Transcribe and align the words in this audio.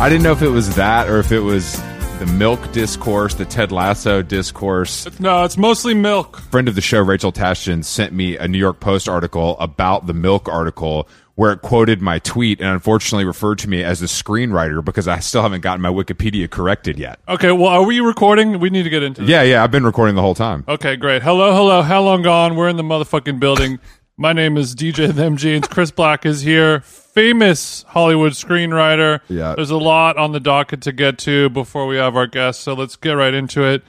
I 0.00 0.08
didn't 0.08 0.22
know 0.22 0.30
if 0.30 0.42
it 0.42 0.48
was 0.48 0.76
that 0.76 1.08
or 1.08 1.18
if 1.18 1.32
it 1.32 1.40
was 1.40 1.76
the 2.20 2.26
milk 2.26 2.70
discourse, 2.70 3.34
the 3.34 3.44
Ted 3.44 3.72
Lasso 3.72 4.22
discourse. 4.22 5.08
No, 5.18 5.42
it's 5.42 5.56
mostly 5.56 5.92
milk. 5.92 6.38
Friend 6.52 6.68
of 6.68 6.76
the 6.76 6.80
show, 6.80 7.00
Rachel 7.00 7.32
Tashton, 7.32 7.82
sent 7.82 8.12
me 8.12 8.36
a 8.36 8.46
New 8.46 8.58
York 8.58 8.78
Post 8.78 9.08
article 9.08 9.58
about 9.58 10.06
the 10.06 10.14
milk 10.14 10.48
article 10.48 11.08
where 11.34 11.50
it 11.50 11.62
quoted 11.62 12.00
my 12.00 12.20
tweet 12.20 12.60
and 12.60 12.68
unfortunately 12.70 13.24
referred 13.24 13.58
to 13.58 13.68
me 13.68 13.82
as 13.82 14.00
a 14.00 14.04
screenwriter 14.04 14.84
because 14.84 15.08
I 15.08 15.18
still 15.18 15.42
haven't 15.42 15.62
gotten 15.62 15.82
my 15.82 15.90
Wikipedia 15.90 16.48
corrected 16.48 16.96
yet. 16.96 17.18
Okay, 17.28 17.50
well, 17.50 17.66
are 17.66 17.84
we 17.84 17.98
recording? 17.98 18.60
We 18.60 18.70
need 18.70 18.84
to 18.84 18.90
get 18.90 19.02
into 19.02 19.22
this. 19.22 19.30
Yeah, 19.30 19.42
yeah, 19.42 19.64
I've 19.64 19.72
been 19.72 19.84
recording 19.84 20.14
the 20.14 20.22
whole 20.22 20.36
time. 20.36 20.64
Okay, 20.68 20.94
great. 20.94 21.22
Hello, 21.22 21.52
hello. 21.52 21.82
How 21.82 22.02
long 22.02 22.22
gone? 22.22 22.54
We're 22.54 22.68
in 22.68 22.76
the 22.76 22.84
motherfucking 22.84 23.40
building. 23.40 23.80
My 24.16 24.32
name 24.32 24.56
is 24.56 24.74
DJ 24.74 25.12
Them 25.12 25.36
Jeans. 25.36 25.66
Chris 25.68 25.90
Black 25.90 26.24
is 26.24 26.40
here. 26.40 26.82
Famous 27.18 27.82
Hollywood 27.88 28.30
screenwriter. 28.34 29.18
Yeah. 29.28 29.56
There's 29.56 29.70
a 29.72 29.76
lot 29.76 30.16
on 30.18 30.30
the 30.30 30.38
docket 30.38 30.82
to 30.82 30.92
get 30.92 31.18
to 31.18 31.48
before 31.50 31.88
we 31.88 31.96
have 31.96 32.14
our 32.14 32.28
guests, 32.28 32.62
so 32.62 32.74
let's 32.74 32.94
get 32.94 33.10
right 33.14 33.34
into 33.34 33.64
it. 33.64 33.82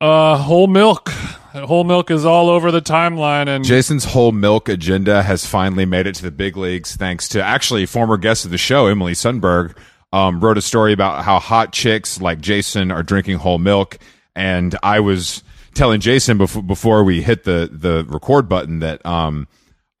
Uh, 0.00 0.36
whole 0.36 0.68
milk. 0.68 1.08
Whole 1.08 1.82
milk 1.82 2.12
is 2.12 2.24
all 2.24 2.48
over 2.48 2.70
the 2.70 2.80
timeline, 2.80 3.48
and 3.48 3.64
Jason's 3.64 4.04
whole 4.04 4.30
milk 4.30 4.68
agenda 4.68 5.24
has 5.24 5.44
finally 5.44 5.84
made 5.84 6.06
it 6.06 6.14
to 6.14 6.22
the 6.22 6.30
big 6.30 6.56
leagues 6.56 6.94
thanks 6.94 7.26
to 7.30 7.42
actually 7.42 7.86
former 7.86 8.16
guest 8.16 8.44
of 8.44 8.52
the 8.52 8.58
show, 8.58 8.86
Emily 8.86 9.14
Sundberg, 9.14 9.76
um, 10.12 10.38
wrote 10.38 10.56
a 10.56 10.62
story 10.62 10.92
about 10.92 11.24
how 11.24 11.40
hot 11.40 11.72
chicks 11.72 12.20
like 12.20 12.40
Jason 12.40 12.92
are 12.92 13.02
drinking 13.02 13.38
whole 13.38 13.58
milk. 13.58 13.98
And 14.36 14.78
I 14.84 15.00
was 15.00 15.42
telling 15.74 16.00
Jason 16.00 16.38
before, 16.38 16.62
before 16.62 17.02
we 17.02 17.20
hit 17.22 17.42
the, 17.42 17.68
the 17.72 18.04
record 18.04 18.48
button 18.48 18.78
that, 18.78 19.04
um, 19.04 19.48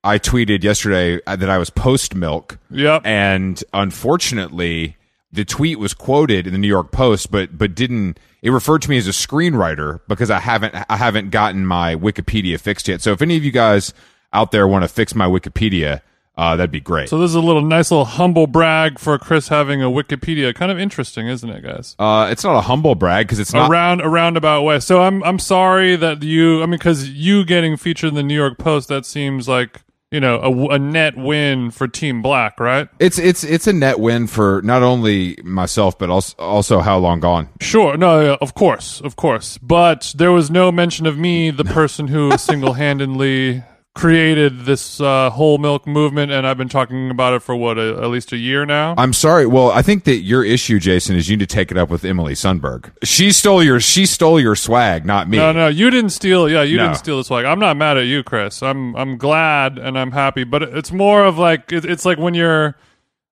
I 0.06 0.18
tweeted 0.20 0.62
yesterday 0.62 1.20
that 1.26 1.50
I 1.50 1.58
was 1.58 1.68
post 1.68 2.14
milk. 2.14 2.58
Yep. 2.70 3.02
And 3.04 3.62
unfortunately, 3.72 4.96
the 5.32 5.44
tweet 5.44 5.78
was 5.78 5.94
quoted 5.94 6.46
in 6.46 6.52
the 6.52 6.58
New 6.58 6.68
York 6.68 6.92
Post, 6.92 7.30
but 7.30 7.58
but 7.58 7.74
didn't 7.74 8.18
it 8.40 8.50
referred 8.50 8.82
to 8.82 8.90
me 8.90 8.96
as 8.98 9.08
a 9.08 9.10
screenwriter 9.10 10.00
because 10.08 10.30
I 10.30 10.38
haven't 10.38 10.74
I 10.88 10.96
haven't 10.96 11.30
gotten 11.30 11.66
my 11.66 11.96
Wikipedia 11.96 12.58
fixed 12.60 12.86
yet. 12.88 13.02
So 13.02 13.12
if 13.12 13.20
any 13.20 13.36
of 13.36 13.44
you 13.44 13.50
guys 13.50 13.92
out 14.32 14.52
there 14.52 14.68
want 14.68 14.84
to 14.84 14.88
fix 14.88 15.14
my 15.14 15.26
Wikipedia, 15.26 16.02
uh, 16.36 16.54
that'd 16.54 16.70
be 16.70 16.80
great. 16.80 17.08
so 17.08 17.18
this 17.18 17.30
is 17.30 17.34
a 17.34 17.40
little 17.40 17.62
nice 17.62 17.90
little 17.90 18.04
humble 18.04 18.46
brag 18.46 18.98
for 18.98 19.18
Chris 19.18 19.48
having 19.48 19.82
a 19.82 19.86
Wikipedia. 19.86 20.54
Kind 20.54 20.70
of 20.70 20.78
interesting, 20.78 21.26
isn't 21.26 21.50
it, 21.50 21.62
guys? 21.64 21.96
uh, 21.98 22.28
it's 22.30 22.44
not 22.44 22.54
a 22.54 22.60
humble 22.60 22.94
brag 22.94 23.26
because 23.26 23.40
it's 23.40 23.52
not. 23.52 23.70
round 23.70 24.02
a 24.02 24.08
roundabout 24.08 24.62
way. 24.62 24.78
So 24.78 25.02
I'm 25.02 25.24
I'm 25.24 25.40
sorry 25.40 25.96
that 25.96 26.22
you. 26.22 26.62
I 26.62 26.66
mean, 26.66 26.78
because 26.78 27.10
you 27.10 27.44
getting 27.44 27.76
featured 27.76 28.10
in 28.10 28.14
the 28.14 28.22
New 28.22 28.34
York 28.36 28.58
Post, 28.58 28.88
that 28.88 29.04
seems 29.04 29.48
like 29.48 29.80
you 30.16 30.20
know 30.20 30.40
a, 30.40 30.76
a 30.76 30.78
net 30.78 31.14
win 31.14 31.70
for 31.70 31.86
Team 31.86 32.22
Black, 32.22 32.58
right? 32.58 32.88
It's 32.98 33.18
it's 33.18 33.44
it's 33.44 33.66
a 33.66 33.72
net 33.74 34.00
win 34.00 34.26
for 34.26 34.62
not 34.62 34.82
only 34.82 35.36
myself 35.44 35.98
but 35.98 36.08
also 36.08 36.34
also 36.38 36.80
how 36.80 36.96
long 36.96 37.20
gone. 37.20 37.50
Sure, 37.60 37.98
no, 37.98 38.36
of 38.36 38.54
course, 38.54 39.02
of 39.02 39.16
course. 39.16 39.58
But 39.58 40.14
there 40.16 40.32
was 40.32 40.50
no 40.50 40.72
mention 40.72 41.04
of 41.04 41.18
me, 41.18 41.50
the 41.50 41.64
person 41.66 42.08
who 42.08 42.34
single 42.38 42.72
handedly 42.72 43.62
created 43.96 44.66
this 44.66 45.00
uh, 45.00 45.30
whole 45.30 45.58
milk 45.58 45.86
movement, 45.86 46.30
and 46.30 46.46
I've 46.46 46.56
been 46.58 46.68
talking 46.68 47.10
about 47.10 47.32
it 47.34 47.40
for 47.40 47.56
what 47.56 47.78
a, 47.78 47.96
at 48.02 48.08
least 48.10 48.30
a 48.32 48.36
year 48.36 48.64
now. 48.64 48.94
I'm 48.96 49.12
sorry. 49.12 49.46
Well, 49.46 49.70
I 49.72 49.82
think 49.82 50.04
that 50.04 50.18
your 50.18 50.44
issue, 50.44 50.78
Jason, 50.78 51.16
is 51.16 51.28
you 51.28 51.36
need 51.36 51.48
to 51.48 51.54
take 51.54 51.70
it 51.70 51.76
up 51.78 51.88
with 51.88 52.04
Emily 52.04 52.34
Sundberg. 52.34 52.92
She 53.02 53.32
stole 53.32 53.62
your 53.62 53.80
she 53.80 54.06
stole 54.06 54.38
your 54.38 54.54
swag, 54.54 55.04
not 55.04 55.28
me. 55.28 55.38
No, 55.38 55.50
no, 55.50 55.66
you 55.68 55.90
didn't 55.90 56.10
steal. 56.10 56.48
Yeah, 56.48 56.62
you 56.62 56.76
No. 56.76 56.84
didn't 56.84 56.98
steal 56.98 57.16
the 57.16 57.24
swag. 57.24 57.44
I'm 57.46 57.58
not 57.58 57.76
mad 57.76 57.96
at 57.96 58.04
you, 58.06 58.22
Chris. 58.22 58.62
I'm 58.62 58.94
I'm 58.94 59.16
glad 59.16 59.78
and 59.78 59.98
I'm 59.98 60.12
happy. 60.12 60.44
But 60.44 60.62
it's 60.62 60.92
more 60.92 61.24
of 61.24 61.38
like 61.38 61.72
it, 61.72 61.84
it's 61.84 62.04
like 62.04 62.18
when 62.18 62.34
you're 62.34 62.76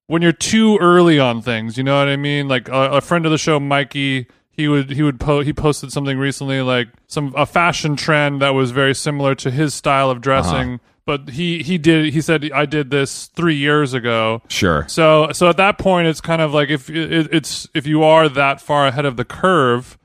when 0.07 0.23
you're 0.23 0.33
too 0.33 0.79
early 0.81 1.19
on 1.21 1.43
things. 1.43 1.77
You 1.79 1.85
know 1.85 1.99
what 1.99 2.09
I 2.09 2.17
mean? 2.17 2.49
Like 2.49 2.69
a, 2.69 2.91
a 2.93 3.01
friend 3.01 3.25
of 3.27 3.31
the 3.33 3.39
show, 3.39 3.61
Mikey. 3.61 4.27
He 4.57 4.69
would 4.69 4.91
he 4.91 5.03
would 5.03 5.19
po- 5.19 5.41
he 5.41 5.53
posted 5.53 5.93
something 5.93 6.17
recently 6.17 6.63
like 6.63 6.89
some 7.07 7.33
a 7.37 7.45
fashion 7.45 7.97
trend 7.97 8.41
that 8.41 8.51
was 8.51 8.71
very 8.71 8.95
similar 8.95 9.35
to 9.37 9.51
his 9.51 9.75
style 9.75 10.11
of 10.11 10.19
uh-huh. 10.19 10.23
dressing. 10.23 10.81
But 11.07 11.31
he 11.31 11.63
he 11.63 11.77
did 11.77 12.13
he 12.13 12.21
said 12.21 12.51
I 12.53 12.65
did 12.65 12.91
this 12.91 13.27
three 13.27 13.57
years 13.57 13.93
ago. 13.93 14.43
Sure. 14.49 14.87
So 14.89 15.33
so 15.33 15.49
at 15.49 15.57
that 15.59 15.77
point, 15.77 16.07
it's 16.07 16.21
kind 16.21 16.41
of 16.41 16.55
like 16.55 16.71
if 16.71 16.89
it, 16.89 17.33
it's 17.33 17.69
if 17.75 17.87
you 17.87 18.03
are 18.05 18.29
that 18.29 18.61
far 18.61 18.87
ahead 18.87 19.05
of 19.05 19.17
the 19.17 19.25
curve, 19.25 19.99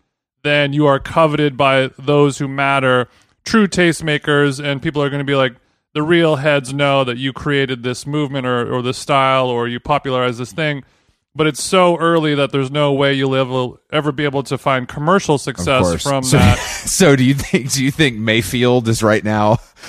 then 0.44 0.74
you 0.74 0.88
are 0.88 1.00
coveted 1.00 1.56
by 1.56 1.92
those 1.98 2.40
who 2.40 2.48
matter, 2.48 3.08
true 3.46 3.68
tastemakers, 3.68 4.64
and 4.64 4.82
people 4.82 5.02
are 5.02 5.10
going 5.10 5.20
to 5.20 5.26
be 5.26 5.36
like 5.36 5.56
the 5.94 6.04
real 6.04 6.38
heads 6.38 6.74
know 6.74 7.04
that 7.04 7.18
you 7.18 7.34
created 7.34 7.84
this 7.84 8.06
movement 8.06 8.46
or 8.46 8.74
or 8.74 8.82
this 8.82 8.98
style 8.98 9.48
or 9.48 9.68
you 9.68 9.80
popularized 9.80 10.40
this 10.40 10.52
thing. 10.52 10.84
But 11.40 11.48
it's 11.48 11.64
so 11.64 11.96
early 11.96 12.36
that 12.36 12.52
there's 12.52 12.70
no 12.70 12.92
way 12.92 13.14
you'll 13.14 13.34
ever 13.34 13.78
ever 13.94 14.12
be 14.12 14.26
able 14.26 14.44
to 14.44 14.58
find 14.58 14.90
commercial 14.90 15.38
success 15.38 16.04
from 16.04 16.22
so, 16.22 16.38
that. 16.38 16.58
so 16.86 17.16
do 17.16 17.24
you 17.24 17.34
think 17.34 17.72
do 17.72 17.82
you 17.82 17.92
think 17.92 18.18
Mayfield 18.18 18.90
is 18.90 19.02
right 19.02 19.24
now 19.24 19.56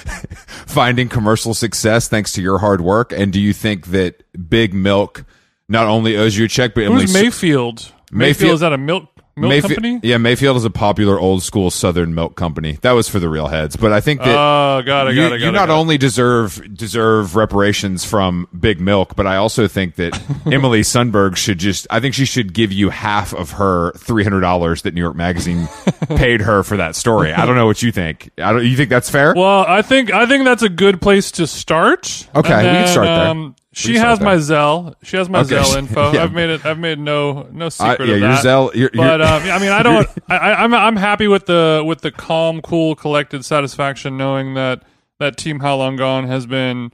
finding 0.68 1.08
commercial 1.08 1.52
success 1.52 2.06
thanks 2.06 2.34
to 2.34 2.40
your 2.40 2.58
hard 2.58 2.80
work? 2.80 3.12
And 3.12 3.32
do 3.32 3.40
you 3.40 3.52
think 3.52 3.88
that 3.88 4.22
Big 4.48 4.72
Milk 4.72 5.24
not 5.68 5.88
only 5.88 6.16
owes 6.16 6.38
you 6.38 6.44
a 6.44 6.48
check, 6.48 6.72
but 6.72 6.84
Who's 6.84 7.12
Mayfield? 7.12 7.80
Mayfield 7.80 7.92
Mayfield- 8.12 8.54
is 8.54 8.60
that 8.60 8.72
a 8.72 8.78
milk 8.78 9.08
milk 9.36 9.50
Mayfield- 9.50 9.74
company? 9.82 10.00
Yeah, 10.02 10.18
Mayfield 10.18 10.56
is 10.56 10.64
a 10.64 10.70
popular 10.70 11.18
old 11.18 11.42
school 11.42 11.70
Southern 11.70 12.14
milk 12.14 12.36
company. 12.36 12.78
That 12.82 12.92
was 12.92 13.08
for 13.08 13.18
the 13.18 13.28
real 13.28 13.48
heads, 13.48 13.76
but 13.76 13.92
I 13.92 14.00
think 14.00 14.20
that 14.20 14.28
Oh, 14.36 14.82
got 14.84 15.08
it, 15.08 15.14
you, 15.14 15.22
got 15.22 15.26
it, 15.32 15.38
got 15.38 15.44
you 15.44 15.48
it, 15.48 15.52
not 15.52 15.68
got 15.68 15.78
only 15.78 15.98
deserve 15.98 16.62
deserve 16.74 17.36
reparations 17.36 18.04
from 18.04 18.48
Big 18.58 18.80
Milk, 18.80 19.16
but 19.16 19.26
I 19.26 19.36
also 19.36 19.68
think 19.68 19.96
that 19.96 20.20
Emily 20.46 20.80
Sundberg 20.82 21.36
should 21.36 21.58
just. 21.58 21.86
I 21.90 22.00
think 22.00 22.14
she 22.14 22.24
should 22.24 22.52
give 22.52 22.72
you 22.72 22.90
half 22.90 23.32
of 23.34 23.52
her 23.52 23.92
three 23.92 24.22
hundred 24.24 24.40
dollars 24.40 24.82
that 24.82 24.94
New 24.94 25.00
York 25.00 25.16
Magazine 25.16 25.68
paid 26.16 26.40
her 26.42 26.62
for 26.62 26.76
that 26.76 26.96
story. 26.96 27.32
I 27.32 27.46
don't 27.46 27.56
know 27.56 27.66
what 27.66 27.82
you 27.82 27.92
think. 27.92 28.30
I 28.38 28.52
don't. 28.52 28.64
You 28.64 28.76
think 28.76 28.90
that's 28.90 29.10
fair? 29.10 29.34
Well, 29.34 29.64
I 29.66 29.82
think 29.82 30.12
I 30.12 30.26
think 30.26 30.44
that's 30.44 30.62
a 30.62 30.68
good 30.68 31.00
place 31.00 31.30
to 31.32 31.46
start. 31.46 32.28
Okay, 32.34 32.52
And 32.52 32.66
we 32.66 32.72
can 32.84 32.88
start 32.88 33.06
there. 33.06 33.26
Um, 33.28 33.56
she 33.72 33.96
has 33.96 34.20
my 34.20 34.36
Zelle. 34.36 34.94
She 35.02 35.16
has 35.16 35.28
my 35.28 35.40
Okay. 35.40 35.56
Zelle 35.56 35.78
info. 35.78 36.12
Yeah. 36.14 36.24
I've 36.24 36.32
made 36.32 36.50
it. 36.50 36.64
I've 36.66 36.78
made 36.78 36.98
no 36.98 37.48
no 37.52 37.66
I, 37.66 37.68
secret 37.68 38.08
yeah, 38.08 38.14
of 38.14 38.20
your 38.20 38.28
that. 38.30 38.44
Zelle. 38.44 38.74
You're, 38.74 38.90
But 38.92 39.20
um, 39.22 39.42
I 39.44 39.58
mean, 39.58 39.70
I 39.70 39.82
don't. 39.82 40.08
I, 40.28 40.36
I- 40.36 40.64
I'm 40.64 40.74
I'm 40.74 40.96
happy 40.96 41.28
with 41.28 41.46
the 41.46 41.82
with 41.86 42.00
the 42.00 42.10
calm, 42.10 42.60
cool, 42.62 42.94
collected 42.96 43.44
satisfaction 43.44 44.16
knowing 44.16 44.54
that 44.54 44.82
that 45.18 45.36
Team 45.36 45.60
How 45.60 45.76
Long 45.76 45.96
Gone 45.96 46.26
has 46.26 46.46
been. 46.46 46.92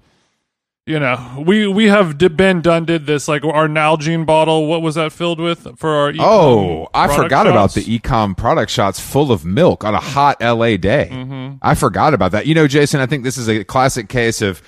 You 0.88 1.00
know, 1.00 1.42
we 1.44 1.66
we 1.66 1.86
have 1.88 2.16
d- 2.16 2.28
been 2.28 2.60
done 2.60 2.84
did 2.84 3.06
this 3.06 3.26
like 3.26 3.42
our 3.44 3.66
Nalgene 3.66 4.24
bottle. 4.24 4.68
What 4.68 4.82
was 4.82 4.94
that 4.94 5.10
filled 5.10 5.40
with 5.40 5.66
for 5.76 5.90
our? 5.90 6.12
Oh, 6.20 6.86
I 6.94 7.08
forgot 7.16 7.48
about 7.48 7.74
the 7.74 7.82
ecom 7.82 8.36
product 8.36 8.70
shots 8.70 9.00
full 9.00 9.32
of 9.32 9.44
milk 9.44 9.82
on 9.82 9.94
a 9.94 9.98
hot 9.98 10.40
LA 10.40 10.76
day. 10.76 11.08
Mm-hmm. 11.10 11.56
I 11.60 11.74
forgot 11.74 12.14
about 12.14 12.30
that. 12.30 12.46
You 12.46 12.54
know, 12.54 12.68
Jason, 12.68 13.00
I 13.00 13.06
think 13.06 13.24
this 13.24 13.36
is 13.36 13.48
a 13.48 13.64
classic 13.64 14.08
case 14.08 14.40
of 14.40 14.62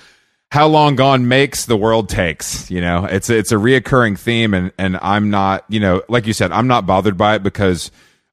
how 0.51 0.67
long 0.67 0.95
gone 0.95 1.27
makes 1.27 1.65
the 1.65 1.77
world 1.77 2.09
takes. 2.09 2.69
You 2.71 2.81
know, 2.81 3.05
it's 3.05 3.29
it's 3.29 3.51
a 3.51 3.55
reoccurring 3.55 4.17
theme, 4.17 4.53
and 4.53 4.71
and 4.77 4.97
I'm 5.01 5.29
not, 5.29 5.65
you 5.69 5.79
know, 5.79 6.03
like 6.09 6.27
you 6.27 6.33
said, 6.33 6.51
I'm 6.51 6.67
not 6.67 6.85
bothered 6.85 7.17
by 7.17 7.35
it 7.35 7.43
because 7.43 7.91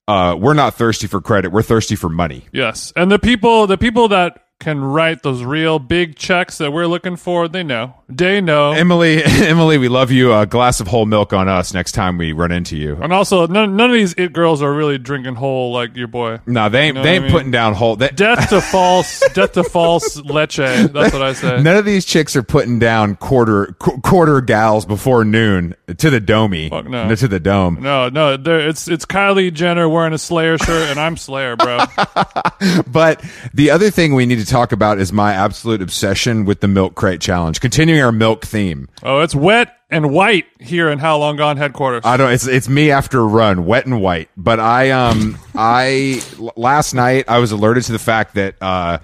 uh, 0.09 0.37
we're 0.39 0.55
not 0.55 0.75
thirsty 0.75 1.07
for 1.07 1.21
credit. 1.21 1.53
We're 1.53 1.63
thirsty 1.63 1.97
for 1.97 2.09
money. 2.09 2.47
Yes, 2.53 2.93
and 2.97 3.11
the 3.11 3.19
people, 3.19 3.67
the 3.67 3.79
people 3.79 4.09
that 4.09 4.46
can 4.59 4.83
write 4.83 5.23
those 5.23 5.45
real 5.45 5.79
big 5.79 6.17
checks 6.17 6.59
that 6.59 6.73
we're 6.73 6.87
looking 6.87 7.15
for, 7.17 7.47
they 7.47 7.63
know. 7.63 7.95
They 8.09 8.41
know. 8.41 8.73
Emily, 8.73 9.23
Emily, 9.25 9.77
we 9.77 9.89
love 9.89 10.11
you. 10.11 10.33
A 10.33 10.47
glass 10.47 10.81
of 10.81 10.87
whole 10.89 11.05
milk 11.05 11.33
on 11.35 11.47
us 11.47 11.75
next 11.75 11.93
time 11.93 12.17
we 12.17 12.33
run 12.33 12.51
into 12.53 12.75
you. 12.77 12.97
and 13.03 13.13
also, 13.13 13.47
none, 13.47 13.77
none 13.77 13.91
of 13.91 13.95
these 13.95 14.15
it 14.17 14.33
girls 14.33 14.63
are 14.63 14.73
really 14.73 14.97
drinking 14.97 15.35
whole 15.35 15.73
like 15.73 15.95
your 15.95 16.09
boy. 16.09 16.41
No, 16.47 16.69
they 16.71 16.83
ain't, 16.85 16.95
know 16.95 17.03
they 17.03 17.11
ain't 17.17 17.25
I 17.25 17.27
mean? 17.27 17.33
putting 17.33 17.51
down 17.51 17.75
whole. 17.75 17.97
They, 17.97 18.09
Death 18.09 18.49
to 18.49 18.61
false, 18.73 19.21
death 19.35 19.53
to 19.53 19.63
false 19.65 20.17
leche. 20.17 20.57
That's 20.57 21.13
what 21.13 21.23
I 21.23 21.35
say. 21.35 21.61
None 21.63 21.77
of 21.77 21.85
these 21.85 22.05
chicks 22.07 22.35
are 22.35 22.43
putting 22.43 22.79
down 22.79 23.17
quarter 23.17 23.75
qu- 23.79 24.01
quarter 24.01 24.41
gals 24.41 24.87
before 24.87 25.25
noon 25.25 25.75
to 25.99 26.09
the 26.11 26.21
domey, 26.21 26.71
Fuck 26.71 26.89
no. 26.89 27.15
to 27.15 27.29
the 27.29 27.41
dome. 27.41 27.79
No, 27.83 28.09
no, 28.09 28.35
it's 28.43 28.89
it's 28.89 29.05
Kylie 29.05 29.53
Jenner 29.53 29.87
wearing 29.89 30.15
a 30.15 30.19
Slayer 30.19 30.57
shirt, 30.57 30.89
and 30.91 30.99
I'm 30.99 31.17
Slayer, 31.19 31.57
bro. 31.57 31.81
But 32.87 33.23
the 33.53 33.71
other 33.71 33.91
thing 33.91 34.15
we 34.15 34.25
need 34.27 34.39
to 34.39 34.46
talk 34.47 34.73
about 34.73 34.99
is 34.99 35.13
my 35.13 35.33
absolute 35.33 35.83
obsession 35.83 36.45
with 36.45 36.61
the 36.61 36.69
milk 36.69 36.95
crate 36.95 37.21
challenge. 37.21 37.61
Continuing 37.61 38.01
our 38.03 38.13
milk 38.13 38.45
theme. 38.45 38.89
Oh, 39.03 39.21
it's 39.21 39.35
wet 39.35 39.77
and 39.91 40.13
white 40.13 40.47
here 40.59 40.89
in 40.89 40.99
How 40.99 41.19
Long 41.19 41.37
Gone 41.37 41.57
headquarters. 41.57 42.03
I 42.05 42.17
don't. 42.17 42.33
It's 42.33 42.47
it's 42.47 42.69
me 42.69 42.91
after 42.91 43.21
a 43.21 43.27
run, 43.27 43.67
wet 43.67 43.87
and 43.87 44.01
white. 44.01 44.31
But 44.37 44.61
I 44.61 44.91
um 44.91 45.39
I 45.55 46.23
last 46.57 46.95
night 46.95 47.27
I 47.29 47.39
was 47.39 47.53
alerted 47.53 47.85
to 47.85 47.93
the 47.93 47.99
fact 47.99 48.35
that 48.35 48.57
uh 48.61 48.99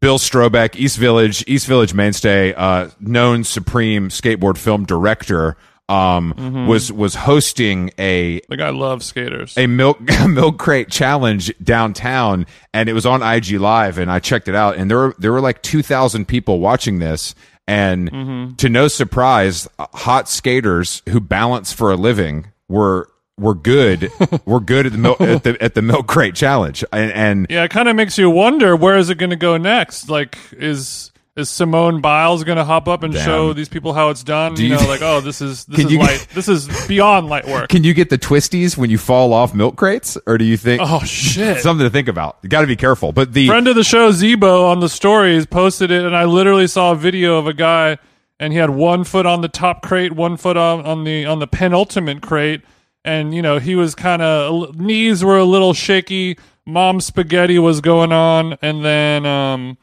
Bill 0.00 0.18
Strobeck, 0.18 0.74
East 0.74 0.98
Village, 0.98 1.44
East 1.46 1.68
Village 1.68 1.94
mainstay, 1.94 2.52
uh, 2.54 2.88
known 2.98 3.44
supreme 3.44 4.08
skateboard 4.08 4.58
film 4.58 4.84
director, 4.84 5.56
um, 5.88 6.66
was 6.66 6.90
was 6.92 7.14
hosting 7.14 7.90
a 7.98 8.40
the 8.48 8.56
guy 8.56 8.70
loves 8.70 9.06
skaters. 9.06 9.56
a 9.58 9.66
milk 9.66 10.00
milk 10.28 10.58
crate 10.58 10.90
challenge 10.90 11.52
downtown, 11.62 12.46
and 12.72 12.88
it 12.88 12.92
was 12.92 13.06
on 13.06 13.22
IG 13.22 13.52
Live, 13.52 13.98
and 13.98 14.10
I 14.10 14.18
checked 14.18 14.48
it 14.48 14.54
out, 14.54 14.76
and 14.76 14.90
there 14.90 14.98
were 14.98 15.14
there 15.18 15.32
were 15.32 15.40
like 15.40 15.62
two 15.62 15.82
thousand 15.82 16.26
people 16.28 16.60
watching 16.60 16.98
this, 16.98 17.34
and 17.66 18.56
to 18.58 18.68
no 18.68 18.88
surprise, 18.88 19.68
hot 19.78 20.28
skaters 20.28 21.02
who 21.08 21.20
balance 21.20 21.72
for 21.72 21.90
a 21.90 21.96
living 21.96 22.46
we're 22.72 23.04
we're 23.38 23.54
good. 23.54 24.10
we're 24.44 24.60
good 24.60 24.86
at 24.86 24.92
the 24.92 24.98
milk 24.98 25.20
at 25.20 25.44
the 25.44 25.62
at 25.62 25.74
the 25.74 25.82
milk 25.82 26.06
crate 26.08 26.34
challenge, 26.34 26.84
and, 26.92 27.12
and 27.12 27.46
Yeah, 27.50 27.64
it 27.64 27.70
kind 27.70 27.88
of 27.88 27.94
makes 27.94 28.18
you 28.18 28.30
wonder 28.30 28.74
where 28.74 28.96
is 28.96 29.10
it 29.10 29.18
going 29.18 29.30
to 29.30 29.36
go 29.36 29.56
next? 29.56 30.08
Like, 30.08 30.38
is 30.52 31.11
is 31.34 31.48
Simone 31.48 32.00
Biles 32.02 32.44
going 32.44 32.58
to 32.58 32.64
hop 32.64 32.88
up 32.88 33.02
and 33.02 33.12
Damn. 33.12 33.24
show 33.24 33.52
these 33.54 33.68
people 33.68 33.94
how 33.94 34.10
it's 34.10 34.22
done? 34.22 34.54
Do 34.54 34.62
you, 34.62 34.70
you- 34.74 34.80
know, 34.80 34.86
like, 34.88 35.00
oh, 35.02 35.20
this 35.20 35.40
is 35.40 35.64
this 35.64 35.86
is 35.86 35.92
light. 35.92 36.26
this 36.34 36.48
is 36.48 36.68
beyond 36.86 37.28
light 37.28 37.46
work. 37.46 37.68
can 37.70 37.84
you 37.84 37.94
get 37.94 38.10
the 38.10 38.18
twisties 38.18 38.76
when 38.76 38.90
you 38.90 38.98
fall 38.98 39.32
off 39.32 39.54
milk 39.54 39.76
crates, 39.76 40.18
or 40.26 40.36
do 40.36 40.44
you 40.44 40.56
think 40.56 40.82
oh 40.84 41.00
shit! 41.04 41.58
something 41.62 41.86
to 41.86 41.90
think 41.90 42.08
about? 42.08 42.38
You 42.42 42.48
got 42.48 42.60
to 42.60 42.66
be 42.66 42.76
careful. 42.76 43.12
But 43.12 43.32
the 43.32 43.46
friend 43.48 43.66
of 43.68 43.76
the 43.76 43.84
show 43.84 44.10
Zebo 44.10 44.66
on 44.70 44.80
the 44.80 44.88
stories 44.88 45.46
posted 45.46 45.90
it, 45.90 46.04
and 46.04 46.14
I 46.14 46.24
literally 46.24 46.66
saw 46.66 46.92
a 46.92 46.96
video 46.96 47.38
of 47.38 47.46
a 47.46 47.54
guy, 47.54 47.98
and 48.38 48.52
he 48.52 48.58
had 48.58 48.70
one 48.70 49.04
foot 49.04 49.24
on 49.24 49.40
the 49.40 49.48
top 49.48 49.82
crate, 49.82 50.12
one 50.12 50.36
foot 50.36 50.56
on, 50.56 50.84
on 50.84 51.04
the 51.04 51.24
on 51.24 51.38
the 51.38 51.46
penultimate 51.46 52.20
crate, 52.20 52.60
and 53.06 53.34
you 53.34 53.40
know 53.40 53.58
he 53.58 53.74
was 53.74 53.94
kind 53.94 54.20
of 54.20 54.78
knees 54.78 55.24
were 55.24 55.38
a 55.38 55.44
little 55.44 55.72
shaky. 55.72 56.36
Mom 56.64 57.00
spaghetti 57.00 57.58
was 57.58 57.80
going 57.80 58.12
on, 58.12 58.56
and 58.62 58.84
then 58.84 59.26
um, 59.26 59.78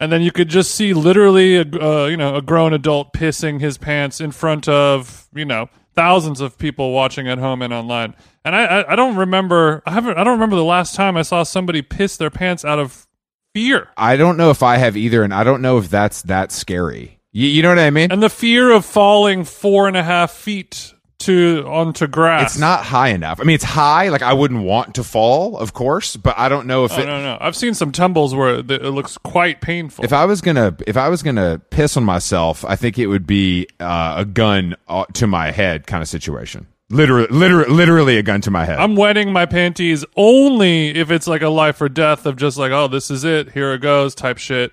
and 0.00 0.12
then 0.12 0.22
you 0.22 0.32
could 0.32 0.48
just 0.48 0.74
see 0.74 0.94
literally 0.94 1.56
a 1.56 1.62
uh, 1.62 2.06
you 2.06 2.16
know 2.16 2.36
a 2.36 2.42
grown 2.42 2.72
adult 2.72 3.12
pissing 3.12 3.60
his 3.60 3.78
pants 3.78 4.20
in 4.20 4.30
front 4.30 4.68
of 4.68 5.28
you 5.34 5.44
know 5.44 5.68
thousands 5.94 6.40
of 6.40 6.58
people 6.58 6.92
watching 6.92 7.28
at 7.28 7.38
home 7.38 7.62
and 7.62 7.72
online. 7.72 8.14
And 8.44 8.54
I, 8.54 8.64
I 8.64 8.92
I 8.92 8.96
don't 8.96 9.16
remember 9.16 9.82
I 9.86 9.92
haven't 9.92 10.18
I 10.18 10.24
don't 10.24 10.34
remember 10.34 10.56
the 10.56 10.64
last 10.64 10.94
time 10.94 11.16
I 11.16 11.22
saw 11.22 11.42
somebody 11.42 11.82
piss 11.82 12.16
their 12.16 12.30
pants 12.30 12.64
out 12.64 12.78
of 12.78 13.06
fear. 13.54 13.88
I 13.96 14.16
don't 14.16 14.36
know 14.36 14.50
if 14.50 14.62
I 14.62 14.76
have 14.76 14.96
either, 14.96 15.22
and 15.22 15.32
I 15.32 15.44
don't 15.44 15.62
know 15.62 15.78
if 15.78 15.88
that's 15.88 16.22
that 16.22 16.52
scary. 16.52 17.20
You, 17.32 17.48
you 17.48 17.62
know 17.62 17.70
what 17.70 17.78
I 17.78 17.90
mean? 17.90 18.12
And 18.12 18.22
the 18.22 18.30
fear 18.30 18.70
of 18.70 18.84
falling 18.84 19.44
four 19.44 19.88
and 19.88 19.96
a 19.96 20.02
half 20.02 20.30
feet 20.30 20.93
to 21.24 21.64
onto 21.66 22.06
grass. 22.06 22.52
It's 22.52 22.58
not 22.58 22.84
high 22.84 23.08
enough. 23.08 23.40
I 23.40 23.44
mean, 23.44 23.54
it's 23.54 23.64
high. 23.64 24.08
Like 24.08 24.22
I 24.22 24.32
wouldn't 24.32 24.62
want 24.62 24.94
to 24.96 25.04
fall, 25.04 25.56
of 25.58 25.72
course, 25.72 26.16
but 26.16 26.38
I 26.38 26.48
don't 26.48 26.66
know 26.66 26.84
if 26.84 26.92
I 26.92 27.02
it, 27.02 27.06
don't 27.06 27.22
know. 27.22 27.38
I've 27.40 27.56
seen 27.56 27.74
some 27.74 27.92
tumbles 27.92 28.34
where 28.34 28.56
it, 28.56 28.70
it 28.70 28.90
looks 28.90 29.18
quite 29.18 29.60
painful. 29.60 30.04
if 30.04 30.12
I 30.12 30.24
was 30.24 30.40
gonna 30.40 30.76
if 30.86 30.96
I 30.96 31.08
was 31.08 31.22
gonna 31.22 31.60
piss 31.70 31.96
on 31.96 32.04
myself, 32.04 32.64
I 32.64 32.76
think 32.76 32.98
it 32.98 33.06
would 33.06 33.26
be 33.26 33.66
uh, 33.80 34.14
a 34.18 34.24
gun 34.24 34.76
uh, 34.88 35.04
to 35.14 35.26
my 35.26 35.50
head 35.50 35.86
kind 35.86 36.02
of 36.02 36.08
situation. 36.08 36.66
Literally, 36.90 37.28
literally, 37.28 37.70
literally 37.72 38.18
a 38.18 38.22
gun 38.22 38.42
to 38.42 38.50
my 38.50 38.66
head. 38.66 38.78
I'm 38.78 38.94
wetting 38.94 39.32
my 39.32 39.46
panties 39.46 40.04
only 40.16 40.90
if 40.90 41.10
it's 41.10 41.26
like 41.26 41.42
a 41.42 41.48
life 41.48 41.80
or 41.80 41.88
death 41.88 42.26
of 42.26 42.36
just 42.36 42.58
like, 42.58 42.72
oh, 42.72 42.88
this 42.88 43.10
is 43.10 43.24
it, 43.24 43.52
here 43.52 43.72
it 43.72 43.80
goes 43.80 44.14
type 44.14 44.38
shit. 44.38 44.72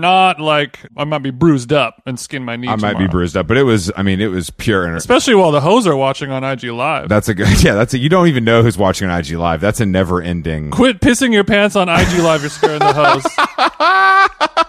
Not 0.00 0.40
like 0.40 0.78
I 0.96 1.04
might 1.04 1.18
be 1.18 1.30
bruised 1.30 1.72
up 1.72 2.02
and 2.06 2.18
skin 2.18 2.44
my 2.44 2.56
knee. 2.56 2.68
I 2.68 2.76
might 2.76 2.98
be 2.98 3.06
bruised 3.06 3.36
up, 3.36 3.46
but 3.46 3.56
it 3.56 3.64
was. 3.64 3.90
I 3.96 4.02
mean, 4.02 4.20
it 4.20 4.28
was 4.28 4.50
pure. 4.50 4.84
Inter- 4.84 4.96
Especially 4.96 5.34
while 5.34 5.50
the 5.52 5.60
hoes 5.60 5.86
are 5.86 5.96
watching 5.96 6.30
on 6.30 6.44
IG 6.44 6.64
Live. 6.64 7.08
that's 7.08 7.28
a 7.28 7.34
good. 7.34 7.48
Yeah, 7.62 7.74
that's 7.74 7.92
a. 7.94 7.98
You 7.98 8.08
don't 8.08 8.28
even 8.28 8.44
know 8.44 8.62
who's 8.62 8.78
watching 8.78 9.08
on 9.10 9.18
IG 9.20 9.30
Live. 9.32 9.60
That's 9.60 9.80
a 9.80 9.86
never 9.86 10.22
ending. 10.22 10.70
Quit 10.70 11.00
pissing 11.00 11.32
your 11.32 11.44
pants 11.44 11.74
on 11.76 11.88
IG 11.88 12.18
Live. 12.20 12.40
You're 12.42 12.50
scaring 12.50 12.78
the 12.80 12.92
hoes. 12.92 13.24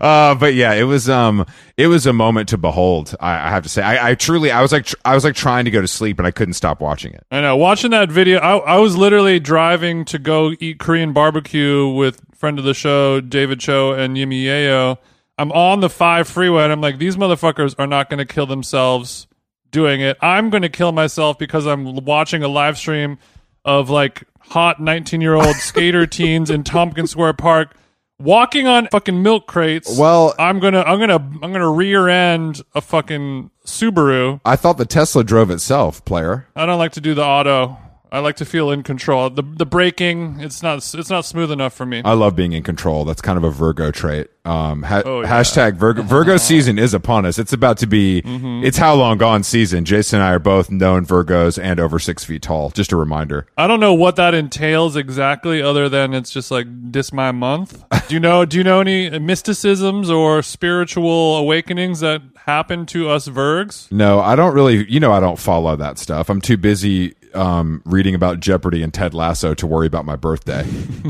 Uh, 0.00 0.34
but 0.34 0.54
yeah, 0.54 0.72
it 0.74 0.84
was. 0.84 1.08
Um, 1.08 1.46
it 1.76 1.86
was 1.86 2.06
a 2.06 2.12
moment 2.12 2.48
to 2.50 2.58
behold. 2.58 3.14
I, 3.20 3.32
I 3.34 3.50
have 3.50 3.62
to 3.64 3.68
say, 3.68 3.82
I, 3.82 4.10
I 4.10 4.14
truly, 4.14 4.50
I 4.50 4.60
was 4.62 4.72
like, 4.72 4.86
tr- 4.86 4.96
I 5.04 5.14
was 5.14 5.24
like 5.24 5.34
trying 5.34 5.64
to 5.66 5.70
go 5.70 5.80
to 5.80 5.88
sleep, 5.88 6.16
but 6.16 6.26
I 6.26 6.30
couldn't 6.30 6.54
stop 6.54 6.80
watching 6.80 7.12
it. 7.12 7.24
I 7.30 7.40
know. 7.40 7.56
Watching 7.56 7.90
that 7.92 8.10
video, 8.10 8.38
I, 8.38 8.56
I 8.56 8.78
was 8.78 8.96
literally 8.96 9.40
driving 9.40 10.04
to 10.06 10.18
go 10.18 10.52
eat 10.60 10.78
Korean 10.78 11.12
barbecue 11.12 11.88
with 11.88 12.20
friend 12.40 12.58
of 12.58 12.64
the 12.64 12.72
show, 12.72 13.20
David 13.20 13.60
Cho 13.60 13.92
and 13.92 14.16
Yimi 14.16 14.42
Yeo. 14.44 14.98
I'm 15.36 15.52
on 15.52 15.80
the 15.80 15.90
five 15.90 16.26
freeway, 16.26 16.64
and 16.64 16.72
I'm 16.72 16.80
like, 16.80 16.98
these 16.98 17.16
motherfuckers 17.16 17.74
are 17.78 17.86
not 17.86 18.08
going 18.08 18.18
to 18.18 18.24
kill 18.24 18.46
themselves 18.46 19.26
doing 19.70 20.00
it. 20.00 20.16
I'm 20.22 20.48
going 20.48 20.62
to 20.62 20.70
kill 20.70 20.92
myself 20.92 21.38
because 21.38 21.66
I'm 21.66 21.94
watching 22.04 22.42
a 22.42 22.48
live 22.48 22.78
stream 22.78 23.18
of 23.64 23.90
like 23.90 24.24
hot 24.40 24.80
19 24.80 25.20
year 25.20 25.34
old 25.34 25.54
skater 25.56 26.06
teens 26.06 26.48
in 26.50 26.64
Tompkins 26.64 27.10
Square 27.10 27.34
Park 27.34 27.76
walking 28.18 28.66
on 28.66 28.88
fucking 28.88 29.22
milk 29.22 29.46
crates. 29.46 29.98
Well- 29.98 30.34
I'm 30.38 30.60
gonna, 30.60 30.80
I'm 30.80 30.98
gonna, 30.98 31.16
I'm 31.42 31.52
gonna 31.52 31.70
rear 31.70 32.08
end 32.08 32.62
a 32.74 32.80
fucking 32.80 33.50
Subaru. 33.66 34.40
I 34.46 34.56
thought 34.56 34.78
the 34.78 34.86
Tesla 34.86 35.24
drove 35.24 35.50
itself, 35.50 36.02
player. 36.06 36.46
I 36.56 36.64
don't 36.64 36.78
like 36.78 36.92
to 36.92 37.00
do 37.02 37.12
the 37.14 37.24
auto. 37.24 37.76
I 38.12 38.18
like 38.20 38.36
to 38.36 38.44
feel 38.44 38.70
in 38.70 38.82
control. 38.82 39.30
The 39.30 39.42
the 39.42 39.66
braking, 39.66 40.40
it's 40.40 40.62
not 40.62 40.78
it's 40.78 41.10
not 41.10 41.24
smooth 41.24 41.50
enough 41.50 41.72
for 41.74 41.86
me. 41.86 42.02
I 42.04 42.12
love 42.14 42.34
being 42.36 42.52
in 42.52 42.62
control. 42.62 43.04
That's 43.04 43.20
kind 43.22 43.36
of 43.38 43.44
a 43.44 43.50
Virgo 43.50 43.90
trait. 43.90 44.28
Um, 44.44 44.82
ha- 44.82 45.02
Oh, 45.04 45.20
yeah. 45.20 45.28
hashtag 45.28 45.76
Virgo. 45.76 46.02
Virgo 46.16 46.36
season 46.38 46.78
is 46.78 46.94
upon 46.94 47.26
us. 47.26 47.38
It's 47.38 47.52
about 47.52 47.76
to 47.78 47.86
be. 47.86 48.22
Mm-hmm. 48.22 48.64
It's 48.64 48.78
how 48.78 48.94
long 48.94 49.18
gone 49.18 49.42
season. 49.42 49.84
Jason 49.84 50.18
and 50.18 50.26
I 50.28 50.32
are 50.32 50.38
both 50.38 50.70
known 50.70 51.04
Virgos 51.04 51.62
and 51.62 51.78
over 51.78 51.98
six 51.98 52.24
feet 52.24 52.42
tall. 52.42 52.70
Just 52.70 52.90
a 52.92 52.96
reminder. 52.96 53.46
I 53.58 53.66
don't 53.66 53.80
know 53.80 53.94
what 53.94 54.16
that 54.16 54.32
entails 54.34 54.96
exactly, 54.96 55.60
other 55.62 55.88
than 55.88 56.14
it's 56.14 56.30
just 56.30 56.50
like 56.50 56.66
this 56.70 57.12
my 57.12 57.32
month. 57.32 57.84
Do 58.08 58.14
you 58.14 58.20
know? 58.20 58.44
Do 58.44 58.56
you 58.58 58.64
know 58.64 58.80
any 58.80 59.10
mysticisms 59.18 60.10
or 60.10 60.42
spiritual 60.42 61.36
awakenings 61.36 62.00
that 62.00 62.22
happen 62.46 62.86
to 62.86 63.08
us 63.10 63.28
Virgs? 63.28 63.90
No, 63.92 64.20
I 64.20 64.36
don't 64.36 64.54
really. 64.54 64.90
You 64.90 65.00
know, 65.00 65.12
I 65.12 65.20
don't 65.20 65.38
follow 65.38 65.76
that 65.76 65.98
stuff. 65.98 66.28
I'm 66.30 66.40
too 66.40 66.56
busy 66.56 67.14
um, 67.34 67.82
reading 67.84 68.14
about 68.14 68.40
Jeopardy 68.40 68.82
and 68.82 68.92
Ted 68.92 69.14
Lasso 69.14 69.54
to 69.54 69.66
worry 69.66 69.86
about 69.86 70.04
my 70.04 70.16
birthday. 70.16 70.66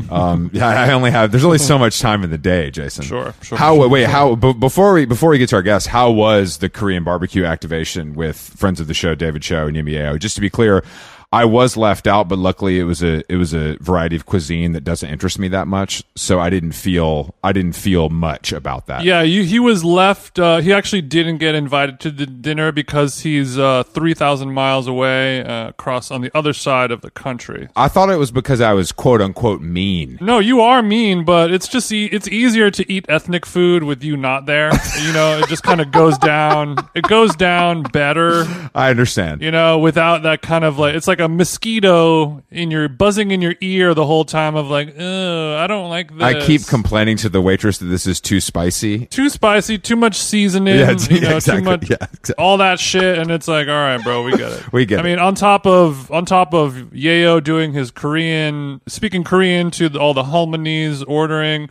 um, 0.09 0.49
yeah, 0.53 0.67
I 0.67 0.91
only 0.93 1.11
have. 1.11 1.31
There's 1.31 1.45
only 1.45 1.57
so 1.57 1.77
much 1.77 1.99
time 1.99 2.23
in 2.23 2.29
the 2.29 2.37
day, 2.37 2.71
Jason. 2.71 3.03
Sure, 3.03 3.33
sure, 3.41 3.57
How? 3.57 3.75
sure, 3.75 3.89
wait, 3.89 4.07
how? 4.07 4.35
b- 4.35 4.53
before 4.53 4.93
we 4.93 5.05
before 5.05 5.29
we 5.29 5.37
get 5.37 5.49
to 5.49 5.55
our 5.57 5.61
guest, 5.61 5.87
how 5.87 6.11
was 6.11 6.57
the 6.57 6.69
Korean 6.69 7.03
barbecue 7.03 7.45
activation 7.45 8.13
with 8.13 8.37
friends 8.37 8.79
of 8.79 8.87
the 8.87 8.93
show, 8.93 9.15
David 9.15 9.41
Cho 9.41 9.67
and 9.67 9.75
Yimi 9.75 9.91
Yeo? 9.91 10.17
Just 10.17 10.35
to 10.35 10.41
be 10.41 10.49
clear. 10.49 10.83
I 11.33 11.45
was 11.45 11.77
left 11.77 12.07
out, 12.07 12.27
but 12.27 12.37
luckily 12.39 12.77
it 12.77 12.83
was 12.83 13.01
a 13.01 13.23
it 13.31 13.37
was 13.37 13.53
a 13.53 13.77
variety 13.79 14.17
of 14.17 14.25
cuisine 14.25 14.73
that 14.73 14.83
doesn't 14.83 15.09
interest 15.09 15.39
me 15.39 15.47
that 15.47 15.65
much, 15.65 16.03
so 16.13 16.41
I 16.41 16.49
didn't 16.49 16.73
feel 16.73 17.33
I 17.41 17.53
didn't 17.53 17.73
feel 17.73 18.09
much 18.09 18.51
about 18.51 18.87
that. 18.87 19.05
Yeah, 19.05 19.21
you, 19.21 19.43
he 19.43 19.57
was 19.57 19.85
left. 19.85 20.39
Uh, 20.39 20.57
he 20.57 20.73
actually 20.73 21.03
didn't 21.03 21.37
get 21.37 21.55
invited 21.55 22.01
to 22.01 22.11
the 22.11 22.25
dinner 22.25 22.73
because 22.73 23.21
he's 23.21 23.57
uh, 23.57 23.83
three 23.83 24.13
thousand 24.13 24.51
miles 24.53 24.87
away, 24.87 25.41
uh, 25.45 25.69
across 25.69 26.11
on 26.11 26.19
the 26.19 26.35
other 26.37 26.51
side 26.51 26.91
of 26.91 26.99
the 26.99 27.09
country. 27.11 27.69
I 27.77 27.87
thought 27.87 28.09
it 28.09 28.17
was 28.17 28.31
because 28.31 28.59
I 28.59 28.73
was 28.73 28.91
quote 28.91 29.21
unquote 29.21 29.61
mean. 29.61 30.17
No, 30.19 30.39
you 30.39 30.59
are 30.59 30.83
mean, 30.83 31.23
but 31.23 31.49
it's 31.49 31.69
just 31.69 31.93
e- 31.93 32.07
it's 32.07 32.27
easier 32.27 32.69
to 32.71 32.91
eat 32.91 33.05
ethnic 33.07 33.45
food 33.45 33.83
with 33.83 34.03
you 34.03 34.17
not 34.17 34.47
there. 34.47 34.71
you 35.01 35.13
know, 35.13 35.39
it 35.39 35.47
just 35.47 35.63
kind 35.63 35.79
of 35.79 35.91
goes 35.91 36.17
down. 36.17 36.75
It 36.93 37.03
goes 37.05 37.37
down 37.37 37.83
better. 37.83 38.43
I 38.75 38.89
understand. 38.89 39.41
You 39.41 39.51
know, 39.51 39.79
without 39.79 40.23
that 40.23 40.41
kind 40.41 40.65
of 40.65 40.77
like 40.77 40.93
it's 40.93 41.07
like 41.07 41.20
a 41.21 41.29
mosquito 41.29 42.43
in 42.51 42.69
your 42.71 42.89
buzzing 42.89 43.31
in 43.31 43.41
your 43.41 43.55
ear 43.61 43.93
the 43.93 44.05
whole 44.05 44.25
time 44.25 44.55
of 44.55 44.67
like, 44.69 44.89
I 44.99 45.65
don't 45.67 45.89
like 45.89 46.11
this. 46.13 46.21
I 46.21 46.45
keep 46.45 46.65
complaining 46.67 47.15
to 47.17 47.29
the 47.29 47.39
waitress 47.41 47.77
that 47.77 47.85
this 47.85 48.05
is 48.05 48.19
too 48.19 48.41
spicy. 48.41 49.05
too 49.05 49.29
spicy, 49.29 49.77
too 49.77 49.95
much 49.95 50.17
seasoning. 50.17 50.75
Yeah, 50.79 50.91
you 51.09 51.21
know, 51.21 51.37
exactly. 51.37 51.61
too 51.61 51.63
much 51.63 51.89
Yeah, 51.89 51.97
exactly. 52.01 52.35
all 52.37 52.57
that 52.57 52.79
shit, 52.79 53.17
and 53.19 53.31
it's 53.31 53.47
like, 53.47 53.67
all 53.69 53.73
right, 53.73 54.03
bro, 54.03 54.23
we 54.23 54.31
get 54.35 54.51
it. 54.51 54.63
We 54.73 54.85
get 54.85 54.99
I 54.99 55.01
it. 55.01 55.05
mean, 55.05 55.19
on 55.19 55.35
top 55.35 55.65
of 55.65 56.11
on 56.11 56.25
top 56.25 56.53
of 56.53 56.73
Yayo 56.91 57.43
doing 57.43 57.71
his 57.73 57.91
Korean, 57.91 58.81
speaking 58.87 59.23
Korean 59.23 59.71
to 59.71 59.87
the, 59.87 59.99
all 59.99 60.13
the 60.13 60.23
Halmanese 60.23 61.03
ordering, 61.07 61.69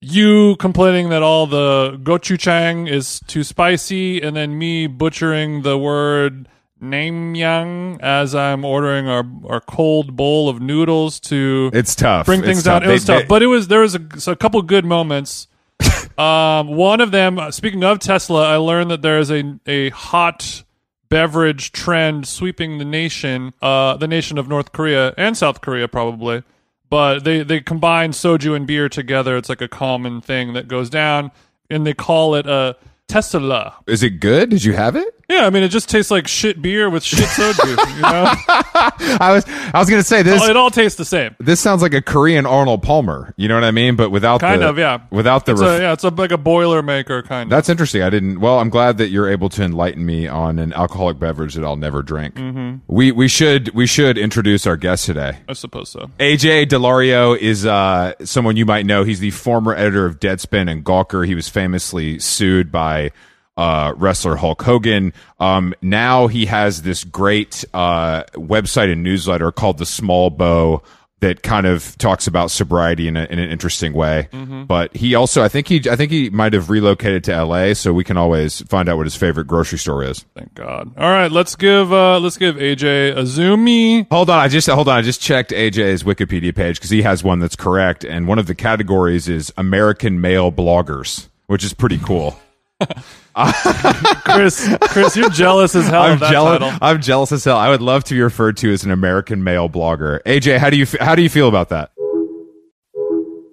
you 0.00 0.56
complaining 0.56 1.08
that 1.08 1.22
all 1.22 1.46
the 1.46 1.98
gochujang 2.02 2.88
is 2.90 3.20
too 3.26 3.42
spicy, 3.42 4.20
and 4.20 4.36
then 4.36 4.58
me 4.58 4.86
butchering 4.86 5.62
the 5.62 5.78
word 5.78 6.46
naengmyeon 6.82 8.00
as 8.00 8.34
I'm 8.34 8.64
ordering 8.64 9.08
our 9.08 9.24
our 9.48 9.60
cold 9.60 10.16
bowl 10.16 10.48
of 10.48 10.60
noodles 10.60 11.20
to 11.20 11.70
It's 11.72 11.94
tough. 11.94 12.26
bring 12.26 12.40
It's 12.40 12.46
things 12.48 12.62
down. 12.62 12.80
tough. 12.82 12.90
It 12.90 12.92
was 12.92 13.04
They- 13.04 13.12
tough, 13.14 13.22
they- 13.22 13.28
but 13.28 13.42
it 13.42 13.46
was 13.46 13.68
there 13.68 13.80
was 13.80 13.94
a, 13.94 14.00
so 14.18 14.32
a 14.32 14.36
couple 14.36 14.60
good 14.62 14.84
moments. 14.84 15.46
um, 16.18 16.68
one 16.68 17.00
of 17.00 17.10
them, 17.10 17.38
uh, 17.38 17.50
speaking 17.50 17.82
of 17.84 17.98
Tesla, 17.98 18.48
I 18.48 18.56
learned 18.56 18.90
that 18.90 19.02
there 19.02 19.18
is 19.18 19.30
a 19.30 19.58
a 19.66 19.90
hot 19.90 20.62
beverage 21.08 21.72
trend 21.72 22.26
sweeping 22.26 22.78
the 22.78 22.84
nation, 22.84 23.52
uh, 23.62 23.96
the 23.96 24.08
nation 24.08 24.36
of 24.38 24.48
North 24.48 24.72
Korea 24.72 25.14
and 25.16 25.36
South 25.36 25.60
Korea 25.60 25.88
probably. 25.88 26.42
But 26.90 27.24
they 27.24 27.42
they 27.42 27.60
combine 27.60 28.12
soju 28.12 28.54
and 28.54 28.66
beer 28.66 28.88
together. 28.88 29.36
It's 29.36 29.48
like 29.48 29.60
a 29.62 29.68
common 29.68 30.20
thing 30.20 30.52
that 30.52 30.68
goes 30.68 30.90
down, 30.90 31.32
and 31.70 31.86
they 31.86 31.94
call 31.94 32.34
it 32.36 32.46
a 32.46 32.76
Tesla. 33.08 33.74
is 33.86 34.02
it 34.02 34.20
good? 34.20 34.50
Did 34.50 34.64
you 34.64 34.72
have 34.74 34.94
it? 34.96 35.20
Yeah, 35.28 35.46
I 35.46 35.50
mean 35.50 35.62
it 35.62 35.68
just 35.68 35.88
tastes 35.88 36.10
like 36.10 36.28
shit 36.28 36.60
beer 36.60 36.90
with 36.90 37.02
shit 37.02 37.20
soju. 37.28 37.96
you 37.96 38.02
know, 38.02 38.24
I 39.20 39.32
was 39.32 39.44
I 39.46 39.78
was 39.78 39.88
gonna 39.88 40.02
say 40.02 40.22
this. 40.22 40.42
it 40.46 40.56
all 40.56 40.70
tastes 40.70 40.98
the 40.98 41.04
same. 41.04 41.34
This 41.38 41.60
sounds 41.60 41.82
like 41.82 41.94
a 41.94 42.02
Korean 42.02 42.46
Arnold 42.46 42.82
Palmer. 42.82 43.32
You 43.36 43.48
know 43.48 43.54
what 43.54 43.64
I 43.64 43.70
mean? 43.70 43.96
But 43.96 44.10
without 44.10 44.40
Kind 44.40 44.62
the, 44.62 44.68
of, 44.68 44.78
yeah. 44.78 45.00
Without 45.10 45.46
the 45.46 45.52
It's 45.52 45.60
ref- 45.60 45.80
a, 45.80 45.82
yeah, 45.82 45.92
it's 45.92 46.04
a, 46.04 46.08
like 46.10 46.30
a 46.32 46.38
boiler 46.38 46.82
maker 46.82 47.22
kind 47.22 47.44
of. 47.46 47.50
That's 47.50 47.68
interesting. 47.68 48.02
I 48.02 48.10
didn't. 48.10 48.40
Well, 48.40 48.58
I'm 48.58 48.68
glad 48.70 48.98
that 48.98 49.08
you're 49.08 49.28
able 49.28 49.48
to 49.50 49.62
enlighten 49.62 50.04
me 50.04 50.26
on 50.28 50.58
an 50.58 50.72
alcoholic 50.72 51.18
beverage 51.18 51.54
that 51.54 51.64
I'll 51.64 51.76
never 51.76 52.02
drink. 52.02 52.34
Mm-hmm. 52.34 52.78
We 52.86 53.12
we 53.12 53.28
should 53.28 53.74
we 53.74 53.86
should 53.86 54.18
introduce 54.18 54.66
our 54.66 54.76
guest 54.76 55.06
today. 55.06 55.38
I 55.48 55.54
suppose 55.54 55.88
so. 55.88 56.10
AJ 56.18 56.66
Daulerio 56.66 57.36
is 57.38 57.64
uh, 57.64 58.12
someone 58.24 58.56
you 58.56 58.66
might 58.66 58.84
know. 58.86 59.04
He's 59.04 59.20
the 59.20 59.30
former 59.30 59.74
editor 59.74 60.04
of 60.06 60.20
Deadspin 60.20 60.70
and 60.70 60.84
Gawker. 60.84 61.26
He 61.26 61.34
was 61.34 61.48
famously 61.48 62.18
sued 62.18 62.70
by 62.70 63.10
uh, 63.56 63.94
wrestler 63.96 64.36
Hulk 64.36 64.62
Hogan. 64.62 65.12
Um, 65.38 65.74
now 65.82 66.26
he 66.26 66.46
has 66.46 66.82
this 66.82 67.04
great 67.04 67.64
uh, 67.74 68.24
website 68.34 68.92
and 68.92 69.02
newsletter 69.02 69.52
called 69.52 69.78
the 69.78 69.86
Small 69.86 70.30
Bow 70.30 70.82
that 71.24 71.42
kind 71.42 71.66
of 71.66 71.96
talks 71.96 72.26
about 72.26 72.50
sobriety 72.50 73.08
in, 73.08 73.16
a, 73.16 73.24
in 73.24 73.38
an 73.38 73.48
interesting 73.48 73.94
way. 73.94 74.28
Mm-hmm. 74.30 74.64
But 74.64 74.94
he 74.94 75.14
also, 75.14 75.42
I 75.42 75.48
think 75.48 75.68
he, 75.68 75.80
I 75.90 75.96
think 75.96 76.12
he 76.12 76.28
might 76.28 76.52
have 76.52 76.68
relocated 76.68 77.24
to 77.24 77.32
L.A. 77.32 77.74
So 77.74 77.94
we 77.94 78.04
can 78.04 78.18
always 78.18 78.60
find 78.62 78.90
out 78.90 78.98
what 78.98 79.06
his 79.06 79.16
favorite 79.16 79.46
grocery 79.46 79.78
store 79.78 80.04
is. 80.04 80.26
Thank 80.36 80.52
God. 80.52 80.92
All 80.98 81.08
right, 81.08 81.32
let's 81.32 81.56
give 81.56 81.92
uh 81.92 82.20
let's 82.20 82.36
give 82.36 82.56
AJ 82.56 83.12
a 83.12 83.22
zoomy. 83.22 84.06
Hold 84.10 84.28
on, 84.28 84.38
I 84.38 84.48
just 84.48 84.68
hold 84.68 84.86
on. 84.86 84.98
I 84.98 85.02
just 85.02 85.22
checked 85.22 85.50
AJ's 85.50 86.02
Wikipedia 86.02 86.54
page 86.54 86.76
because 86.76 86.90
he 86.90 87.00
has 87.02 87.24
one 87.24 87.38
that's 87.38 87.56
correct, 87.56 88.04
and 88.04 88.28
one 88.28 88.38
of 88.38 88.46
the 88.46 88.54
categories 88.54 89.26
is 89.26 89.50
American 89.56 90.20
male 90.20 90.52
bloggers, 90.52 91.28
which 91.46 91.64
is 91.64 91.72
pretty 91.72 91.98
cool. 91.98 92.38
Chris, 94.24 94.76
Chris, 94.82 95.16
you're 95.16 95.30
jealous 95.30 95.74
as 95.74 95.86
hell 95.86 96.02
I'm 96.02 96.12
of 96.14 96.20
that 96.20 96.30
jealous. 96.30 96.58
title. 96.60 96.78
I'm 96.80 97.00
jealous 97.00 97.32
as 97.32 97.44
hell. 97.44 97.56
I 97.56 97.68
would 97.68 97.82
love 97.82 98.04
to 98.04 98.14
be 98.14 98.20
referred 98.20 98.56
to 98.58 98.72
as 98.72 98.84
an 98.84 98.90
American 98.90 99.44
male 99.44 99.68
blogger. 99.68 100.22
AJ, 100.24 100.58
how 100.58 100.70
do 100.70 100.76
you 100.76 100.86
how 101.00 101.14
do 101.14 101.22
you 101.22 101.28
feel 101.28 101.48
about 101.48 101.68
that? 101.70 101.92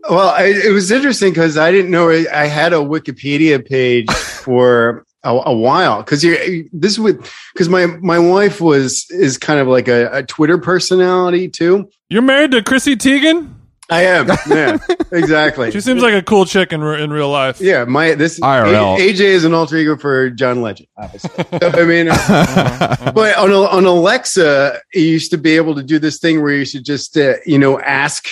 Well, 0.09 0.29
I, 0.29 0.45
it 0.45 0.73
was 0.73 0.91
interesting 0.91 1.31
because 1.31 1.57
I 1.57 1.71
didn't 1.71 1.91
know 1.91 2.09
I 2.09 2.25
I 2.33 2.45
had 2.47 2.73
a 2.73 2.77
Wikipedia 2.77 3.65
page 3.65 4.11
for 4.11 5.05
a, 5.23 5.29
a 5.45 5.55
while. 5.55 6.03
Because 6.03 6.23
you 6.23 6.69
this 6.73 6.97
would 6.99 7.23
because 7.53 7.69
my 7.69 7.85
my 7.85 8.19
wife 8.19 8.59
was 8.61 9.05
is 9.11 9.37
kind 9.37 9.59
of 9.59 9.67
like 9.67 9.87
a, 9.87 10.11
a 10.11 10.23
Twitter 10.23 10.57
personality 10.57 11.47
too. 11.47 11.89
You're 12.09 12.21
married 12.21 12.51
to 12.51 12.63
Chrissy 12.63 12.95
Teigen? 12.95 13.53
I 13.91 14.03
am, 14.03 14.27
yeah, 14.49 14.77
exactly. 15.11 15.69
She 15.71 15.81
seems 15.81 16.01
like 16.01 16.13
a 16.13 16.21
cool 16.21 16.45
chick 16.45 16.71
in, 16.71 16.81
re- 16.81 17.03
in 17.03 17.11
real 17.11 17.29
life. 17.29 17.59
yeah, 17.59 17.83
my 17.83 18.15
this 18.15 18.39
IRL. 18.39 18.97
A- 18.97 19.13
AJ 19.13 19.19
is 19.19 19.43
an 19.43 19.53
alter 19.53 19.75
ego 19.75 19.97
for 19.97 20.29
John 20.29 20.61
Legend, 20.61 20.87
obviously. 20.97 21.43
So, 21.59 21.69
I 21.73 21.83
mean, 21.83 22.07
uh, 22.11 23.11
but 23.11 23.37
on 23.37 23.51
on 23.51 23.85
Alexa, 23.85 24.79
you 24.93 25.01
used 25.03 25.31
to 25.31 25.37
be 25.37 25.57
able 25.57 25.75
to 25.75 25.83
do 25.83 25.99
this 25.99 26.19
thing 26.19 26.41
where 26.41 26.53
you 26.53 26.63
should 26.63 26.85
just 26.85 27.17
uh, 27.17 27.33
you 27.45 27.59
know 27.59 27.81
ask 27.81 28.27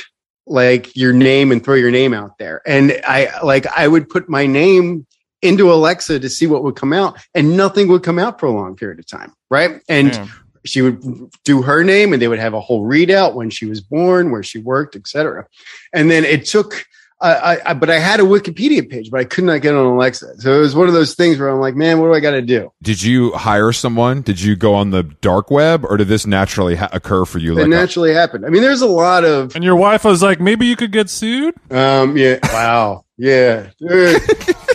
like 0.48 0.96
your 0.96 1.12
name 1.12 1.52
and 1.52 1.64
throw 1.64 1.76
your 1.76 1.92
name 1.92 2.14
out 2.14 2.38
there, 2.38 2.62
and 2.66 2.98
I 3.06 3.30
like 3.44 3.68
I 3.68 3.88
would 3.88 4.10
put 4.10 4.30
my 4.30 4.46
name 4.46 5.06
into 5.42 5.72
Alexa 5.74 6.20
to 6.22 6.30
see 6.30 6.48
what 6.48 6.64
would 6.64 6.78
come 6.78 6.94
out, 6.94 7.20
and 7.34 7.58
nothing 7.58 7.90
would 7.90 8.04
come 8.04 8.18
out 8.18 8.40
for 8.40 8.46
a 8.46 8.52
long 8.52 8.78
period 8.78 9.00
of 9.00 9.08
time, 9.08 9.34
right? 9.52 9.82
And 9.90 10.14
Damn. 10.14 10.30
She 10.70 10.82
would 10.82 11.02
do 11.44 11.62
her 11.62 11.84
name 11.84 12.14
and 12.14 12.22
they 12.22 12.28
would 12.28 12.40
have 12.40 12.54
a 12.54 12.62
whole 12.62 12.86
readout 12.86 13.34
when 13.34 13.50
she 13.50 13.66
was 13.66 13.82
born 13.82 14.32
where 14.32 14.44
she 14.44 14.60
worked 14.60 14.96
etc 14.96 15.46
and 15.94 16.10
then 16.12 16.24
it 16.24 16.46
took 16.46 16.86
I, 17.22 17.58
I, 17.66 17.74
but 17.74 17.90
I 17.90 18.00
had 18.00 18.22
a 18.22 18.24
Wikipedia 18.24 18.90
page, 18.90 19.12
but 19.12 19.20
I 19.20 19.26
could 19.26 19.44
not 19.44 19.62
get 19.62 19.74
on 19.76 19.86
Alexa. 19.86 20.40
So 20.40 20.54
it 20.54 20.60
was 20.62 20.74
one 20.74 20.88
of 20.88 20.94
those 20.94 21.16
things 21.16 21.38
where 21.38 21.50
I'm 21.50 21.60
like, 21.60 21.76
man, 21.76 22.00
what 22.00 22.08
do 22.08 22.14
I 22.14 22.22
got 22.22 22.32
to 22.32 22.42
do? 22.42 22.72
Did 22.82 23.04
you 23.04 23.32
hire 23.34 23.74
someone? 23.74 24.22
Did 24.22 24.40
you 24.40 24.56
go 24.56 24.74
on 24.74 24.92
the 24.92 25.04
dark 25.04 25.52
web, 25.52 25.84
or 25.84 25.98
did 25.98 26.08
this 26.08 26.26
naturally 26.26 26.76
ha- 26.76 26.88
occur 26.94 27.26
for 27.26 27.40
you? 27.40 27.52
It 27.58 27.64
Like, 27.64 27.68
naturally 27.72 28.14
happened. 28.14 28.46
I 28.46 28.50
mean, 28.50 28.62
there's 28.62 28.80
a 28.82 28.88
lot 28.88 29.26
of, 29.26 29.54
And 29.54 29.66
your 29.66 29.76
wife 29.76 30.06
was 30.06 30.24
like, 30.24 30.40
maybe 30.40 30.66
you 30.66 30.78
could 30.78 30.94
get 30.94 31.10
sued? 31.10 31.56
um, 31.72 32.16
yeah, 32.16 32.40
wow, 32.54 33.04
yeah, 33.18 33.72
Dude. 33.80 34.22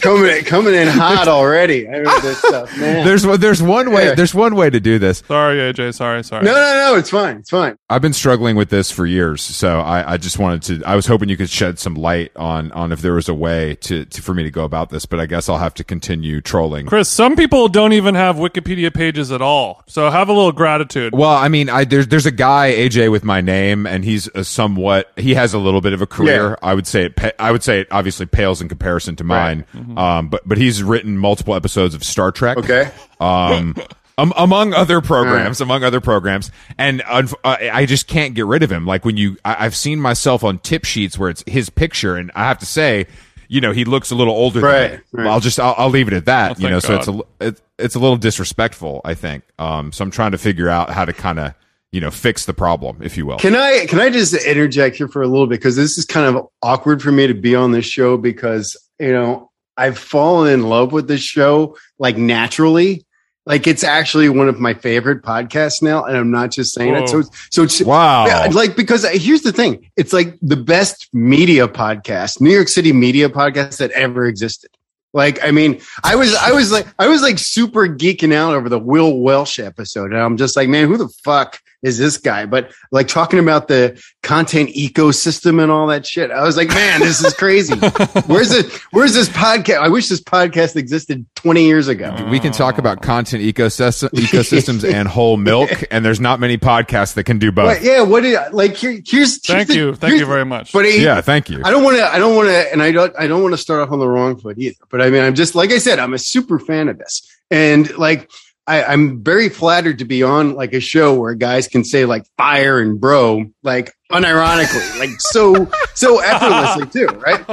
coming 0.00 0.44
coming 0.44 0.74
in 0.74 0.88
hot 0.88 1.28
already. 1.28 1.88
I 1.88 1.92
mean, 1.92 2.04
this 2.22 2.38
stuff, 2.42 2.76
man. 2.78 3.04
there's 3.06 3.22
there's 3.38 3.62
one 3.62 3.92
way 3.92 4.14
there's 4.14 4.34
one 4.34 4.54
way 4.54 4.70
to 4.70 4.80
do 4.80 4.98
this. 4.98 5.22
Sorry, 5.26 5.56
AJ. 5.58 5.94
Sorry, 5.94 6.24
sorry. 6.24 6.44
no, 6.44 6.52
no, 6.52 6.92
no, 6.92 6.96
it's 6.96 7.10
fine, 7.10 7.38
it's 7.38 7.50
fine. 7.50 7.76
I've 7.90 8.02
been 8.02 8.12
struggling 8.12 8.56
with 8.56 8.70
this 8.70 8.90
for 8.90 9.06
years, 9.06 9.42
so 9.42 9.80
I, 9.80 10.14
I 10.14 10.16
just 10.16 10.38
wanted 10.38 10.62
to. 10.62 10.88
I 10.88 10.96
was 10.96 11.06
hoping 11.06 11.28
you 11.28 11.36
could 11.36 11.50
shed 11.50 11.78
some 11.78 11.94
light 11.94 12.32
on 12.36 12.72
on 12.72 12.92
if 12.92 13.00
there 13.00 13.14
was 13.14 13.28
a 13.28 13.34
way 13.34 13.76
to, 13.82 14.04
to 14.04 14.22
for 14.22 14.34
me 14.34 14.42
to 14.42 14.50
go 14.50 14.64
about 14.64 14.90
this, 14.90 15.06
but 15.06 15.20
I 15.20 15.26
guess 15.26 15.48
I'll 15.48 15.58
have 15.58 15.74
to 15.74 15.84
continue 15.84 16.40
trolling. 16.40 16.86
Chris, 16.86 17.08
some 17.08 17.36
people 17.36 17.68
don't 17.68 17.92
even 17.92 18.14
have 18.14 18.36
Wikipedia 18.36 18.92
pages 18.92 19.32
at 19.32 19.42
all. 19.42 19.82
So 19.86 20.10
have 20.10 20.28
a 20.28 20.32
little 20.32 20.52
gratitude. 20.52 21.14
Well, 21.14 21.30
I 21.30 21.48
mean, 21.48 21.68
I 21.70 21.84
there's 21.84 22.08
there's 22.08 22.26
a 22.26 22.30
guy 22.30 22.72
AJ 22.72 23.10
with 23.10 23.24
my 23.24 23.40
name, 23.40 23.86
and 23.86 24.04
he's 24.04 24.28
a 24.34 24.44
somewhat 24.44 25.10
he 25.16 25.34
has 25.34 25.54
a 25.54 25.58
little 25.58 25.80
bit 25.80 25.92
of 25.92 26.02
a 26.02 26.06
career. 26.06 26.50
Yeah. 26.50 26.68
I 26.68 26.74
would 26.74 26.86
say 26.86 27.06
it. 27.06 27.34
I 27.38 27.50
would 27.50 27.62
say 27.62 27.80
it 27.80 27.88
obviously 27.90 28.26
pales 28.26 28.60
in 28.60 28.68
comparison 28.68 29.16
to 29.16 29.24
mine. 29.24 29.64
Mm-hmm. 29.74 29.87
Um, 29.96 30.28
but 30.28 30.46
but 30.46 30.58
he's 30.58 30.82
written 30.82 31.16
multiple 31.16 31.54
episodes 31.54 31.94
of 31.94 32.04
Star 32.04 32.32
Trek. 32.32 32.58
Okay. 32.58 32.90
um, 33.20 33.76
um, 34.18 34.32
among 34.36 34.74
other 34.74 35.00
programs, 35.00 35.60
among 35.60 35.84
other 35.84 36.00
programs, 36.00 36.50
and 36.76 37.00
unf- 37.02 37.34
uh, 37.44 37.56
I 37.72 37.86
just 37.86 38.08
can't 38.08 38.34
get 38.34 38.46
rid 38.46 38.62
of 38.62 38.70
him. 38.70 38.84
Like 38.84 39.04
when 39.04 39.16
you, 39.16 39.36
I, 39.44 39.64
I've 39.64 39.76
seen 39.76 40.00
myself 40.00 40.42
on 40.42 40.58
tip 40.58 40.84
sheets 40.84 41.18
where 41.18 41.30
it's 41.30 41.44
his 41.46 41.70
picture, 41.70 42.16
and 42.16 42.32
I 42.34 42.48
have 42.48 42.58
to 42.58 42.66
say, 42.66 43.06
you 43.46 43.60
know, 43.60 43.72
he 43.72 43.84
looks 43.84 44.10
a 44.10 44.16
little 44.16 44.34
older. 44.34 44.60
Right, 44.60 44.90
than 44.90 45.00
me. 45.12 45.24
right. 45.24 45.26
I'll 45.28 45.40
just, 45.40 45.60
I'll, 45.60 45.74
I'll 45.78 45.88
leave 45.90 46.08
it 46.08 46.14
at 46.14 46.26
that. 46.26 46.58
Oh, 46.58 46.60
you 46.60 46.68
know, 46.68 46.80
thank 46.80 46.82
so 46.82 46.96
it's 46.96 47.06
a, 47.06 47.12
li- 47.12 47.48
it, 47.48 47.62
it's 47.78 47.94
a 47.94 47.98
little 47.98 48.16
disrespectful, 48.16 49.00
I 49.04 49.14
think. 49.14 49.44
Um, 49.58 49.92
so 49.92 50.02
I'm 50.04 50.10
trying 50.10 50.32
to 50.32 50.38
figure 50.38 50.68
out 50.68 50.90
how 50.90 51.04
to 51.04 51.12
kind 51.12 51.38
of, 51.38 51.54
you 51.92 52.00
know, 52.00 52.10
fix 52.10 52.44
the 52.44 52.52
problem, 52.52 52.98
if 53.00 53.16
you 53.16 53.24
will. 53.24 53.38
Can 53.38 53.54
I 53.54 53.86
can 53.86 54.00
I 54.00 54.10
just 54.10 54.34
interject 54.34 54.96
here 54.96 55.08
for 55.08 55.22
a 55.22 55.28
little 55.28 55.46
bit 55.46 55.60
because 55.60 55.76
this 55.76 55.96
is 55.96 56.04
kind 56.04 56.36
of 56.36 56.48
awkward 56.60 57.00
for 57.02 57.12
me 57.12 57.26
to 57.26 57.34
be 57.34 57.54
on 57.54 57.70
this 57.72 57.86
show 57.86 58.18
because 58.18 58.76
you 58.98 59.12
know 59.12 59.47
I've 59.78 59.96
fallen 59.96 60.52
in 60.52 60.64
love 60.64 60.92
with 60.92 61.08
this 61.08 61.22
show 61.22 61.76
like 61.98 62.16
naturally. 62.16 63.06
Like 63.46 63.66
it's 63.66 63.82
actually 63.82 64.28
one 64.28 64.48
of 64.48 64.60
my 64.60 64.74
favorite 64.74 65.22
podcasts 65.22 65.80
now, 65.80 66.04
and 66.04 66.14
I'm 66.14 66.30
not 66.30 66.50
just 66.50 66.74
saying 66.74 66.94
it. 66.94 67.08
So 67.08 67.22
Whoa. 67.22 67.30
so 67.50 67.62
it's 67.62 67.80
wow. 67.80 68.26
yeah, 68.26 68.46
like 68.52 68.76
because 68.76 69.06
uh, 69.06 69.10
here's 69.14 69.40
the 69.40 69.52
thing: 69.52 69.90
it's 69.96 70.12
like 70.12 70.36
the 70.42 70.56
best 70.56 71.08
media 71.14 71.66
podcast, 71.66 72.42
New 72.42 72.50
York 72.50 72.68
City 72.68 72.92
media 72.92 73.30
podcast 73.30 73.78
that 73.78 73.90
ever 73.92 74.26
existed. 74.26 74.70
Like, 75.14 75.42
I 75.42 75.52
mean, 75.52 75.80
I 76.04 76.16
was, 76.16 76.34
I 76.34 76.52
was 76.52 76.70
like, 76.70 76.86
I 76.98 77.08
was 77.08 77.22
like 77.22 77.38
super 77.38 77.88
geeking 77.88 78.34
out 78.34 78.54
over 78.54 78.68
the 78.68 78.78
Will 78.78 79.18
Welch 79.20 79.58
episode, 79.58 80.12
and 80.12 80.20
I'm 80.20 80.36
just 80.36 80.54
like, 80.54 80.68
man, 80.68 80.86
who 80.86 80.98
the 80.98 81.08
fuck 81.24 81.58
is 81.82 81.98
this 81.98 82.16
guy? 82.16 82.46
But 82.46 82.72
like 82.90 83.08
talking 83.08 83.38
about 83.38 83.68
the 83.68 84.02
content 84.22 84.70
ecosystem 84.70 85.62
and 85.62 85.70
all 85.70 85.86
that 85.88 86.06
shit, 86.06 86.30
I 86.30 86.42
was 86.42 86.56
like, 86.56 86.68
man, 86.68 87.00
this 87.00 87.22
is 87.24 87.32
crazy. 87.34 87.74
where's 88.26 88.50
it? 88.52 88.72
Where's 88.90 89.14
this 89.14 89.28
podcast? 89.28 89.78
I 89.78 89.88
wish 89.88 90.08
this 90.08 90.20
podcast 90.20 90.76
existed 90.76 91.24
20 91.36 91.64
years 91.64 91.88
ago. 91.88 92.26
we 92.30 92.40
can 92.40 92.52
talk 92.52 92.78
about 92.78 93.02
content 93.02 93.42
ecosystem, 93.44 94.08
ecosystems 94.14 94.90
and 94.90 95.06
whole 95.06 95.36
milk, 95.36 95.70
and 95.90 96.04
there's 96.04 96.20
not 96.20 96.40
many 96.40 96.58
podcasts 96.58 97.14
that 97.14 97.24
can 97.24 97.38
do 97.38 97.52
both. 97.52 97.76
But 97.76 97.82
yeah, 97.82 98.02
what 98.02 98.22
did 98.22 98.52
like 98.52 98.74
here? 98.76 98.90
Here's, 98.90 99.06
here's 99.10 99.38
Thank 99.40 99.68
the- 99.68 99.74
you. 99.74 99.94
Thank 99.94 100.18
you 100.18 100.26
very 100.26 100.44
much. 100.44 100.72
But 100.72 100.84
he, 100.84 101.02
yeah, 101.02 101.20
thank 101.20 101.48
you. 101.48 101.62
I 101.64 101.70
don't 101.70 101.84
want 101.84 101.96
to. 101.98 102.04
I 102.12 102.18
don't 102.18 102.34
want 102.34 102.48
to, 102.48 102.72
and 102.72 102.82
I 102.82 102.90
don't. 102.90 103.14
I 103.18 103.26
don't 103.26 103.42
want 103.42 103.52
to 103.54 103.58
start 103.58 103.80
off 103.80 103.92
on 103.92 103.98
the 103.98 104.08
wrong 104.08 104.36
foot 104.36 104.58
either. 104.58 104.76
But 104.90 105.00
I 105.00 105.10
mean, 105.10 105.22
I'm 105.22 105.34
just 105.34 105.54
like 105.54 105.70
I 105.70 105.78
said, 105.78 105.98
I'm 105.98 106.14
a 106.14 106.18
super 106.18 106.58
fan 106.58 106.88
of 106.88 106.98
this, 106.98 107.22
and 107.50 107.96
like 107.96 108.30
I, 108.68 108.84
I'm 108.84 109.24
very 109.24 109.48
flattered 109.48 109.98
to 110.00 110.04
be 110.04 110.22
on 110.22 110.54
like 110.54 110.74
a 110.74 110.80
show 110.80 111.18
where 111.18 111.34
guys 111.34 111.66
can 111.66 111.84
say 111.84 112.04
like 112.04 112.24
fire 112.36 112.80
and 112.80 113.00
bro 113.00 113.46
like 113.62 113.92
unironically, 114.12 114.98
like 114.98 115.18
so 115.18 115.68
so 115.94 116.20
effortlessly 116.20 116.86
too, 116.86 117.06
right? 117.16 117.44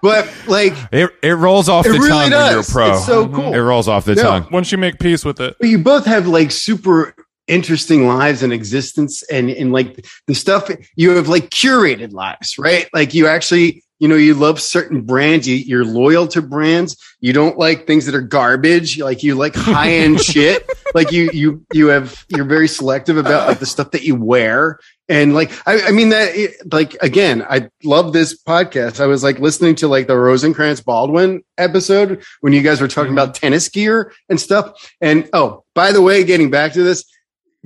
But 0.00 0.32
like 0.46 0.74
It, 0.92 1.10
it 1.22 1.32
rolls 1.32 1.68
off 1.68 1.86
it 1.86 1.90
the 1.90 1.98
really 1.98 2.08
tongue 2.08 2.30
when 2.30 2.52
you're 2.52 2.60
a 2.60 2.64
pro. 2.64 2.92
It's 2.92 3.04
so 3.04 3.26
mm-hmm. 3.26 3.34
cool. 3.34 3.54
It 3.54 3.58
rolls 3.58 3.88
off 3.88 4.04
the 4.04 4.14
Yeah. 4.14 4.22
tongue. 4.22 4.46
Once 4.52 4.70
you 4.70 4.78
make 4.78 4.98
peace 5.00 5.24
with 5.24 5.40
it. 5.40 5.56
But 5.58 5.68
you 5.68 5.78
both 5.78 6.06
have 6.06 6.26
like 6.28 6.52
super 6.52 7.14
interesting 7.48 8.06
lives 8.06 8.44
and 8.44 8.52
existence 8.52 9.24
and, 9.24 9.50
and 9.50 9.72
like 9.72 10.06
the 10.28 10.34
stuff 10.36 10.70
you 10.94 11.10
have 11.16 11.28
like 11.28 11.50
curated 11.50 12.12
lives, 12.12 12.56
right? 12.58 12.88
Like 12.94 13.12
you 13.12 13.26
actually, 13.26 13.82
you 14.00 14.08
know, 14.08 14.16
you 14.16 14.34
love 14.34 14.60
certain 14.60 15.02
brands, 15.02 15.46
you, 15.46 15.56
you're 15.56 15.84
loyal 15.84 16.26
to 16.28 16.40
brands. 16.40 16.96
You 17.20 17.34
don't 17.34 17.58
like 17.58 17.86
things 17.86 18.06
that 18.06 18.14
are 18.14 18.22
garbage. 18.22 18.98
Like 18.98 19.22
you 19.22 19.34
like 19.34 19.54
high 19.54 19.92
end 19.92 20.20
shit. 20.24 20.68
Like 20.94 21.12
you, 21.12 21.30
you, 21.34 21.64
you 21.72 21.88
have, 21.88 22.24
you're 22.28 22.46
very 22.46 22.66
selective 22.66 23.18
about 23.18 23.46
like 23.46 23.58
the 23.58 23.66
stuff 23.66 23.90
that 23.90 24.02
you 24.02 24.16
wear. 24.16 24.80
And 25.10 25.34
like, 25.34 25.52
I, 25.68 25.82
I 25.82 25.90
mean 25.90 26.08
that 26.08 26.34
it, 26.34 26.72
like, 26.72 26.94
again, 27.02 27.44
I 27.48 27.68
love 27.84 28.14
this 28.14 28.42
podcast. 28.42 29.00
I 29.00 29.06
was 29.06 29.22
like 29.22 29.38
listening 29.38 29.74
to 29.76 29.88
like 29.88 30.06
the 30.06 30.16
Rosecrans 30.16 30.80
Baldwin 30.80 31.42
episode 31.58 32.24
when 32.40 32.54
you 32.54 32.62
guys 32.62 32.80
were 32.80 32.88
talking 32.88 33.12
about 33.12 33.34
mm-hmm. 33.34 33.40
tennis 33.40 33.68
gear 33.68 34.14
and 34.30 34.40
stuff. 34.40 34.90
And 35.02 35.28
oh, 35.34 35.64
by 35.74 35.92
the 35.92 36.00
way, 36.00 36.24
getting 36.24 36.50
back 36.50 36.72
to 36.72 36.82
this, 36.82 37.04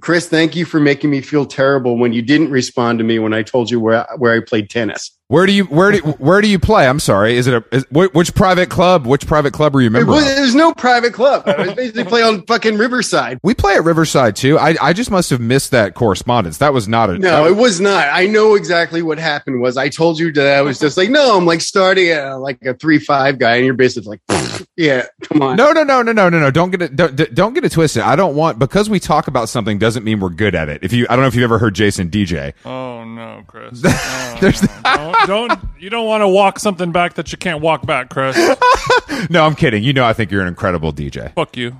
Chris, 0.01 0.29
thank 0.29 0.57
you 0.57 0.65
for 0.65 0.81
making 0.81 1.11
me 1.11 1.21
feel 1.21 1.47
terrible 1.47 1.97
when 1.97 2.13
you 2.13 2.23
didn't 2.23 2.51
respond 2.51 2.99
to 2.99 3.05
me 3.05 3.21
when 3.21 3.33
I 3.33 3.43
told 3.43 3.71
you 3.71 3.79
where 3.79 4.07
where 4.19 4.35
I 4.35 4.41
played 4.45 4.69
tennis. 4.69 5.17
Where 5.29 5.47
do 5.47 5.53
you 5.53 5.65
where 5.65 5.91
do 5.91 5.99
where 6.19 6.43
do 6.43 6.49
you 6.49 6.59
play? 6.59 6.87
I'm 6.87 7.01
sorry. 7.01 7.37
Is 7.37 7.47
it 7.47 7.55
a 7.55 7.65
is, 7.75 7.87
which 7.91 8.35
private 8.35 8.69
club? 8.69 9.07
Which 9.07 9.27
private 9.27 9.55
club 9.55 9.75
are 9.75 9.81
you 9.81 9.87
a 9.87 9.89
It 9.89 9.93
member 9.93 10.13
was, 10.13 10.21
of? 10.29 10.37
there's 10.37 10.55
no 10.55 10.75
private 10.75 11.15
club. 11.15 11.45
I 11.47 11.65
was 11.65 11.75
basically 11.75 12.05
play 12.05 12.23
on 12.23 12.45
fucking 12.45 12.77
Riverside. 12.77 13.39
We 13.43 13.55
play 13.55 13.73
at 13.75 13.85
Riverside 13.85 14.37
too. 14.37 14.59
I 14.59 14.77
I 14.83 14.93
just 14.93 15.11
must 15.11 15.31
have 15.31 15.41
missed 15.41 15.71
that 15.71 15.95
correspondence. 15.95 16.59
That 16.59 16.75
was 16.75 16.89
not 16.89 17.09
a 17.09 17.19
No, 17.19 17.47
it 17.47 17.57
was 17.57 17.81
not. 17.81 18.07
I 18.13 18.27
know 18.27 18.55
exactly 18.55 19.01
what 19.01 19.19
happened. 19.19 19.63
Was 19.63 19.79
I 19.79 19.89
told 19.89 20.19
you 20.19 20.31
that 20.33 20.59
I 20.59 20.61
was 20.61 20.79
just 20.79 20.99
like, 20.99 21.09
no, 21.09 21.39
I'm 21.39 21.47
like 21.47 21.63
starting 21.63 22.11
at 22.11 22.35
like 22.35 22.59
a 22.63 22.75
three 22.75 22.99
five 22.99 23.39
guy, 23.39 23.57
and 23.57 23.65
you're 23.65 23.73
basically 23.73 24.19
like, 24.29 24.67
yeah, 24.77 25.07
come 25.23 25.41
on. 25.41 25.57
No, 25.57 25.73
no, 25.73 25.85
no, 25.85 26.03
no, 26.03 26.13
no, 26.13 26.29
no, 26.29 26.39
no. 26.39 26.51
Don't 26.51 26.71
get 26.71 26.83
it. 26.83 26.97
Don't, 26.97 27.17
don't 27.35 27.55
get 27.55 27.65
it 27.65 27.73
twisted. 27.73 28.03
I 28.03 28.15
don't 28.15 28.37
want 28.37 28.59
because 28.59 28.91
we 28.91 29.01
talk 29.01 29.27
about 29.27 29.49
something 29.49 29.79
doesn't 29.79 30.05
mean 30.05 30.21
we're 30.21 30.29
good 30.29 30.55
at 30.55 30.69
it. 30.69 30.85
If 30.85 30.93
you, 30.93 31.07
I 31.09 31.17
don't 31.17 31.23
know 31.23 31.29
if 31.29 31.35
you've 31.35 31.45
ever 31.45 31.59
heard 31.59 31.75
Jason 31.75 32.11
DJ. 32.11 32.53
Oh 32.67 33.05
no, 33.05 33.43
Chris. 33.47 33.83
Oh, 34.37 34.39
no. 34.43 34.51
don't, 34.95 35.14
don't 35.27 35.53
you 35.79 35.91
don't 35.91 36.07
want 36.07 36.23
to 36.23 36.29
walk 36.29 36.59
something 36.59 36.93
back 36.93 37.15
that 37.15 37.33
you 37.33 37.39
can't 37.39 37.61
walk 37.61 37.87
back, 37.87 38.11
Chris. 38.11 38.37
no, 39.31 39.45
I'm 39.45 39.55
kidding. 39.55 39.83
You 39.83 39.93
know, 39.93 40.05
I 40.05 40.13
think 40.13 40.31
you're 40.31 40.43
an 40.43 40.49
incredible 40.49 40.93
DJ. 40.93 41.33
Fuck 41.35 41.57
you. 41.57 41.77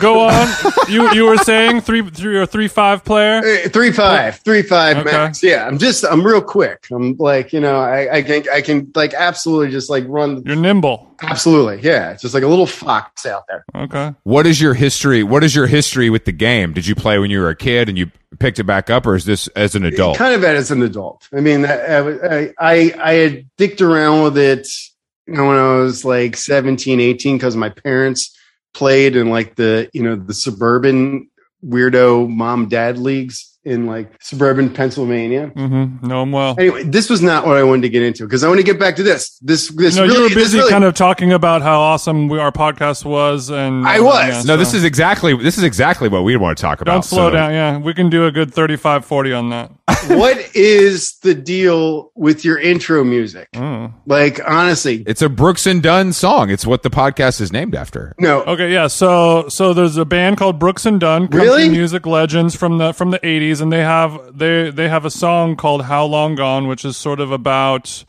Go 0.00 0.20
on. 0.28 0.48
You 0.88 1.12
you 1.12 1.24
were 1.26 1.38
saying 1.38 1.80
three 1.82 2.02
three 2.10 2.36
or 2.36 2.46
three 2.46 2.68
five 2.68 3.04
player. 3.04 3.38
Uh, 3.38 3.68
Three 3.68 3.92
five, 3.92 4.36
three 4.40 4.62
five 4.62 4.98
Okay. 4.98 5.10
max. 5.10 5.42
Yeah, 5.42 5.66
I'm 5.66 5.78
just, 5.78 6.04
I'm 6.04 6.26
real 6.26 6.40
quick. 6.42 6.86
I'm 6.90 7.16
like, 7.16 7.52
you 7.52 7.60
know, 7.60 7.78
I, 7.78 8.16
I 8.16 8.22
can, 8.22 8.44
I 8.52 8.60
can 8.60 8.90
like 8.94 9.14
absolutely 9.14 9.70
just 9.70 9.90
like 9.90 10.04
run. 10.08 10.42
You're 10.44 10.56
nimble. 10.56 11.14
Absolutely, 11.22 11.80
yeah. 11.82 12.10
It's 12.12 12.22
just 12.22 12.34
like 12.34 12.42
a 12.42 12.46
little 12.48 12.66
fox 12.66 13.26
out 13.26 13.44
there. 13.48 13.64
Okay. 13.74 14.14
What 14.22 14.46
is 14.46 14.60
your 14.60 14.74
history? 14.74 15.22
What 15.22 15.42
is 15.44 15.54
your 15.54 15.66
history 15.66 16.10
with 16.10 16.24
the 16.24 16.32
game? 16.32 16.72
Did 16.72 16.86
you 16.86 16.94
play 16.94 17.18
when 17.18 17.30
you 17.30 17.40
were 17.40 17.48
a 17.50 17.56
kid 17.56 17.88
and 17.88 17.98
you 17.98 18.10
picked 18.38 18.58
it 18.58 18.64
back 18.64 18.88
up, 18.90 19.06
or 19.06 19.14
is 19.16 19.24
this 19.24 19.48
as 19.48 19.74
an 19.74 19.84
adult? 19.84 20.16
Kind 20.16 20.34
of 20.34 20.44
as 20.44 20.70
an 20.70 20.82
adult. 20.82 21.28
I 21.32 21.40
mean, 21.40 21.64
I, 21.64 21.98
I, 21.98 22.54
I, 22.60 22.67
I 22.74 23.12
had 23.12 23.46
dicked 23.56 23.80
around 23.80 24.22
with 24.24 24.38
it 24.38 24.68
when 25.26 25.40
I 25.40 25.76
was 25.76 26.04
like 26.04 26.36
17, 26.36 27.00
18, 27.00 27.36
because 27.36 27.56
my 27.56 27.68
parents 27.68 28.36
played 28.74 29.16
in 29.16 29.30
like 29.30 29.56
the, 29.56 29.88
you 29.92 30.02
know, 30.02 30.16
the 30.16 30.34
suburban 30.34 31.30
weirdo 31.64 32.28
mom 32.28 32.68
dad 32.68 32.98
leagues 32.98 33.47
in 33.64 33.86
like 33.86 34.10
suburban 34.22 34.72
Pennsylvania. 34.72 35.52
Mm-hmm. 35.54 36.06
Know 36.06 36.22
him 36.22 36.32
well. 36.32 36.54
Anyway, 36.58 36.84
this 36.84 37.10
was 37.10 37.20
not 37.20 37.46
what 37.46 37.56
I 37.56 37.62
wanted 37.62 37.82
to 37.82 37.88
get 37.90 38.02
into 38.02 38.24
because 38.24 38.42
I 38.44 38.48
want 38.48 38.60
to 38.60 38.64
get 38.64 38.78
back 38.78 38.96
to 38.96 39.02
this. 39.02 39.38
This, 39.40 39.68
this 39.76 39.96
No, 39.96 40.02
really, 40.04 40.14
you 40.16 40.22
were 40.22 40.28
this 40.28 40.36
busy 40.36 40.58
really- 40.58 40.70
kind 40.70 40.84
of 40.84 40.94
talking 40.94 41.32
about 41.32 41.62
how 41.62 41.78
awesome 41.80 42.28
we, 42.28 42.38
our 42.38 42.52
podcast 42.52 43.04
was, 43.04 43.50
and 43.50 43.86
I 43.86 44.00
was. 44.00 44.46
no, 44.46 44.54
so- 44.54 44.56
this 44.56 44.74
is 44.74 44.84
exactly 44.84 45.36
this 45.36 45.58
is 45.58 45.64
exactly 45.64 46.08
what 46.08 46.24
we 46.24 46.36
want 46.36 46.56
to 46.56 46.62
talk 46.62 46.80
about. 46.80 46.92
Don't 46.92 47.04
slow 47.04 47.28
so- 47.28 47.34
down. 47.34 47.52
Yeah, 47.52 47.78
we 47.78 47.92
can 47.94 48.08
do 48.10 48.26
a 48.26 48.32
good 48.32 48.52
35, 48.54 49.04
40 49.04 49.32
on 49.32 49.50
that. 49.50 49.70
what 50.08 50.36
is 50.54 51.16
the 51.22 51.34
deal 51.34 52.12
with 52.14 52.44
your 52.44 52.58
intro 52.58 53.02
music? 53.04 53.48
Mm. 53.52 53.94
Like, 54.06 54.38
honestly, 54.46 55.02
It's 55.06 55.22
a 55.22 55.30
Brooks 55.30 55.66
and 55.66 55.82
Dunn 55.82 56.12
song. 56.12 56.50
It's 56.50 56.66
what 56.66 56.82
the 56.82 56.90
podcast 56.90 57.40
is 57.40 57.52
named 57.52 57.74
after. 57.74 58.14
no. 58.18 58.42
Okay, 58.42 58.70
yeah. 58.72 58.86
So 58.86 59.48
so 59.48 59.72
there's 59.72 59.96
a 59.96 60.04
band 60.04 60.36
called 60.36 60.58
Brooks 60.58 60.84
and 60.86 61.00
Dunn, 61.00 61.26
Really? 61.28 61.68
music 61.70 62.06
legends 62.06 62.54
from 62.54 62.76
the 62.78 62.92
from 62.92 63.10
the 63.12 63.18
80s, 63.20 63.47
and 63.60 63.72
they 63.72 63.82
have 63.82 64.36
they 64.38 64.70
they 64.70 64.88
have 64.88 65.04
a 65.04 65.10
song 65.10 65.56
called 65.56 65.82
"How 65.84 66.04
Long 66.04 66.34
Gone," 66.34 66.66
which 66.68 66.84
is 66.84 66.96
sort 66.96 67.20
of 67.20 67.30
about 67.32 68.04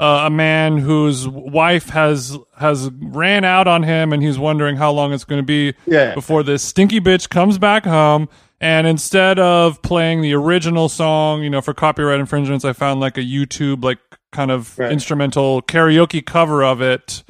uh, 0.00 0.22
a 0.26 0.30
man 0.30 0.78
whose 0.78 1.26
wife 1.28 1.90
has 1.90 2.36
has 2.58 2.90
ran 3.00 3.44
out 3.44 3.66
on 3.68 3.82
him, 3.82 4.12
and 4.12 4.22
he's 4.22 4.38
wondering 4.38 4.76
how 4.76 4.90
long 4.92 5.12
it's 5.12 5.24
going 5.24 5.40
to 5.40 5.46
be 5.46 5.74
Yeah. 5.86 6.14
before 6.14 6.42
this 6.42 6.62
stinky 6.62 7.00
bitch 7.00 7.28
comes 7.30 7.58
back 7.58 7.84
home. 7.84 8.28
And 8.60 8.86
instead 8.86 9.38
of 9.40 9.82
playing 9.82 10.20
the 10.22 10.34
original 10.34 10.88
song, 10.88 11.42
you 11.42 11.50
know, 11.50 11.60
for 11.60 11.74
copyright 11.74 12.20
infringements, 12.20 12.64
I 12.64 12.72
found 12.72 13.00
like 13.00 13.18
a 13.18 13.22
YouTube 13.22 13.82
like 13.84 13.98
kind 14.30 14.50
of 14.50 14.78
Right. 14.78 14.90
instrumental 14.92 15.62
karaoke 15.62 16.24
cover 16.24 16.62
of 16.64 16.80
it 16.80 17.22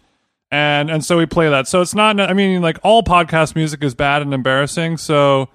and 0.51 0.91
and 0.91 1.03
so 1.05 1.17
we 1.17 1.25
play 1.27 1.49
that. 1.49 1.67
So 1.67 1.81
it's 1.81 1.95
not. 1.95 2.21
I 2.21 2.33
mean, 2.35 2.61
like 2.61 2.79
all 2.83 3.03
podcast 3.03 3.57
music 3.57 3.83
is 3.83 3.95
bad 3.95 4.21
and 4.23 4.35
embarrassing. 4.35 4.99
So 4.99 5.49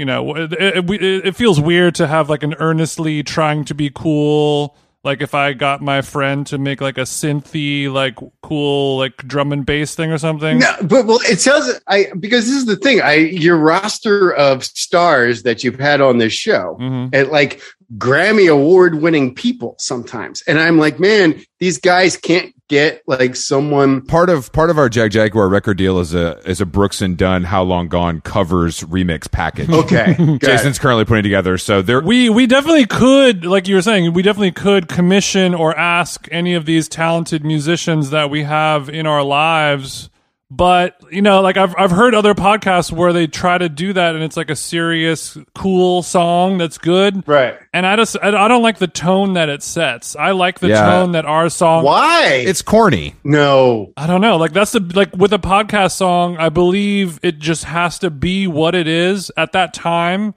you 0.00 0.06
know, 0.06 0.34
it 0.34 0.52
it, 0.54 0.90
it 1.26 1.36
feels 1.36 1.60
weird 1.60 1.94
to 1.96 2.06
have 2.06 2.30
like 2.30 2.42
an 2.42 2.54
earnestly 2.58 3.22
trying 3.22 3.66
to 3.66 3.74
be 3.74 3.90
cool. 3.94 4.74
Like 5.04 5.20
if 5.22 5.34
I 5.34 5.52
got 5.52 5.80
my 5.82 6.00
friend 6.02 6.46
to 6.48 6.58
make 6.58 6.80
like 6.80 6.98
a 6.98 7.02
synthy, 7.02 7.90
like 7.92 8.16
cool, 8.42 8.96
like 8.98 9.16
drum 9.18 9.52
and 9.52 9.64
bass 9.64 9.94
thing 9.94 10.10
or 10.10 10.18
something. 10.18 10.58
No, 10.58 10.74
but 10.82 11.06
well, 11.06 11.20
it 11.24 11.40
sounds 11.40 11.70
I 11.86 12.06
because 12.18 12.46
this 12.46 12.56
is 12.56 12.66
the 12.66 12.76
thing. 12.76 13.00
I 13.02 13.14
your 13.14 13.56
roster 13.58 14.30
of 14.32 14.64
stars 14.64 15.42
that 15.42 15.62
you've 15.64 15.78
had 15.78 16.00
on 16.00 16.16
this 16.18 16.32
show, 16.32 16.78
Mhm. 16.80 17.10
and 17.14 17.28
like 17.28 17.60
Grammy 17.96 18.50
award 18.52 18.96
winning 18.96 19.34
people 19.34 19.74
sometimes, 19.78 20.42
and 20.46 20.58
I'm 20.58 20.78
like, 20.78 21.00
man, 21.00 21.42
these 21.58 21.78
guys 21.78 22.16
can't 22.16 22.54
get 22.68 23.02
like 23.08 23.34
someone. 23.34 24.00
Part 24.06 24.30
of 24.30 24.52
part 24.52 24.70
of 24.70 24.78
our 24.78 24.88
Jagjaguwar 24.88 25.50
record 25.50 25.76
deal 25.76 25.98
is 25.98 26.14
a 26.14 26.38
is 26.48 26.60
a 26.60 26.66
Brooks 26.66 27.02
and 27.02 27.18
Dunn 27.18 27.42
How 27.44 27.62
Long 27.64 27.88
Gone 27.88 28.20
covers 28.20 28.80
remix 28.82 29.28
package. 29.30 29.68
Okay, 29.68 30.14
got 30.18 30.28
it. 30.28 30.40
Jason's 30.40 30.78
currently 30.78 31.04
putting 31.04 31.24
together. 31.24 31.58
So 31.58 31.82
there, 31.82 32.00
We 32.00 32.30
we 32.30 32.46
definitely 32.46 32.86
could, 32.86 33.44
like 33.44 33.66
you 33.66 33.74
were 33.74 33.82
saying, 33.82 34.12
we 34.12 34.22
definitely 34.22 34.52
could 34.52 34.88
commission 34.88 35.52
or 35.54 35.76
ask 35.76 36.28
any 36.30 36.54
of 36.54 36.64
these 36.66 36.88
talented 36.88 37.44
musicians 37.44 38.10
that 38.10 38.30
we 38.30 38.44
have 38.44 38.88
in 38.88 39.04
our 39.06 39.24
lives. 39.24 40.08
But 40.52 40.96
you 41.12 41.22
know, 41.22 41.42
like 41.42 41.56
I've 41.56 41.76
I've 41.78 41.92
heard 41.92 42.12
other 42.12 42.34
podcasts 42.34 42.90
where 42.90 43.12
they 43.12 43.28
try 43.28 43.56
to 43.56 43.68
do 43.68 43.92
that, 43.92 44.16
and 44.16 44.24
it's 44.24 44.36
like 44.36 44.50
a 44.50 44.56
serious, 44.56 45.38
cool 45.54 46.02
song 46.02 46.58
that's 46.58 46.76
good. 46.76 47.22
right. 47.28 47.56
And 47.72 47.86
I 47.86 47.94
just 47.94 48.16
I, 48.20 48.28
I 48.30 48.48
don't 48.48 48.62
like 48.62 48.78
the 48.78 48.88
tone 48.88 49.34
that 49.34 49.48
it 49.48 49.62
sets. 49.62 50.16
I 50.16 50.32
like 50.32 50.58
the 50.58 50.68
Yeah. 50.70 50.82
tone 50.84 51.12
that 51.12 51.24
our 51.24 51.50
song. 51.50 51.84
Why? 51.84 52.42
it's 52.44 52.62
corny. 52.62 53.14
no. 53.22 53.92
I 53.96 54.08
don't 54.08 54.20
know. 54.20 54.38
Like 54.38 54.52
that's 54.52 54.72
the 54.72 54.80
like 54.80 55.14
with 55.16 55.32
a 55.32 55.38
podcast 55.38 55.92
song, 55.92 56.36
I 56.36 56.48
believe 56.48 57.20
it 57.22 57.38
just 57.38 57.62
has 57.64 58.00
to 58.00 58.10
be 58.10 58.48
what 58.48 58.74
it 58.74 58.88
is 58.88 59.30
at 59.36 59.52
that 59.52 59.72
time. 59.72 60.34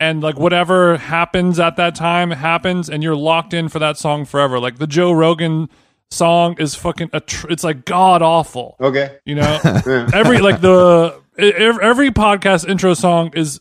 And 0.00 0.20
like 0.24 0.40
whatever 0.40 0.96
happens 0.96 1.60
at 1.60 1.76
that 1.76 1.94
time 1.94 2.32
happens 2.32 2.90
and 2.90 3.00
you're 3.04 3.14
locked 3.14 3.54
in 3.54 3.68
for 3.68 3.78
that 3.78 3.96
song 3.96 4.24
forever. 4.24 4.58
Like 4.58 4.78
the 4.78 4.88
Joe 4.88 5.12
Rogan 5.12 5.68
song 6.12 6.56
is 6.58 6.74
fucking 6.74 7.08
attr- 7.08 7.50
it's 7.50 7.64
like 7.64 7.84
god 7.84 8.22
awful. 8.22 8.76
Okay. 8.80 9.18
You 9.24 9.36
know? 9.36 9.60
every 10.12 10.38
like 10.38 10.60
the 10.60 11.20
every 11.38 12.10
podcast 12.10 12.68
intro 12.68 12.94
song 12.94 13.32
is 13.34 13.60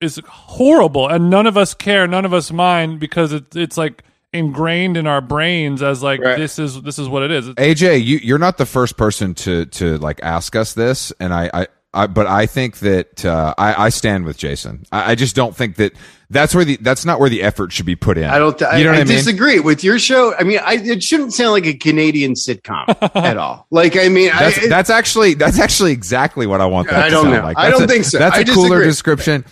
is 0.00 0.20
horrible 0.28 1.08
and 1.08 1.28
none 1.28 1.46
of 1.46 1.56
us 1.56 1.74
care, 1.74 2.06
none 2.06 2.24
of 2.24 2.32
us 2.32 2.52
mind 2.52 3.00
because 3.00 3.32
it's 3.32 3.56
it's 3.56 3.76
like 3.76 4.04
ingrained 4.32 4.96
in 4.96 5.06
our 5.06 5.20
brains 5.20 5.82
as 5.82 6.02
like 6.02 6.20
Right. 6.20 6.36
this 6.38 6.58
is 6.58 6.80
this 6.82 6.98
is 6.98 7.08
what 7.08 7.22
it 7.22 7.30
is. 7.30 7.48
AJ, 7.50 8.04
you 8.04 8.18
you're 8.22 8.38
not 8.38 8.58
the 8.58 8.66
first 8.66 8.96
person 8.96 9.34
to 9.34 9.66
to 9.66 9.98
like 9.98 10.20
ask 10.22 10.54
us 10.54 10.74
this, 10.74 11.12
and 11.20 11.34
I 11.34 11.50
I. 11.52 11.66
I, 11.94 12.06
but 12.06 12.26
I 12.26 12.46
think 12.46 12.78
that 12.78 13.24
uh, 13.24 13.54
I, 13.56 13.86
I 13.86 13.88
stand 13.88 14.24
with 14.26 14.36
Jason. 14.36 14.84
I, 14.92 15.12
I 15.12 15.14
just 15.14 15.34
don't 15.34 15.56
think 15.56 15.76
that 15.76 15.94
that's 16.28 16.54
where 16.54 16.64
the 16.64 16.76
that's 16.76 17.06
not 17.06 17.18
where 17.18 17.30
the 17.30 17.42
effort 17.42 17.72
should 17.72 17.86
be 17.86 17.96
put 17.96 18.18
in. 18.18 18.24
I 18.24 18.38
don't. 18.38 18.60
I, 18.62 18.76
you 18.76 18.84
know 18.84 18.90
I, 18.90 18.94
what 18.94 19.00
I, 19.00 19.04
mean? 19.04 19.16
disagree 19.16 19.60
with 19.60 19.82
your 19.82 19.98
show. 19.98 20.34
I 20.34 20.42
mean, 20.42 20.60
I, 20.62 20.74
it 20.74 21.02
shouldn't 21.02 21.32
sound 21.32 21.52
like 21.52 21.64
a 21.64 21.72
Canadian 21.72 22.34
sitcom 22.34 22.84
at 23.16 23.38
all. 23.38 23.66
Like, 23.70 23.96
I 23.96 24.08
mean, 24.10 24.30
That's 24.30 24.58
I, 24.58 24.68
that's 24.68 24.90
actually 24.90 25.34
that's 25.34 25.58
actually 25.58 25.92
exactly 25.92 26.46
what 26.46 26.60
I 26.60 26.66
want. 26.66 26.88
That 26.90 27.04
I 27.04 27.08
to 27.08 27.10
don't 27.10 27.24
sound 27.24 27.36
know. 27.36 27.42
Like. 27.42 27.58
I 27.58 27.70
don't 27.70 27.84
a- 27.84 27.86
think 27.88 28.04
so. 28.04 28.18
That's 28.18 28.38
a 28.38 28.44
cooler 28.44 28.68
disagree. 28.68 28.84
description. 28.84 29.44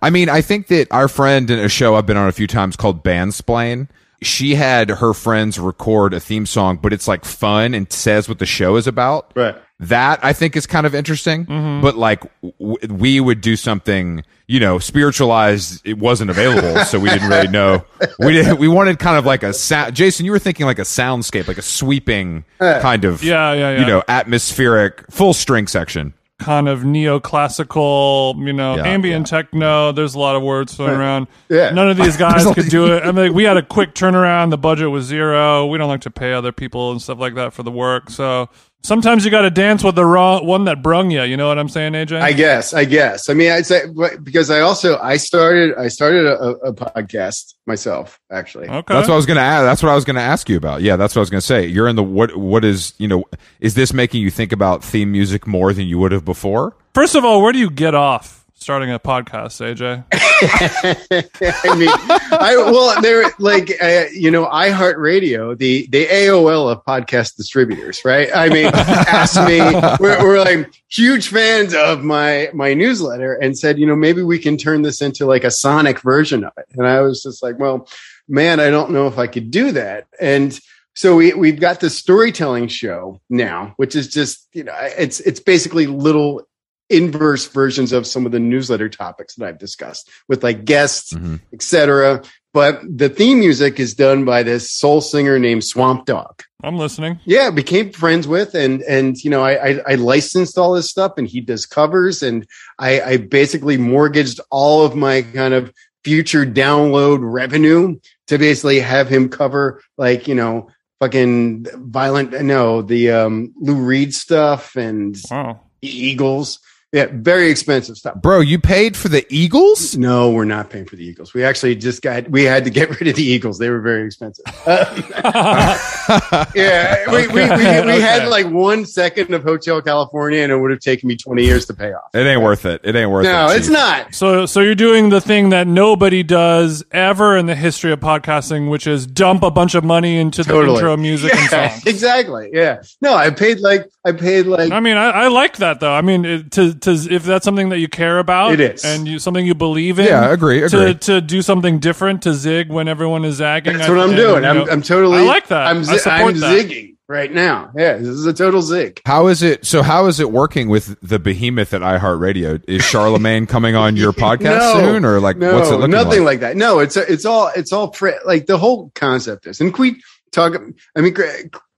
I 0.00 0.10
mean, 0.10 0.28
I 0.28 0.40
think 0.40 0.68
that 0.68 0.88
our 0.90 1.08
friend 1.08 1.50
in 1.50 1.58
a 1.58 1.68
show 1.68 1.94
I've 1.96 2.06
been 2.06 2.16
on 2.16 2.28
a 2.28 2.32
few 2.32 2.46
times 2.46 2.76
called 2.76 3.04
Bandsplain. 3.04 3.88
She 4.24 4.54
had 4.54 4.88
her 4.90 5.12
friends 5.14 5.58
record 5.58 6.14
a 6.14 6.20
theme 6.20 6.46
song, 6.46 6.78
but 6.82 6.92
it's 6.92 7.06
like 7.08 7.24
fun 7.24 7.74
and 7.74 7.90
says 7.92 8.28
what 8.28 8.38
the 8.38 8.46
show 8.46 8.76
is 8.76 8.86
about. 8.86 9.32
right. 9.36 9.56
That 9.80 10.24
I 10.24 10.32
think 10.32 10.54
is 10.56 10.66
kind 10.68 10.86
of 10.86 10.94
interesting. 10.94 11.46
Mm-hmm. 11.46 11.82
But 11.82 11.96
like 11.96 12.22
w- 12.60 12.76
we 12.88 13.18
would 13.18 13.40
do 13.40 13.56
something, 13.56 14.22
you 14.46 14.60
know, 14.60 14.78
spiritualized. 14.78 15.82
It 15.84 15.98
wasn't 15.98 16.30
available, 16.30 16.84
so 16.84 16.98
we 17.00 17.08
didn't 17.10 17.28
really 17.28 17.48
know. 17.48 17.84
We 18.20 18.34
did. 18.34 18.56
We 18.58 18.68
wanted 18.68 19.00
kind 19.00 19.18
of 19.18 19.26
like 19.26 19.42
a 19.42 19.52
sound. 19.52 19.94
Jason, 19.96 20.24
you 20.26 20.30
were 20.32 20.38
thinking 20.38 20.64
like 20.64 20.78
a 20.78 20.82
soundscape, 20.82 21.48
like 21.48 21.58
a 21.58 21.62
sweeping 21.62 22.44
kind 22.60 23.04
of, 23.04 23.22
Yeah, 23.24 23.52
yeah, 23.52 23.72
yeah. 23.72 23.80
you 23.80 23.86
know, 23.86 24.02
atmospheric, 24.08 25.04
full 25.10 25.34
string 25.34 25.66
section. 25.66 26.14
Kind 26.38 26.68
of 26.68 26.80
neoclassical, 26.80 28.36
you 28.44 28.52
know, 28.52 28.76
Yeah, 28.76 28.86
ambient 28.86 29.26
techno. 29.26 29.92
There's 29.92 30.14
a 30.14 30.18
lot 30.18 30.36
of 30.36 30.42
words 30.42 30.74
thrown 30.74 30.90
around. 30.90 31.28
Yeah. 31.48 31.70
None 31.70 31.90
of 31.90 31.96
these 31.96 32.16
guys 32.18 32.44
could 32.54 32.68
do 32.68 32.92
it. 32.92 33.02
I 33.04 33.06
mean, 33.06 33.26
like, 33.26 33.32
we 33.32 33.44
had 33.44 33.56
a 33.56 33.62
quick 33.62 33.94
turnaround. 33.94 34.50
The 34.50 34.58
budget 34.58 34.90
was 34.90 35.04
zero. 35.04 35.66
We 35.66 35.78
don't 35.78 35.88
like 35.88 36.02
to 36.02 36.10
pay 36.10 36.32
other 36.32 36.52
people 36.52 36.90
and 36.90 37.00
stuff 37.00 37.18
like 37.18 37.34
that 37.34 37.52
for 37.52 37.62
the 37.62 37.70
work. 37.70 38.10
So 38.10 38.48
sometimes 38.84 39.24
you 39.24 39.30
got 39.30 39.42
to 39.42 39.50
dance 39.50 39.82
with 39.82 39.96
the 39.96 40.04
wrong 40.04 40.46
one 40.46 40.64
that 40.66 40.82
brung 40.82 41.10
you. 41.10 41.22
You 41.22 41.36
know 41.36 41.48
what 41.48 41.58
I'm 41.58 41.68
saying, 41.68 41.94
AJ? 41.94 42.20
I 42.20 42.32
guess. 42.32 42.72
I 42.72 42.84
guess. 42.84 43.28
I 43.28 43.34
mean, 43.34 43.50
I 43.50 43.62
say 43.62 43.82
because 44.22 44.50
I 44.50 44.60
also 44.60 44.98
I 44.98 45.16
started 45.16 45.76
I 45.76 45.88
started 45.88 46.26
a, 46.26 46.50
a 46.66 46.72
podcast 46.72 47.54
myself 47.66 48.20
actually. 48.30 48.68
okay. 48.68 48.94
That's 48.94 49.08
what 49.08 49.14
I 49.14 49.16
was 49.16 49.26
gonna 49.26 49.40
ask. 49.40 49.64
That's 49.64 49.82
what 49.82 49.90
I 49.90 49.94
was 49.94 50.04
gonna 50.04 50.20
ask 50.20 50.48
you 50.48 50.56
about. 50.56 50.82
Yeah, 50.82 50.96
that's 50.96 51.16
what 51.16 51.20
I 51.20 51.22
was 51.22 51.30
gonna 51.30 51.40
say. 51.40 51.66
You're 51.66 51.88
in 51.88 51.96
the 51.96 52.04
what? 52.04 52.36
What 52.36 52.64
is 52.64 52.94
you 52.98 53.08
know? 53.08 53.24
Is 53.60 53.74
this 53.74 53.92
making 53.92 54.22
you 54.22 54.30
think 54.30 54.52
about 54.52 54.84
theme 54.84 55.10
music 55.10 55.46
more 55.46 55.72
than 55.72 55.86
you 55.86 55.98
would 55.98 56.12
have 56.12 56.24
before? 56.24 56.76
First 56.94 57.14
of 57.14 57.24
all, 57.24 57.42
where 57.42 57.52
do 57.52 57.58
you 57.58 57.70
get 57.70 57.94
off 57.94 58.43
starting 58.64 58.90
a 58.90 58.98
podcast, 58.98 59.60
AJ? 59.60 60.04
I 61.66 61.76
mean, 61.76 61.88
I 61.90 62.56
well, 62.56 62.98
they're 63.02 63.30
like 63.38 63.70
uh, 63.80 64.06
you 64.10 64.30
know, 64.30 64.46
iHeartRadio, 64.46 65.56
the 65.58 65.86
the 65.90 66.06
AOL 66.06 66.72
of 66.72 66.82
podcast 66.86 67.36
distributors, 67.36 68.06
right? 68.06 68.30
I 68.34 68.48
mean, 68.48 68.64
asked 68.74 69.36
me, 69.36 69.58
we're, 70.00 70.18
we're 70.24 70.40
like 70.40 70.72
huge 70.88 71.28
fans 71.28 71.74
of 71.74 72.02
my 72.02 72.48
my 72.54 72.72
newsletter, 72.72 73.34
and 73.34 73.56
said, 73.56 73.78
you 73.78 73.86
know, 73.86 73.94
maybe 73.94 74.22
we 74.22 74.38
can 74.38 74.56
turn 74.56 74.80
this 74.80 75.02
into 75.02 75.26
like 75.26 75.44
a 75.44 75.50
sonic 75.50 76.00
version 76.00 76.42
of 76.42 76.52
it. 76.56 76.64
And 76.72 76.86
I 76.86 77.02
was 77.02 77.22
just 77.22 77.42
like, 77.42 77.58
well, 77.58 77.86
man, 78.28 78.60
I 78.60 78.70
don't 78.70 78.92
know 78.92 79.06
if 79.08 79.18
I 79.18 79.26
could 79.26 79.50
do 79.50 79.72
that, 79.72 80.06
and. 80.18 80.58
So 80.96 81.16
we 81.16 81.34
we've 81.34 81.58
got 81.58 81.80
the 81.80 81.90
storytelling 81.90 82.68
show 82.68 83.20
now, 83.28 83.74
which 83.78 83.96
is 83.96 84.06
just 84.06 84.46
you 84.52 84.62
know 84.62 84.72
it's 84.80 85.18
it's 85.18 85.40
basically 85.40 85.88
little 85.88 86.46
inverse 86.90 87.46
versions 87.46 87.92
of 87.92 88.06
some 88.06 88.26
of 88.26 88.32
the 88.32 88.38
newsletter 88.38 88.88
topics 88.88 89.34
that 89.36 89.46
I've 89.46 89.58
discussed 89.58 90.08
with 90.28 90.42
like 90.42 90.64
guests, 90.64 91.12
Mhm. 91.14 91.40
etc. 91.52 92.22
but 92.52 92.80
the 92.88 93.08
theme 93.08 93.40
music 93.40 93.80
is 93.80 93.94
done 93.94 94.24
by 94.24 94.42
this 94.42 94.70
soul 94.70 95.00
singer 95.00 95.38
named 95.38 95.64
Swamp 95.64 96.04
Dogg. 96.06 96.42
I'm 96.62 96.76
listening. 96.78 97.18
Yeah, 97.24 97.50
became 97.50 97.90
friends 97.92 98.28
with, 98.28 98.54
and 98.54 98.82
and 98.82 99.16
you 99.24 99.30
know, 99.30 99.42
I 99.42 99.70
I, 99.70 99.80
I 99.88 99.94
licensed 99.96 100.56
all 100.58 100.74
his 100.74 100.88
stuff, 100.88 101.12
and 101.18 101.26
he 101.26 101.40
does 101.40 101.66
covers, 101.66 102.22
and 102.22 102.46
I, 102.78 103.00
I 103.00 103.16
basically 103.18 103.76
mortgaged 103.76 104.40
all 104.50 104.84
of 104.84 104.94
my 104.94 105.22
kind 105.22 105.52
of 105.54 105.72
future 106.04 106.44
download 106.46 107.18
revenue 107.22 107.96
to 108.28 108.38
basically 108.38 108.78
have 108.80 109.08
him 109.08 109.28
cover 109.30 109.80
like 109.98 110.28
you 110.28 110.34
know 110.34 110.68
fucking 111.00 111.66
violent 111.76 112.32
no 112.42 112.82
the 112.82 113.10
um 113.10 113.52
Lou 113.60 113.74
Reed 113.76 114.14
stuff 114.14 114.76
and 114.76 115.16
Wow. 115.30 115.60
Eagles. 115.82 116.60
Yeah, 116.94 117.08
very 117.10 117.50
expensive 117.50 117.96
stuff. 117.96 118.22
Bro, 118.22 118.42
you 118.42 118.60
paid 118.60 118.96
for 118.96 119.08
the 119.08 119.26
Eagles? 119.28 119.96
No, 119.96 120.30
we're 120.30 120.44
not 120.44 120.70
paying 120.70 120.84
for 120.84 120.94
the 120.94 121.04
Eagles. 121.04 121.34
We 121.34 121.42
actually 121.42 121.74
just 121.74 122.02
got 122.02 122.30
we 122.30 122.44
had 122.44 122.62
to 122.66 122.70
get 122.70 122.88
rid 123.00 123.08
of 123.08 123.16
the 123.16 123.24
Eagles. 123.24 123.58
They 123.58 123.68
were 123.68 123.80
very 123.80 124.06
expensive. 124.06 124.44
Uh, 124.64 126.46
yeah, 126.54 127.10
we, 127.10 127.26
we, 127.26 127.34
we, 127.34 127.40
we 127.40 128.00
had 128.00 128.28
like 128.28 128.46
one 128.46 128.84
second 128.86 129.34
of 129.34 129.42
Hotel 129.42 129.82
California, 129.82 130.42
and 130.42 130.52
it 130.52 130.56
would 130.56 130.70
have 130.70 130.78
taken 130.78 131.08
me 131.08 131.16
twenty 131.16 131.44
years 131.44 131.66
to 131.66 131.74
pay 131.74 131.92
off. 131.92 132.14
It 132.14 132.20
ain't 132.28 132.42
worth 132.42 132.64
it. 132.64 132.82
It 132.84 132.94
ain't 132.94 133.10
worth 133.10 133.24
No, 133.24 133.46
it. 133.46 133.48
No, 133.48 133.54
it's 133.56 133.68
not. 133.68 134.14
So, 134.14 134.46
so 134.46 134.60
you're 134.60 134.76
doing 134.76 135.08
the 135.08 135.20
thing 135.20 135.48
that 135.48 135.66
nobody 135.66 136.22
does 136.22 136.84
ever 136.92 137.36
in 137.36 137.46
the 137.46 137.56
history 137.56 137.90
of 137.90 137.98
podcasting, 137.98 138.70
which 138.70 138.86
is 138.86 139.04
dump 139.04 139.42
a 139.42 139.50
bunch 139.50 139.74
of 139.74 139.82
money 139.82 140.16
into 140.18 140.44
the 140.44 140.60
intro 140.60 140.96
music 140.96 141.34
and 141.34 141.40
Yeah, 141.52 141.70
songs. 141.70 141.86
exactly. 141.86 142.50
Yeah. 142.52 142.82
No, 143.00 143.14
I 143.14 143.30
paid 143.30 143.58
like 143.58 143.90
I 144.04 144.12
paid 144.12 144.46
like 144.46 144.70
I 144.70 144.78
mean, 144.78 144.96
I, 144.96 145.10
I 145.10 145.28
like 145.28 145.56
that 145.56 145.80
though. 145.80 145.92
I 145.92 146.00
mean, 146.00 146.24
it, 146.24 146.52
to 146.52 146.74
to 146.84 146.92
if 146.92 147.24
that's 147.24 147.44
something 147.44 147.68
that 147.70 147.78
you 147.78 147.88
care 147.88 148.18
about, 148.18 148.52
It 148.52 148.60
is. 148.60 148.84
and 148.84 149.06
you, 149.06 149.18
something 149.18 149.44
you 149.44 149.54
believe 149.54 149.98
in. 149.98 150.06
Yeah, 150.06 150.30
agree, 150.30 150.62
agree. 150.62 150.68
To 150.68 150.94
to 150.94 151.20
do 151.20 151.42
something 151.42 151.78
different 151.78 152.22
to 152.22 152.32
zig 152.34 152.70
when 152.70 152.88
everyone 152.88 153.24
is 153.24 153.36
zagging. 153.36 153.76
that's 153.76 153.88
I- 153.88 153.92
what 153.92 154.00
I'm 154.00 154.08
and, 154.10 154.16
doing. 154.16 154.44
I'm 154.44 154.56
know, 154.56 154.68
I'm 154.70 154.82
totally 154.82 155.18
I 155.18 155.22
like 155.22 155.48
that. 155.48 155.66
I'm, 155.66 155.84
zi- 155.84 155.98
support 155.98 156.34
I'm 156.34 156.40
that. 156.40 156.66
zigging 156.66 156.96
right 157.08 157.30
now. 157.32 157.70
Yeah, 157.76 157.98
this 157.98 158.08
is 158.08 158.24
a 158.26 158.32
total 158.32 158.62
zig. 158.62 159.00
How 159.04 159.26
is 159.26 159.42
it? 159.42 159.66
So 159.66 159.82
how 159.82 160.06
is 160.06 160.20
it 160.20 160.30
working 160.30 160.68
with 160.68 160.98
the 161.02 161.18
behemoth 161.18 161.74
at 161.74 161.82
iHeartRadio? 161.82 162.62
Is 162.66 162.82
Charlemagne 162.82 163.46
coming 163.46 163.74
on 163.76 163.96
your 163.96 164.12
podcast 164.24 164.72
soon, 164.80 165.04
or 165.04 165.20
like 165.20 165.36
no, 165.36 165.54
what's 165.54 165.68
it 165.68 165.72
looking 165.74 165.92
like? 165.92 166.04
nothing 166.06 166.24
like? 166.24 166.40
like? 166.40 166.40
that. 166.40 166.56
No, 166.56 166.78
it's 166.78 166.96
it's 166.96 167.24
all 167.24 167.50
it's 167.54 167.72
all 167.72 167.92
fr- 167.92 168.10
like 168.24 168.46
the 168.46 168.56
whole 168.58 168.90
concept 168.94 169.46
is. 169.46 169.60
And 169.60 169.76
we 169.76 170.02
talk? 170.32 170.54
I 170.96 171.00
mean, 171.00 171.12
Gr- 171.14 171.24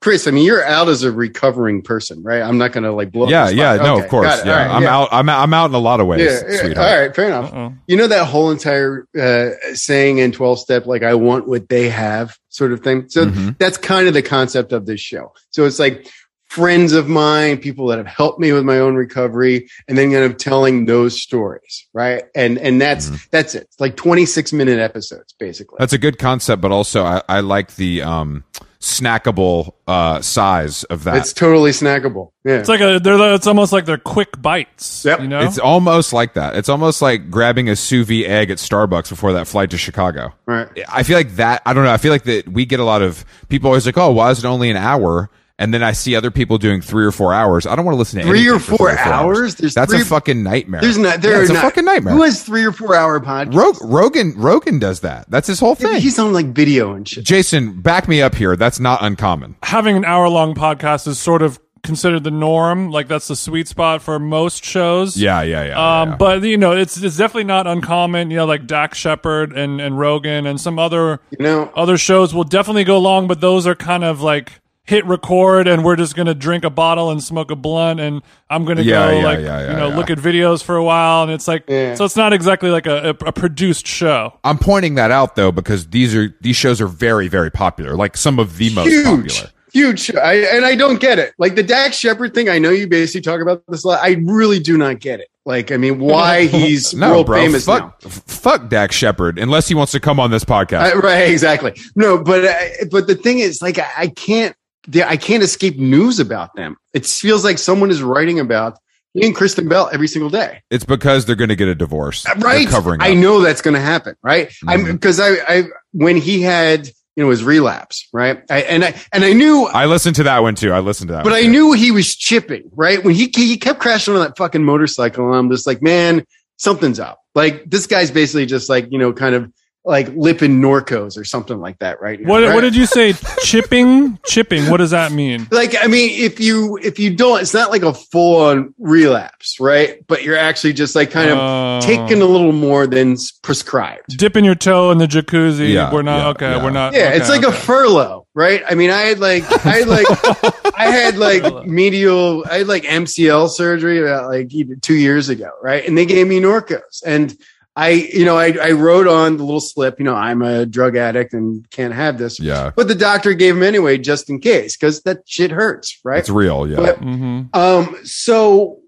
Chris, 0.03 0.29
I 0.29 0.31
mean, 0.31 0.45
you're 0.45 0.65
out 0.65 0.89
as 0.89 1.03
a 1.05 1.11
recovering 1.11 1.81
person, 1.83 2.23
right? 2.23 2.43
I'm 2.43 2.59
not 2.59 2.73
going 2.73 2.85
to 2.85 2.93
like 2.93 3.11
blow. 3.11 3.29
Yeah, 3.29 3.47
the 3.47 3.55
yeah, 3.57 3.75
spot. 3.77 3.87
no, 3.87 3.95
Okay, 3.95 4.05
of 4.05 4.11
course, 4.11 4.45
yeah. 4.45 4.53
All 4.53 4.59
right, 4.59 4.71
I'm 4.71 4.83
yeah. 4.83 4.97
out. 4.97 5.09
I'm 5.11 5.29
I'm 5.29 5.55
out 5.55 5.71
in 5.71 5.75
a 5.75 5.79
lot 5.79 6.01
of 6.01 6.07
ways, 6.07 6.21
Yeah, 6.21 6.49
yeah, 6.53 6.61
sweetheart. 6.61 6.77
all 6.89 7.01
right, 7.01 7.17
fair 7.17 7.27
enough. 7.27 7.53
Uh-oh. 7.53 7.75
You 7.87 7.97
know 7.97 8.07
that 8.07 8.27
whole 8.27 8.51
entire 8.51 9.07
uh, 9.19 9.51
saying 9.75 10.19
in 10.19 10.33
12 10.33 10.59
step, 10.61 10.87
like 10.87 11.03
I 11.03 11.15
want 11.15 11.49
what 11.49 11.69
they 11.69 11.89
have 11.89 12.37
sort 12.51 12.73
of 12.73 12.81
thing. 12.81 13.09
So 13.09 13.27
Mhm. 13.27 13.59
that's 13.59 13.79
kind 13.79 14.07
of 14.07 14.15
the 14.15 14.23
concept 14.23 14.73
of 14.73 14.87
this 14.87 15.01
show. 15.01 15.33
So 15.51 15.65
it's 15.65 15.79
like 15.79 16.07
friends 16.45 16.93
of 16.93 17.09
mine, 17.09 17.59
people 17.59 17.87
that 17.89 17.99
have 17.99 18.07
helped 18.07 18.39
me 18.39 18.53
with 18.53 18.65
my 18.65 18.79
own 18.79 18.95
recovery, 18.95 19.69
and 19.89 19.99
then 19.99 20.13
kind 20.13 20.25
of 20.25 20.37
telling 20.37 20.85
those 20.87 21.21
stories, 21.21 21.87
right? 21.95 22.23
And 22.35 22.59
and 22.59 22.81
that's 22.81 23.07
Mm-hmm. 23.07 23.17
that's 23.33 23.55
it. 23.55 23.63
It's 23.65 23.81
like 23.81 23.97
26 23.97 24.53
minute 24.53 24.79
episodes, 24.79 25.35
basically. 25.41 25.77
That's 25.81 25.95
a 25.95 25.99
good 25.99 26.19
concept, 26.19 26.61
but 26.63 26.71
also 26.71 27.03
I, 27.03 27.23
I 27.29 27.41
like 27.41 27.75
the 27.77 28.03
um, 28.03 28.45
snackable 28.81 29.73
uh, 29.87 30.21
size 30.21 30.85
of 30.85 31.05
that. 31.05 31.17
it's 31.17 31.33
totally 31.33 31.71
snackable. 31.71 32.31
Yeah. 32.45 32.59
It's 32.59 32.69
like 32.69 32.81
a. 32.81 32.99
They're. 32.99 33.35
It's 33.35 33.47
almost 33.47 33.73
like 33.73 33.87
they're 33.87 33.99
quick 33.99 34.41
bites. 34.41 35.05
Yep. 35.05 35.21
You 35.21 35.29
know. 35.29 35.41
It's 35.41 35.59
almost 35.59 36.12
like 36.12 36.35
that. 36.35 36.57
It's 36.57 36.69
almost 36.69 37.03
like 37.03 37.31
grabbing 37.31 37.69
a 37.69 37.77
sous 37.77 38.07
vide 38.07 38.25
egg 38.25 38.51
at 38.51 38.59
Starbucks 38.59 39.09
before 39.09 39.33
that 39.33 39.47
flight 39.47 39.71
to 39.71 39.79
Chicago. 39.79 40.33
right. 40.47 40.69
I 40.89 41.03
feel 41.03 41.17
like 41.17 41.37
that. 41.37 41.62
I 41.67 41.73
don't 41.73 41.85
know. 41.85 41.93
I 41.93 41.97
feel 41.97 42.12
like 42.12 42.25
that 42.25 42.49
we 42.49 42.67
get 42.67 42.81
a 42.81 42.85
lot 42.85 43.03
of 43.03 43.25
people 43.49 43.69
always 43.69 43.87
like, 43.87 43.99
"Oh, 43.99 44.12
why 44.12 44.31
is 44.31 44.39
it 44.39 44.45
only 44.45 44.71
an 44.71 44.77
hour?" 44.77 45.31
And 45.59 45.73
then 45.73 45.83
I 45.83 45.92
see 45.92 46.14
other 46.14 46.31
people 46.31 46.59
doing 46.59 46.83
three 46.83 47.07
or 47.07 47.11
four 47.12 47.33
hours. 47.33 47.66
I 47.66 47.75
don't 47.77 47.87
want 47.87 47.95
to 47.95 47.99
listen 47.99 48.21
to 48.21 48.27
Three 48.27 48.40
anything 48.40 48.57
or 48.57 48.59
for 48.59 48.77
four 48.77 48.90
three 48.90 48.99
or 48.99 49.14
hours? 49.14 49.55
There's 49.55 49.73
That's 49.75 49.90
three- 49.90 50.03
a 50.03 50.05
fucking 50.05 50.42
nightmare. 50.42 50.83
There's 50.83 50.99
not 50.99 51.23
there 51.23 51.33
Yeah, 51.33 51.38
are 51.38 51.42
it's 51.42 51.51
a 51.51 51.55
not- 51.55 51.62
fucking 51.62 51.85
nightmare. 51.87 52.12
Who 52.12 52.23
has 52.25 52.42
three 52.42 52.62
or 52.64 52.73
four 52.73 52.95
hour 52.95 53.19
podcast? 53.21 53.55
Rog- 53.57 53.79
Rogan 53.83 54.35
Rogan 54.37 54.79
does 54.79 55.01
that. 55.01 55.25
That's 55.31 55.47
his 55.49 55.59
whole 55.59 55.75
Yeah, 55.81 55.92
thing. 55.95 56.03
he's 56.03 56.19
on 56.19 56.35
like 56.35 56.49
video 56.49 56.92
and 56.92 57.09
shit. 57.09 57.25
Jason, 57.25 57.81
back 57.81 58.07
me 58.07 58.21
up 58.21 58.35
here. 58.35 58.55
That's 58.57 58.79
not 58.79 59.03
uncommon. 59.03 59.57
having 59.62 59.97
an 59.97 60.05
hour 60.05 60.29
long 60.29 60.55
podcast 60.55 61.07
is 61.09 61.19
sort 61.19 61.40
of 61.40 61.59
considered 61.83 62.25
the 62.25 62.31
norm. 62.31 62.90
Like 62.90 63.09
that's 63.09 63.29
the 63.29 63.37
sweet 63.37 63.66
spot 63.66 64.03
for 64.03 64.19
most 64.19 64.62
shows. 64.62 65.16
Yeah, 65.16 65.40
yeah, 65.40 65.69
yeah. 65.69 66.01
Um, 66.03 66.11
yeah. 66.11 66.16
but 66.16 66.42
you 66.42 66.59
know, 66.59 66.73
it's 66.73 67.03
it's 67.03 67.16
definitely 67.16 67.45
not 67.45 67.66
uncommon. 67.66 68.31
You 68.31 68.37
know, 68.38 68.45
like 68.45 68.66
Dax 68.66 68.99
Shepard 68.99 69.53
and 69.57 69.81
and 69.81 69.99
Rogan 69.99 70.45
and 70.47 70.61
some 70.61 70.79
other 70.79 71.21
You 71.31 71.42
know, 71.45 71.73
other 71.75 71.97
shows 71.97 72.35
will 72.35 72.45
definitely 72.45 72.85
go 72.85 72.99
long, 72.99 73.27
but 73.27 73.40
those 73.40 73.66
are 73.66 73.75
kind 73.75 74.05
of 74.05 74.21
like 74.21 74.61
hit 74.87 75.05
record 75.07 75.66
and 75.68 75.85
we're 75.85 75.96
just 75.96 76.14
gonna 76.16 76.35
drink 76.35 76.64
a 76.64 76.70
bottle 76.70 77.11
and 77.11 77.22
smoke 77.22 77.51
a 77.51 77.57
blunt 77.57 77.99
and 78.01 78.22
I'm 78.49 78.64
gonna 78.64 78.83
Yeah, 78.83 79.11
go 79.11 79.18
yeah, 79.18 79.25
like 79.25 79.38
yeah, 79.40 79.44
yeah, 79.61 79.70
you 79.72 79.77
know 79.77 79.88
yeah. 79.88 79.96
look 79.96 80.11
at 80.11 80.18
videos 80.18 80.62
for 80.62 80.77
a 80.77 80.85
while 80.85 81.25
and 81.25 81.33
it's 81.33 81.49
like 81.49 81.64
Yeah. 81.68 81.94
so 81.94 82.05
it's 82.05 82.16
not 82.16 82.33
exactly 82.33 82.70
like 82.70 82.87
a, 82.87 83.11
a, 83.11 83.27
a 83.27 83.33
produced 83.33 83.87
show. 83.87 84.38
I'm 84.44 84.59
pointing 84.59 84.94
that 84.94 85.11
out 85.11 85.35
though 85.37 85.51
because 85.53 85.88
these 85.88 86.14
are 86.14 86.35
these 86.40 86.57
shows 86.57 86.81
are 86.81 86.87
very 86.87 87.29
very 87.29 87.51
popular. 87.51 87.96
Like 87.96 88.16
some 88.16 88.38
of 88.38 88.57
the 88.59 88.72
most 88.75 88.88
huge, 88.88 89.05
popular. 89.05 89.51
huge. 89.72 90.14
I, 90.14 90.35
and 90.57 90.64
I 90.64 90.75
don't 90.77 91.01
get 91.01 91.18
it. 91.18 91.35
Like 91.38 91.55
the 91.57 91.62
Dax 91.62 91.96
Shepard 91.96 92.33
thing. 92.35 92.49
I 92.49 92.59
know 92.59 92.70
you 92.70 92.87
basically 92.87 93.20
talk 93.22 93.40
about 93.40 93.62
this 93.68 93.85
a 93.85 93.88
lot. 93.88 94.01
I 94.03 94.16
really 94.25 94.59
do 94.61 94.79
not 94.79 95.01
get 95.01 95.20
it. 95.20 95.29
Like, 95.44 95.70
I 95.70 95.77
mean, 95.77 96.01
why 96.01 96.46
he's 96.46 96.92
No, 96.92 97.11
world 97.12 97.27
bro. 97.27 97.40
famous 97.40 97.68
now? 97.68 97.75
fuck, 97.79 98.01
f- 98.05 98.22
fuck 98.27 98.68
Dax 98.68 98.96
Shepard 98.96 99.38
unless 99.38 99.68
he 99.68 99.77
wants 99.77 99.92
to 99.92 100.01
come 100.01 100.18
on 100.18 100.33
this 100.33 100.42
podcast. 100.44 100.81
I- 100.81 100.94
right, 100.94 101.31
exactly. 101.31 101.72
No, 101.94 102.18
but 102.22 102.44
uh, 102.44 102.55
but 102.90 103.07
the 103.07 103.14
thing 103.14 103.38
is, 103.38 103.62
like, 103.62 103.79
I, 103.79 103.88
I 103.96 104.09
can't. 104.09 104.56
I 104.94 105.16
can't 105.16 105.42
escape 105.42 105.77
news 105.79 106.20
about 106.20 106.55
them. 106.55 106.77
It 106.94 107.07
feels 107.07 107.44
like 107.44 107.59
someone 107.59 107.90
is 107.90 108.03
writing 108.03 108.38
about 108.40 108.79
me 109.14 109.27
and 109.27 109.35
Kristen 109.35 109.66
Bell 109.68 109.88
every 109.92 110.09
single 110.09 110.29
day. 110.31 110.62
it's 110.70 110.85
because 110.85 111.25
they're 111.25 111.37
going 111.37 111.49
to 111.49 111.57
get 111.57 111.68
a 111.68 111.75
divorce. 111.75 112.22
They're 112.25 112.35
Right, 112.37 112.68
covering. 112.68 113.01
I 113.01 113.14
know 113.14 113.40
that's 113.40 113.62
going 113.62 113.75
to 113.75 113.81
happen. 113.81 114.14
Right, 114.22 114.53
I'm 114.68 114.81
Mhm. 114.85 114.92
because 114.92 115.18
I, 115.20 115.37
I 115.49 115.64
when 115.92 116.16
he 116.16 116.42
had 116.42 116.88
you 117.16 117.25
know 117.25 117.31
his 117.31 117.42
relapse. 117.42 118.07
Right, 118.12 118.42
I, 118.51 118.61
and 118.62 118.85
I 118.85 118.94
and 119.12 119.25
I 119.25 119.33
knew 119.33 119.64
I 119.66 119.87
listened 119.87 120.16
to 120.16 120.22
that 120.25 120.40
one 120.42 120.55
too. 120.55 120.70
I 120.72 120.81
listened 120.81 121.09
to 121.09 121.14
that. 121.14 121.25
But 121.25 121.33
I 121.33 121.42
too. 121.44 121.51
knew 121.51 121.72
he 121.72 121.90
was 121.90 122.14
chipping, 122.14 122.68
right? 122.72 123.03
When 123.03 123.14
he 123.14 123.33
he 123.35 123.57
kept 123.57 123.81
crashing 123.81 124.12
on 124.14 124.20
that 124.20 124.37
fucking 124.37 124.62
motorcycle, 124.64 125.27
and 125.29 125.35
I'm 125.35 125.51
just 125.51 125.66
like, 125.66 125.81
man, 125.81 126.22
something's 126.59 127.01
up. 127.01 127.18
Like 127.35 127.64
this 127.70 127.87
guy's 127.87 128.11
basically 128.11 128.44
just 128.44 128.68
like 128.68 128.88
you 128.90 128.99
know, 128.99 129.14
kind 129.14 129.35
of 129.35 129.51
like 129.87 130.09
lipping 130.16 130.61
Norcos 130.61 131.16
or 131.16 131.22
something 131.25 131.61
like 131.61 131.79
that, 131.79 132.01
right? 132.01 132.20
now, 132.20 132.29
What 132.29 132.42
right? 132.42 132.55
what 132.55 132.62
did 132.62 132.75
you 132.75 132.87
say? 132.87 133.12
chipping? 133.44 134.18
Chipping. 134.27 134.68
What 134.68 134.79
does 134.79 134.90
that 134.90 135.12
mean? 135.12 135.46
like? 135.53 135.77
I 135.81 135.87
mean, 135.87 136.11
if 136.20 136.40
you 136.40 136.77
if 136.83 136.99
you 136.99 137.14
don't, 137.14 137.40
it's 137.40 137.55
not 137.55 137.70
like 137.70 137.83
a 137.83 137.94
full 137.94 138.42
on 138.42 138.75
relapse, 138.79 139.61
right? 139.61 140.05
But 140.09 140.25
you're 140.25 140.37
actually 140.37 140.72
just 140.72 140.96
like 140.96 141.11
kind 141.12 141.31
of 141.31 141.38
Uh, 141.38 141.81
taking 141.87 142.20
a 142.20 142.27
little 142.27 142.51
more 142.53 142.87
than 142.88 143.16
prescribed. 143.42 144.16
dipping 144.18 144.44
your 144.44 144.57
toe 144.57 144.90
in 144.90 144.99
the 144.99 145.07
jacuzzi. 145.07 145.72
Yeah, 145.72 145.92
we're 145.92 146.03
not 146.03 146.18
yeah, 146.18 146.29
okay. 146.31 146.51
yeah. 146.57 146.64
We're 146.64 146.70
not. 146.70 146.92
Yeah, 146.92 147.07
okay, 147.09 147.16
it's 147.18 147.29
like 147.29 147.44
a 147.44 147.53
furlough, 147.53 148.27
right? 148.35 148.62
I 148.68 148.75
mean, 148.75 148.90
I 148.90 149.03
had 149.03 149.20
like, 149.20 149.44
I 149.64 149.70
had 149.79 149.87
like, 149.88 150.07
I 150.77 150.87
had 150.90 151.16
like 151.16 151.64
medial, 151.66 152.44
I 152.51 152.59
had 152.59 152.66
like 152.66 152.83
MCL 152.83 153.51
surgery 153.51 154.01
about 154.03 154.29
like 154.29 154.51
two 154.83 154.94
years 154.96 155.29
ago, 155.29 155.51
right? 155.62 155.87
And 155.87 155.96
they 155.96 156.07
gave 156.07 156.27
me 156.27 156.40
Norcos, 156.40 157.03
and 157.07 157.37
I, 157.79 157.91
you 157.91 158.25
know, 158.25 158.39
I, 158.39 158.57
I 158.61 158.71
wrote 158.73 159.07
on 159.07 159.37
the 159.37 159.45
little 159.45 159.61
slip, 159.61 159.99
you 159.99 160.05
know, 160.07 160.15
I'm 160.15 160.41
a 160.41 160.65
drug 160.65 160.97
addict 160.97 161.35
and 161.35 161.69
can't 161.71 161.93
have 161.93 162.17
this, 162.17 162.41
Yeah, 162.41 162.71
but 162.75 162.89
the 162.89 162.95
doctor 162.95 163.35
gave 163.35 163.55
him 163.55 163.62
anyway 163.62 163.99
just 163.99 164.31
in 164.31 164.41
case 164.41 164.77
because 164.79 165.03
that 165.03 165.19
shit 165.27 165.51
hurts, 165.51 165.99
right? 166.03 166.19
it's 166.19 166.31
real. 166.31 166.67
Yeah, 166.67 166.77
But- 166.77 167.01
Mhm. 167.03 167.55
Um, 167.55 167.97
so 168.05 168.79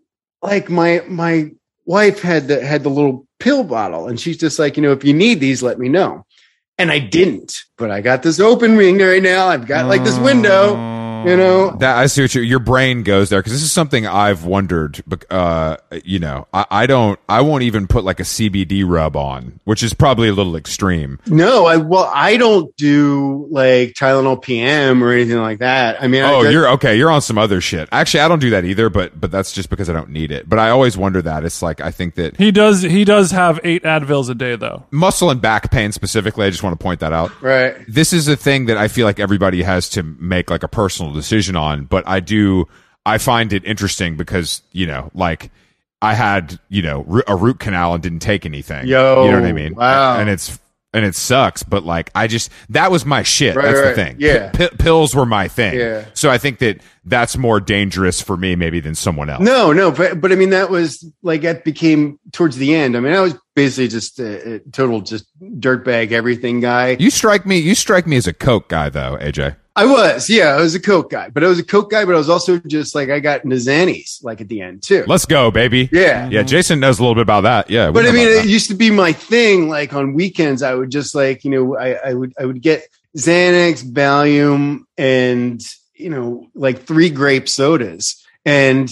like 0.42 0.70
my 0.70 1.02
my 1.06 1.50
wife 1.84 2.22
had 2.22 2.48
the 2.48 2.64
had 2.64 2.82
the 2.82 2.88
little 2.90 3.26
pill 3.38 3.62
bottle, 3.62 4.08
and 4.08 4.18
she's 4.18 4.38
just 4.38 4.58
like, 4.58 4.76
you 4.76 4.82
know, 4.82 4.92
if 4.92 5.04
you 5.04 5.12
need 5.12 5.38
these, 5.40 5.62
let 5.62 5.78
me 5.78 5.88
know. 5.90 6.24
And 6.78 6.90
I 6.92 6.98
didn't, 7.00 7.60
but 7.76 7.90
I 7.90 8.00
got 8.00 8.22
this 8.22 8.38
open 8.40 8.76
ring 8.76 8.98
right 8.98 9.22
now. 9.22 9.48
I've 9.48 9.66
got 9.66 9.86
like 9.86 10.04
this 10.04 10.18
window, 10.18 10.76
you 11.26 11.36
know. 11.36 11.70
That 11.78 11.96
I 11.96 12.06
see 12.06 12.22
what 12.22 12.34
you, 12.34 12.42
your 12.42 12.58
brain 12.58 13.02
goes 13.02 13.28
there 13.30 13.40
because 13.40 13.52
this 13.52 13.62
is 13.62 13.72
something 13.72 14.06
I've 14.06 14.44
wondered. 14.44 15.02
bec- 15.06 15.26
Uh, 15.30 15.76
you 16.04 16.18
know, 16.18 16.46
I, 16.52 16.66
I 16.70 16.86
don't, 16.86 17.18
I 17.28 17.40
won't 17.40 17.62
even 17.62 17.86
put 17.86 18.04
like 18.04 18.20
a 18.20 18.24
CBD 18.24 18.84
rub 18.86 19.16
on, 19.16 19.60
which 19.64 19.82
is 19.82 19.94
probably 19.94 20.28
a 20.28 20.32
little 20.32 20.56
extreme. 20.56 21.18
No, 21.26 21.66
I 21.66 21.76
well, 21.76 22.10
I 22.14 22.36
don't 22.36 22.74
do 22.76 23.46
like 23.50 23.94
Tylenol 23.94 24.40
PM 24.42 25.02
or 25.02 25.12
anything 25.12 25.38
like 25.38 25.58
that. 25.58 26.02
I 26.02 26.06
mean, 26.08 26.22
Oh, 26.22 26.44
I, 26.46 26.50
you're 26.50 26.68
okay. 26.70 26.96
You're 26.96 27.10
on 27.10 27.22
some 27.22 27.38
other 27.38 27.60
shit. 27.60 27.88
Actually, 27.92 28.20
I 28.20 28.28
don't 28.28 28.38
do 28.40 28.50
that 28.50 28.64
either, 28.64 28.90
but 28.90 29.20
but 29.20 29.30
that's 29.30 29.52
just 29.52 29.70
because 29.70 29.88
I 29.88 29.92
don't 29.92 30.10
need 30.10 30.30
it. 30.32 30.48
But 30.48 30.58
I 30.58 30.70
always 30.70 30.96
wonder 30.96 31.22
that 31.22 31.44
it's 31.44 31.62
like 31.62 31.80
I 31.80 31.90
think 31.90 32.14
that 32.16 32.36
He 32.36 32.50
does. 32.50 32.82
He 32.82 33.04
does 33.04 33.30
have 33.30 33.60
eight 33.64 33.82
Advils 33.82 34.28
a 34.28 34.34
day, 34.34 34.56
though. 34.56 34.84
muscle 34.90 35.30
and 35.30 35.40
back 35.40 35.70
pain 35.70 35.92
specifically. 35.92 36.46
I 36.46 36.50
just 36.50 36.62
want 36.62 36.78
to 36.78 36.82
point 36.82 37.00
that 37.00 37.12
out. 37.12 37.30
right. 37.42 37.76
this 37.88 38.12
is 38.12 38.28
a 38.28 38.36
thing 38.36 38.66
that 38.66 38.76
I 38.76 38.88
feel 38.88 39.06
like 39.06 39.18
everybody 39.20 39.62
has 39.62 39.88
to 39.90 40.02
make 40.02 40.50
like 40.50 40.62
a 40.62 40.68
personal 40.68 41.07
decision 41.12 41.56
on, 41.56 41.84
but 41.84 42.06
I 42.06 42.20
do, 42.20 42.66
I 43.06 43.18
find 43.18 43.52
it 43.52 43.64
interesting 43.64 44.16
because, 44.16 44.62
you 44.72 44.86
know, 44.86 45.10
like 45.14 45.50
I 46.02 46.14
had, 46.14 46.58
you 46.68 46.82
know, 46.82 47.22
a 47.26 47.36
root 47.36 47.58
canal 47.58 47.94
and 47.94 48.02
didn't 48.02 48.20
take 48.20 48.46
anything. 48.46 48.86
Yo, 48.86 49.24
you 49.24 49.30
know 49.30 49.40
what 49.40 49.48
I 49.48 49.52
mean? 49.52 49.74
wow. 49.74 50.18
And 50.18 50.28
it's, 50.28 50.58
and 50.94 51.04
it 51.04 51.14
sucks, 51.14 51.62
but 51.62 51.84
like 51.84 52.10
I 52.14 52.26
just 52.26 52.50
that 52.70 52.90
was 52.90 53.04
my 53.04 53.22
shit. 53.22 53.54
Right, 53.54 53.66
that's 53.66 53.78
right. 53.78 53.88
the 53.90 53.94
thing. 53.94 54.16
Yeah. 54.18 54.50
P- 54.50 54.76
pills 54.78 55.14
were 55.14 55.26
my 55.26 55.46
thing. 55.46 55.78
Yeah. 55.78 56.06
So 56.14 56.30
I 56.30 56.38
think 56.38 56.60
that 56.60 56.80
that's 57.04 57.36
more 57.36 57.60
dangerous 57.60 58.22
for 58.22 58.36
me 58.36 58.56
maybe 58.56 58.80
than 58.80 58.94
someone 58.94 59.28
else. 59.28 59.42
No, 59.42 59.72
no, 59.72 59.90
but 59.90 60.20
but 60.20 60.32
I 60.32 60.34
mean 60.34 60.50
that 60.50 60.70
was 60.70 61.04
like 61.22 61.42
that 61.42 61.64
became 61.64 62.18
towards 62.32 62.56
the 62.56 62.74
end. 62.74 62.96
I 62.96 63.00
mean, 63.00 63.12
I 63.12 63.20
was 63.20 63.34
basically 63.54 63.88
just 63.88 64.18
a, 64.18 64.54
a 64.54 64.58
total 64.70 65.00
just 65.00 65.26
dirtbag 65.42 66.12
everything 66.12 66.60
guy. 66.60 66.96
You 66.98 67.10
strike 67.10 67.44
me. 67.44 67.58
You 67.58 67.74
strike 67.74 68.06
me 68.06 68.16
as 68.16 68.26
a 68.26 68.32
coke 68.32 68.68
guy, 68.68 68.88
though, 68.88 69.18
AJ. 69.20 69.56
I 69.78 69.86
was, 69.86 70.28
yeah, 70.28 70.56
I 70.56 70.60
was 70.60 70.74
a 70.74 70.80
coke 70.80 71.10
guy, 71.10 71.28
but 71.28 71.44
I 71.44 71.46
was 71.46 71.60
a 71.60 71.64
coke 71.64 71.88
guy, 71.90 72.04
but 72.04 72.16
I 72.16 72.18
was 72.18 72.28
also 72.28 72.58
just 72.58 72.96
like 72.96 73.10
I 73.10 73.20
got 73.20 73.44
into 73.44 73.58
like 74.22 74.40
at 74.40 74.48
the 74.48 74.60
end 74.60 74.82
too. 74.82 75.04
Let's 75.06 75.24
go, 75.24 75.52
baby. 75.52 75.88
Yeah. 75.92 76.28
Yeah, 76.28 76.42
Jason 76.42 76.80
knows 76.80 76.98
a 76.98 77.02
little 77.02 77.14
bit 77.14 77.22
about 77.22 77.42
that. 77.42 77.70
Yeah, 77.70 77.92
but 77.92 78.04
I 78.04 78.10
mean, 78.10 78.26
it 78.26 78.46
used 78.46 78.68
to 78.70 78.74
be 78.74 78.90
my 78.90 79.12
thing. 79.12 79.68
Like 79.68 79.92
on 79.94 80.14
weekends, 80.14 80.64
I 80.64 80.74
would 80.74 80.90
just 80.90 81.14
like 81.14 81.44
you 81.44 81.52
know, 81.52 81.76
I, 81.76 81.92
I 81.92 82.14
would 82.14 82.34
I 82.36 82.44
would 82.44 82.60
get 82.60 82.88
Xanax, 83.16 83.84
Valium, 83.84 84.80
and 84.96 85.62
you 85.94 86.10
know, 86.10 86.48
like 86.54 86.82
three 86.82 87.10
grape 87.10 87.48
sodas, 87.48 88.26
and 88.48 88.88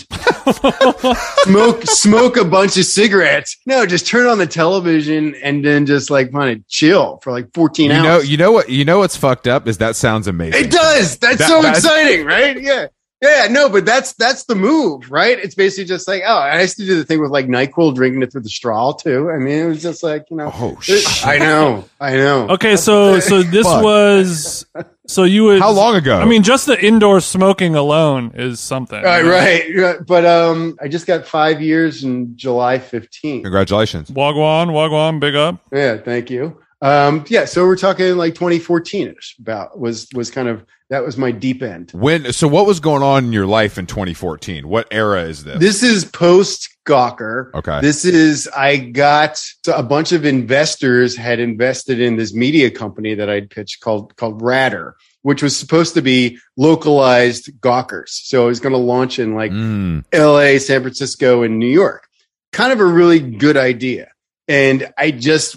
smoke 1.45 1.83
smoke 1.85 2.37
a 2.37 2.45
bunch 2.45 2.77
of 2.77 2.85
cigarettes. 2.85 3.57
No, 3.67 3.87
just 3.87 4.07
turn 4.07 4.27
on 4.27 4.39
the 4.39 4.47
television 4.47 5.35
and 5.43 5.65
then 5.65 5.87
just 5.87 6.11
like 6.11 6.33
kind 6.33 6.59
of 6.59 6.69
chill 6.69 7.19
for 7.23 7.33
like 7.33 7.53
fourteen 7.55 7.89
that. 7.89 7.97
you 7.97 8.03
know, 8.03 8.15
hours. 8.17 8.31
you 8.31 8.37
know 8.37 8.53
what? 8.53 8.69
You 8.69 8.85
know 8.85 8.99
what's 8.99 9.17
fucked 9.17 9.47
up 9.47 9.67
is 9.67 9.79
that 9.79 9.97
sounds 9.97 10.27
amazing. 10.29 10.65
It 10.67 10.71
does. 10.71 11.19
That's 11.19 11.39
That- 11.39 11.49
so 11.49 11.63
that's- 11.63 11.85
exciting, 11.85 12.27
right? 12.27 12.61
Yeah. 12.61 12.87
Yeah, 13.27 13.49
no, 13.51 13.69
but 13.69 13.85
that's 13.85 14.13
that's 14.15 14.45
the 14.45 14.55
move, 14.55 15.11
right? 15.11 15.39
It's 15.39 15.55
basically 15.55 15.85
just 15.87 16.07
like, 16.07 16.23
oh, 16.27 16.39
I 16.39 16.61
used 16.61 16.77
to 16.79 16.87
do 16.87 16.97
the 16.97 17.05
thing 17.05 17.21
with 17.21 17.31
like 17.31 17.47
Nyquil 17.47 17.95
drinking 17.95 18.23
it 18.23 18.33
through 18.33 18.43
the 18.43 18.49
straw 18.49 18.93
too. 18.93 19.31
I 19.31 19.39
mean, 19.39 19.59
it 19.59 19.67
was 19.67 19.83
just 19.83 20.03
like, 20.03 20.27
you 20.31 20.37
know, 20.37 20.51
Oh 20.55 20.79
shit! 20.81 21.05
I 21.27 21.39
know, 21.39 21.85
I 22.01 22.13
know. 22.17 22.49
Okay, 22.51 22.77
so 22.77 23.21
so 23.21 23.43
this 23.43 23.67
Fuck. 23.67 23.83
was 23.83 24.67
so 25.07 25.25
you 25.25 25.45
would 25.45 25.61
How 25.61 25.71
long 25.71 25.95
ago? 25.97 26.19
I 26.19 26.25
mean, 26.25 26.43
just 26.43 26.67
the 26.67 26.83
indoor 26.85 27.21
smoking 27.21 27.75
alone 27.75 28.33
is 28.35 28.61
something. 28.61 29.03
Right, 29.03 29.25
right, 29.25 29.65
right. 29.77 30.07
But 30.07 30.25
um, 30.25 30.77
I 30.81 30.89
just 30.89 31.07
got 31.07 31.27
five 31.27 31.61
years 31.61 32.05
in 32.05 32.37
July 32.37 32.79
15th. 32.79 33.43
Congratulations. 33.43 34.11
Wagwan, 34.11 34.69
Wagwan, 34.69 35.21
big 35.21 35.35
up. 35.35 35.61
Yeah, 35.73 35.97
thank 35.99 36.31
you. 36.31 36.61
Um, 36.83 37.25
yeah, 37.29 37.47
so 37.47 37.65
we're 37.65 37.77
talking 37.77 38.17
like 38.17 38.35
2014 38.35 39.15
ish. 39.19 39.37
About 39.39 39.79
was 39.79 40.09
was 40.15 40.31
kind 40.31 40.49
of 40.49 40.65
that 40.91 41.05
was 41.05 41.17
my 41.17 41.33
deep 41.33 41.63
end. 41.63 41.91
When? 41.93 42.33
So, 42.33 42.47
what 42.47 42.67
was 42.67 42.81
going 42.81 43.03
on 43.03 43.25
in 43.25 43.33
your 43.33 43.47
life 43.47 43.77
in 43.79 43.87
2014? 43.87 44.69
What 44.69 44.87
era 44.91 45.23
is 45.25 45.45
this? 45.45 45.59
This 45.59 45.83
is 45.83 46.05
post 46.05 46.69
Gawker. 46.87 47.53
Okay. 47.55 47.81
This 47.81 48.05
is 48.05 48.49
I 48.57 48.77
got 48.77 49.37
so 49.37 49.75
a 49.75 49.83
bunch 49.83 50.13
of 50.13 50.25
investors 50.25 51.17
had 51.17 51.41
invested 51.41 52.01
in 52.01 52.17
this 52.17 52.33
media 52.33 52.71
company 52.71 53.15
that 53.15 53.29
I'd 53.29 53.51
pitched 53.51 53.81
called 53.81 54.15
called 54.17 54.41
Ratter, 54.41 54.97
which 55.23 55.43
was 55.43 55.57
supposed 55.57 55.95
to 55.95 56.03
be 56.03 56.39
localized 56.57 57.51
Gawkers. 57.61 58.13
So 58.25 58.45
it 58.45 58.49
was 58.49 58.61
going 58.61 58.73
to 58.73 58.79
launch 58.79 59.19
in 59.19 59.35
like 59.35 59.51
Mm. 59.53 60.05
LA, 60.15 60.59
San 60.59 60.83
Francisco, 60.83 61.43
and 61.43 61.59
New 61.59 61.67
York. 61.67 62.07
Kind 62.53 62.73
of 62.73 62.81
a 62.81 62.85
really 62.85 63.19
good 63.19 63.57
idea. 63.57 64.09
And 64.49 64.93
I 64.97 65.11
just 65.11 65.57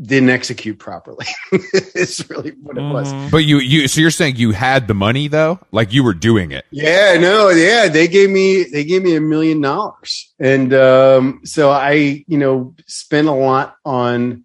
didn't 0.00 0.30
execute 0.30 0.78
properly. 0.78 1.26
it's 1.52 2.28
really 2.30 2.52
what 2.62 2.78
it 2.78 2.82
was. 2.82 3.12
Mhm. 3.12 3.30
But 3.32 3.38
you, 3.38 3.58
you. 3.58 3.88
So 3.88 4.00
you're 4.00 4.10
saying 4.12 4.36
you 4.36 4.52
had 4.52 4.86
the 4.86 4.94
money 4.94 5.26
though, 5.28 5.58
like 5.72 5.92
you 5.92 6.04
were 6.04 6.14
doing 6.14 6.52
it. 6.52 6.64
Yeah, 6.70 7.16
no, 7.20 7.48
yeah, 7.50 7.88
they 7.88 8.06
gave 8.08 8.30
me 8.30 8.64
they 8.64 8.84
gave 8.84 9.02
me 9.02 9.16
a 9.16 9.20
million 9.20 9.60
dollars, 9.60 10.32
and 10.38 10.72
um, 10.74 11.40
so 11.44 11.70
I, 11.70 12.24
you 12.28 12.38
know, 12.38 12.74
spent 12.86 13.26
a 13.28 13.32
lot 13.32 13.76
on 13.84 14.44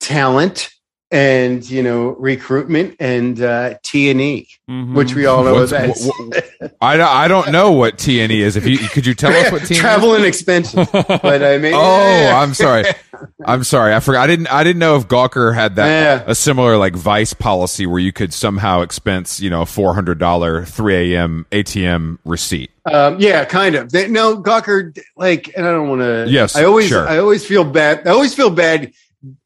talent 0.00 0.70
and 1.12 1.68
you 1.70 1.82
know 1.84 2.08
recruitment 2.18 2.96
and 2.98 3.40
uh, 3.40 3.74
T 3.84 4.10
and 4.10 4.20
E, 4.20 4.48
Mhm. 4.68 4.94
which 4.94 5.14
we 5.14 5.24
all 5.26 5.44
know 5.44 5.52
what 5.54 5.70
What's- 5.70 5.70
that's 5.70 6.04
wh- 6.06 6.34
wh- 6.64 6.66
I 6.80 6.96
don't- 6.96 7.08
I 7.08 7.28
don't 7.28 7.52
know 7.52 7.70
what 7.70 7.96
TNE 7.96 8.40
is. 8.40 8.56
If 8.56 8.66
you 8.66 8.76
could 8.78 9.06
you 9.06 9.14
tell 9.14 9.32
us 9.32 9.52
what 9.52 9.62
TNE 9.62 9.76
travel 9.78 10.12
is? 10.14 10.16
and 10.18 10.26
expenses. 10.26 10.88
But 10.92 11.42
I 11.44 11.58
mean, 11.58 11.74
Oh, 11.74 12.26
I'm 12.34 12.52
sorry. 12.54 12.84
I'm 13.44 13.64
sorry. 13.64 13.94
I 13.94 14.00
forgot. 14.00 14.22
I 14.22 14.26
didn't. 14.26 14.46
I 14.48 14.64
didn't 14.64 14.80
know 14.80 14.96
if 14.96 15.08
Gawker 15.08 15.54
had 15.54 15.76
that 15.76 15.86
Yeah. 15.88 16.24
a 16.26 16.34
similar 16.34 16.76
like 16.76 16.94
Vice 16.94 17.32
policy 17.34 17.86
where 17.86 18.00
you 18.00 18.12
could 18.12 18.32
somehow 18.32 18.82
expense 18.82 19.40
you 19.40 19.50
know 19.50 19.62
a 19.62 19.66
four 19.66 19.94
hundred 19.94 20.18
dollar 20.18 20.64
three 20.64 21.14
a.m. 21.14 21.46
ATM 21.52 22.18
receipt. 22.24 22.70
Um, 22.90 23.18
yeah, 23.18 23.44
kind 23.44 23.74
of. 23.74 23.90
They, 23.90 24.08
no, 24.08 24.40
Gawker, 24.40 24.96
like, 25.16 25.52
and 25.56 25.66
I 25.66 25.72
don't 25.72 25.88
want 25.88 26.02
to. 26.02 26.26
Yes, 26.28 26.54
I 26.54 26.64
always, 26.64 26.88
sure. 26.88 27.08
I 27.08 27.18
always 27.18 27.44
feel 27.44 27.64
bad. 27.64 28.06
I 28.06 28.10
always 28.10 28.34
feel 28.34 28.50
bad 28.50 28.92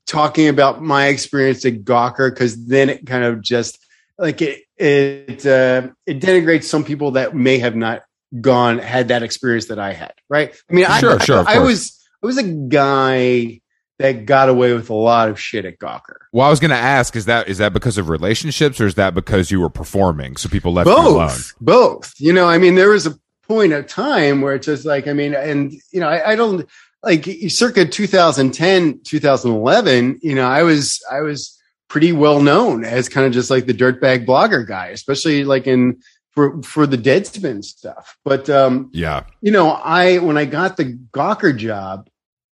talking 0.07 0.49
about 0.49 0.83
my 0.83 1.07
experience 1.07 1.65
at 1.65 1.85
Gawker 1.85 2.31
because 2.31 2.67
then 2.67 2.91
it 2.91 3.07
kind 3.07 3.25
of 3.25 3.41
just 3.41 3.79
like 4.19 4.43
it, 4.43 4.65
it, 4.77 5.47
uh, 5.47 5.89
it 6.05 6.21
denigrates 6.21 6.65
some 6.65 6.85
people 6.85 7.13
that 7.13 7.35
may 7.35 7.59
have 7.59 7.77
not 7.77 8.03
gone 8.41 8.79
had 8.79 9.09
that 9.09 9.23
experience 9.23 9.67
that 9.67 9.79
I 9.79 9.93
had. 9.93 10.13
Right? 10.29 10.55
I 10.69 10.73
mean, 10.75 10.87
Sure, 10.99 11.19
I, 11.19 11.25
sure, 11.25 11.45
I, 11.49 11.55
I 11.55 11.59
was, 11.61 12.00
I 12.23 12.27
was 12.27 12.39
a 12.39 12.43
guy 12.43 13.61
that 13.99 14.25
got 14.25 14.49
away 14.49 14.73
with 14.73 14.89
a 14.89 14.95
lot 14.95 15.29
of 15.29 15.39
shit 15.39 15.65
at 15.67 15.79
Gawker. 15.79 16.17
Well, 16.33 16.47
I 16.47 16.51
was 16.51 16.59
going 16.61 16.71
to 16.71 16.77
ask: 16.77 17.17
is 17.17 17.27
that 17.27 17.49
is 17.49 17.59
that 17.59 17.73
because 17.73 17.99
of 17.99 18.09
relationships, 18.09 18.81
or 18.81 18.87
is 18.87 18.95
that 18.95 19.15
because 19.15 19.51
you 19.51 19.61
were 19.61 19.69
performing, 19.71 20.37
so 20.37 20.49
people 20.49 20.73
left 20.73 20.89
you 20.89 20.95
alone? 20.95 21.29
both 21.29 21.55
both 21.61 22.15
you 22.19 22.33
know 22.33 22.49
i 22.49 22.59
mean 22.59 22.75
there 22.75 22.91
was 22.91 23.07
a 23.07 23.19
point 23.47 23.73
of 23.73 23.87
time 23.87 24.41
where 24.41 24.55
it's 24.55 24.67
just 24.67 24.85
like 24.85 25.09
i 25.09 25.13
mean 25.13 25.35
and 25.35 25.73
you 25.93 26.01
know 26.01 26.09
i, 26.09 26.33
I 26.33 26.37
don't 26.37 26.69
like 27.03 27.25
circa 27.49 27.85
2010 27.85 29.01
2011 29.03 30.21
you 30.23 30.35
know 30.35 30.47
i 30.47 30.63
was 30.63 31.03
i 31.11 31.21
was 31.21 31.59
pretty 31.89 32.13
well 32.13 32.41
known 32.41 32.85
as 32.85 33.09
kind 33.09 33.27
of 33.27 33.33
just 33.33 33.51
like 33.51 33.67
the 33.67 33.75
dirtbag 33.75 34.27
blogger 34.27 34.67
guy 34.67 34.89
especially 34.89 35.45
like 35.45 35.67
in 35.67 36.01
for 36.31 36.63
for 36.63 36.87
the 36.87 36.99
deadspin 36.99 37.65
stuff 37.65 38.17
but 38.25 38.49
um 38.49 38.91
Yeah, 38.93 39.25
you 39.41 39.51
know, 39.51 39.71
I 39.71 40.19
when 40.19 40.39
I 40.39 40.45
got 40.45 40.77
the 40.77 40.97
Gawker 41.13 41.57
job, 41.57 42.09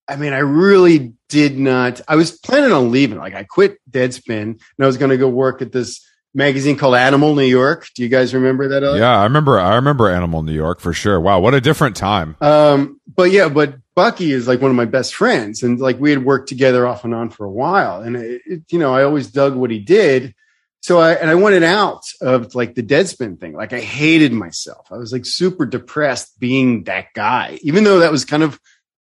I 0.09 0.17
mean, 0.17 0.33
I 0.33 0.39
really 0.39 1.13
did 1.29 1.59
not. 1.59 2.01
I 2.09 2.17
was 2.17 2.33
planning 2.33 2.73
on 2.73 2.91
leaving. 2.91 3.19
Like, 3.19 3.35
I 3.35 3.45
quit 3.45 3.79
Deadspin, 3.91 4.41
and 4.41 4.61
I 4.81 4.87
was 4.87 4.97
going 4.97 5.11
to 5.11 5.19
go 5.19 5.29
work 5.29 5.61
at 5.61 5.71
this 5.71 6.05
magazine 6.35 6.77
called 6.77 6.95
Animal 6.95 7.35
New 7.35 7.43
York. 7.43 7.89
Do 7.95 8.03
you 8.03 8.09
guys 8.09 8.35
remember 8.35 8.69
that? 8.69 8.83
Elliot? 8.83 9.01
yeah. 9.01 9.21
I 9.21 9.25
remember. 9.25 9.59
I 9.59 9.77
remember 9.77 10.09
Animal 10.09 10.43
New 10.43 10.55
York 10.55 10.81
for 10.81 10.93
sure. 10.93 11.21
Wow, 11.21 11.41
what 11.41 11.55
a 11.55 11.61
different 11.61 11.97
time. 11.97 12.37
Um, 12.41 13.01
but 13.07 13.31
yeah, 13.31 13.49
but 13.49 13.75
Bucky 13.95 14.33
is 14.33 14.49
like 14.49 14.63
one 14.63 14.71
of 14.71 14.77
my 14.77 14.87
best 14.87 15.15
friends, 15.15 15.63
and 15.63 15.79
like 15.79 15.99
we 15.99 16.11
had 16.11 16.25
worked 16.25 16.49
together 16.49 16.87
off 16.87 17.05
and 17.05 17.15
on 17.15 17.29
for 17.31 17.45
a 17.45 17.51
while, 17.51 18.01
and 18.01 18.17
it, 18.17 18.43
it, 18.47 18.63
you 18.71 18.79
know, 18.79 18.95
I 18.95 19.03
always 19.03 19.31
dug 19.31 19.55
what 19.55 19.71
he 19.71 19.79
did. 19.79 20.35
So 20.81 21.01
I 21.01 21.15
and 21.15 21.29
I 21.29 21.35
wanted 21.35 21.65
out 21.65 22.05
of 22.23 22.55
like 22.55 22.75
the 22.75 22.83
Deadspin 22.83 23.39
thing. 23.39 23.53
Like 23.53 23.73
I 23.73 23.81
hated 23.81 24.33
myself. 24.33 24.87
I 24.91 24.97
was 24.97 25.13
like 25.13 25.27
super 25.27 25.67
depressed 25.67 26.39
being 26.39 26.85
that 26.85 27.13
guy, 27.15 27.59
even 27.63 27.85
though 27.85 27.99
that 27.99 28.13
was 28.13 28.25
kind 28.25 28.43
of 28.43 28.59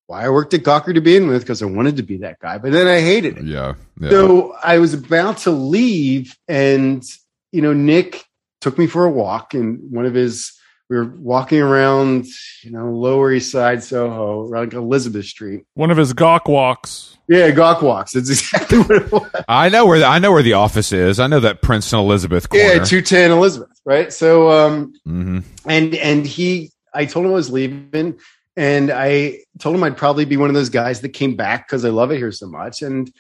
why 0.07 0.25
I 0.25 0.29
worked 0.29 0.55
at 0.55 0.63
Gawker 0.63 0.95
to 0.95 1.01
begin 1.01 1.27
with 1.27 1.43
because 1.43 1.63
I 1.63 1.67
wanted 1.67 1.97
to 1.97 2.03
be 2.03 2.19
that 2.19 2.39
guy. 2.39 2.59
But 2.59 2.73
then 2.73 2.87
I 2.87 3.01
hated 3.01 3.39
it. 3.39 3.45
Yeah, 3.45 3.75
yeah. 4.01 4.11
So 4.11 4.57
I 4.63 4.79
was 4.79 4.95
about 4.95 5.39
to 5.39 5.51
leave, 5.51 6.37
and 6.49 7.05
you 7.53 7.63
know, 7.63 7.73
Nick 7.73 8.25
took 8.61 8.79
me 8.79 8.87
for 8.87 9.05
a 9.05 9.11
walk, 9.11 9.55
and 9.55 9.91
one 9.91 10.07
of 10.07 10.15
his 10.15 10.53
we 10.89 10.97
were 10.97 11.13
walking 11.19 11.61
around, 11.61 12.27
you 12.63 12.71
know, 12.71 12.93
Lower 12.93 13.33
East 13.33 13.51
Side 13.51 13.83
Soho, 13.83 14.47
around 14.47 14.73
Elizabeth 14.73 15.27
Street. 15.27 15.65
One 15.75 15.91
of 15.91 15.97
his 15.97 16.13
gawk 16.13 16.47
walks. 16.47 17.17
Yeah, 17.29 17.51
Gawk 17.51 17.83
walks. 17.83 18.13
That's 18.13 18.31
exactly 18.31 18.79
what 18.83 18.91
it 19.03 19.13
was. 19.13 19.31
I 19.49 19.69
know 19.69 19.85
where 19.85 19.99
the, 19.99 20.05
I 20.05 20.21
know 20.21 20.31
where 20.31 20.45
the 20.45 20.53
office 20.53 20.93
is. 20.93 21.19
I 21.19 21.27
know 21.27 21.41
that 21.41 21.61
Prince 21.61 21.93
and 21.93 21.99
Elizabeth 22.01 22.49
corner. 22.49 22.65
Yeah, 22.65 22.85
two 22.85 23.03
ten 23.03 23.33
Elizabeth, 23.33 23.81
right? 23.85 24.13
So, 24.13 24.51
um, 24.51 24.95
hmm 25.05 25.41
and 25.67 25.95
and 25.97 26.25
he, 26.25 26.71
I 26.95 27.05
told 27.05 27.27
him 27.27 27.33
I 27.33 27.35
was 27.35 27.51
leaving, 27.51 28.21
and 28.57 28.91
I 28.91 29.41
told 29.59 29.77
him 29.77 29.85
I'd 29.85 29.97
probably 29.97 30.25
be 30.25 30.37
one 30.37 30.49
of 30.49 30.55
those 30.55 30.71
guys 30.71 31.01
that 31.01 31.11
came 31.11 31.37
back 31.37 31.67
because 31.67 31.85
I 31.85 31.91
love 31.91 32.11
it 32.11 32.17
here 32.17 32.33
so 32.33 32.49
much, 32.49 32.83
and 32.83 33.13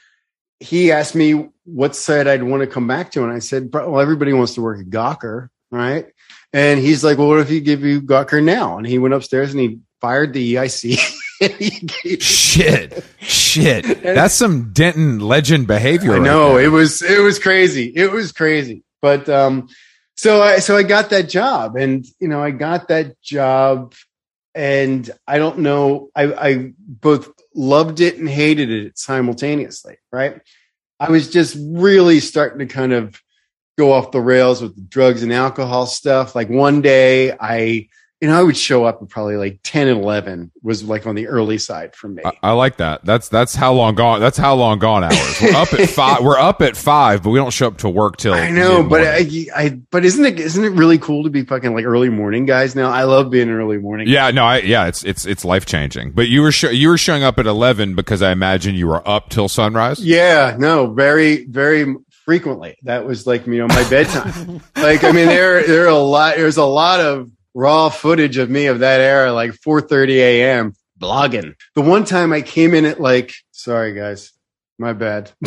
he 0.61 0.90
asked 0.90 1.14
me 1.14 1.49
what 1.64 1.94
site 1.94 2.27
I'd 2.27 2.42
want 2.42 2.62
to 2.62 2.66
come 2.66 2.87
back 2.87 3.12
to, 3.12 3.25
and 3.25 3.33
I 3.33 3.40
said, 3.40 3.70
well, 3.72 4.01
everybody 4.01 4.33
wants 4.33 4.55
to 4.55 4.62
work 4.62 4.81
at 4.81 4.87
Gawker, 4.87 5.49
right? 5.70 6.07
And 6.53 6.81
he's 6.81 7.05
like, 7.05 7.18
well, 7.18 7.29
what 7.29 7.40
if 7.40 7.51
you 7.51 7.61
give 7.61 7.83
you 7.83 8.01
Gawker 8.01 8.42
now? 8.42 8.79
And 8.79 8.87
he 8.87 8.99
went 8.99 9.14
upstairs 9.14 9.53
and 9.53 9.61
he 9.61 9.81
fired 10.01 10.33
the 10.33 10.55
EIC. 10.55 10.99
Shit, 12.20 13.05
shit. 13.20 13.85
That's 14.03 14.33
some 14.33 14.72
Denton 14.72 15.18
legend 15.20 15.66
behavior. 15.66 16.14
I 16.14 16.18
know 16.18 16.55
there. 16.55 16.64
it 16.64 16.68
was 16.68 17.03
it 17.03 17.20
was 17.20 17.38
crazy. 17.38 17.92
It 17.94 18.11
was 18.11 18.33
crazy. 18.33 18.85
But 19.03 19.29
um, 19.29 19.68
so 20.14 20.40
I 20.40 20.61
so 20.61 20.79
I 20.79 20.83
got 20.83 21.11
that 21.11 21.29
job, 21.29 21.77
and 21.77 22.07
you 22.20 22.29
know 22.29 22.42
I 22.42 22.53
got 22.53 22.88
that 22.88 23.20
job, 23.20 23.92
and 24.56 25.08
I 25.26 25.38
don't 25.38 25.58
know. 25.58 26.08
I 26.16 26.32
I 26.32 26.72
both 26.78 27.30
loved 27.54 28.00
it 28.00 28.16
and 28.16 28.28
hated 28.28 28.70
it 28.70 28.98
simultaneously. 28.98 29.98
Right. 30.10 30.40
I 30.98 31.10
was 31.10 31.30
just 31.30 31.56
really 31.60 32.20
starting 32.20 32.66
to 32.66 32.74
kind 32.74 32.94
of 32.94 33.20
go 33.76 33.92
off 33.92 34.12
the 34.12 34.20
rails 34.20 34.62
with 34.62 34.74
the 34.74 34.80
drugs 34.80 35.22
and 35.22 35.32
alcohol 35.32 35.84
stuff. 35.84 36.34
Like 36.34 36.48
one 36.48 36.80
day 36.80 37.36
I 37.38 37.88
you 38.20 38.29
know, 38.29 38.38
I 38.38 38.42
would 38.42 38.57
show 38.57 38.85
up 38.85 39.02
at 39.02 39.09
probably 39.11 39.37
like 39.37 39.61
10 39.62 39.88
and 39.88 40.02
11 40.02 40.50
was 40.62 40.83
like 40.83 41.07
on 41.07 41.14
the 41.14 41.26
early 41.29 41.59
side 41.59 41.94
for 41.94 42.09
me. 42.09 42.22
I, 42.24 42.33
I 42.42 42.52
like 42.52 42.79
that. 42.79 43.05
That's 43.05 43.29
that's 43.29 43.55
how 43.55 43.74
long 43.74 43.94
gone. 43.94 44.20
That's 44.20 44.38
how 44.38 44.55
long 44.55 44.79
gone 44.79 45.05
hours. 45.05 45.40
We're 45.42 45.55
up 45.55 45.72
at 45.74 45.90
five. 45.90 46.22
We're 46.22 46.38
up 46.38 46.62
at 46.62 46.76
five, 46.76 47.22
but 47.22 47.31
we 47.31 47.38
don't 47.38 47.52
show 47.52 47.66
up 47.66 47.79
to 47.79 47.90
work 47.90 48.16
till. 48.16 48.33
I 48.33 48.50
know, 48.50 48.83
but. 48.83 49.02
I, 49.07 49.46
I, 49.55 49.79
but 49.90 50.05
isn't 50.05 50.24
it, 50.24 50.40
isn't 50.40 50.64
it 50.64 50.70
really 50.70 50.98
cool 50.98 51.24
to 51.24 51.31
be 51.31 51.44
fucking 51.44 51.74
like 51.74 51.85
early 51.85 52.09
morning 52.09 52.46
guys 52.46 52.74
now? 52.74 52.90
I 52.90 53.05
love 53.05 53.31
being 53.31 53.50
early 53.50 53.79
morning. 53.79 54.09
yeah, 54.09 54.31
no, 54.31 54.44
I 54.44 54.59
yeah, 54.59 54.87
it's 54.87 55.05
it's 55.05 55.26
it's 55.26 55.44
life 55.44 55.66
changing. 55.66 56.12
But 56.12 56.29
you 56.29 56.40
were 56.42 56.52
sho- 56.52 56.70
you 56.70 56.88
were 56.88 56.98
showing 56.98 57.22
up 57.22 57.38
at 57.38 57.46
eleven 57.46 57.94
because 57.94 58.22
I 58.22 58.33
imagine 58.33 58.74
you 58.74 58.87
were 58.88 59.07
up 59.07 59.29
till 59.29 59.48
sunrise. 59.48 60.02
Yeah, 60.05 60.57
no, 60.59 60.92
very, 60.92 61.44
very 61.44 61.94
frequently. 62.24 62.76
That 62.83 63.07
was 63.07 63.26
like, 63.26 63.46
you 63.46 63.59
know, 63.59 63.68
my 63.68 63.88
bedtime. 63.88 64.61
like, 64.76 65.05
I 65.05 65.12
mean, 65.12 65.26
there, 65.26 65.66
there 65.66 65.85
are 65.85 65.88
a 65.88 65.94
lot, 65.94 66.37
there's 66.37 66.57
a 66.57 66.64
lot 66.64 67.00
of 67.00 67.31
raw 67.56 67.88
footage 67.88 68.36
of 68.36 68.50
me 68.50 68.66
of 68.66 68.80
that 68.80 69.00
era, 69.00 69.32
like 69.32 69.52
4.30 69.52 70.10
a.m. 70.16 70.74
blogging. 71.00 71.54
The 71.74 71.80
one 71.80 72.04
time 72.04 72.30
I 72.34 72.42
came 72.42 72.74
in 72.74 72.84
at 72.84 73.00
like, 73.00 73.32
sorry 73.50 73.94
guys, 73.94 74.32
my 74.78 74.92
bad. 74.92 75.32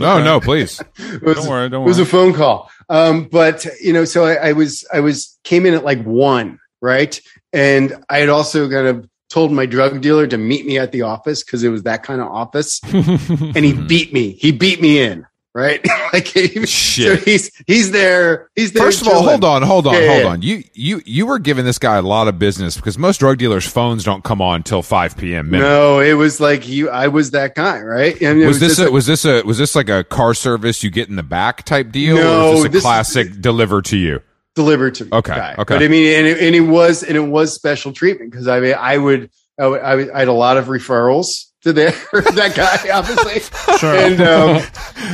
No, 0.00 0.22
no, 0.22 0.38
please. 0.40 0.80
It 0.98 1.22
was- 1.22 1.36
Don't 1.36 1.48
worry, 1.48 1.68
don't 1.68 1.80
worry. 1.82 1.86
it 1.86 1.88
was 1.88 1.98
a 1.98 2.04
phone 2.06 2.32
call. 2.34 2.70
Um, 2.88 3.24
but 3.24 3.66
you 3.82 3.92
know, 3.92 4.04
so 4.04 4.24
I, 4.24 4.34
I 4.48 4.52
was, 4.52 4.84
I 4.92 5.00
was 5.00 5.38
came 5.44 5.64
in 5.66 5.74
at 5.74 5.84
like 5.84 6.02
one, 6.04 6.58
right? 6.80 7.20
And 7.52 8.04
I 8.08 8.18
had 8.18 8.28
also 8.28 8.68
kind 8.70 8.86
of 8.86 9.08
told 9.30 9.52
my 9.52 9.66
drug 9.66 10.00
dealer 10.00 10.26
to 10.28 10.38
meet 10.38 10.64
me 10.66 10.78
at 10.78 10.90
the 10.92 11.02
office 11.02 11.42
because 11.44 11.62
it 11.64 11.68
was 11.70 11.82
that 11.84 12.02
kind 12.02 12.20
of 12.20 12.28
office, 12.28 12.80
and 12.92 13.64
he 13.64 13.72
beat 13.74 14.12
me. 14.12 14.32
He 14.32 14.52
beat 14.52 14.80
me 14.80 15.00
in, 15.00 15.26
right? 15.58 15.84
like, 16.12 16.26
he, 16.28 16.64
Shit. 16.66 17.18
so 17.18 17.24
he's 17.24 17.50
he's 17.66 17.90
there. 17.90 18.48
He's 18.56 18.72
there. 18.72 18.84
First 18.84 19.02
of 19.02 19.08
all, 19.08 19.22
hold 19.22 19.44
on, 19.44 19.62
hold 19.62 19.86
on, 19.86 19.94
Yeah, 19.94 20.08
hold 20.08 20.22
yeah. 20.22 20.28
on. 20.28 20.42
You 20.42 20.62
you 20.74 21.02
you 21.04 21.26
were 21.26 21.38
giving 21.38 21.64
this 21.64 21.78
guy 21.78 21.96
a 21.96 22.02
lot 22.02 22.28
of 22.28 22.38
business 22.38 22.76
because 22.76 22.96
most 22.96 23.18
drug 23.18 23.38
dealers' 23.38 23.66
phones 23.66 24.04
don't 24.04 24.22
come 24.24 24.40
on 24.40 24.62
till 24.62 24.82
five 24.82 25.16
p.m. 25.16 25.50
minimum. 25.50 25.70
No, 25.72 26.00
it 26.00 26.14
was 26.14 26.40
like 26.40 26.68
you. 26.68 26.88
I 26.90 27.08
was 27.08 27.32
that 27.32 27.54
guy, 27.54 27.80
right? 27.80 28.14
I 28.22 28.32
mean, 28.34 28.44
it 28.44 28.46
was 28.46 28.60
this 28.60 28.78
a, 28.78 28.84
like- 28.84 28.92
was 28.92 29.06
this 29.06 29.24
a 29.24 29.42
was 29.42 29.58
this 29.58 29.74
like 29.74 29.88
a 29.88 30.04
car 30.04 30.32
service 30.34 30.82
you 30.82 30.90
get 30.90 31.08
in 31.08 31.16
the 31.16 31.22
back 31.22 31.64
type 31.64 31.90
deal, 31.90 32.16
or 32.18 32.22
No, 32.22 32.52
is 32.52 32.56
this 32.58 32.64
a 32.64 32.68
this 32.68 32.76
is- 32.76 32.82
classic 32.82 33.40
deliver 33.40 33.82
to 33.82 33.96
you? 33.96 34.20
delivered 34.54 34.92
to 34.96 35.04
me. 35.04 35.10
Okay, 35.12 35.34
guy. 35.34 35.54
okay. 35.56 35.74
But 35.74 35.82
I 35.84 35.88
mean, 35.88 36.12
and 36.18 36.26
it, 36.26 36.38
and 36.42 36.54
it 36.56 36.62
was 36.62 37.04
and 37.04 37.16
it 37.16 37.20
was 37.20 37.54
special 37.54 37.92
treatment 37.92 38.32
because 38.32 38.48
I 38.48 38.58
mean, 38.60 38.74
I 38.76 38.98
would 38.98 39.30
I, 39.60 39.66
would, 39.68 39.80
I, 39.82 39.94
would- 39.94 40.10
I 40.10 40.18
had 40.20 40.28
a 40.28 40.32
lot 40.32 40.56
of 40.56 40.66
referrals 40.66 41.44
to 41.62 41.72
there 41.72 41.90
that 42.12 42.52
guy, 42.54 42.90
obviously, 42.90 43.40
Sure. 43.78 43.94
and 43.96 44.20
um, 44.20 44.62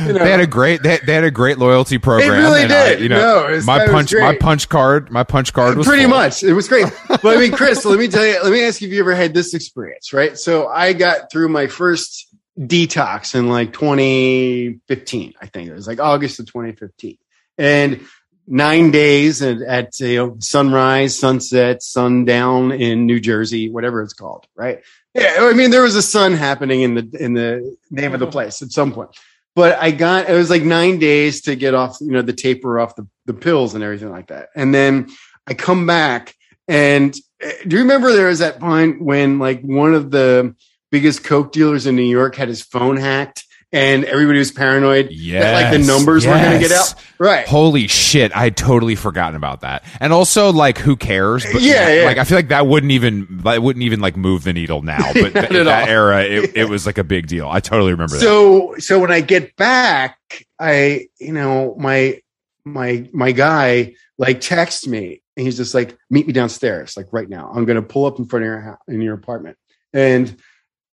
you 0.07 0.13
know, 0.13 0.19
They 0.23 0.31
had 0.31 0.39
a 0.39 0.47
great 0.47 0.83
they, 0.83 0.97
they 0.99 1.13
had 1.13 1.23
a 1.23 1.31
great 1.31 1.57
loyalty 1.57 1.97
program. 1.97 2.29
They 2.29 2.37
really 2.37 2.63
and 2.63 2.71
I- 2.71 2.89
did. 2.89 3.01
you 3.01 3.09
know, 3.09 3.47
No, 3.49 3.61
my 3.65 3.87
punch 3.87 4.13
my 4.13 4.35
punch 4.37 4.69
card 4.69 5.09
my 5.11 5.23
punch 5.23 5.53
card 5.53 5.77
was 5.77 5.87
pretty 5.87 6.03
full. 6.03 6.11
much 6.11 6.43
it 6.43 6.53
was 6.53 6.67
great. 6.67 6.85
but 7.07 7.25
I 7.25 7.37
mean, 7.37 7.51
Chris, 7.51 7.83
let 7.85 7.97
me 7.97 8.07
tell 8.07 8.25
you, 8.25 8.41
let 8.43 8.51
me 8.51 8.63
ask 8.63 8.79
you 8.81 8.87
if 8.87 8.93
you 8.93 8.99
ever 8.99 9.15
had 9.15 9.33
this 9.33 9.53
experience, 9.53 10.13
right? 10.13 10.37
So 10.37 10.67
I 10.67 10.93
got 10.93 11.31
through 11.31 11.49
my 11.49 11.67
first 11.67 12.27
detox 12.59 13.35
in 13.35 13.49
like 13.49 13.73
2015, 13.73 15.33
I 15.41 15.45
think 15.47 15.69
it 15.69 15.73
was 15.73 15.87
like 15.87 15.99
August 15.99 16.39
of 16.39 16.45
2015, 16.47 17.17
and 17.57 18.01
nine 18.47 18.91
days 18.91 19.41
at, 19.41 19.61
at 19.61 19.99
you 19.99 20.17
know 20.17 20.37
sunrise, 20.39 21.17
sunset, 21.17 21.81
sundown 21.81 22.71
in 22.71 23.05
New 23.05 23.19
Jersey, 23.19 23.69
whatever 23.69 24.01
it's 24.03 24.13
called, 24.13 24.45
right? 24.55 24.83
Yeah, 25.15 25.35
I 25.39 25.53
mean 25.53 25.71
there 25.71 25.81
was 25.81 25.95
a 25.95 26.01
sun 26.01 26.33
happening 26.33 26.81
in 26.81 26.95
the 26.95 27.17
in 27.19 27.33
the 27.33 27.77
name 27.89 28.13
of 28.13 28.19
the 28.19 28.27
place 28.27 28.61
at 28.61 28.71
some 28.71 28.91
point. 28.91 29.11
But 29.55 29.79
I 29.81 29.91
got 29.91 30.29
it 30.29 30.33
was 30.33 30.49
like 30.49 30.63
nine 30.63 30.99
days 30.99 31.41
to 31.43 31.55
get 31.55 31.73
off, 31.73 31.97
you 32.01 32.11
know, 32.11 32.21
the 32.21 32.33
taper 32.33 32.79
off 32.79 32.97
the, 32.97 33.07
the 33.25 33.33
pills 33.33 33.73
and 33.73 33.83
everything 33.83 34.11
like 34.11 34.27
that. 34.27 34.49
And 34.57 34.75
then 34.75 35.07
I 35.47 35.53
come 35.53 35.87
back 35.87 36.35
and 36.67 37.15
uh, 37.43 37.51
do 37.65 37.77
you 37.77 37.81
remember 37.83 38.11
there 38.11 38.27
was 38.27 38.39
that 38.39 38.59
point 38.59 39.01
when 39.01 39.39
like 39.39 39.61
one 39.61 39.93
of 39.93 40.11
the 40.11 40.53
biggest 40.91 41.23
coke 41.23 41.53
dealers 41.53 41.85
in 41.85 41.95
New 41.95 42.03
York 42.03 42.35
had 42.35 42.49
his 42.49 42.61
phone 42.61 42.97
hacked 42.97 43.45
and 43.71 44.05
everybody 44.05 44.39
was 44.39 44.51
paranoid 44.51 45.07
that 45.07 45.11
like 45.11 45.71
the 45.71 45.79
Yes, 45.79 45.87
numbers 45.87 46.25
were 46.25 46.33
going 46.33 46.53
to 46.53 46.59
get 46.59 46.71
out? 46.71 46.93
Right. 47.17 47.47
Holy 47.47 47.87
shit! 47.87 48.35
I 48.35 48.43
had 48.45 48.55
totally 48.57 48.95
forgotten 48.95 49.35
about 49.35 49.61
that. 49.61 49.83
And 49.99 50.13
also, 50.13 50.51
like, 50.51 50.77
who 50.77 50.95
cares? 50.95 51.45
But 51.51 51.61
Yeah, 51.61 51.89
yeah. 51.89 52.05
Like, 52.05 52.17
I 52.17 52.23
feel 52.23 52.37
like 52.37 52.49
that 52.49 52.67
wouldn't 52.67 52.91
even 52.91 53.27
that 53.43 53.61
wouldn't 53.61 53.83
even 53.83 53.99
like 53.99 54.15
move 54.15 54.43
the 54.43 54.53
needle 54.53 54.81
now. 54.81 55.11
But 55.13 55.33
th- 55.33 55.35
at 55.45 55.51
that 55.65 55.83
all. 55.83 55.89
era, 55.89 56.23
it, 56.23 56.51
it 56.55 56.69
was 56.69 56.85
like 56.85 56.97
a 56.97 57.03
big 57.03 57.27
deal. 57.27 57.47
I 57.49 57.59
totally 57.59 57.91
remember 57.91 58.15
that. 58.15 58.21
so 58.21 58.75
so 58.79 58.99
when 58.99 59.11
I 59.11 59.21
get 59.21 59.55
back, 59.55 60.17
I 60.59 61.07
you 61.19 61.33
know 61.33 61.75
my 61.77 62.21
my 62.63 63.09
my 63.13 63.31
guy 63.31 63.95
like 64.17 64.41
texts 64.41 64.87
me 64.87 65.21
and 65.37 65.45
he's 65.45 65.57
just 65.57 65.73
like 65.73 65.97
meet 66.09 66.25
me 66.27 66.33
downstairs 66.33 66.95
like 66.97 67.07
right 67.11 67.27
now. 67.29 67.51
I'm 67.53 67.65
gonna 67.65 67.81
pull 67.81 68.05
up 68.05 68.19
in 68.19 68.25
front 68.25 68.43
of 68.43 68.47
your 68.47 68.59
house 68.61 68.79
in 68.87 69.01
your 69.01 69.13
apartment 69.13 69.57
and 69.93 70.35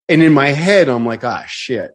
and 0.08 0.22
in 0.22 0.32
my 0.32 0.48
head 0.48 0.88
I'm 0.88 1.06
like 1.06 1.24
ah 1.24 1.44
shit 1.46 1.92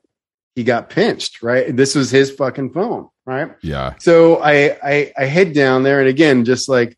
he 0.58 0.64
got 0.64 0.90
pinched 0.90 1.44
right. 1.44 1.74
This 1.78 1.94
was 1.94 2.10
his 2.10 2.32
fucking 2.32 2.72
phone 2.74 3.10
right. 3.28 3.52
Yeah. 3.62 3.94
So 4.00 4.38
I, 4.38 4.76
I 4.84 5.14
I 5.16 5.26
head 5.26 5.54
down 5.54 5.84
there 5.84 6.00
and 6.00 6.10
again 6.10 6.46
just 6.46 6.68
like 6.68 6.98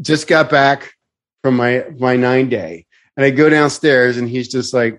just 0.00 0.26
got 0.26 0.48
back 0.48 0.94
from 1.42 1.56
my 1.56 1.84
my 1.98 2.16
nine 2.16 2.48
day 2.48 2.86
and 3.18 3.26
I 3.26 3.30
go 3.30 3.50
downstairs 3.50 4.16
and 4.16 4.26
he's 4.26 4.48
just 4.48 4.72
like 4.72 4.98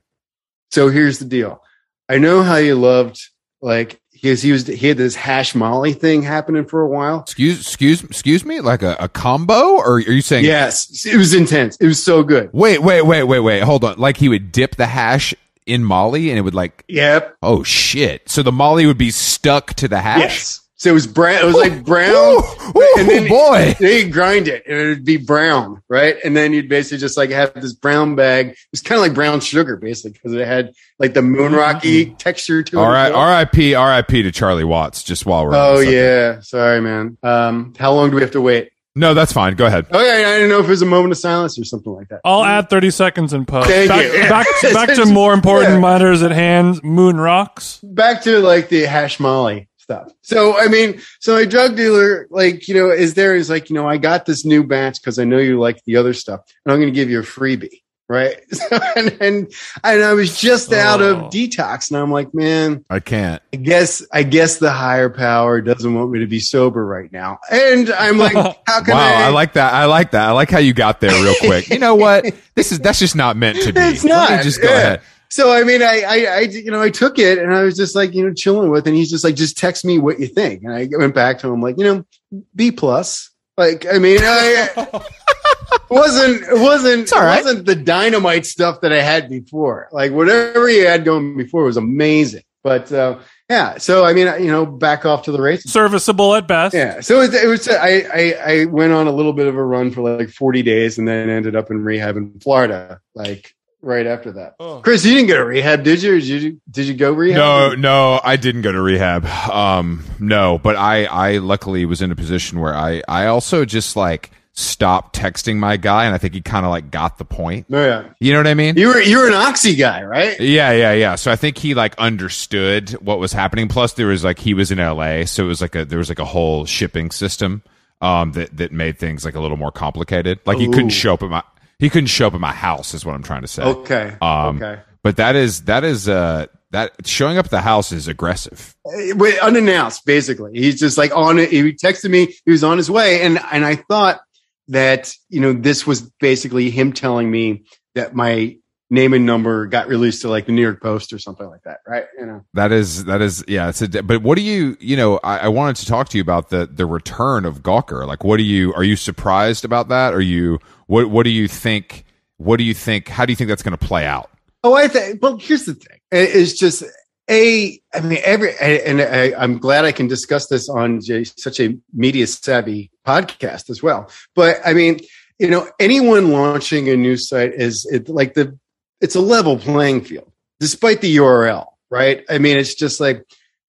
so 0.70 0.90
here's 0.90 1.18
the 1.18 1.26
deal. 1.26 1.64
I 2.08 2.20
know 2.20 2.44
how 2.44 2.58
you 2.58 2.76
loved 2.76 3.20
like 3.64 4.00
because 4.14 4.44
he 4.44 4.52
was 4.52 4.68
he 4.68 4.90
had 4.90 4.98
this 4.98 5.16
hash 5.16 5.56
molly 5.56 5.94
thing 5.94 6.22
happening 6.22 6.66
for 6.66 6.82
a 6.82 6.88
while. 6.88 7.22
Excuse 7.22 7.62
excuse 7.62 8.04
excuse 8.04 8.46
me. 8.46 8.62
Like 8.62 8.84
a, 8.84 8.96
a 9.00 9.10
combo, 9.10 9.78
or 9.78 9.96
are 9.96 10.00
you 10.00 10.22
saying? 10.22 10.46
Yes, 10.46 11.04
it 11.04 11.18
was 11.18 11.34
intense. 11.34 11.78
It 11.78 11.88
was 11.88 12.04
so 12.04 12.22
good. 12.22 12.52
Wait, 12.54 12.84
wait, 12.84 13.02
wait, 13.02 13.24
wait, 13.24 13.40
wait. 13.40 13.64
Hold 13.64 13.84
on. 13.84 13.98
Like 13.98 14.18
he 14.18 14.30
would 14.30 14.52
dip 14.52 14.76
the 14.76 14.86
hash 14.86 15.34
in 15.72 15.84
Molly, 15.84 16.30
and 16.30 16.38
it 16.38 16.42
would 16.42 16.54
like, 16.56 16.84
Yep. 16.88 17.38
oh 17.42 17.64
shit. 17.64 18.30
So 18.30 18.44
the 18.44 18.52
Molly 18.52 18.86
would 18.86 18.98
be 18.98 19.12
stuck 19.12 19.74
to 19.76 19.88
the 19.88 20.00
hash. 20.02 20.20
Yes. 20.20 20.58
So 20.76 20.90
it 20.90 20.94
was 20.94 21.06
brown. 21.06 21.44
It 21.44 21.46
was 21.46 21.54
like 21.56 21.86
brown. 21.86 22.10
Ooh, 22.16 22.40
ooh, 22.76 22.96
and 22.98 23.08
then 23.08 23.28
boy. 23.28 23.76
Then 23.80 24.08
you 24.08 24.12
grind 24.12 24.48
it 24.48 24.64
and 24.68 24.76
it 24.76 24.88
would 24.88 25.06
be 25.06 25.18
brown, 25.18 25.84
right? 25.88 26.16
And 26.26 26.36
then 26.36 26.54
you'd 26.54 26.70
basically 26.70 26.98
just 26.98 27.18
like 27.18 27.30
have 27.30 27.54
this 27.54 27.74
brown 27.74 28.16
bag. 28.16 28.48
It 28.50 28.58
was 28.72 28.82
kind 28.82 28.98
of 28.98 29.04
like 29.04 29.14
brown 29.14 29.42
sugar, 29.42 29.78
basically, 29.78 30.14
because 30.14 30.34
it 30.34 30.48
had 30.48 30.74
like 30.98 31.14
the 31.14 31.22
moon 31.22 31.54
rocky 31.54 32.16
texture 32.16 32.64
to 32.64 32.78
it. 32.78 32.80
All 32.82 32.90
right. 32.90 33.12
R.I.P. 33.12 33.76
R.I.P. 33.76 34.24
to 34.24 34.32
Charlie 34.32 34.64
Watts. 34.64 35.04
Just 35.04 35.24
while 35.28 35.46
we're 35.46 35.54
Oh 35.54 35.76
subject. 35.76 35.94
yeah. 35.94 36.40
Sorry, 36.42 36.82
man. 36.82 37.16
Um, 37.22 37.76
how 37.78 37.94
long 37.94 38.10
do 38.10 38.16
we 38.16 38.24
have 38.24 38.32
to 38.32 38.42
wait? 38.42 38.72
No, 38.96 39.14
that's 39.14 39.32
fine. 39.32 39.56
Go 39.56 39.66
ahead. 39.66 39.88
Oh 39.92 40.02
yeah, 40.04 40.28
I 40.30 40.34
didn't 40.34 40.50
know 40.50 40.60
if 40.60 40.66
it 40.66 40.70
was 40.70 40.82
a 40.82 40.86
moment 40.86 41.14
of 41.14 41.18
silence 41.18 41.58
or 41.58 41.64
something 41.64 41.94
like 41.94 42.10
that. 42.10 42.22
I'll 42.26 42.44
add 42.44 42.70
30 42.70 42.92
seconds 42.92 43.32
in 43.34 43.46
post. 43.46 43.70
Thank 43.70 43.88
back, 43.90 44.06
you. 44.06 44.20
back, 44.30 44.48
back 44.74 44.96
to 44.96 45.06
more 45.06 45.34
important 45.34 45.76
Yeah. 45.76 45.80
matters 45.80 46.22
at 46.24 46.32
hand. 46.32 46.84
Moon 46.84 47.18
rocks. 47.18 47.80
back 47.84 48.22
to 48.24 48.40
like 48.40 48.68
the 48.70 48.82
hash 48.82 49.20
molly 49.20 49.70
stuff. 49.78 50.12
So 50.24 50.58
I 50.60 50.68
mean, 50.68 51.02
so 51.22 51.38
a 51.38 51.46
drug 51.46 51.78
dealer, 51.78 52.28
like 52.32 52.68
you 52.68 52.74
know, 52.76 52.90
is 52.92 53.14
there 53.14 53.34
is 53.36 53.50
like 53.50 53.70
you 53.70 53.76
know, 53.76 53.88
I 53.88 53.96
got 53.98 54.26
this 54.26 54.44
new 54.46 54.64
batch 54.64 55.00
because 55.02 55.20
I 55.20 55.24
know 55.24 55.38
you 55.38 55.58
like 55.60 55.82
the 55.86 55.96
other 55.96 56.14
stuff, 56.14 56.42
and 56.66 56.74
I'm 56.74 56.80
going 56.80 56.92
to 56.92 56.96
give 56.96 57.10
you 57.10 57.20
a 57.20 57.24
freebie, 57.24 57.82
right? 58.10 58.36
and, 58.96 59.18
and 59.22 59.54
and 59.84 60.04
I 60.04 60.14
was 60.14 60.40
just 60.40 60.72
out 60.74 61.02
Oh. 61.02 61.12
of 61.26 61.32
detox, 61.32 61.90
and 61.92 62.00
I'm 62.00 62.12
like, 62.12 62.34
man, 62.34 62.84
I 62.90 63.00
can't. 63.00 63.42
I 63.54 63.58
guess 63.58 64.06
I 64.12 64.24
guess 64.24 64.58
the 64.58 64.72
higher 64.72 65.10
power 65.10 65.62
doesn't 65.62 65.94
want 65.94 66.12
me 66.12 66.20
to 66.20 66.28
be 66.28 66.40
sober 66.40 66.86
right 66.86 67.12
now, 67.12 67.40
and 67.52 67.90
I'm 67.92 68.18
like, 68.18 68.34
how 68.68 68.82
can 68.84 68.94
Wow, 68.96 69.00
I? 69.16 69.24
I 69.26 69.30
like 69.30 69.54
that. 69.54 69.74
I 69.74 69.86
like 69.86 70.12
that. 70.12 70.28
I 70.28 70.32
like 70.32 70.50
how 70.50 70.60
you 70.60 70.74
got 70.74 71.00
there 71.02 71.12
real 71.24 71.36
quick. 71.40 71.70
You 71.70 71.80
know 71.80 71.96
what? 71.96 72.26
This 72.54 72.72
is 72.74 72.80
that's 72.80 73.00
just 73.00 73.16
not 73.16 73.38
meant 73.38 73.62
to 73.62 73.72
be. 73.74 73.80
It's 73.80 74.04
not. 74.04 74.44
just 74.44 74.62
go 74.62 74.70
Yeah. 74.70 74.78
ahead. 74.78 75.02
So 75.30 75.54
I 75.54 75.64
mean, 75.64 75.82
I, 75.82 76.02
I, 76.06 76.26
I, 76.26 76.40
you 76.42 76.70
know, 76.70 76.82
I 76.82 76.90
took 76.90 77.18
it 77.18 77.38
and 77.40 77.56
I 77.56 77.64
was 77.64 77.78
just 77.78 77.96
like, 77.96 78.14
you 78.14 78.28
know, 78.28 78.34
chilling 78.34 78.70
with, 78.70 78.86
and 78.86 78.96
he's 78.96 79.10
just 79.10 79.24
like, 79.24 79.36
just 79.36 79.58
text 79.58 79.86
me 79.86 79.98
what 79.98 80.20
you 80.20 80.28
think. 80.28 80.62
And 80.64 80.74
I 80.74 80.90
went 80.92 81.16
back 81.16 81.40
to 81.40 81.48
him 81.48 81.62
like, 81.62 81.78
you 81.78 81.86
know, 81.86 82.06
B 82.54 82.70
plus. 82.74 83.31
Like, 83.62 83.86
I 83.86 84.00
mean, 84.00 84.18
I 84.24 84.70
it 84.76 85.90
wasn't, 85.90 86.42
it 86.42 86.60
wasn't, 86.60 87.14
all 87.14 87.22
right. 87.22 87.40
it 87.40 87.46
wasn't 87.46 87.66
the 87.68 87.76
dynamite 87.76 88.48
stuff 88.48 88.82
that 88.82 88.92
I 88.92 89.02
had 89.02 89.30
before. 89.30 89.88
Like 89.92 90.12
whatever 90.12 90.68
you 90.68 90.88
had 90.88 91.06
going 91.06 91.38
before 91.38 91.66
was 91.66 91.78
amazing. 91.78 92.42
But 92.64 92.92
uh, 92.92 93.20
yeah, 93.50 93.78
so 93.78 94.04
I 94.04 94.14
mean, 94.14 94.26
you 94.44 94.52
know, 94.52 94.66
back 94.66 95.06
off 95.06 95.24
to 95.24 95.32
the 95.32 95.40
races. 95.40 95.72
Serviceable 95.72 96.34
at 96.34 96.48
best. 96.48 96.74
Yeah. 96.74 97.02
So 97.02 97.22
it, 97.22 97.36
it 97.36 97.48
was, 97.48 97.68
I, 97.68 98.04
I, 98.12 98.34
I 98.46 98.66
went 98.66 98.94
on 98.94 99.06
a 99.06 99.12
little 99.12 99.34
bit 99.34 99.46
of 99.46 99.56
a 99.56 99.64
run 99.64 99.92
for 99.92 100.02
like 100.18 100.30
40 100.30 100.64
days 100.64 100.98
and 100.98 101.08
then 101.08 101.30
ended 101.30 101.56
up 101.56 101.70
in 101.70 101.84
rehab 101.84 102.18
in 102.18 102.40
Florida, 102.40 103.00
like 103.14 103.54
right 103.82 104.06
after 104.06 104.32
that. 104.34 104.56
Oh. 104.60 104.80
Chris, 104.84 105.06
you 105.06 105.14
didn't 105.14 105.28
go 105.28 105.38
to 105.38 105.46
rehab, 105.46 105.84
did 105.84 106.02
you? 106.04 106.20
Did 106.20 106.42
you, 106.44 106.62
did 106.70 106.88
you 106.88 106.94
go 106.94 107.12
rehab? 107.12 107.38
No, 107.38 107.76
no, 107.76 108.22
I 108.24 108.36
didn't 108.36 108.62
go 108.62 108.72
to 108.72 108.82
rehab. 108.82 109.26
Um, 109.26 110.04
no, 110.20 110.58
but 110.58 110.76
I, 110.76 111.06
I 111.06 111.38
luckily 111.38 111.86
was 111.86 112.02
in 112.02 112.12
a 112.12 112.16
position 112.16 112.60
where 112.60 112.76
I, 112.76 113.02
I 113.08 113.26
also 113.28 113.66
just 113.66 113.96
like 113.96 114.32
stopped 114.54 115.16
texting 115.18 115.58
my 115.58 115.78
guy, 115.78 116.06
and 116.06 116.14
I 116.14 116.18
think 116.18 116.34
he 116.34 116.42
kind 116.42 116.66
of 116.66 116.72
like 116.72 116.92
got 116.92 117.18
the 117.18 117.26
point. 117.26 117.70
No, 117.70 117.86
yeah. 117.86 118.10
You 118.20 118.34
know 118.34 118.40
what 118.40 118.48
I 118.48 118.54
mean? 118.54 118.76
You 118.78 118.90
were, 118.90 119.02
you 119.02 119.18
were 119.18 119.28
an 119.28 119.34
oxy 119.34 119.76
guy, 119.76 120.04
right? 120.04 120.40
Yeah, 120.40 120.72
yeah, 120.72 120.92
yeah. 120.94 121.16
So 121.16 121.32
I 121.32 121.36
think 121.36 121.58
he 121.58 121.74
like 121.74 121.98
understood 121.98 122.92
what 123.02 123.18
was 123.20 123.32
happening. 123.34 123.68
Plus, 123.68 123.94
there 123.94 124.08
was 124.08 124.24
like 124.24 124.40
he 124.40 124.54
was 124.54 124.72
in 124.72 124.78
LA, 124.78 125.26
so 125.26 125.44
it 125.46 125.48
was 125.48 125.62
like 125.62 125.76
a 125.76 125.86
there 125.86 126.00
was 126.00 126.10
like 126.10 126.20
a 126.20 126.26
whole 126.26 126.66
shipping 126.66 127.12
system. 127.12 127.64
um, 128.02 128.32
that 128.34 128.56
that 128.58 128.72
made 128.72 128.98
things 128.98 129.24
like 129.24 129.36
a 129.36 129.40
little 129.40 129.58
more 129.58 129.72
complicated. 129.72 130.40
Like 130.46 130.58
he 130.58 130.68
couldn't 130.68 130.90
show 130.90 131.14
up 131.14 131.24
at 131.24 131.30
my 131.30 131.44
he 131.82 131.90
couldn't 131.90 132.08
show 132.08 132.28
up 132.28 132.36
at 132.36 132.40
my 132.40 132.54
house 132.54 132.94
is 132.94 133.04
what 133.04 133.16
I'm 133.16 133.24
trying 133.24 133.42
to 133.42 133.48
say. 133.48 133.64
Okay. 133.64 134.16
Um, 134.22 134.62
okay. 134.62 134.82
But 135.02 135.18
that 135.18 135.36
is 135.36 135.64
that 135.64 135.84
is 135.84 136.08
uh 136.08 136.46
that 136.70 136.92
showing 137.06 137.40
up 137.40 137.46
at 137.46 137.52
the 137.52 137.60
house 137.60 137.92
is 137.92 138.08
aggressive. 138.08 138.76
Uh, 138.86 139.16
wait, 139.16 139.40
unannounced, 139.40 140.06
basically. 140.06 140.52
He's 140.54 140.80
just 140.80 140.96
like 140.96 141.12
on 141.18 141.40
it. 141.40 141.50
He 141.50 141.64
texted 141.74 142.12
me. 142.12 142.38
He 142.46 142.52
was 142.52 142.64
on 142.64 142.78
his 142.78 142.90
way, 142.92 143.24
and 143.24 143.40
and 143.52 143.66
I 143.66 143.78
thought 143.78 144.22
that 144.68 145.12
you 145.30 145.42
know 145.42 145.54
this 145.54 145.88
was 145.88 146.02
basically 146.20 146.70
him 146.70 146.94
telling 146.94 147.32
me 147.32 147.64
that 147.96 148.14
my 148.16 148.58
name 148.92 149.14
and 149.14 149.26
number 149.26 149.66
got 149.66 149.88
released 149.88 150.22
to 150.22 150.30
like 150.30 150.46
the 150.46 150.52
New 150.52 150.62
York 150.62 150.84
Post 150.84 151.14
or 151.14 151.18
something 151.18 151.48
like 151.48 151.64
that, 151.64 151.80
right? 151.88 152.06
You 152.20 152.28
know. 152.28 152.46
That 152.54 152.72
is 152.72 153.06
that 153.06 153.22
is 153.22 153.44
yeah. 153.48 153.70
It's 153.70 153.82
a, 153.82 154.04
but 154.04 154.22
what 154.22 154.36
do 154.36 154.44
you 154.44 154.78
you 154.80 154.96
know? 154.96 155.20
I, 155.24 155.40
I 155.40 155.48
wanted 155.48 155.78
to 155.78 155.88
talk 155.88 156.10
to 156.10 156.18
you 156.18 156.22
about 156.22 156.50
the 156.50 156.68
the 156.72 156.86
return 156.86 157.46
of 157.46 157.64
Gawker. 157.64 158.06
Like, 158.06 158.24
what 158.24 158.38
do 158.38 158.44
you 158.44 158.72
are 158.76 158.84
you 158.84 158.96
surprised 158.96 159.66
about 159.66 159.90
that? 159.90 160.14
Are 160.14 160.22
you 160.22 160.60
what 160.92 161.10
what 161.10 161.24
do 161.24 161.30
you 161.30 161.48
think? 161.48 162.04
What 162.36 162.58
do 162.58 162.66
you 162.66 162.74
think? 162.74 163.08
How 163.08 163.26
do 163.26 163.32
you 163.32 163.38
think 163.38 163.48
that's 163.48 163.64
going 163.64 163.78
to 163.78 163.88
play 163.88 164.06
out? 164.06 164.30
Oh, 164.62 164.74
I 164.74 164.90
think. 164.90 165.22
Well, 165.22 165.38
here's 165.38 165.64
the 165.64 165.74
thing. 165.74 166.00
It's 166.12 166.52
just 166.52 166.84
a. 167.30 167.80
I 167.94 168.02
mean, 168.02 168.20
every 168.26 168.58
and 168.60 169.02
I, 169.02 169.34
I'm 169.42 169.58
glad 169.58 169.86
I 169.86 169.94
can 169.94 170.08
discuss 170.08 170.48
this 170.48 170.68
on 170.68 171.02
such 171.02 171.62
a 171.62 171.78
media 171.94 172.28
savvy 172.28 172.92
podcast 173.08 173.70
as 173.70 173.82
well. 173.82 174.12
But 174.36 174.58
I 174.66 174.74
mean, 174.74 175.00
you 175.40 175.50
know, 175.50 175.70
anyone 175.80 176.34
launching 176.34 176.90
a 176.90 176.98
new 176.98 177.16
site 177.16 177.54
is 177.54 177.86
it 177.90 178.10
like 178.10 178.34
the. 178.34 178.60
It's 179.00 179.16
a 179.16 179.22
level 179.22 179.58
playing 179.58 180.02
field, 180.02 180.30
despite 180.60 181.00
the 181.00 181.16
URL, 181.16 181.68
right? 181.90 182.26
I 182.30 182.38
mean, 182.38 182.58
it's 182.58 182.76
just 182.76 183.00
like 183.00 183.26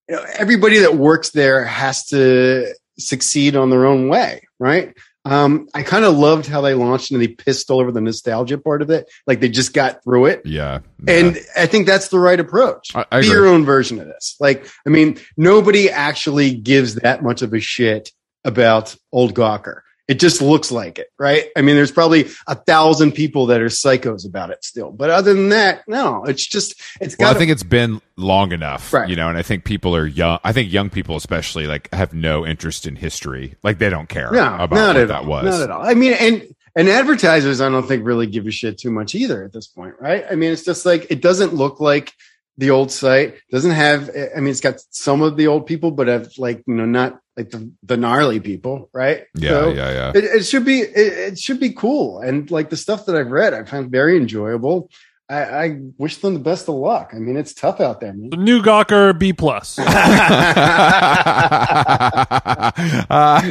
you 0.09 0.17
know, 0.17 0.25
everybody 0.37 0.79
that 0.79 0.97
works 0.97 1.31
there 1.31 1.65
has 1.65 2.05
to 2.07 2.75
succeed 2.99 3.55
on 3.55 3.71
their 3.71 3.87
own 3.87 4.09
way, 4.09 4.49
right? 4.59 4.93
Um, 5.25 5.69
I 5.73 5.83
kind 5.85 6.05
of 6.05 6.17
loved 6.17 6.47
how 6.47 6.61
they 6.63 6.75
launched 6.75 7.13
and 7.13 7.21
they 7.21 7.29
pissed 7.29 7.71
all 7.71 7.81
over 7.81 7.93
the 7.93 8.01
nostalgia 8.01 8.59
part 8.59 8.83
of 8.83 8.91
it. 8.91 9.09
Like 9.27 9.41
they 9.41 9.49
just 9.49 9.73
got 9.73 10.03
through 10.03 10.27
it. 10.27 10.43
Yeah, 10.45 10.81
And 11.07 11.39
I 11.57 11.67
think 11.67 11.87
that's 11.87 12.09
the 12.09 12.19
right 12.19 12.41
approach. 12.41 12.95
I, 12.95 13.05
I 13.13 13.21
Be 13.21 13.27
agree. 13.27 13.39
your 13.39 13.47
own 13.47 13.65
version 13.65 14.01
of 14.01 14.07
this. 14.07 14.37
Like, 14.41 14.67
I 14.87 14.91
mean, 14.91 15.19
nobody 15.37 15.91
actually 15.91 16.55
gives 16.55 16.97
that 16.97 17.23
much 17.23 17.43
of 17.43 17.53
a 17.55 17.61
shit 17.61 18.11
about 18.45 18.97
old 19.13 19.35
Gawker. 19.35 19.83
It 20.09 20.19
just 20.19 20.43
looks 20.43 20.73
like 20.73 20.99
it, 20.99 21.09
right? 21.19 21.47
I 21.57 21.63
mean, 21.63 21.77
there's 21.77 21.93
probably 21.93 22.27
a 22.49 22.57
thousand 22.57 23.13
people 23.13 23.47
that 23.47 23.61
are 23.61 23.67
psychos 23.67 24.27
about 24.27 24.51
it 24.51 24.65
still. 24.65 24.91
But 24.91 25.11
other 25.11 25.33
than 25.33 25.51
that, 25.51 25.87
no, 25.87 26.25
it's 26.25 26.45
just, 26.45 26.75
it's 27.01 27.17
Well, 27.17 27.29
got 27.31 27.37
I 27.37 27.39
think 27.39 27.53
it's 27.53 27.63
been 27.63 28.03
long 28.17 28.53
enough, 28.53 28.93
Right. 28.93 29.09
you 29.09 29.15
know, 29.15 29.29
and 29.29 29.39
I 29.39 29.43
think 29.43 29.65
people 29.65 29.95
are 29.95 30.05
young. 30.07 30.41
I 30.43 30.53
think 30.53 30.73
young 30.73 30.91
people, 30.91 31.15
especially, 31.17 31.67
like 31.69 31.89
have 31.95 32.13
no 32.13 32.45
interest 32.45 32.87
in 32.87 32.97
history. 32.97 33.55
Like 33.63 33.79
they 33.79 33.91
don't 33.91 34.09
care 34.09 34.33
no, 34.33 34.57
about 34.57 34.71
not 34.73 34.87
what 34.89 34.97
at 34.97 35.09
that 35.09 35.23
all. 35.23 35.27
was. 35.27 35.45
Not 35.45 35.63
at 35.63 35.71
all. 35.71 35.83
I 35.87 35.95
mean, 35.95 36.15
and, 36.15 36.43
and 36.75 36.89
advertisers, 36.89 37.61
I 37.61 37.69
don't 37.69 37.87
think 37.87 38.05
really 38.05 38.27
give 38.27 38.47
a 38.47 38.51
shit 38.51 38.79
too 38.79 38.91
much 38.91 39.15
either 39.15 39.45
at 39.45 39.53
this 39.53 39.69
point, 39.69 39.95
right? 40.01 40.25
I 40.29 40.35
mean, 40.35 40.53
it's 40.53 40.65
just 40.65 40.85
like, 40.85 41.07
it 41.11 41.23
doesn't 41.23 41.55
look 41.55 41.79
like 41.81 42.13
the 42.59 42.71
old 42.71 42.91
site 42.91 43.37
doesn't 43.51 43.71
have, 43.71 44.11
I 44.37 44.41
mean, 44.41 44.49
it's 44.51 44.61
got 44.61 44.81
some 44.91 45.23
of 45.23 45.37
the 45.37 45.47
old 45.47 45.67
people, 45.67 45.91
but 45.93 46.09
have 46.09 46.29
like, 46.39 46.63
you 46.67 46.75
know, 46.75 46.87
not 46.87 47.19
like 47.37 47.51
the, 47.51 47.71
the 47.83 47.97
gnarly 47.97 48.41
people, 48.41 48.91
right? 48.93 49.25
Yeah, 49.35 49.49
So 49.51 49.69
yeah, 49.73 49.91
yeah. 49.93 50.13
It, 50.15 50.25
it 50.25 50.43
should 50.45 50.65
be, 50.65 50.81
it, 50.81 51.33
it 51.33 51.39
should 51.39 51.61
be 51.61 51.73
cool. 51.73 52.21
And 52.21 52.51
like 52.51 52.69
the 52.71 52.77
stuff 52.77 53.07
that 53.07 53.17
I've 53.17 53.31
read, 53.31 53.55
I 53.55 53.65
found 53.65 53.91
very 53.91 54.17
enjoyable. 54.17 54.91
I, 55.31 55.43
I 55.45 55.79
wish 55.97 56.19
them 56.19 56.35
the 56.35 56.41
best 56.41 56.69
of 56.69 56.75
luck. 56.75 57.13
I 57.15 57.19
mean, 57.19 57.37
it's 57.39 57.55
tough 57.55 57.81
out 57.81 58.01
there, 58.01 58.13
man. 58.13 58.29
The 58.31 58.37
new 58.37 58.61
Gawker 58.63 59.19
B 59.19 59.33
plus. 59.33 59.79
Uh, 59.79 59.85
I 63.11 63.43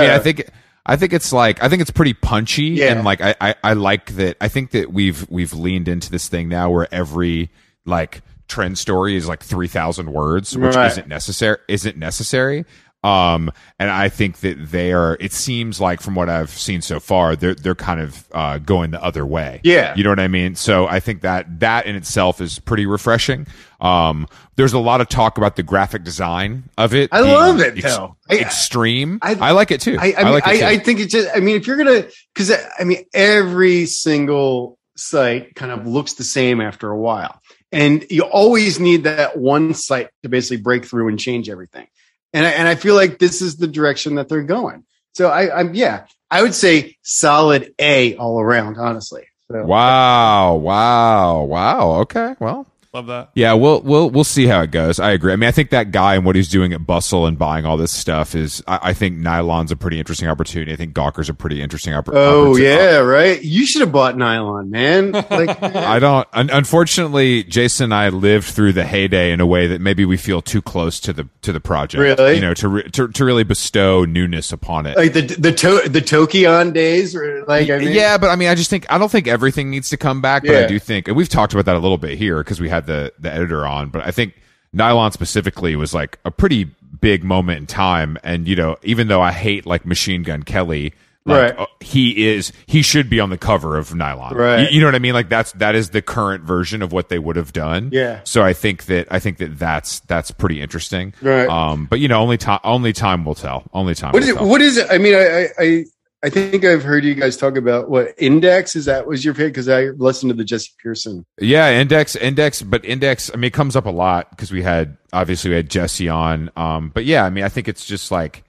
mean, 0.00 0.10
I 0.10 0.18
think 0.18 0.48
I 0.84 0.96
think 0.96 1.12
it's 1.12 1.32
like 1.32 1.62
I 1.62 1.68
think 1.68 1.80
it's 1.82 1.90
pretty 1.90 2.12
punchy, 2.14 2.64
Yeah. 2.64 2.92
and 2.92 3.04
like 3.04 3.20
I, 3.20 3.34
I 3.40 3.54
I 3.62 3.72
like 3.74 4.12
that. 4.16 4.36
I 4.40 4.48
think 4.48 4.72
that 4.72 4.92
we've 4.92 5.28
we've 5.30 5.52
leaned 5.54 5.88
into 5.88 6.10
this 6.10 6.28
thing 6.28 6.48
now 6.48 6.70
where 6.70 6.88
every 6.92 7.50
like 7.86 8.22
trend 8.48 8.76
story 8.78 9.16
is 9.16 9.26
like 9.28 9.40
three 9.42 9.68
thousand 9.68 10.12
words, 10.12 10.56
which 10.56 10.74
Right. 10.76 10.90
isn't 10.90 11.08
necessary. 11.08 11.58
Isn't 11.68 11.96
necessary. 11.96 12.64
Um, 13.02 13.50
and 13.78 13.90
I 13.90 14.08
think 14.08 14.38
that 14.40 14.70
they 14.70 14.92
are. 14.92 15.16
It 15.18 15.32
seems 15.32 15.80
like 15.80 16.00
from 16.00 16.14
what 16.14 16.28
I've 16.28 16.50
seen 16.50 16.82
so 16.82 17.00
far, 17.00 17.34
they're 17.34 17.54
they're 17.54 17.74
kind 17.74 18.00
of 18.00 18.24
uh, 18.32 18.58
going 18.58 18.92
the 18.92 19.02
other 19.02 19.26
way. 19.26 19.60
Yeah. 19.64 19.94
you 19.96 20.04
know 20.04 20.10
what 20.10 20.20
I 20.20 20.28
mean. 20.28 20.54
So 20.54 20.86
I 20.86 21.00
think 21.00 21.22
that 21.22 21.60
that 21.60 21.86
in 21.86 21.96
itself 21.96 22.40
is 22.40 22.58
pretty 22.60 22.86
refreshing. 22.86 23.46
Um, 23.80 24.28
there's 24.54 24.72
a 24.72 24.78
lot 24.78 25.00
of 25.00 25.08
talk 25.08 25.36
about 25.38 25.56
the 25.56 25.64
graphic 25.64 26.04
design 26.04 26.64
of 26.78 26.94
it. 26.94 27.10
I 27.12 27.20
love 27.20 27.58
it, 27.60 27.78
ex- 27.78 27.82
though. 27.96 28.16
I- 28.30 28.38
extreme. 28.38 29.18
I, 29.20 29.34
I- 29.34 29.50
like 29.50 29.72
it 29.72 29.80
too. 29.80 29.96
I, 29.98 30.14
I, 30.16 30.22
mean, 30.22 30.32
like 30.32 30.46
it 30.46 30.60
too. 30.60 30.64
I, 30.64 30.78
think 30.78 31.00
it's 31.00 31.12
just, 31.12 31.28
I 31.34 31.40
mean, 31.40 31.56
if 31.56 31.66
you're 31.66 31.76
going 31.76 32.02
to, 32.02 32.12
cause 32.36 32.52
I 32.78 32.84
mean, 32.84 33.04
every 33.12 33.86
single 33.86 34.78
site 34.94 35.56
kind 35.56 35.72
of 35.72 35.86
looks 35.86 36.14
the 36.14 36.24
same 36.24 36.60
after 36.60 36.88
a 36.90 36.96
while. 36.96 37.40
And 37.72 38.04
you 38.10 38.22
always 38.22 38.78
need 38.78 39.04
that 39.04 39.36
one 39.38 39.74
site 39.74 40.10
to 40.22 40.28
basically 40.28 40.58
break 40.58 40.84
through 40.84 41.08
and 41.08 41.18
change 41.18 41.48
everything. 41.48 41.86
And 42.32 42.46
I, 42.46 42.50
and 42.50 42.68
I 42.68 42.74
feel 42.74 42.94
like 42.94 43.18
this 43.18 43.42
is 43.42 43.56
the 43.56 43.66
direction 43.66 44.14
that 44.16 44.28
they're 44.28 44.42
going. 44.42 44.84
So 45.14 45.28
I, 45.28 45.60
I'm, 45.60 45.74
yeah, 45.74 46.06
I 46.30 46.42
would 46.42 46.54
say 46.54 46.96
solid 47.02 47.74
A 47.78 48.16
all 48.16 48.40
around, 48.40 48.78
honestly. 48.78 49.24
So, 49.50 49.64
wow, 49.64 50.54
wow, 50.54 51.42
wow. 51.42 51.92
Okay, 52.00 52.34
well, 52.40 52.66
Love 52.94 53.06
that. 53.06 53.30
yeah, 53.34 53.54
we'll 53.54 53.80
we'll 53.80 54.10
we'll 54.10 54.22
see 54.22 54.46
how 54.46 54.60
it 54.60 54.70
goes. 54.70 55.00
I 55.00 55.12
agree. 55.12 55.32
I 55.32 55.36
mean, 55.36 55.48
I 55.48 55.50
think 55.50 55.70
that 55.70 55.92
guy 55.92 56.14
and 56.14 56.26
what 56.26 56.36
he's 56.36 56.50
doing 56.50 56.74
at 56.74 56.86
Bustle 56.86 57.24
and 57.24 57.38
buying 57.38 57.64
all 57.64 57.78
this 57.78 57.90
stuff 57.90 58.34
is. 58.34 58.62
I, 58.68 58.80
I 58.82 58.92
think 58.92 59.18
Nylon's 59.18 59.72
a 59.72 59.76
pretty 59.76 59.98
interesting 59.98 60.28
opportunity. 60.28 60.72
I 60.72 60.76
think 60.76 60.92
Gawker's 60.94 61.30
a 61.30 61.34
pretty 61.34 61.62
interesting 61.62 61.94
opportunity. 61.94 62.26
Oh 62.26 62.50
opportunity. 62.50 62.64
yeah, 62.64 62.96
right. 62.98 63.42
You 63.42 63.64
should 63.64 63.80
have 63.80 63.92
bought 63.92 64.18
nylon, 64.18 64.70
man. 64.70 65.12
Like, 65.12 65.62
I 65.62 65.98
don't. 65.98 66.28
Un- 66.34 66.50
unfortunately, 66.50 67.44
Jason 67.44 67.84
and 67.84 67.94
I 67.94 68.10
lived 68.10 68.46
through 68.48 68.74
the 68.74 68.84
heyday 68.84 69.32
in 69.32 69.40
a 69.40 69.46
way 69.46 69.66
that 69.68 69.80
maybe 69.80 70.04
we 70.04 70.18
feel 70.18 70.42
too 70.42 70.60
close 70.60 71.00
to 71.00 71.14
the 71.14 71.26
to 71.40 71.52
the 71.52 71.60
project. 71.60 71.98
Really? 72.00 72.34
you 72.34 72.40
know, 72.42 72.52
to 72.54 72.68
re- 72.68 72.90
to, 72.90 73.08
to 73.08 73.24
really 73.24 73.44
bestow 73.44 74.04
newness 74.04 74.52
upon 74.52 74.84
it. 74.84 74.98
like 74.98 75.14
the 75.14 75.22
the 75.22 75.52
to, 75.52 75.88
the 75.88 76.00
Tokion 76.00 76.74
days, 76.74 77.16
or 77.16 77.44
like 77.46 77.70
I 77.70 77.78
mean, 77.78 77.92
yeah, 77.92 78.18
but 78.18 78.28
I 78.28 78.36
mean, 78.36 78.48
I 78.48 78.54
just 78.54 78.68
think 78.68 78.84
I 78.92 78.98
don't 78.98 79.10
think 79.10 79.28
everything 79.28 79.70
needs 79.70 79.88
to 79.90 79.96
come 79.96 80.20
back, 80.20 80.44
but 80.44 80.54
I 80.54 80.66
do 80.66 80.78
think, 80.78 81.08
and 81.08 81.16
we've 81.16 81.30
talked 81.30 81.54
about 81.54 81.64
that 81.64 81.76
a 81.76 81.78
little 81.78 81.96
bit 81.96 82.18
here 82.18 82.38
because 82.44 82.60
we 82.60 82.68
had 82.68 82.81
the 82.86 83.12
the 83.18 83.32
editor 83.32 83.66
on, 83.66 83.88
but 83.90 84.06
I 84.06 84.10
think 84.10 84.34
nylon 84.72 85.12
specifically 85.12 85.76
was 85.76 85.92
like 85.94 86.18
a 86.24 86.30
pretty 86.30 86.70
big 87.00 87.24
moment 87.24 87.58
in 87.58 87.66
time, 87.66 88.16
and 88.22 88.46
you 88.46 88.56
know, 88.56 88.76
even 88.82 89.08
though 89.08 89.20
I 89.22 89.32
hate 89.32 89.66
like 89.66 89.84
Machine 89.86 90.22
Gun 90.22 90.42
Kelly. 90.42 90.92
Like, 91.24 91.56
Right. 91.56 91.58
uh, 91.60 91.66
he 91.78 92.26
is 92.26 92.50
he 92.66 92.82
should 92.82 93.08
be 93.08 93.20
on 93.20 93.30
the 93.30 93.38
cover 93.38 93.76
of 93.78 93.94
nylon 93.94 94.34
Right. 94.34 94.62
you, 94.62 94.74
you 94.74 94.80
know 94.80 94.88
what 94.88 94.96
i 94.96 94.98
mean 94.98 95.14
like 95.14 95.28
that's 95.28 95.52
that 95.52 95.76
is 95.76 95.90
the 95.90 96.02
current 96.02 96.42
version 96.42 96.82
of 96.82 96.90
what 96.90 97.10
they 97.10 97.18
would 97.20 97.36
have 97.36 97.52
done 97.52 97.90
Yeah. 97.92 98.22
so 98.24 98.42
i 98.42 98.52
think 98.52 98.86
that 98.86 99.06
i 99.08 99.20
think 99.20 99.38
that 99.38 99.56
that's 99.56 100.00
that's 100.00 100.32
pretty 100.32 100.60
interesting 100.60 101.14
Right. 101.22 101.46
um 101.48 101.86
but 101.88 102.00
you 102.00 102.08
know 102.08 102.20
only 102.20 102.38
time 102.38 102.58
only 102.64 102.92
time 102.92 103.24
will 103.24 103.36
tell 103.36 103.62
only 103.72 103.94
time 103.94 104.10
What 104.10 104.22
will 104.22 104.22
is 104.24 104.28
it? 104.30 104.34
tell. 104.36 104.48
What 104.48 104.62
is 104.62 104.76
it? 104.78 104.88
I 104.90 104.98
mean, 104.98 105.14
I, 105.14 105.46
I, 105.60 105.84
I, 106.22 106.30
think 106.30 106.64
I've 106.64 106.84
heard 106.84 107.04
you 107.04 107.14
guys 107.14 107.36
talk 107.36 107.56
about 107.56 107.90
what 107.90 108.14
index 108.16 108.76
is 108.76 108.84
that 108.84 109.06
was 109.06 109.24
your 109.24 109.34
pick 109.34 109.48
because 109.48 109.68
I 109.68 109.86
listened 109.86 110.30
to 110.30 110.36
the 110.36 110.44
Jesse 110.44 110.70
Pearson. 110.82 111.26
Yeah, 111.40 111.70
index, 111.72 112.16
index, 112.16 112.62
but 112.62 112.84
index. 112.84 113.30
I 113.32 113.36
mean, 113.36 113.44
it 113.44 113.52
comes 113.52 113.76
up 113.76 113.86
a 113.86 113.90
lot 113.90 114.30
because 114.30 114.52
we 114.52 114.62
had 114.62 114.96
obviously 115.12 115.50
we 115.50 115.56
had 115.56 115.68
Jesse 115.68 116.08
on. 116.08 116.50
Um, 116.56 116.90
but 116.94 117.04
yeah, 117.04 117.24
I 117.24 117.30
mean, 117.30 117.44
I 117.44 117.48
think 117.48 117.68
it's 117.68 117.84
just 117.84 118.10
like, 118.10 118.44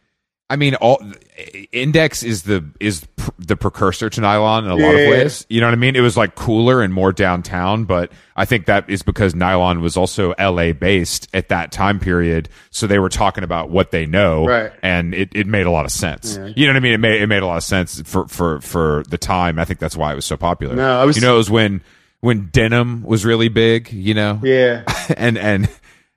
I 0.53 0.55
mean, 0.55 0.75
all 0.75 1.01
index 1.71 2.21
is 2.23 2.43
the 2.43 2.63
is 2.79 3.05
pr- 3.17 3.31
the 3.39 3.55
precursor 3.55 4.09
to 4.09 4.21
nylon 4.21 4.65
in 4.65 4.69
a 4.71 4.75
lot 4.75 4.91
Yeah. 4.95 4.99
of 5.01 5.09
ways. 5.09 5.45
You 5.49 5.61
know 5.61 5.67
what 5.67 5.73
I 5.73 5.77
mean? 5.77 5.95
It 5.95 6.01
was 6.01 6.15
like 6.15 6.35
cooler 6.35 6.81
and 6.83 6.93
more 6.93 7.11
downtown, 7.11 7.85
but 7.85 8.11
I 8.35 8.45
think 8.45 8.65
that 8.67 8.89
is 8.89 9.01
because 9.01 9.33
nylon 9.33 9.81
was 9.81 9.97
also 9.97 10.33
L.A. 10.37 10.71
based 10.71 11.27
at 11.33 11.49
that 11.49 11.71
time 11.71 11.99
period, 11.99 12.49
so 12.69 12.85
they 12.87 12.99
were 12.99 13.09
talking 13.09 13.43
about 13.43 13.69
what 13.69 13.91
they 13.91 14.05
know, 14.05 14.45
Right. 14.45 14.71
And 14.83 15.13
it, 15.13 15.29
it 15.33 15.47
made 15.47 15.65
a 15.65 15.71
lot 15.71 15.85
of 15.85 15.91
sense. 15.91 16.37
Yeah. 16.37 16.51
You 16.55 16.67
know 16.67 16.73
what 16.73 16.77
I 16.77 16.81
mean? 16.81 16.93
It 16.93 16.99
made 16.99 17.21
it 17.21 17.27
made 17.27 17.41
a 17.43 17.47
lot 17.47 17.57
of 17.57 17.63
sense 17.63 18.01
for 18.05 18.27
for 18.27 18.61
for 18.61 19.03
the 19.09 19.17
time. 19.17 19.57
I 19.59 19.65
think 19.65 19.79
that's 19.79 19.97
why 19.97 20.11
it 20.13 20.15
was 20.15 20.25
so 20.25 20.37
popular. 20.37 20.75
No, 20.75 21.01
I 21.01 21.05
was- 21.05 21.15
you 21.15 21.21
know, 21.21 21.33
it 21.35 21.37
was 21.37 21.49
when 21.49 21.81
when 22.19 22.47
denim 22.53 23.03
was 23.03 23.25
really 23.25 23.49
big, 23.49 23.91
you 23.91 24.13
know, 24.13 24.39
Yeah, 24.43 24.83
and 25.17 25.37
and 25.37 25.67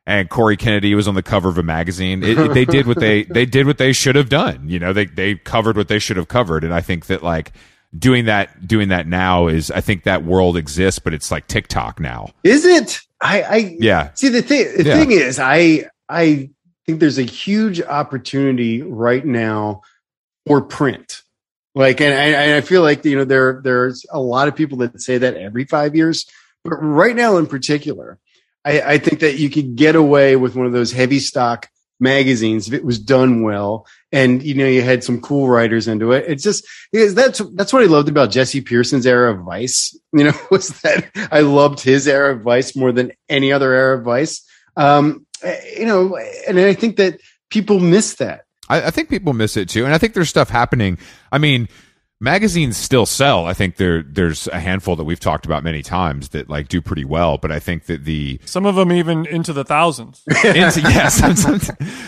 and 0.07 0.31
Corey 0.31 0.57
Kennedy 0.57 0.95
was 0.95 1.09
on 1.09 1.15
the 1.15 1.23
cover 1.23 1.49
of 1.49 1.59
a 1.59 1.63
magazine. 1.63 2.23
It, 2.23 2.39
it- 2.39 2.55
they 2.55 2.65
did 2.65 2.87
what 2.87 2.99
they 3.01 3.23
they 3.31 3.47
did 3.47 3.67
what 3.67 3.79
they 3.79 3.93
should 3.93 4.15
have 4.17 4.29
done. 4.29 4.69
You 4.69 4.79
know, 4.79 4.93
they 4.93 5.07
they 5.07 5.35
covered 5.37 5.77
what 5.77 5.89
they 5.89 5.99
should 5.99 6.17
have 6.17 6.29
covered, 6.29 6.65
and 6.65 6.73
I 6.73 6.81
think 6.81 7.07
that 7.07 7.23
like 7.23 7.53
doing 7.97 8.27
that 8.27 8.67
doing 8.67 8.89
that 8.89 9.07
now 9.07 9.47
is 9.49 9.71
I 9.71 9.81
think 9.81 10.05
that 10.05 10.25
world 10.25 10.57
exists, 10.57 10.99
but 10.99 11.15
it's 11.15 11.31
like 11.31 11.47
TikTok 11.47 12.01
now. 12.01 12.29
is 12.45 12.65
it? 12.65 13.01
I, 13.23 13.43
I 13.43 13.77
Yeah, 13.81 14.11
see 14.15 14.29
the 14.29 14.43
thing. 14.43 14.67
The 14.77 14.85
Yeah. 14.85 14.99
thing 14.99 15.11
is, 15.11 15.39
I, 15.39 15.87
I 16.09 16.51
think 16.85 17.01
there's 17.01 17.17
a 17.19 17.23
huge 17.23 17.81
opportunity 17.81 18.83
right 18.83 19.25
now 19.25 19.81
for 20.47 20.61
print. 20.61 21.23
Like, 21.75 22.01
and 22.03 22.13
I, 22.13 22.25
and 22.43 22.55
I 22.55 22.61
feel 22.61 22.83
like 22.83 23.05
you 23.05 23.17
know 23.17 23.25
there 23.25 23.61
there's 23.65 24.05
a 24.11 24.21
lot 24.21 24.49
of 24.49 24.55
people 24.57 24.79
that 24.79 25.01
say 25.01 25.19
that 25.19 25.37
every 25.37 25.65
five 25.65 25.97
years, 25.97 26.27
but 26.65 26.75
right 26.77 27.17
now 27.17 27.39
in 27.39 27.47
particular, 27.47 28.19
I, 28.67 28.81
I 28.81 28.99
think 28.99 29.21
that 29.21 29.39
you 29.39 29.49
could 29.49 29.77
get 29.77 29.97
away 29.97 30.37
with 30.37 30.57
one 30.57 30.67
of 30.67 30.73
those 30.73 30.93
heavy 30.93 31.21
stock 31.21 31.71
magazines 31.99 32.69
if 32.69 32.75
it 32.75 32.85
was 32.85 32.99
done 32.99 33.43
well 33.43 33.87
and 34.13 34.43
you 34.43 34.53
know 34.53 34.67
you 34.67 34.83
had 34.83 35.03
some 35.03 35.19
cool 35.19 35.49
writers 35.49 35.89
into 35.89 36.13
it. 36.13 36.27
It's 36.29 36.43
just 36.43 36.67
that's 36.93 37.41
that's 37.55 37.73
what 37.73 37.83
i 37.83 37.87
loved 37.87 38.11
about 38.11 38.31
jesse 38.31 38.61
pearson's 38.61 39.07
era 39.07 39.33
of 39.33 39.41
vice 39.41 39.99
you 40.13 40.25
know 40.25 40.35
was 40.51 40.69
that 40.83 41.07
i 41.33 41.41
loved 41.41 41.81
his 41.81 42.07
era 42.07 42.35
of 42.35 42.43
vice 42.43 42.77
more 42.77 42.93
than 42.93 43.13
any 43.31 43.51
other 43.51 43.73
era 43.73 43.99
of 43.99 44.05
vice. 44.05 44.47
Um 44.77 45.25
you 45.75 45.87
know 45.87 46.19
and 46.47 46.59
i 46.59 46.75
think 46.75 46.97
that 46.97 47.19
people 47.51 47.81
miss 47.81 48.15
that. 48.17 48.43
I, 48.69 48.83
I 48.83 48.91
think 48.91 49.09
people 49.09 49.33
miss 49.33 49.57
it 49.57 49.69
too, 49.69 49.85
and 49.85 49.95
I 49.95 49.99
think 49.99 50.15
there's 50.15 50.29
stuff 50.29 50.51
happening. 50.51 50.99
I 51.31 51.39
mean, 51.39 51.69
magazines 52.21 52.77
still 52.77 53.07
sell. 53.07 53.47
I 53.47 53.53
think 53.55 53.77
there 53.77 54.03
there's 54.03 54.49
a 54.49 54.59
handful 54.61 54.97
that 54.97 55.05
we've 55.05 55.21
talked 55.21 55.45
about 55.47 55.63
many 55.63 55.83
times 55.83 56.31
that 56.31 56.49
like 56.49 56.69
do 56.69 56.81
pretty 56.81 57.05
well, 57.05 57.39
but 57.39 57.53
I 57.53 57.59
think 57.59 57.87
that 57.87 58.05
the 58.05 58.41
Some 58.45 58.67
of 58.67 58.75
them 58.75 58.93
even 58.93 59.27
into 59.27 59.53
the 59.53 59.65
thousands. 59.65 60.23
into, 60.45 60.81
yeah, 60.81 61.09
some, 61.09 61.37
some 61.37 61.61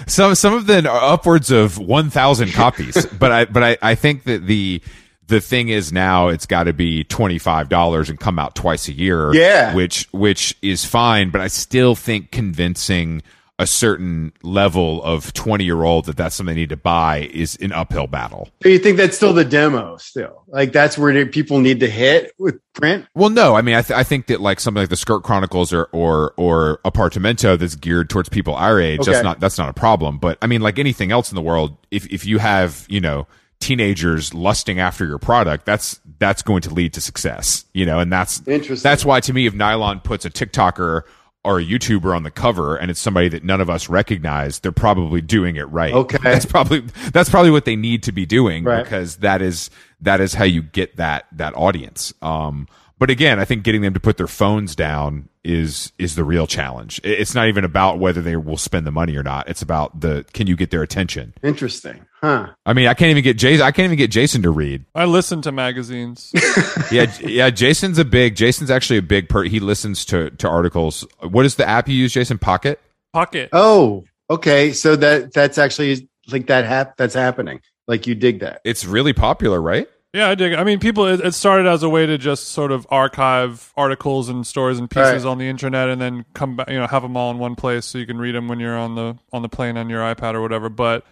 some 0.06 0.34
some 0.34 0.54
of 0.54 0.66
them 0.66 0.86
are 0.86 1.12
upwards 1.12 1.50
of 1.50 1.78
one 1.78 2.10
thousand 2.10 2.52
copies. 2.52 3.06
But 3.06 3.32
I 3.32 3.44
but 3.44 3.62
I, 3.62 3.78
I 3.82 3.94
think 3.94 4.24
that 4.24 4.46
the 4.46 4.80
the 5.26 5.40
thing 5.40 5.68
is 5.68 5.92
now 5.92 6.28
it's 6.28 6.46
got 6.46 6.64
to 6.64 6.72
be 6.72 7.04
twenty 7.04 7.38
five 7.38 7.68
dollars 7.68 8.08
and 8.08 8.18
come 8.18 8.38
out 8.38 8.54
twice 8.54 8.88
a 8.88 8.92
year. 8.92 9.34
Yeah. 9.34 9.74
which 9.74 10.08
which 10.12 10.56
is 10.62 10.84
fine, 10.84 11.30
but 11.30 11.40
I 11.40 11.48
still 11.48 11.94
think 11.94 12.30
convincing 12.30 13.22
a 13.60 13.66
certain 13.66 14.32
level 14.42 15.02
of 15.02 15.32
20 15.32 15.64
year 15.64 15.82
old 15.82 16.04
that 16.04 16.16
that's 16.16 16.36
something 16.36 16.54
they 16.54 16.60
need 16.60 16.68
to 16.68 16.76
buy 16.76 17.28
is 17.32 17.56
an 17.60 17.72
uphill 17.72 18.06
battle. 18.06 18.48
So 18.62 18.68
you 18.68 18.78
think 18.78 18.96
that's 18.96 19.16
still 19.16 19.32
the 19.32 19.44
demo 19.44 19.96
still? 19.96 20.44
Like 20.46 20.72
that's 20.72 20.96
where 20.96 21.26
people 21.26 21.58
need 21.58 21.80
to 21.80 21.90
hit 21.90 22.32
with 22.38 22.60
print? 22.74 23.06
Well, 23.14 23.30
no, 23.30 23.56
I 23.56 23.62
mean, 23.62 23.74
I, 23.74 23.82
th- 23.82 23.98
I 23.98 24.04
think 24.04 24.28
that 24.28 24.40
like 24.40 24.60
something 24.60 24.80
like 24.80 24.90
the 24.90 24.96
Skirt 24.96 25.24
Chronicles 25.24 25.72
or, 25.72 25.88
or, 25.90 26.34
or 26.36 26.78
Apartamento 26.84 27.58
that's 27.58 27.74
geared 27.74 28.08
towards 28.08 28.28
people 28.28 28.54
our 28.54 28.80
age, 28.80 29.00
Okay. 29.00 29.10
that's 29.10 29.24
not, 29.24 29.40
that's 29.40 29.58
not 29.58 29.68
a 29.68 29.74
problem. 29.74 30.18
But 30.18 30.38
I 30.40 30.46
mean, 30.46 30.60
like 30.60 30.78
anything 30.78 31.10
else 31.10 31.32
in 31.32 31.34
the 31.34 31.42
world, 31.42 31.76
if, 31.90 32.06
if 32.12 32.24
you 32.24 32.38
have, 32.38 32.86
you 32.88 33.00
know, 33.00 33.26
teenagers 33.58 34.32
lusting 34.34 34.78
after 34.78 35.04
your 35.04 35.18
product, 35.18 35.66
that's, 35.66 36.00
that's 36.20 36.42
going 36.42 36.62
to 36.62 36.70
lead 36.72 36.92
to 36.92 37.00
success, 37.00 37.64
you 37.74 37.84
know, 37.84 37.98
and 37.98 38.12
that's, 38.12 38.40
Interesting. 38.46 38.88
that's 38.88 39.04
why 39.04 39.18
to 39.18 39.32
me, 39.32 39.46
if 39.46 39.54
Nylon 39.54 39.98
puts 39.98 40.24
a 40.24 40.30
TikToker 40.30 41.02
or 41.44 41.60
a 41.60 41.64
YouTuber 41.64 42.14
on 42.14 42.24
the 42.24 42.30
cover 42.30 42.76
and 42.76 42.90
it's 42.90 43.00
somebody 43.00 43.28
that 43.28 43.44
none 43.44 43.60
of 43.60 43.70
us 43.70 43.88
recognize, 43.88 44.58
they're 44.58 44.72
probably 44.72 45.20
doing 45.20 45.56
it 45.56 45.68
right. 45.70 45.94
Okay. 45.94 46.18
That's 46.22 46.44
probably, 46.44 46.80
that's 47.12 47.30
probably 47.30 47.50
what 47.50 47.64
they 47.64 47.76
need 47.76 48.02
to 48.04 48.12
be 48.12 48.26
doing 48.26 48.64
Right. 48.64 48.82
because 48.82 49.16
that 49.18 49.40
is, 49.40 49.70
that 50.00 50.20
is 50.20 50.34
how 50.34 50.44
you 50.44 50.62
get 50.62 50.96
that, 50.96 51.26
that 51.32 51.54
audience. 51.56 52.12
Um, 52.22 52.66
but 52.98 53.08
again, 53.10 53.38
I 53.38 53.44
think 53.44 53.62
getting 53.62 53.82
them 53.82 53.94
to 53.94 54.00
put 54.00 54.16
their 54.16 54.26
phones 54.26 54.74
down 54.74 55.28
is, 55.48 55.92
is 55.98 56.14
the 56.14 56.24
real 56.24 56.46
challenge. 56.46 57.00
It's 57.02 57.34
not 57.34 57.48
even 57.48 57.64
about 57.64 57.98
whether 57.98 58.20
they 58.20 58.36
will 58.36 58.56
spend 58.56 58.86
the 58.86 58.90
money 58.92 59.16
or 59.16 59.22
not. 59.22 59.48
It's 59.48 59.62
about 59.62 60.00
the, 60.00 60.24
can 60.32 60.46
you 60.46 60.56
get 60.56 60.70
their 60.70 60.82
attention? 60.82 61.34
Interesting. 61.42 62.04
Huh. 62.20 62.48
I 62.66 62.72
mean, 62.72 62.88
I 62.88 62.94
can't 62.94 63.10
even 63.10 63.22
get 63.22 63.38
Jason, 63.38 63.64
I 63.64 63.70
can't 63.70 63.86
even 63.86 63.96
get 63.98 64.10
Jason 64.10 64.42
to 64.42 64.50
read. 64.50 64.84
I 64.94 65.04
listen 65.04 65.40
to 65.42 65.52
magazines. 65.52 66.32
Yeah, 66.90 67.12
yeah. 67.20 67.50
Jason's 67.50 67.98
a 67.98 68.04
big. 68.04 68.34
Jason's 68.34 68.70
actually 68.70 68.98
a 68.98 69.02
big. 69.02 69.28
Per, 69.28 69.42
he 69.42 69.60
listens 69.60 70.06
to 70.06 70.30
to 70.30 70.48
articles. 70.48 71.06
What 71.20 71.44
is 71.44 71.56
the 71.56 71.68
app 71.68 71.86
you 71.86 71.94
use, 71.94 72.14
Jason? 72.14 72.38
Pocket. 72.38 72.80
Pocket. 73.12 73.50
Oh, 73.52 74.04
okay. 74.30 74.72
So 74.72 74.96
that 74.96 75.34
that's 75.34 75.58
actually 75.58 76.08
like 76.30 76.46
that 76.46 76.64
hap- 76.64 76.96
that's 76.96 77.14
happening. 77.14 77.60
Like 77.86 78.06
you 78.06 78.14
dig 78.14 78.40
that. 78.40 78.62
It's 78.64 78.86
really 78.86 79.12
popular, 79.12 79.60
right? 79.60 79.86
Yeah, 80.14 80.30
I 80.30 80.34
dig 80.34 80.52
it. 80.54 80.58
I 80.58 80.64
mean, 80.64 80.78
people, 80.80 81.04
it, 81.06 81.20
it 81.20 81.32
started 81.34 81.66
as 81.66 81.82
a 81.82 81.88
way 81.88 82.06
to 82.06 82.16
just 82.16 82.48
sort 82.48 82.72
of 82.72 82.86
archive 82.90 83.72
articles 83.76 84.30
and 84.30 84.46
stories 84.46 84.78
and 84.78 84.88
pieces 84.90 85.24
Right. 85.24 85.30
on 85.30 85.36
the 85.38 85.46
internet, 85.48 85.90
and 85.90 86.00
then 86.00 86.24
come 86.32 86.56
back, 86.56 86.70
you 86.70 86.78
know, 86.78 86.86
have 86.86 87.02
them 87.02 87.16
all 87.16 87.30
in 87.30 87.38
one 87.38 87.54
place 87.56 87.84
so 87.84 87.98
you 87.98 88.06
can 88.06 88.16
read 88.18 88.34
them 88.34 88.48
when 88.48 88.58
you're 88.58 88.76
on 88.78 88.94
the 88.94 89.18
on 89.32 89.42
the 89.42 89.48
plane 89.50 89.76
on 89.76 89.90
your 89.90 90.00
iPad 90.00 90.32
or 90.34 90.40
whatever. 90.40 90.70
But 90.70 91.04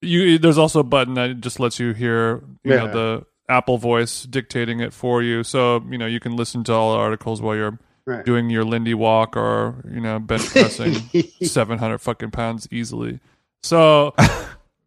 you, 0.00 0.36
there's 0.38 0.58
also 0.58 0.80
a 0.80 0.84
button 0.84 1.14
that 1.14 1.40
just 1.40 1.60
lets 1.60 1.78
you 1.78 1.92
hear, 1.92 2.42
you 2.64 2.70
know, 2.76 2.92
the 2.92 3.26
Apple 3.48 3.78
voice 3.78 4.24
dictating 4.24 4.80
it 4.80 4.92
for 4.92 5.22
you, 5.22 5.44
so 5.44 5.84
you 5.88 5.96
know 5.98 6.06
you 6.06 6.18
can 6.18 6.34
listen 6.34 6.64
to 6.64 6.72
all 6.72 6.92
the 6.94 6.98
articles 6.98 7.40
while 7.40 7.54
you're 7.56 7.78
Right. 8.06 8.22
doing 8.26 8.50
your 8.50 8.64
Lindy 8.64 8.92
walk 8.92 9.34
or 9.34 9.76
you 9.90 10.00
know 10.00 10.18
bench 10.18 10.44
pressing 10.50 10.94
700 11.42 11.98
fucking 11.98 12.32
pounds 12.32 12.66
easily. 12.72 13.20
So. 13.62 14.14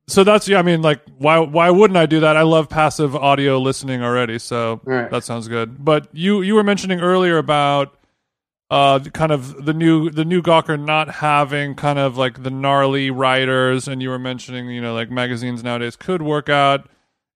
So 0.09 0.23
that's 0.23 0.47
yeah. 0.47 0.59
I 0.59 0.61
mean, 0.61 0.81
like, 0.81 1.01
why 1.17 1.39
why 1.39 1.69
wouldn't 1.69 1.97
I 1.97 2.05
do 2.05 2.21
that? 2.21 2.37
I 2.37 2.43
love 2.43 2.69
passive 2.69 3.15
audio 3.15 3.59
listening 3.59 4.01
already, 4.01 4.39
so 4.39 4.79
Right. 4.85 5.09
that 5.11 5.23
sounds 5.25 5.47
good. 5.49 5.83
But 5.83 6.07
you 6.13 6.41
you 6.41 6.55
were 6.55 6.63
mentioning 6.63 7.01
earlier 7.01 7.37
about 7.37 7.93
uh 8.69 8.99
kind 9.13 9.31
of 9.31 9.65
the 9.65 9.73
new 9.73 10.09
the 10.09 10.25
new 10.25 10.41
Gawker 10.41 10.79
not 10.79 11.15
having 11.15 11.75
kind 11.75 11.99
of 11.99 12.17
like 12.17 12.43
the 12.43 12.49
gnarly 12.49 13.11
writers, 13.11 13.87
and 13.87 14.01
you 14.01 14.09
were 14.09 14.19
mentioning 14.19 14.69
you 14.69 14.79
know 14.81 14.93
like 14.93 15.11
magazines 15.11 15.61
nowadays 15.63 15.95
could 15.97 16.21
work 16.21 16.47
out 16.47 16.89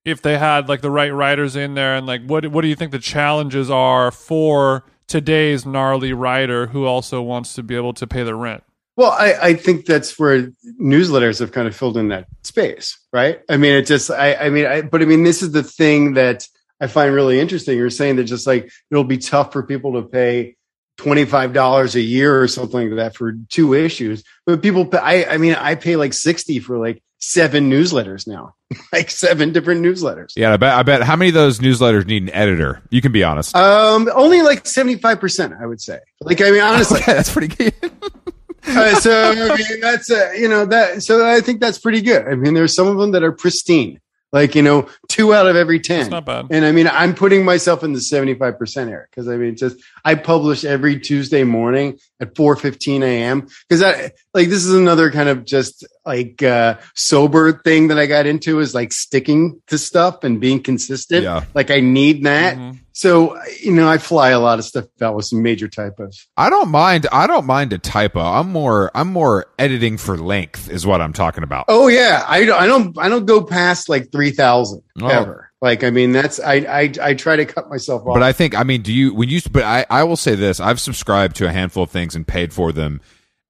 if 0.06 0.22
they 0.22 0.38
had 0.38 0.70
like 0.70 0.82
the 0.82 0.90
right 0.92 1.14
writers 1.14 1.56
in 1.58 1.74
there, 1.74 1.96
and 1.96 2.08
like 2.08 2.22
what 2.26 2.48
what 2.48 2.62
do 2.62 2.70
you 2.70 2.76
think 2.76 2.92
the 2.94 3.00
challenges 3.00 3.70
are 3.70 4.12
for 4.12 4.86
today's 5.08 5.66
gnarly 5.66 6.14
writer 6.14 6.68
who 6.68 6.86
also 6.86 7.22
wants 7.22 7.54
to 7.56 7.64
be 7.64 7.76
able 7.76 7.94
to 7.94 8.08
pay 8.08 8.24
the 8.24 8.34
rent? 8.34 8.64
Well, 8.98 9.12
I, 9.12 9.34
I 9.42 9.54
think 9.54 9.86
that's 9.86 10.20
where 10.20 10.52
newsletters 10.80 11.40
have 11.40 11.52
kind 11.52 11.68
of 11.68 11.76
filled 11.76 11.98
in 11.98 12.10
that 12.10 12.28
space, 12.44 13.00
right? 13.14 13.42
I 13.50 13.58
mean, 13.58 13.74
it 13.74 13.86
just, 13.86 14.12
I, 14.12 14.36
I 14.36 14.50
mean, 14.50 14.66
I, 14.66 14.82
but 14.82 15.02
I 15.02 15.06
mean, 15.06 15.24
this 15.24 15.42
is 15.42 15.52
the 15.52 15.64
thing 15.64 16.16
that 16.16 16.48
I 16.80 16.88
find 16.88 17.14
really 17.14 17.40
interesting. 17.40 17.78
You're 17.78 17.90
saying 17.90 18.18
that 18.18 18.26
just 18.26 18.46
like 18.46 18.70
it'll 18.90 19.04
be 19.04 19.18
tough 19.18 19.54
for 19.54 19.64
people 19.64 19.94
to 19.94 20.08
pay 20.08 20.58
$25 20.98 21.96
a 21.96 22.02
year 22.02 22.42
or 22.42 22.48
something 22.48 22.90
like 22.90 22.98
that 22.98 23.16
for 23.16 23.34
two 23.50 23.74
issues. 23.74 24.24
But 24.46 24.62
people, 24.62 24.86
pay, 24.86 24.98
I, 24.98 25.36
I 25.36 25.38
mean, 25.38 25.56
I 25.56 25.76
pay 25.76 25.96
like 25.96 26.14
60 26.14 26.60
for 26.60 26.78
like 26.78 27.02
seven 27.20 27.70
newsletters 27.70 28.28
now, 28.28 28.56
like 28.94 29.10
seven 29.10 29.54
different 29.54 29.84
newsletters. 29.84 30.34
Yeah, 30.36 30.54
I 30.54 30.58
bet. 30.58 30.74
I 30.74 30.84
bet. 30.84 31.04
How 31.04 31.16
many 31.16 31.30
of 31.30 31.36
those 31.36 31.60
newsletters 31.60 32.06
need 32.06 32.24
an 32.24 32.30
editor? 32.32 32.82
You 32.90 33.02
can 33.02 33.12
be 33.12 33.24
honest. 33.24 33.56
Um, 33.56 34.10
only 34.14 34.42
like 34.42 34.66
75%, 34.66 35.60
I 35.62 35.66
would 35.66 35.82
say. 35.82 36.00
Like, 36.20 36.42
I 36.42 36.52
mean, 36.52 36.62
honestly, 36.62 37.00
okay, 37.02 37.14
that's 37.14 37.32
pretty 37.32 37.56
good. 37.56 37.74
Uh, 38.68 38.96
so 38.96 39.32
I 39.32 39.56
mean, 39.56 39.80
that's 39.82 40.10
uh, 40.12 40.32
you 40.36 40.48
know 40.48 40.66
that. 40.66 41.04
So 41.04 41.26
I 41.26 41.42
think 41.42 41.60
that's 41.60 41.80
pretty 41.80 42.02
good. 42.02 42.28
I 42.28 42.36
mean, 42.36 42.54
there's 42.54 42.76
some 42.76 42.88
of 42.88 42.98
them 42.98 43.12
that 43.12 43.24
are 43.24 43.32
pristine, 43.32 44.00
like 44.32 44.56
you 44.56 44.62
know, 44.62 44.88
two 45.12 45.34
out 45.34 45.46
of 45.48 45.56
every 45.56 45.80
ten. 45.80 46.02
It's 46.02 46.10
not 46.10 46.26
bad. 46.26 46.48
And 46.50 46.64
I 46.66 46.72
mean, 46.72 46.88
I'm 46.88 47.14
putting 47.14 47.44
myself 47.44 47.84
in 47.84 47.94
the 47.94 48.02
75 48.02 48.58
percent 48.58 48.90
area 48.90 49.06
because 49.10 49.28
I 49.28 49.36
mean, 49.38 49.56
just 49.56 49.78
I 50.06 50.16
publish 50.16 50.64
every 50.64 51.00
Tuesday 51.00 51.44
morning 51.44 52.00
at 52.20 52.34
4:15 52.34 53.04
a.m. 53.04 53.48
because 53.68 53.84
I 53.84 54.12
like 54.34 54.48
this 54.50 54.66
is 54.66 54.74
another 54.74 55.12
kind 55.12 55.30
of 55.30 55.46
just 55.46 55.86
like 56.06 56.42
uh 56.42 56.78
sober 56.96 57.52
thing 57.52 57.90
that 57.90 58.00
I 58.00 58.06
got 58.08 58.26
into 58.26 58.60
is 58.60 58.74
like 58.74 58.94
sticking 58.94 59.62
to 59.68 59.78
stuff 59.78 60.24
and 60.24 60.40
being 60.40 60.64
consistent. 60.64 61.24
Yeah. 61.24 61.44
Like 61.54 61.70
I 61.70 61.80
need 61.82 62.24
that. 62.24 62.58
Mhm. 62.58 62.80
So 62.94 63.38
you 63.62 63.72
know, 63.72 63.90
I 63.90 63.98
fly 63.98 64.30
a 64.30 64.40
lot 64.40 64.60
of 64.60 64.66
stuff 64.66 64.86
out 65.02 65.16
with 65.16 65.26
some 65.26 65.42
major 65.42 65.68
typos. 65.68 66.28
I 66.38 66.50
don't 66.50 66.70
mind. 66.70 67.08
I 67.12 67.26
don't 67.26 67.46
mind 67.46 67.74
a 67.74 67.78
typo. 67.78 68.20
I'm 68.20 68.52
more. 68.52 68.92
I'm 68.94 69.12
more 69.12 69.46
editing 69.58 69.98
for 69.98 70.18
length 70.18 70.70
is 70.70 70.86
what 70.86 71.02
I'm 71.02 71.14
talking 71.14 71.44
about. 71.44 71.66
Oh 71.68 71.88
yeah, 71.88 72.24
I 72.28 72.46
don't, 72.46 72.60
I 72.62 72.68
don't, 72.68 72.98
I 73.00 73.10
don't 73.10 73.26
go 73.26 73.44
past 73.44 73.90
like 73.90 74.12
three 74.12 74.32
thousand 74.32 74.84
Oh. 75.00 75.08
ever. 75.08 75.52
Like, 75.62 75.84
I 75.84 75.92
mean, 75.92 76.12
that's 76.12 76.40
I, 76.40 76.56
I, 76.56 76.92
I 77.02 77.14
try 77.14 77.36
to 77.36 77.46
cut 77.46 77.70
myself 77.70 78.02
off. 78.02 78.16
But 78.16 78.24
I 78.24 78.34
think, 78.34 78.56
I 78.58 78.64
mean, 78.64 78.82
do 78.82 78.92
you, 78.92 79.14
when 79.14 79.30
you, 79.30 79.40
but 79.52 79.64
I, 79.64 79.86
I 79.92 80.04
will 80.04 80.16
say 80.18 80.34
this, 80.36 80.60
I've 80.60 80.80
subscribed 80.82 81.36
to 81.38 81.48
a 81.48 81.52
handful 81.52 81.84
of 81.84 81.92
things 81.92 82.16
and 82.16 82.28
paid 82.28 82.52
for 82.52 82.72
them. 82.72 83.00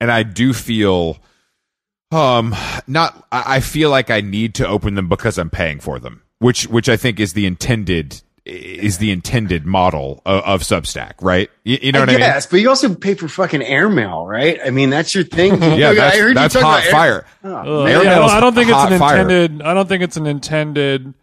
And 0.01 0.11
I 0.11 0.23
do 0.23 0.51
feel, 0.53 1.19
um, 2.11 2.53
not, 2.87 3.25
I 3.31 3.55
I 3.55 3.59
feel 3.61 3.89
like 3.89 4.09
I 4.09 4.19
need 4.21 4.55
to 4.55 4.67
open 4.67 4.95
them 4.95 5.07
because 5.07 5.37
I'm 5.37 5.49
paying 5.49 5.79
for 5.79 5.99
them, 5.99 6.21
which, 6.39 6.67
which 6.67 6.89
I 6.89 6.97
think 6.97 7.19
is 7.19 7.31
the 7.33 7.45
intended, 7.45 8.21
is 8.43 8.97
the 8.97 9.11
intended 9.11 9.65
model 9.65 10.21
of, 10.25 10.43
of 10.43 10.61
Substack, 10.63 11.13
right? 11.21 11.49
You, 11.63 11.77
you 11.81 11.91
know 11.93 11.99
I 11.99 12.01
what 12.01 12.09
I 12.09 12.13
mean? 12.13 12.19
guess, 12.19 12.45
but 12.47 12.59
you 12.59 12.67
also 12.67 12.93
pay 12.93 13.13
for 13.13 13.29
fucking 13.29 13.61
airmail, 13.61 14.25
right? 14.25 14.59
I 14.65 14.71
mean, 14.71 14.89
that's 14.89 15.15
your 15.15 15.23
thing. 15.23 15.61
Yeah, 15.61 15.91
I 15.91 15.95
that's, 15.95 16.17
heard 16.17 16.27
you 16.29 16.33
that's 16.33 16.53
talk 16.55 16.63
hot 16.63 16.79
about 16.79 16.85
air- 16.85 16.91
fire. 16.91 17.25
Oh, 17.45 17.83
Ugh, 17.83 17.89
yeah, 17.89 17.99
I, 17.99 18.03
don't, 18.15 18.29
I 18.31 18.39
don't 18.41 18.53
think 18.55 18.67
it's 18.67 18.75
hot 18.77 18.91
an 18.91 18.99
fire. 18.99 19.21
intended. 19.21 19.61
I 19.61 19.73
don't 19.73 19.87
think 19.87 20.03
it's 20.03 20.17
an 20.17 20.25
intended 20.27 21.13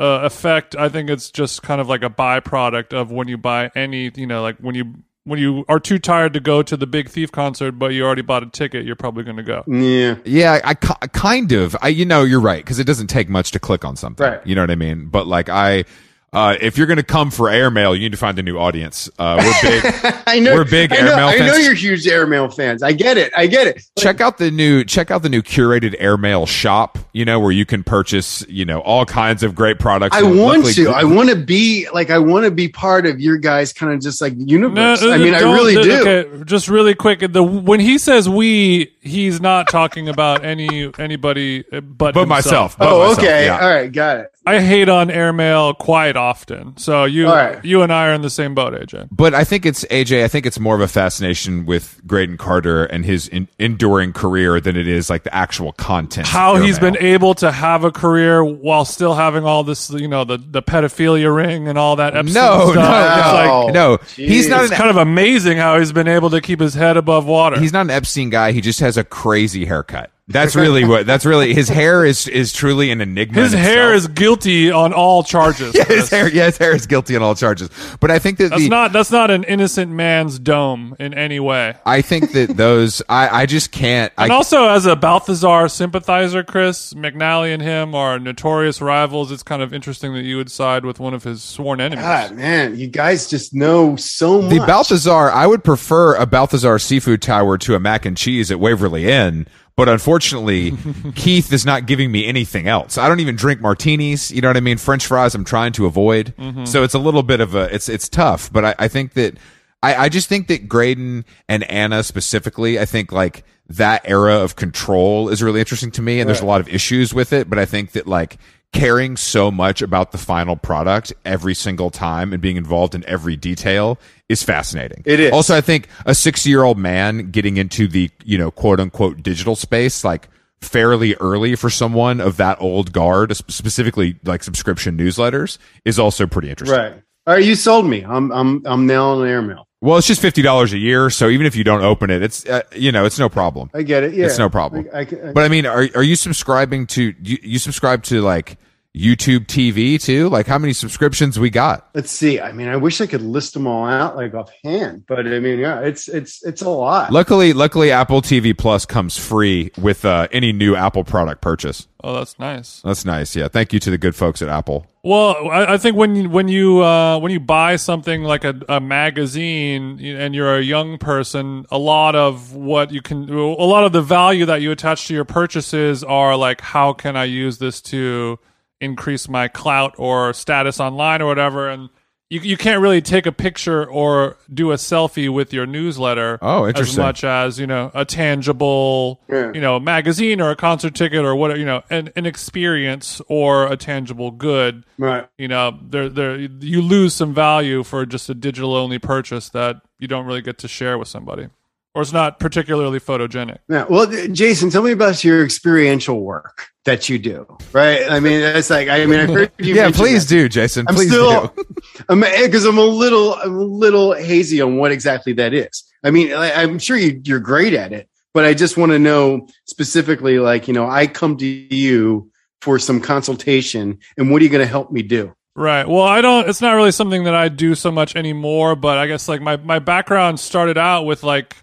uh, 0.00 0.20
effect. 0.24 0.74
I 0.74 0.88
think 0.88 1.10
it's 1.10 1.30
just 1.30 1.62
kind 1.62 1.80
of 1.80 1.88
like 1.88 2.02
a 2.02 2.10
byproduct 2.10 2.92
of 2.92 3.12
when 3.12 3.28
you 3.28 3.36
buy 3.38 3.70
any. 3.76 4.10
You 4.14 4.26
know, 4.26 4.42
like 4.42 4.56
when 4.58 4.74
you 4.74 4.94
when 5.24 5.38
you 5.38 5.64
are 5.68 5.78
too 5.78 5.98
tired 5.98 6.32
to 6.32 6.40
go 6.40 6.62
to 6.62 6.76
the 6.76 6.86
Big 6.86 7.08
Thief 7.08 7.30
concert, 7.30 7.72
but 7.72 7.92
you 7.92 8.04
already 8.04 8.22
bought 8.22 8.42
a 8.42 8.46
ticket, 8.46 8.86
you're 8.86 8.96
probably 8.96 9.22
going 9.22 9.36
to 9.36 9.42
go. 9.42 9.62
Yeah, 9.66 10.16
Yeah, 10.24 10.60
I, 10.64 10.74
ki- 10.74 11.08
kind 11.12 11.52
of. 11.52 11.76
I, 11.82 11.88
you 11.88 12.06
know, 12.06 12.24
you're 12.24 12.40
right 12.40 12.64
because 12.64 12.78
it 12.78 12.84
doesn't 12.84 13.08
take 13.08 13.28
much 13.28 13.50
to 13.52 13.60
click 13.60 13.84
on 13.84 13.96
something. 13.96 14.26
Right. 14.26 14.44
You 14.46 14.54
know 14.54 14.62
what 14.62 14.70
I 14.70 14.76
mean? 14.76 15.06
But 15.08 15.26
like 15.26 15.48
I, 15.48 15.84
Uh, 16.32 16.56
if 16.60 16.78
you're 16.78 16.86
going 16.86 16.96
to 16.96 17.02
come 17.02 17.28
for 17.30 17.48
airmail, 17.50 17.92
you 17.94 18.02
need 18.02 18.12
to 18.12 18.18
find 18.18 18.38
a 18.38 18.42
new 18.42 18.56
audience. 18.56 19.10
Uh, 19.18 19.42
we're 19.42 19.80
big. 20.02 20.22
I 20.28 20.38
know 20.38 20.54
We're 20.54 20.64
big 20.64 20.92
I 20.92 21.00
know, 21.00 21.10
airmail 21.10 21.26
I 21.28 21.38
know 21.46 21.56
you're 21.56 21.74
huge 21.74 22.06
airmail 22.06 22.48
fans. 22.50 22.84
I 22.84 22.92
get 22.92 23.18
it. 23.18 23.32
I 23.36 23.48
get 23.48 23.66
it. 23.66 23.82
check 23.98 24.20
out 24.20 24.38
the 24.38 24.50
new 24.52 24.84
check 24.84 25.10
out 25.10 25.22
the 25.22 25.28
new 25.28 25.42
curated 25.42 25.96
airmail 25.98 26.46
shop. 26.46 26.98
You 27.12 27.24
know 27.24 27.40
where 27.40 27.50
you 27.50 27.66
can 27.66 27.82
purchase 27.82 28.46
you 28.48 28.64
know 28.64 28.78
all 28.80 29.04
kinds 29.04 29.42
of 29.42 29.56
great 29.56 29.80
products. 29.80 30.16
I 30.16 30.22
want 30.22 30.64
luckily- 30.64 30.74
to. 30.74 30.90
I 30.90 31.02
want 31.02 31.30
to 31.30 31.36
be 31.36 31.88
like. 31.92 32.10
I 32.10 32.18
want 32.20 32.44
to 32.44 32.52
be 32.52 32.68
part 32.68 33.06
of 33.06 33.20
your 33.20 33.36
guys' 33.36 33.72
kind 33.72 33.92
of 33.92 34.00
just 34.00 34.20
like 34.20 34.34
universe. 34.36 35.02
I 35.02 35.16
mean, 35.18 35.34
I 35.34 35.40
really 35.40 35.74
do. 35.82 36.00
Okay, 36.00 36.44
just 36.44 36.68
really 36.68 36.94
quick. 36.94 37.20
The 37.32 37.42
when 37.42 37.80
he 37.80 37.98
says 37.98 38.28
we, 38.28 38.92
he's 39.00 39.40
not 39.40 39.68
talking 39.68 40.08
about 40.08 40.44
any 40.44 40.92
anybody 40.98 41.64
uh, 41.72 41.80
but 41.80 42.14
but 42.14 42.20
himself. 42.20 42.28
myself. 42.28 42.78
but 42.78 42.88
Oh, 42.92 42.98
myself, 43.00 43.18
okay. 43.18 43.46
yeah. 43.46 43.58
All 43.60 43.68
right. 43.68 43.90
Got 43.92 44.18
it. 44.18 44.26
I 44.46 44.60
hate 44.60 44.88
on 44.88 45.10
airmail 45.10 45.74
quite 45.74 46.16
often. 46.20 46.76
So 46.76 47.04
you 47.04 47.26
All 47.28 47.34
right. 47.34 47.64
you 47.64 47.82
and 47.82 47.92
I 47.92 48.08
are 48.08 48.12
in 48.14 48.20
the 48.22 48.30
same 48.30 48.54
boat, 48.54 48.74
AJ. 48.74 49.08
But 49.10 49.34
I 49.34 49.44
think 49.44 49.64
it's 49.64 49.84
AJ. 49.86 50.22
I 50.24 50.28
think 50.28 50.44
it's 50.46 50.60
more 50.60 50.74
of 50.74 50.80
a 50.80 50.88
fascination 50.88 51.64
with 51.66 52.00
Graydon 52.06 52.36
Carter 52.36 52.84
and 52.84 53.04
his 53.04 53.26
in, 53.28 53.48
enduring 53.58 54.12
career 54.12 54.60
than 54.60 54.76
it 54.76 54.86
is 54.86 55.08
like 55.08 55.22
the 55.24 55.34
actual 55.34 55.72
content. 55.72 56.26
How 56.28 56.56
he's 56.56 56.76
airmail. 56.78 56.92
been 56.92 57.02
able 57.02 57.34
to 57.36 57.50
have 57.50 57.84
a 57.84 57.90
career 57.90 58.44
while 58.44 58.84
still 58.84 59.14
having 59.14 59.44
all 59.44 59.64
this, 59.64 59.90
you 59.90 60.08
know, 60.08 60.24
the 60.24 60.36
the 60.36 60.62
pedophilia 60.62 61.34
ring 61.34 61.66
and 61.68 61.78
all 61.78 61.96
that. 61.96 62.14
Epstein 62.16 62.34
No, 62.34 62.72
stuff. 62.72 62.74
no, 62.74 63.18
It's 63.18 63.32
like 63.32 63.74
no. 63.74 63.98
He's 64.16 64.48
not 64.48 64.62
it's 64.64 64.72
an 64.72 64.76
kind 64.76 64.90
of 64.90 64.96
amazing 64.98 65.56
how 65.58 65.78
he's 65.78 65.92
been 65.92 66.08
able 66.08 66.30
to 66.30 66.40
keep 66.40 66.60
his 66.60 66.74
head 66.74 66.96
above 66.96 67.24
water. 67.26 67.58
he's 67.58 67.72
not 67.72 67.82
an 67.86 67.90
Epstein 67.90 68.28
guy. 68.30 68.52
He 68.52 68.60
just 68.60 68.80
has 68.80 68.96
a 68.96 69.04
crazy 69.04 69.64
haircut. 69.64 70.10
That's 70.30 70.56
really 70.56 70.84
what. 70.84 71.06
That's 71.06 71.26
really 71.26 71.54
his 71.54 71.68
hair 71.68 72.04
is 72.04 72.26
is 72.28 72.52
truly 72.52 72.90
an 72.90 73.00
enigma. 73.00 73.40
his 73.42 73.52
hair 73.52 73.94
is 73.94 74.06
guilty 74.08 74.70
on 74.70 74.92
all 74.92 75.22
charges. 75.22 75.74
Yeah, 75.80 75.84
his 75.84 76.10
hair. 76.10 76.28
Yeah, 76.28 76.46
his 76.46 76.58
hair 76.58 76.74
is 76.74 76.86
guilty 76.86 77.16
on 77.16 77.22
all 77.22 77.34
charges. 77.34 77.70
But 78.00 78.10
I 78.10 78.18
think 78.18 78.38
that 78.38 78.50
That's 78.50 78.62
the 78.62 78.68
not 78.68 78.92
that's 78.92 79.10
not 79.10 79.30
an 79.30 79.44
innocent 79.44 79.90
man's 79.92 80.38
dome 80.38 80.94
in 80.98 81.14
any 81.14 81.40
way. 81.40 81.74
I 81.86 82.02
think 82.02 82.32
that 82.32 82.56
those 82.56 83.02
I 83.08 83.42
I 83.42 83.46
just 83.46 83.72
can't. 83.72 84.12
I 84.18 84.24
And 84.24 84.32
also, 84.32 84.68
as 84.68 84.86
a 84.86 84.96
Balthazar 84.96 85.68
sympathizer, 85.68 86.42
Chris 86.42 86.92
McNally 86.94 87.52
and 87.54 87.62
him 87.62 87.94
are 87.94 88.18
notorious 88.18 88.80
rivals. 88.80 89.32
It's 89.32 89.42
kind 89.42 89.62
of 89.62 89.72
interesting 89.72 90.12
that 90.14 90.24
you 90.24 90.36
would 90.36 90.50
side 90.50 90.84
with 90.84 91.00
one 91.00 91.14
of 91.14 91.24
his 91.24 91.42
sworn 91.42 91.80
enemies. 91.80 92.04
God, 92.04 92.32
man, 92.36 92.76
you 92.78 92.86
guys 92.88 93.28
just 93.28 93.54
know 93.54 93.96
so 93.96 94.42
much. 94.42 94.50
The 94.52 94.60
Balthazar, 94.66 95.30
I 95.30 95.46
would 95.46 95.64
prefer 95.64 96.14
a 96.16 96.26
Balthazar 96.26 96.78
seafood 96.78 97.22
tower 97.22 97.56
to 97.58 97.74
a 97.74 97.80
mac 97.80 98.04
and 98.04 98.16
cheese 98.16 98.50
at 98.50 98.60
Waverly 98.60 99.06
Inn. 99.10 99.46
But 99.80 99.88
unfortunately, 99.88 100.76
Keith 101.14 101.50
is 101.54 101.64
not 101.64 101.86
giving 101.86 102.12
me 102.12 102.26
anything 102.26 102.68
else. 102.68 102.98
I 102.98 103.08
don't 103.08 103.20
even 103.20 103.34
drink 103.34 103.62
martinis. 103.62 104.30
You 104.30 104.42
know 104.42 104.50
what 104.50 104.58
I 104.58 104.60
mean? 104.60 104.76
French 104.76 105.06
fries, 105.06 105.34
I'm 105.34 105.42
trying 105.42 105.72
to 105.72 105.86
avoid. 105.86 106.34
Mm-hmm. 106.36 106.66
So 106.66 106.82
it's 106.82 106.92
a 106.92 106.98
little 106.98 107.22
bit 107.22 107.40
of 107.40 107.54
a, 107.54 107.74
it's, 107.74 107.88
it's 107.88 108.06
tough. 108.06 108.52
But 108.52 108.66
I, 108.66 108.74
I 108.78 108.88
think 108.88 109.14
that, 109.14 109.38
I, 109.82 109.94
I 109.94 110.08
just 110.10 110.28
think 110.28 110.48
that 110.48 110.68
Graydon 110.68 111.24
and 111.48 111.64
Anna 111.64 112.02
specifically, 112.02 112.78
I 112.78 112.84
think 112.84 113.10
like 113.10 113.42
that 113.70 114.02
era 114.04 114.34
of 114.34 114.54
control 114.54 115.30
is 115.30 115.42
really 115.42 115.60
interesting 115.60 115.92
to 115.92 116.02
me. 116.02 116.20
And 116.20 116.28
there's 116.28 116.42
a 116.42 116.46
lot 116.46 116.60
of 116.60 116.68
issues 116.68 117.14
with 117.14 117.32
it. 117.32 117.48
But 117.48 117.58
I 117.58 117.64
think 117.64 117.92
that 117.92 118.06
like, 118.06 118.36
caring 118.72 119.16
so 119.16 119.50
much 119.50 119.82
about 119.82 120.12
the 120.12 120.18
final 120.18 120.56
product 120.56 121.12
every 121.24 121.54
single 121.54 121.90
time 121.90 122.32
and 122.32 122.40
being 122.40 122.56
involved 122.56 122.94
in 122.94 123.04
every 123.06 123.36
detail 123.36 123.98
is 124.28 124.42
fascinating. 124.42 125.02
It 125.04 125.20
is. 125.20 125.32
Also, 125.32 125.56
I 125.56 125.60
think 125.60 125.88
a 126.06 126.14
60 126.14 126.48
year 126.48 126.62
old 126.62 126.78
man 126.78 127.30
getting 127.30 127.56
into 127.56 127.88
the, 127.88 128.10
you 128.24 128.38
know, 128.38 128.50
quote 128.50 128.80
unquote 128.80 129.22
digital 129.22 129.56
space, 129.56 130.04
like 130.04 130.28
fairly 130.60 131.14
early 131.16 131.56
for 131.56 131.70
someone 131.70 132.20
of 132.20 132.36
that 132.36 132.60
old 132.60 132.92
guard, 132.92 133.34
specifically 133.36 134.18
like 134.24 134.42
subscription 134.42 134.96
newsletters, 134.96 135.58
is 135.84 135.98
also 135.98 136.26
pretty 136.26 136.50
interesting. 136.50 136.78
right. 136.78 137.02
All 137.30 137.36
right, 137.36 137.44
you 137.44 137.54
sold 137.54 137.86
me. 137.86 138.02
I'm 138.04 138.32
I'm 138.32 138.66
I'm 138.66 138.86
now 138.86 139.10
on 139.10 139.24
airmail. 139.24 139.68
Well, 139.80 139.96
it's 139.96 140.08
just 140.08 140.20
$50 140.20 140.72
a 140.72 140.78
year. 140.78 141.10
So 141.10 141.28
even 141.28 141.46
if 141.46 141.54
you 141.54 141.62
don't 141.62 141.84
open 141.84 142.10
it, 142.10 142.24
it's, 142.24 142.44
uh, 142.44 142.62
you 142.74 142.90
know, 142.90 143.04
it's 143.04 143.20
no 143.20 143.28
problem. 143.28 143.70
I 143.72 143.82
get 143.82 144.02
it. 144.02 144.14
Yeah, 144.14 144.26
It's 144.26 144.36
no 144.36 144.50
problem. 144.50 144.88
I, 144.92 144.98
I, 144.98 145.00
I, 145.02 145.32
But 145.32 145.44
I 145.44 145.48
mean, 145.48 145.64
are, 145.64 145.86
are 145.94 146.02
you 146.02 146.16
subscribing 146.16 146.88
to, 146.88 147.14
you, 147.22 147.38
you 147.40 147.58
subscribe 147.60 148.02
to 148.02 148.20
like 148.20 148.58
YouTube 148.96 149.46
TV 149.46 150.02
too? 150.02 150.28
Like 150.28 150.48
how 150.48 150.58
many 150.58 150.72
subscriptions 150.72 151.38
we 151.38 151.50
got? 151.50 151.88
let's 151.94 152.10
see. 152.10 152.40
I 152.40 152.50
mean, 152.50 152.66
I 152.66 152.76
wish 152.76 153.00
I 153.00 153.06
could 153.06 153.22
list 153.22 153.54
them 153.54 153.68
all 153.68 153.86
out 153.86 154.16
like 154.16 154.34
offhand, 154.34 155.04
but 155.06 155.20
I 155.26 155.38
mean, 155.38 155.60
yeah, 155.60 155.80
it's 155.80 156.08
it's 156.08 156.44
it's 156.44 156.62
a 156.62 156.68
lot. 156.68 157.12
Luckily, 157.12 157.52
luckily, 157.52 157.92
Apple 157.92 158.20
TV 158.22 158.58
Plus 158.58 158.84
comes 158.84 159.16
free 159.16 159.70
with 159.78 160.04
uh, 160.04 160.26
any 160.32 160.52
new 160.52 160.74
Apple 160.74 161.04
product 161.04 161.40
purchase. 161.40 161.86
Oh, 162.02 162.14
that's 162.16 162.38
nice. 162.40 162.82
That's 162.82 163.04
nice. 163.04 163.36
Yeah, 163.36 163.46
thank 163.46 163.72
you 163.72 163.78
to 163.80 163.90
the 163.90 163.98
good 163.98 164.16
folks 164.16 164.42
at 164.42 164.48
Apple. 164.48 164.89
Well, 165.02 165.48
I, 165.48 165.74
I 165.74 165.78
think 165.78 165.96
when 165.96 166.30
when 166.30 166.48
you 166.48 166.82
uh, 166.84 167.18
when 167.18 167.32
you 167.32 167.40
buy 167.40 167.76
something 167.76 168.22
like 168.22 168.44
a, 168.44 168.60
a 168.68 168.80
magazine 168.80 169.98
and 169.98 170.34
you're 170.34 170.58
a 170.58 170.62
young 170.62 170.98
person, 170.98 171.64
a 171.70 171.78
lot 171.78 172.14
of 172.14 172.54
what 172.54 172.92
you 172.92 173.00
can, 173.00 173.30
a 173.30 173.64
lot 173.64 173.84
of 173.84 173.92
the 173.92 174.02
value 174.02 174.44
that 174.44 174.60
you 174.60 174.70
attach 174.72 175.08
to 175.08 175.14
your 175.14 175.24
purchases 175.24 176.04
are 176.04 176.36
like, 176.36 176.60
how 176.60 176.92
can 176.92 177.16
I 177.16 177.24
use 177.24 177.56
this 177.56 177.80
to 177.82 178.38
increase 178.78 179.26
my 179.26 179.48
clout 179.48 179.94
or 179.96 180.34
status 180.34 180.80
online 180.80 181.22
or 181.22 181.26
whatever, 181.26 181.70
and 181.70 181.88
you 182.30 182.40
you 182.40 182.56
can't 182.56 182.80
really 182.80 183.02
take 183.02 183.26
a 183.26 183.32
picture 183.32 183.84
or 183.84 184.38
do 184.52 184.70
a 184.70 184.76
selfie 184.76 185.28
with 185.28 185.52
your 185.52 185.66
newsletter. 185.66 186.38
Oh, 186.40 186.66
interesting. 186.66 186.94
As 187.00 187.04
much 187.06 187.24
as 187.24 187.58
you 187.58 187.66
know 187.66 187.90
a 187.92 188.04
tangible, 188.04 189.20
Yeah. 189.28 189.50
you 189.52 189.60
know, 189.60 189.78
magazine 189.80 190.40
or 190.40 190.50
a 190.50 190.56
concert 190.56 190.94
ticket 190.94 191.24
or 191.24 191.34
whatever, 191.34 191.58
you 191.58 191.66
know, 191.66 191.82
an, 191.90 192.10
an 192.16 192.26
experience 192.26 193.20
or 193.28 193.66
a 193.66 193.76
tangible 193.76 194.30
good 194.30 194.84
right. 194.98 195.28
you 195.38 195.48
know 195.48 195.78
there 195.82 196.08
there 196.08 196.36
you 196.38 196.80
lose 196.80 197.14
some 197.14 197.34
value 197.34 197.82
for 197.82 198.06
just 198.06 198.30
a 198.30 198.34
digital 198.34 198.74
only 198.76 198.98
purchase 198.98 199.48
that 199.50 199.76
you 199.98 200.06
don't 200.08 200.24
really 200.26 200.42
get 200.42 200.56
to 200.58 200.68
share 200.68 200.96
with 200.98 201.08
somebody 201.08 201.48
or 201.94 202.02
it's 202.02 202.12
not 202.12 202.38
particularly 202.38 203.00
photogenic 203.00 203.58
Yeah. 203.68 203.84
Well, 203.88 204.06
Jason, 204.28 204.70
tell 204.70 204.82
me 204.82 204.92
about 204.92 205.24
your 205.24 205.44
experiential 205.44 206.20
work 206.20 206.68
that 206.84 207.08
you 207.08 207.18
do. 207.18 207.46
Right. 207.72 208.10
I 208.10 208.20
mean, 208.20 208.40
it's 208.40 208.70
like. 208.70 208.88
I 208.88 209.04
mean, 209.06 209.20
I've 209.20 209.28
heard 209.28 209.52
you. 209.58 209.74
yeah, 209.74 209.90
please 209.90 210.26
that. 210.26 210.34
do, 210.34 210.48
Jason. 210.48 210.86
I'm 210.88 210.94
please 210.94 211.08
still, 211.08 211.48
do. 211.48 211.64
I'm 212.08 212.22
eh, 212.22 212.46
because 212.46 212.64
I'm 212.64 212.78
a 212.78 212.82
little, 212.82 213.34
I'm 213.34 213.56
a 213.56 213.62
little 213.64 214.14
hazy 214.14 214.60
on 214.60 214.76
what 214.76 214.92
exactly 214.92 215.32
that 215.34 215.52
is. 215.52 215.84
I 216.04 216.10
mean, 216.10 216.32
I, 216.32 216.62
I'm 216.62 216.78
sure 216.78 216.96
you, 216.96 217.20
you're 217.24 217.40
great 217.40 217.74
at 217.74 217.92
it, 217.92 218.08
but 218.32 218.44
I 218.44 218.54
just 218.54 218.76
want 218.76 218.92
to 218.92 218.98
know 218.98 219.48
specifically, 219.66 220.38
like, 220.38 220.68
you 220.68 220.74
know, 220.74 220.88
I 220.88 221.06
come 221.06 221.36
to 221.38 221.46
you 221.46 222.30
for 222.62 222.78
some 222.78 223.00
consultation, 223.00 223.98
and 224.16 224.30
what 224.30 224.40
are 224.40 224.44
you 224.44 224.50
going 224.50 224.64
to 224.64 224.70
help 224.70 224.90
me 224.90 225.02
do? 225.02 225.34
right 225.56 225.88
well 225.88 226.04
i 226.04 226.20
don't 226.20 226.48
it's 226.48 226.60
not 226.60 226.74
really 226.74 226.92
something 226.92 227.24
that 227.24 227.34
i 227.34 227.48
do 227.48 227.74
so 227.74 227.90
much 227.90 228.14
anymore 228.14 228.76
but 228.76 228.96
i 228.98 229.08
guess 229.08 229.28
like 229.28 229.40
my 229.40 229.56
my 229.56 229.80
background 229.80 230.38
started 230.38 230.78
out 230.78 231.02
with 231.02 231.24
like 231.24 231.56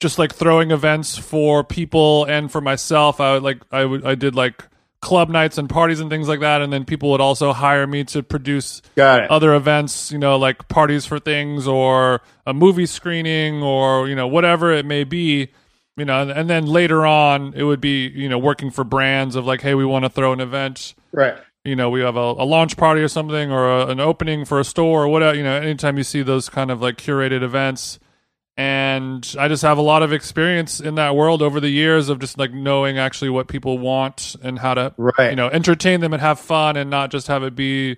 just 0.00 0.18
like 0.18 0.34
throwing 0.34 0.70
events 0.70 1.16
for 1.16 1.64
people 1.64 2.24
and 2.24 2.50
for 2.50 2.60
myself 2.60 3.20
i 3.20 3.34
would 3.34 3.42
like 3.42 3.62
i 3.72 3.84
would 3.84 4.04
i 4.04 4.14
did 4.14 4.34
like 4.34 4.64
club 5.04 5.28
nights 5.28 5.58
and 5.58 5.68
parties 5.68 6.00
and 6.00 6.08
things 6.08 6.28
like 6.28 6.40
that 6.40 6.62
and 6.62 6.72
then 6.72 6.82
people 6.86 7.10
would 7.10 7.20
also 7.20 7.52
hire 7.52 7.86
me 7.86 8.04
to 8.04 8.22
produce 8.22 8.80
other 9.30 9.54
events, 9.54 10.10
you 10.10 10.18
know, 10.18 10.38
like 10.38 10.66
parties 10.68 11.04
for 11.04 11.18
things 11.18 11.68
or 11.68 12.22
a 12.46 12.54
movie 12.54 12.86
screening 12.86 13.62
or, 13.62 14.08
you 14.08 14.14
know, 14.14 14.26
whatever 14.26 14.72
it 14.72 14.86
may 14.86 15.04
be, 15.04 15.48
you 15.98 16.06
know, 16.06 16.22
and, 16.22 16.30
and 16.30 16.48
then 16.48 16.64
later 16.64 17.04
on 17.04 17.52
it 17.52 17.64
would 17.64 17.82
be, 17.82 18.08
you 18.08 18.30
know, 18.30 18.38
working 18.38 18.70
for 18.70 18.82
brands 18.82 19.36
of 19.36 19.44
like, 19.44 19.60
hey, 19.60 19.74
we 19.74 19.84
want 19.84 20.06
to 20.06 20.08
throw 20.08 20.32
an 20.32 20.40
event, 20.40 20.94
right. 21.12 21.36
you 21.64 21.76
know, 21.76 21.90
we 21.90 22.00
have 22.00 22.16
a, 22.16 22.20
a 22.20 22.46
launch 22.46 22.78
party 22.78 23.02
or 23.02 23.08
something 23.08 23.52
or 23.52 23.80
a, 23.80 23.88
an 23.88 24.00
opening 24.00 24.46
for 24.46 24.58
a 24.58 24.64
store 24.64 25.04
or 25.04 25.08
whatever, 25.08 25.36
you 25.36 25.44
know, 25.44 25.54
anytime 25.54 25.98
you 25.98 26.04
see 26.04 26.22
those 26.22 26.48
kind 26.48 26.70
of 26.70 26.80
like 26.80 26.96
curated 26.96 27.42
events. 27.42 27.98
And 28.56 29.34
I 29.38 29.48
just 29.48 29.62
have 29.62 29.78
a 29.78 29.82
lot 29.82 30.02
of 30.04 30.12
experience 30.12 30.80
in 30.80 30.94
that 30.94 31.16
world 31.16 31.42
over 31.42 31.58
the 31.58 31.68
years 31.70 32.08
of 32.08 32.20
just 32.20 32.38
like 32.38 32.52
knowing 32.52 32.98
actually 32.98 33.30
what 33.30 33.48
people 33.48 33.78
want 33.78 34.36
and 34.42 34.58
how 34.58 34.74
to 34.74 34.94
Right. 34.96 35.30
you 35.30 35.36
know 35.36 35.48
entertain 35.48 36.00
them 36.00 36.12
and 36.12 36.20
have 36.22 36.38
fun 36.38 36.76
and 36.76 36.88
not 36.88 37.10
just 37.10 37.26
have 37.26 37.42
it 37.42 37.56
be 37.56 37.96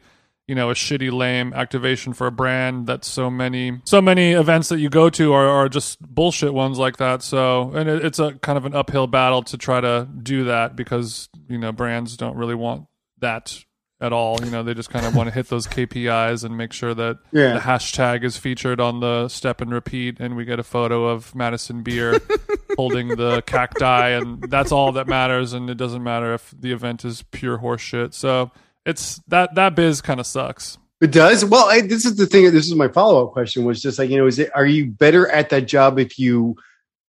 you 0.49 0.55
know 0.55 0.71
a 0.71 0.75
shitty 0.75 1.13
lame 1.13 1.53
activation 1.53 2.15
for 2.15 2.27
a 2.27 2.31
brand 2.31 2.87
that 2.87 3.05
so 3.05 3.29
many 3.29 3.81
so 3.85 4.01
many 4.01 4.33
events 4.33 4.69
that 4.71 4.79
you 4.79 4.89
go 4.89 5.11
to 5.11 5.33
are, 5.35 5.47
are 5.49 5.69
just 5.69 6.01
bullshit 6.01 6.55
ones 6.55 6.79
like 6.79 6.97
that 6.99 7.21
so 7.23 7.73
and 7.75 7.89
it, 7.89 8.05
it's 8.05 8.19
a 8.19 8.33
kind 8.35 8.57
of 8.57 8.65
an 8.65 8.75
uphill 8.75 9.07
battle 9.07 9.43
to 9.43 9.59
try 9.59 9.81
to 9.81 10.09
do 10.23 10.45
that 10.45 10.75
because 10.75 11.29
you 11.49 11.59
know 11.59 11.73
brands 11.73 12.17
don't 12.17 12.37
really 12.37 12.55
want 12.55 12.87
that 13.19 13.63
at 14.01 14.13
all 14.13 14.39
you 14.45 14.51
know 14.51 14.63
they 14.63 14.75
just 14.75 14.91
kind 14.91 15.07
of 15.07 15.15
want 15.17 15.27
to 15.27 15.35
hit 15.35 15.49
those 15.49 15.67
kpis 15.67 16.45
and 16.45 16.57
make 16.57 16.73
sure 16.73 16.93
that 16.93 17.17
Yeah. 17.33 17.55
the 17.55 17.61
hashtag 17.61 18.25
is 18.25 18.37
featured 18.37 18.79
on 18.81 19.01
the 19.01 19.29
step 19.29 19.61
and 19.63 19.71
repeat 19.73 20.21
and 20.21 20.37
we 20.37 20.45
get 20.45 20.59
a 20.59 20.63
photo 20.63 21.07
of 21.07 21.35
madison 21.35 21.83
beer 21.83 22.21
holding 22.77 23.09
the 23.09 23.43
cacti 23.47 24.11
and 24.11 24.43
that's 24.51 24.71
all 24.71 24.93
that 24.93 25.07
matters 25.07 25.53
and 25.55 25.71
it 25.71 25.77
doesn't 25.77 26.03
matter 26.03 26.35
if 26.35 26.55
the 26.59 26.73
event 26.73 27.05
is 27.05 27.23
pure 27.31 27.59
horseshit 27.59 28.13
so 28.13 28.51
it's 28.85 29.21
that 29.29 29.55
that 29.55 29.75
biz 29.75 30.03
kind 30.03 30.21
of 30.21 30.27
sucks 30.27 30.77
It 31.01 31.11
does. 31.13 31.45
Well, 31.45 31.67
I, 31.69 31.83
this 31.83 32.07
is 32.07 32.17
the 32.17 32.25
thing. 32.27 32.45
This 32.53 32.67
is 32.67 32.75
my 32.75 32.89
follow 32.89 33.27
up 33.27 33.33
question. 33.35 33.65
Was 33.67 33.83
just 33.83 33.99
like 33.99 34.09
you 34.09 34.17
know, 34.17 34.27
is 34.27 34.39
it? 34.39 34.51
Are 34.55 34.65
you 34.65 34.87
better 34.87 35.29
at 35.29 35.51
that 35.51 35.67
job 35.69 35.99
if 35.99 36.19
you 36.19 36.57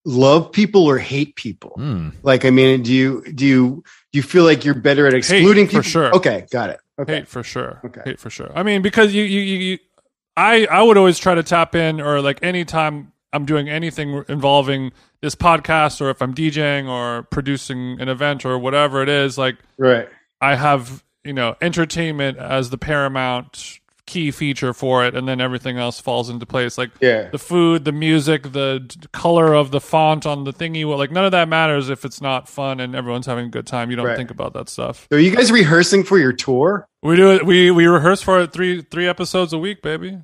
love 0.07 0.51
people 0.51 0.85
or 0.85 0.97
hate 0.97 1.35
people? 1.35 1.71
Hmm. 1.75 2.09
Like, 2.23 2.45
I 2.45 2.49
mean, 2.49 2.81
do 2.81 2.93
you 2.93 3.23
do 3.33 3.45
you 3.45 3.83
do 4.11 4.17
you 4.17 4.23
feel 4.23 4.45
like 4.45 4.63
you're 4.65 4.73
better 4.73 5.05
at 5.05 5.13
excluding 5.13 5.65
for 5.65 5.71
people? 5.71 5.83
For 5.83 5.89
sure. 5.89 6.15
Okay, 6.15 6.47
got 6.49 6.69
it. 6.69 6.79
Okay. 6.99 7.15
Hate 7.17 7.27
for 7.27 7.43
sure. 7.43 7.81
Okay. 7.85 8.01
Hate 8.05 8.19
for 8.19 8.29
sure. 8.29 8.51
I 8.55 8.63
mean, 8.63 8.81
because 8.81 9.13
you, 9.13 9.23
you, 9.23 9.41
you, 9.41 9.57
you, 9.57 9.77
I, 10.35 10.65
I 10.65 10.81
would 10.81 10.97
always 10.97 11.19
try 11.19 11.35
to 11.35 11.43
tap 11.43 11.75
in, 11.75 12.01
or 12.01 12.21
like 12.21 12.39
anytime 12.41 13.11
I'm 13.33 13.45
doing 13.45 13.69
anything 13.69 14.23
involving 14.29 14.91
this 15.21 15.35
podcast, 15.35 16.01
or 16.01 16.09
if 16.09 16.21
I'm 16.21 16.33
DJing 16.33 16.87
or 16.87 17.23
producing 17.23 17.99
an 18.01 18.07
event 18.09 18.45
or 18.45 18.57
whatever 18.57 19.03
it 19.03 19.09
is, 19.09 19.37
like 19.37 19.57
Right. 19.77 20.07
I 20.41 20.55
have, 20.55 21.03
you 21.23 21.33
know, 21.33 21.55
entertainment 21.61 22.37
as 22.37 22.69
the 22.71 22.77
paramount 22.77 23.79
key 24.07 24.31
feature 24.31 24.73
for 24.73 25.05
it, 25.05 25.15
and 25.15 25.27
then 25.27 25.39
everything 25.39 25.77
else 25.77 25.99
falls 25.99 26.29
into 26.29 26.45
place. 26.47 26.77
Like 26.77 26.89
Yeah. 26.99 27.29
the 27.29 27.37
food, 27.37 27.85
the 27.85 27.91
music, 27.91 28.53
the 28.53 28.89
color 29.13 29.53
of 29.53 29.69
the 29.69 29.79
font 29.79 30.25
on 30.25 30.43
the 30.45 30.51
thingy. 30.53 30.87
Well, 30.87 30.97
like 30.97 31.11
none 31.11 31.25
of 31.25 31.31
that 31.31 31.47
matters 31.47 31.89
if 31.89 32.03
it's 32.05 32.21
not 32.21 32.49
fun 32.49 32.79
and 32.79 32.95
everyone's 32.95 33.27
having 33.27 33.45
a 33.45 33.49
good 33.49 33.67
time. 33.67 33.91
You 33.91 33.97
don't 33.97 34.05
Right. 34.07 34.17
think 34.17 34.31
about 34.31 34.53
that 34.53 34.69
stuff. 34.69 35.05
So, 35.11 35.17
are 35.17 35.19
you 35.19 35.29
guys 35.35 35.51
rehearsing 35.51 36.03
for 36.03 36.17
your 36.17 36.33
tour? 36.33 36.87
We 37.03 37.15
do 37.15 37.31
it. 37.31 37.45
We 37.45 37.69
we 37.69 37.85
rehearse 37.85 38.21
for 38.23 38.41
it 38.41 38.51
three 38.51 38.81
three 38.81 39.07
episodes 39.07 39.53
a 39.53 39.57
week, 39.59 39.81
baby. 39.83 40.17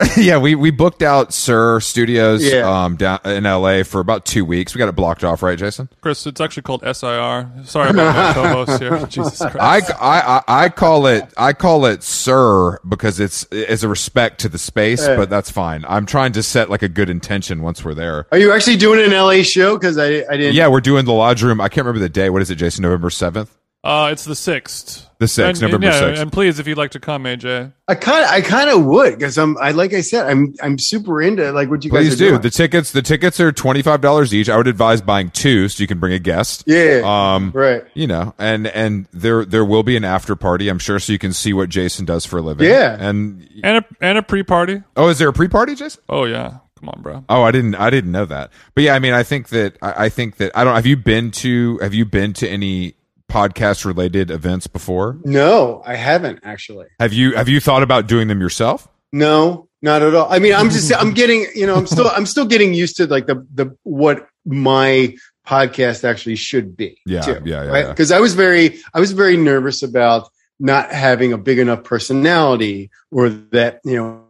yeah, 0.16 0.38
we 0.38 0.54
we 0.54 0.70
booked 0.70 1.02
out 1.02 1.34
Sir 1.34 1.80
Studios 1.80 2.44
Yeah. 2.44 2.84
um 2.84 2.94
down 2.94 3.18
in 3.24 3.42
LA 3.42 3.82
for 3.82 3.98
about 4.00 4.24
two 4.24 4.44
weeks. 4.44 4.72
We 4.72 4.78
got 4.78 4.88
it 4.88 4.94
blocked 4.94 5.24
off, 5.24 5.42
right, 5.42 5.58
Jason? 5.58 5.88
Chris, 6.00 6.24
it's 6.24 6.40
actually 6.40 6.62
called 6.62 6.82
SIR. 6.82 7.50
Sorry 7.64 7.90
about 7.90 8.14
my 8.14 8.32
co-host 8.64 8.80
here. 8.80 9.04
Jesus 9.08 9.38
Christ. 9.50 9.90
I, 10.00 10.20
I, 10.20 10.36
I- 10.46 10.64
I 10.64 10.68
call 10.68 11.06
it 11.06 11.24
I 11.36 11.52
call 11.52 11.84
it 11.84 12.04
Sir 12.04 12.78
because 12.88 13.18
it's 13.18 13.42
as 13.50 13.82
a 13.82 13.88
respect 13.88 14.40
to 14.42 14.48
the 14.48 14.58
space, 14.58 15.04
Yeah. 15.04 15.16
but 15.16 15.30
that's 15.30 15.50
fine. 15.50 15.84
I'm 15.88 16.06
trying 16.06 16.30
to 16.34 16.44
set 16.44 16.70
like 16.70 16.82
a 16.82 16.88
good 16.88 17.10
intention 17.10 17.62
once 17.62 17.84
we're 17.84 17.94
there. 17.94 18.28
Are 18.30 18.38
you 18.38 18.52
actually 18.52 18.76
doing 18.76 19.04
an 19.04 19.10
LA 19.10 19.42
show? 19.42 19.76
Because 19.76 19.98
I 19.98 20.24
I 20.30 20.36
didn't. 20.36 20.54
Yeah, 20.54 20.68
we're 20.68 20.80
doing 20.80 21.06
the 21.06 21.12
lodge 21.12 21.42
room. 21.42 21.60
I 21.60 21.68
can't 21.68 21.84
remember 21.86 21.98
the 21.98 22.08
day. 22.08 22.30
What 22.30 22.40
is 22.40 22.50
it, 22.52 22.54
Jason? 22.56 22.82
November 22.82 23.10
seventh. 23.10 23.52
Uh, 23.88 24.08
it's 24.12 24.24
the 24.24 24.34
sixth. 24.34 25.04
The 25.18 25.26
6th, 25.26 25.48
And- 25.48 25.60
November 25.62 25.86
and, 25.88 25.94
yeah, 25.96 26.00
6th. 26.02 26.20
And 26.22 26.30
please, 26.32 26.60
if 26.60 26.68
you'd 26.68 26.78
like 26.78 26.92
to 26.92 27.00
come, 27.00 27.24
AJ. 27.24 27.72
I 27.88 27.94
kind 27.96 28.24
of 28.24 28.30
I 28.30 28.40
kind 28.40 28.70
of 28.70 28.84
would 28.84 29.18
because 29.18 29.36
I'm 29.36 29.58
I 29.58 29.72
like 29.72 29.92
I 29.92 30.00
said 30.00 30.28
I'm 30.28 30.54
I'm 30.62 30.78
super 30.78 31.20
into 31.20 31.50
like 31.50 31.68
what 31.70 31.84
you 31.84 31.90
guys 31.90 32.04
Please 32.04 32.14
are 32.14 32.16
do. 32.18 32.28
doing. 32.30 32.40
The 32.42 32.50
tickets 32.50 32.92
the 32.92 33.02
tickets 33.02 33.40
are 33.40 33.50
twenty 33.50 33.82
five 33.82 34.00
dollars 34.00 34.32
each. 34.32 34.48
I 34.48 34.56
would 34.56 34.68
advise 34.68 35.00
buying 35.02 35.30
two 35.30 35.68
so 35.68 35.82
you 35.82 35.88
can 35.88 35.98
bring 35.98 36.12
a 36.12 36.20
guest. 36.20 36.62
yeah. 36.68 37.00
Um, 37.04 37.50
right. 37.52 37.82
you 37.94 38.06
know, 38.06 38.32
and 38.38 38.68
and 38.68 39.08
there 39.12 39.44
there 39.44 39.64
will 39.64 39.82
be 39.82 39.96
an 39.96 40.04
after 40.04 40.36
party, 40.36 40.68
I'm 40.68 40.78
sure, 40.78 41.00
so 41.00 41.12
you 41.12 41.18
can 41.18 41.32
see 41.32 41.52
what 41.52 41.68
Jason 41.68 42.04
does 42.04 42.24
for 42.24 42.38
a 42.38 42.42
living. 42.42 42.68
Yeah. 42.68 42.96
And 43.00 43.48
And 43.64 43.78
a 43.78 43.84
and 44.00 44.18
a 44.18 44.22
pre-party. 44.22 44.84
oh, 44.96 45.08
is 45.08 45.18
there 45.18 45.30
a 45.30 45.32
pre 45.32 45.48
party, 45.48 45.74
Jason? 45.74 46.00
Oh 46.08 46.26
yeah. 46.26 46.58
Come 46.78 46.90
on, 46.90 47.02
bro. 47.02 47.24
Oh, 47.28 47.42
I 47.42 47.50
didn't 47.50 47.74
I 47.74 47.90
didn't 47.90 48.12
know 48.12 48.24
that. 48.26 48.52
But 48.76 48.84
yeah, 48.84 48.94
I 48.94 49.00
mean, 49.00 49.14
I 49.14 49.24
think 49.24 49.48
that 49.48 49.76
I, 49.82 50.04
I 50.04 50.08
think 50.10 50.36
that 50.36 50.52
I 50.56 50.62
don't. 50.62 50.76
Have 50.76 50.86
you 50.86 50.96
been 50.96 51.32
to 51.32 51.78
Have 51.78 51.92
you 51.92 52.04
been 52.04 52.34
to 52.34 52.48
any 52.48 52.94
podcast 53.30 53.84
related 53.84 54.30
events 54.30 54.66
before? 54.66 55.18
No, 55.24 55.82
I 55.84 55.96
haven't 55.96 56.40
actually. 56.42 56.86
Have 56.98 57.12
you 57.12 57.34
Have 57.34 57.48
you 57.48 57.60
thought 57.60 57.82
about 57.82 58.06
doing 58.06 58.28
them 58.28 58.40
yourself? 58.40 58.88
No, 59.12 59.68
not 59.82 60.02
at 60.02 60.14
all. 60.14 60.26
I 60.30 60.38
mean, 60.38 60.54
I'm 60.54 60.70
just 60.70 60.92
I'm 60.94 61.12
getting 61.12 61.46
you 61.54 61.66
know 61.66 61.76
I'm 61.76 61.86
still 61.86 62.08
I'm 62.08 62.26
still 62.26 62.46
getting 62.46 62.74
used 62.74 62.96
to 62.96 63.06
like 63.06 63.26
the 63.26 63.46
the 63.54 63.76
what 63.84 64.26
my 64.44 65.14
podcast 65.46 66.04
actually 66.04 66.36
should 66.36 66.76
be. 66.76 67.00
Yeah, 67.06 67.20
too, 67.20 67.42
yeah, 67.44 67.64
yeah, 67.64 67.70
right? 67.70 67.84
yeah. 67.84 67.90
Because 67.90 68.12
I 68.12 68.20
was 68.20 68.34
very 68.34 68.80
I 68.92 69.00
was 69.00 69.12
very 69.12 69.36
nervous 69.36 69.82
about 69.82 70.28
not 70.60 70.90
having 70.90 71.32
a 71.32 71.38
big 71.38 71.58
enough 71.58 71.84
personality 71.84 72.90
or 73.10 73.28
that 73.28 73.80
you 73.84 73.96
know 73.96 74.24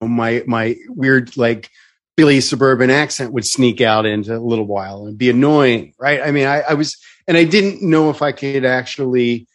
my 0.00 0.42
my 0.46 0.76
weird 0.88 1.36
like 1.36 1.70
Philly 2.16 2.40
suburban 2.40 2.90
accent 2.90 3.32
would 3.32 3.44
sneak 3.44 3.80
out 3.80 4.06
into 4.06 4.36
a 4.36 4.38
little 4.38 4.66
while 4.66 5.06
and 5.06 5.18
be 5.18 5.30
annoying, 5.30 5.94
right? 5.98 6.20
I 6.22 6.30
mean, 6.30 6.46
I, 6.46 6.60
I 6.60 6.74
was 6.74 6.96
and 7.26 7.36
I 7.36 7.44
didn't 7.44 7.82
know 7.82 8.10
if 8.10 8.22
I 8.22 8.32
could 8.32 8.64
actually 8.64 9.46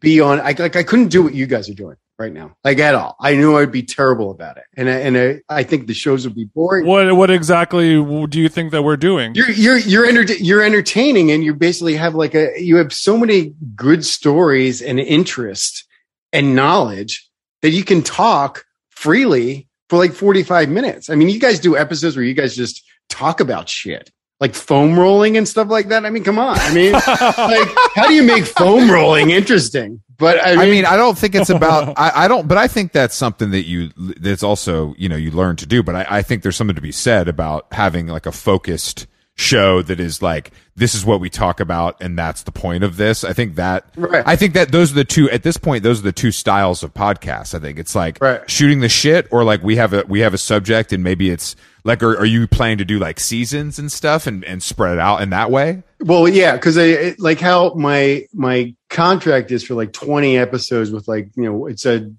be 0.00 0.20
on. 0.20 0.40
I 0.40 0.54
like 0.58 0.76
I 0.76 0.82
couldn't 0.82 1.08
do 1.08 1.22
what 1.22 1.34
you 1.34 1.46
guys 1.46 1.68
are 1.68 1.74
doing 1.74 1.96
right 2.18 2.32
now, 2.32 2.56
like 2.64 2.78
at 2.78 2.94
all. 2.94 3.16
I 3.20 3.34
knew 3.34 3.56
I'd 3.56 3.72
be 3.72 3.82
terrible 3.82 4.30
about 4.30 4.56
it, 4.56 4.64
and 4.76 4.88
I, 4.88 4.92
and 4.92 5.18
I, 5.18 5.40
I 5.48 5.62
think 5.62 5.86
the 5.86 5.94
shows 5.94 6.26
would 6.26 6.34
be 6.34 6.44
boring. 6.44 6.86
What 6.86 7.14
what 7.16 7.30
exactly 7.30 7.94
do 8.26 8.40
you 8.40 8.48
think 8.48 8.72
that 8.72 8.82
we're 8.82 8.96
doing? 8.96 9.34
You're 9.34 9.50
you're 9.50 9.78
you're 9.78 10.06
enter- 10.06 10.34
you're 10.34 10.62
entertaining, 10.62 11.30
and 11.30 11.44
you 11.44 11.54
basically 11.54 11.94
have 11.96 12.14
like 12.14 12.34
a 12.34 12.52
you 12.60 12.76
have 12.76 12.92
so 12.92 13.16
many 13.16 13.54
good 13.74 14.04
stories 14.04 14.82
and 14.82 14.98
interest 14.98 15.86
and 16.32 16.54
knowledge 16.56 17.28
that 17.62 17.70
you 17.70 17.84
can 17.84 18.02
talk 18.02 18.64
freely 18.90 19.68
for 19.88 19.98
like 19.98 20.12
45 20.12 20.68
minutes. 20.68 21.10
I 21.10 21.14
mean, 21.14 21.28
you 21.28 21.38
guys 21.38 21.60
do 21.60 21.76
episodes 21.76 22.16
where 22.16 22.24
you 22.24 22.34
guys 22.34 22.56
just 22.56 22.82
talk 23.08 23.40
about 23.40 23.68
shit. 23.68 24.10
Like 24.40 24.54
foam 24.54 24.98
rolling 24.98 25.36
and 25.36 25.46
stuff 25.48 25.68
like 25.68 25.88
that. 25.88 26.04
I 26.04 26.10
mean, 26.10 26.24
come 26.24 26.38
on. 26.38 26.58
I 26.58 26.74
mean, 26.74 26.92
like, 26.92 27.68
how 27.94 28.06
do 28.08 28.14
you 28.14 28.22
make 28.22 28.44
foam 28.44 28.90
rolling 28.90 29.30
interesting? 29.30 30.02
But 30.18 30.44
I 30.44 30.50
mean, 30.50 30.58
I 30.58 30.64
mean, 30.70 30.84
I 30.86 30.96
don't 30.96 31.16
think 31.16 31.34
it's 31.34 31.50
about. 31.50 31.94
I, 31.96 32.24
I 32.24 32.28
don't, 32.28 32.46
but 32.46 32.58
I 32.58 32.68
think 32.68 32.92
that's 32.92 33.14
something 33.14 33.50
that 33.52 33.64
you. 33.64 33.90
That's 33.96 34.42
also 34.42 34.94
you 34.98 35.08
know 35.08 35.16
you 35.16 35.30
learn 35.30 35.56
to 35.56 35.66
do. 35.66 35.82
But 35.82 35.94
I, 35.94 36.06
I 36.18 36.22
think 36.22 36.42
there's 36.42 36.56
something 36.56 36.76
to 36.76 36.82
be 36.82 36.92
said 36.92 37.28
about 37.28 37.66
having 37.72 38.06
like 38.08 38.26
a 38.26 38.32
focused 38.32 39.06
show 39.36 39.82
that 39.82 39.98
is 39.98 40.22
like 40.22 40.52
this 40.76 40.94
is 40.94 41.04
what 41.04 41.18
we 41.18 41.28
talk 41.28 41.58
about 41.58 42.00
and 42.00 42.16
that's 42.16 42.44
the 42.44 42.52
point 42.52 42.84
of 42.84 42.96
this. 42.96 43.24
I 43.24 43.32
think 43.32 43.56
that. 43.56 43.84
Right. 43.96 44.22
I 44.26 44.36
think 44.36 44.54
that 44.54 44.70
those 44.70 44.92
are 44.92 44.96
the 44.96 45.04
two 45.04 45.28
at 45.30 45.42
this 45.42 45.56
point. 45.56 45.82
Those 45.82 45.98
are 46.00 46.04
the 46.04 46.12
two 46.12 46.30
styles 46.30 46.82
of 46.84 46.94
podcasts. 46.94 47.54
I 47.54 47.58
think 47.58 47.78
it's 47.78 47.94
like 47.96 48.18
Right. 48.20 48.48
shooting 48.48 48.80
the 48.80 48.88
shit 48.88 49.26
or 49.32 49.42
like 49.42 49.62
we 49.62 49.76
have 49.76 49.92
a 49.92 50.04
we 50.08 50.20
have 50.20 50.34
a 50.34 50.38
subject 50.38 50.92
and 50.92 51.02
maybe 51.02 51.30
it's 51.30 51.56
like 51.84 52.02
are, 52.02 52.16
are 52.18 52.24
you 52.24 52.46
planning 52.46 52.78
to 52.78 52.84
do 52.84 52.98
like 52.98 53.20
seasons 53.20 53.78
and 53.78 53.92
stuff 53.92 54.26
and 54.26 54.44
and 54.44 54.62
spread 54.62 54.94
it 54.94 54.98
out 54.98 55.22
in 55.22 55.30
that 55.30 55.50
way? 55.50 55.82
Well, 56.00 56.28
yeah, 56.28 56.52
because 56.52 56.76
it, 56.76 57.20
like 57.20 57.40
how 57.40 57.74
my 57.74 58.26
my 58.32 58.74
contract 58.90 59.50
is 59.50 59.64
for 59.64 59.74
like 59.74 59.92
twenty 59.92 60.36
episodes 60.38 60.90
with 60.90 61.06
like 61.08 61.30
you 61.36 61.44
know 61.44 61.66
it's 61.66 61.86
a 61.86 62.10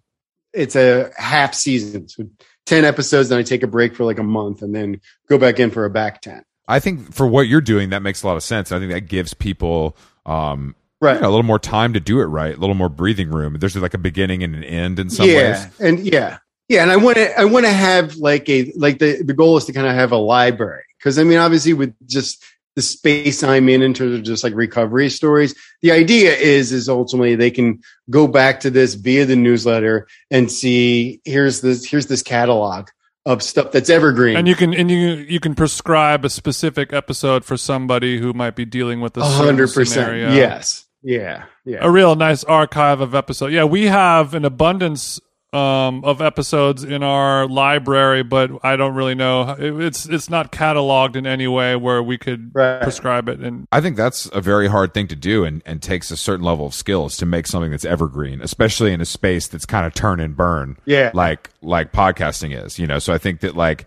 it's 0.53 0.75
a 0.75 1.11
half 1.17 1.53
season, 1.53 2.07
so 2.07 2.27
ten 2.65 2.85
episodes. 2.85 3.29
Then 3.29 3.39
I 3.39 3.43
take 3.43 3.63
a 3.63 3.67
break 3.67 3.95
for 3.95 4.05
like 4.05 4.19
a 4.19 4.23
month 4.23 4.61
and 4.61 4.73
then 4.73 5.01
go 5.27 5.37
back 5.37 5.59
in 5.59 5.71
for 5.71 5.85
a 5.85 5.89
back 5.89 6.21
ten. 6.21 6.43
I 6.67 6.79
think 6.79 7.13
for 7.13 7.27
what 7.27 7.47
you're 7.47 7.61
doing, 7.61 7.89
that 7.91 8.01
makes 8.01 8.23
a 8.23 8.27
lot 8.27 8.37
of 8.37 8.43
sense. 8.43 8.71
I 8.71 8.79
think 8.79 8.91
that 8.91 9.01
gives 9.01 9.33
people 9.35 9.95
um, 10.25 10.75
Right. 11.01 11.15
you 11.15 11.21
know, 11.21 11.27
a 11.27 11.29
little 11.29 11.43
more 11.43 11.59
time 11.59 11.93
to 11.93 11.99
do 11.99 12.21
it 12.21 12.25
right, 12.25 12.55
a 12.55 12.59
little 12.59 12.73
more 12.73 12.89
breathing 12.89 13.29
room. 13.29 13.57
There's 13.59 13.75
like 13.75 13.93
a 13.93 13.99
beginning 13.99 14.43
and 14.43 14.55
an 14.55 14.63
end 14.63 14.97
in 14.97 15.09
some 15.09 15.27
yeah, 15.27 15.35
ways. 15.35 15.79
and 15.79 15.99
yeah, 15.99 16.37
yeah, 16.67 16.81
and 16.81 16.91
I 16.91 16.97
want 16.97 17.17
to 17.17 17.39
I 17.39 17.45
want 17.45 17.65
to 17.65 17.71
have 17.71 18.15
like 18.15 18.49
a 18.49 18.71
like 18.75 18.99
the 18.99 19.21
the 19.23 19.33
goal 19.33 19.57
is 19.57 19.65
to 19.65 19.73
kind 19.73 19.87
of 19.87 19.93
have 19.93 20.11
a 20.11 20.17
library 20.17 20.83
because 20.97 21.19
I 21.19 21.23
mean 21.23 21.37
obviously 21.37 21.73
with 21.73 21.93
just 22.07 22.43
the 22.75 22.81
space 22.81 23.41
I'm 23.43 23.69
in 23.69 23.81
in 23.81 23.93
terms 23.93 24.15
of 24.15 24.23
just 24.23 24.43
like 24.43 24.53
recovery 24.53 25.09
stories, 25.09 25.55
the 25.81 25.91
idea 25.91 26.35
is 26.35 26.71
is 26.71 26.89
ultimately 26.89 27.35
they 27.35 27.51
can 27.51 27.81
go 28.09 28.27
back 28.27 28.59
to 28.61 28.69
this 28.69 28.95
via 28.95 29.25
the 29.25 29.35
newsletter 29.35 30.07
and 30.31 30.51
see 30.51 31.21
here's 31.23 31.61
this 31.61 31.85
here's 31.85 32.07
this 32.07 32.23
catalog 32.23 32.89
of 33.25 33.41
stuff 33.41 33.71
that's 33.71 33.89
evergreen. 33.89 34.35
and 34.35 34.47
you 34.47 34.55
can 34.55 34.73
and 34.73 34.91
you 34.91 34.97
you 34.97 35.39
can 35.39 35.55
prescribe 35.55 36.25
a 36.25 36.29
specific 36.29 36.93
episode 36.93 37.45
for 37.45 37.57
somebody 37.57 38.19
who 38.19 38.33
might 38.33 38.55
be 38.55 38.65
dealing 38.65 39.01
with 39.01 39.17
a 39.17 39.23
hundred 39.23 39.71
percent. 39.73 40.17
Yes. 40.33 40.85
Yeah. 41.01 41.45
Yeah. 41.65 41.79
a 41.81 41.91
real 41.91 42.15
nice 42.15 42.43
archive 42.43 42.99
of 42.99 43.13
episodes. 43.13 43.53
Yeah, 43.53 43.65
we 43.65 43.85
have 43.85 44.33
an 44.33 44.43
abundance 44.43 45.19
um, 45.55 46.03
of 46.03 46.21
episodes 46.21 46.83
in 46.83 47.01
our 47.03 47.47
library, 47.47 48.23
but 48.23 48.51
I 48.63 48.75
don't 48.75 48.93
really 48.93 49.15
know. 49.15 49.51
It, 49.57 49.79
it's 49.81 50.05
it's 50.05 50.29
not 50.29 50.51
cataloged 50.51 51.15
in 51.15 51.25
any 51.25 51.47
way 51.47 51.75
where 51.75 52.03
we 52.03 52.17
could 52.17 52.51
Right. 52.53 52.81
prescribe 52.81 53.29
it. 53.29 53.39
And 53.39 53.67
I 53.71 53.81
think 53.81 53.95
that's 53.97 54.29
a 54.33 54.41
very 54.41 54.67
hard 54.67 54.93
thing 54.93 55.07
to 55.07 55.15
do 55.15 55.45
and, 55.45 55.61
and 55.65 55.81
takes 55.81 56.11
a 56.11 56.17
certain 56.17 56.45
level 56.45 56.65
of 56.65 56.73
skills 56.73 57.17
to 57.17 57.25
make 57.25 57.47
something 57.47 57.71
that's 57.71 57.85
evergreen, 57.85 58.41
especially 58.41 58.91
in 58.93 59.01
a 59.01 59.05
space 59.05 59.47
that's 59.47 59.65
kind 59.65 59.85
of 59.85 59.93
turn 59.93 60.19
and 60.19 60.35
burn. 60.35 60.77
Yeah. 60.85 61.11
Like 61.13 61.49
like 61.61 61.91
podcasting 61.91 62.55
is, 62.61 62.77
you 62.77 62.87
know. 62.87 62.99
So 62.99 63.13
I 63.13 63.17
think 63.17 63.39
that 63.41 63.55
like 63.55 63.85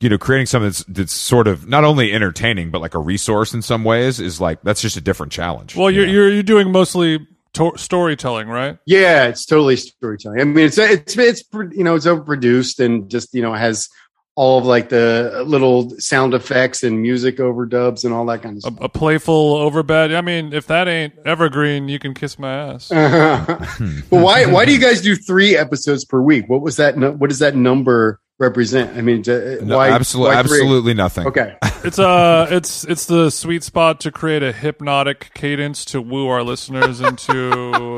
you 0.00 0.08
know, 0.08 0.16
creating 0.16 0.46
something 0.46 0.68
that's 0.68 0.84
that's 0.84 1.12
sort 1.12 1.46
of 1.46 1.68
not 1.68 1.84
only 1.84 2.10
entertaining 2.12 2.70
but 2.70 2.80
like 2.80 2.94
a 2.94 2.98
resource 2.98 3.52
in 3.52 3.60
some 3.60 3.84
ways 3.84 4.18
is 4.18 4.40
like 4.40 4.62
that's 4.62 4.80
just 4.80 4.96
a 4.96 5.00
different 5.02 5.30
challenge. 5.30 5.76
well, 5.76 5.90
you 5.90 5.98
you're 6.00 6.06
know? 6.06 6.12
you're 6.12 6.30
you're 6.30 6.42
doing 6.42 6.72
mostly 6.72 7.26
to- 7.54 7.76
storytelling, 7.76 8.48
right? 8.48 8.78
Yeah, 8.86 9.26
it's 9.26 9.46
totally 9.46 9.76
storytelling. 9.76 10.40
I 10.40 10.44
mean, 10.44 10.66
it's 10.66 10.78
it's 10.78 11.16
it's 11.16 11.44
you 11.52 11.84
know 11.84 11.94
it's 11.94 12.06
overproduced 12.06 12.84
and 12.84 13.10
just 13.10 13.34
you 13.34 13.42
know 13.42 13.54
has 13.54 13.88
all 14.36 14.58
of 14.58 14.64
like 14.64 14.88
the 14.88 15.42
little 15.46 15.90
sound 15.98 16.32
effects 16.32 16.82
and 16.82 17.02
music 17.02 17.36
overdubs 17.36 18.04
and 18.04 18.14
all 18.14 18.24
that 18.26 18.42
kind 18.42 18.62
of 18.64 18.78
A, 18.80 18.84
a 18.84 18.88
playful 18.88 19.56
overbed. 19.56 20.16
I 20.16 20.20
mean, 20.20 20.52
if 20.52 20.66
that 20.68 20.88
ain't 20.88 21.14
evergreen, 21.26 21.88
you 21.88 21.98
can 21.98 22.14
kiss 22.14 22.38
my 22.38 22.52
ass. 22.52 22.84
stuff. 22.86 23.78
but 24.10 24.22
why 24.22 24.46
why 24.46 24.64
do 24.64 24.72
you 24.72 24.80
guys 24.80 25.00
do 25.00 25.16
three 25.16 25.56
episodes 25.56 26.04
per 26.04 26.20
week? 26.20 26.48
What 26.48 26.62
was 26.62 26.76
that? 26.76 26.96
What 26.96 27.30
that 27.38 27.56
number 27.56 28.20
represent? 28.40 28.96
I 28.96 29.02
mean, 29.02 29.22
d- 29.22 29.58
No, 29.62 29.76
why 29.76 29.90
absolutely 29.90 30.34
why 30.34 30.40
absolutely 30.40 30.94
nothing. 30.94 31.26
Okay, 31.28 31.56
It's 31.84 31.98
uh 31.98 32.46
it's 32.50 32.84
it's 32.84 33.06
the 33.06 33.30
sweet 33.30 33.62
spot 33.62 34.00
to 34.00 34.10
create 34.10 34.42
a 34.42 34.50
hypnotic 34.52 35.30
cadence 35.34 35.84
to 35.86 36.02
woo 36.02 36.26
our 36.28 36.42
listeners 36.42 37.00
into 37.00 37.32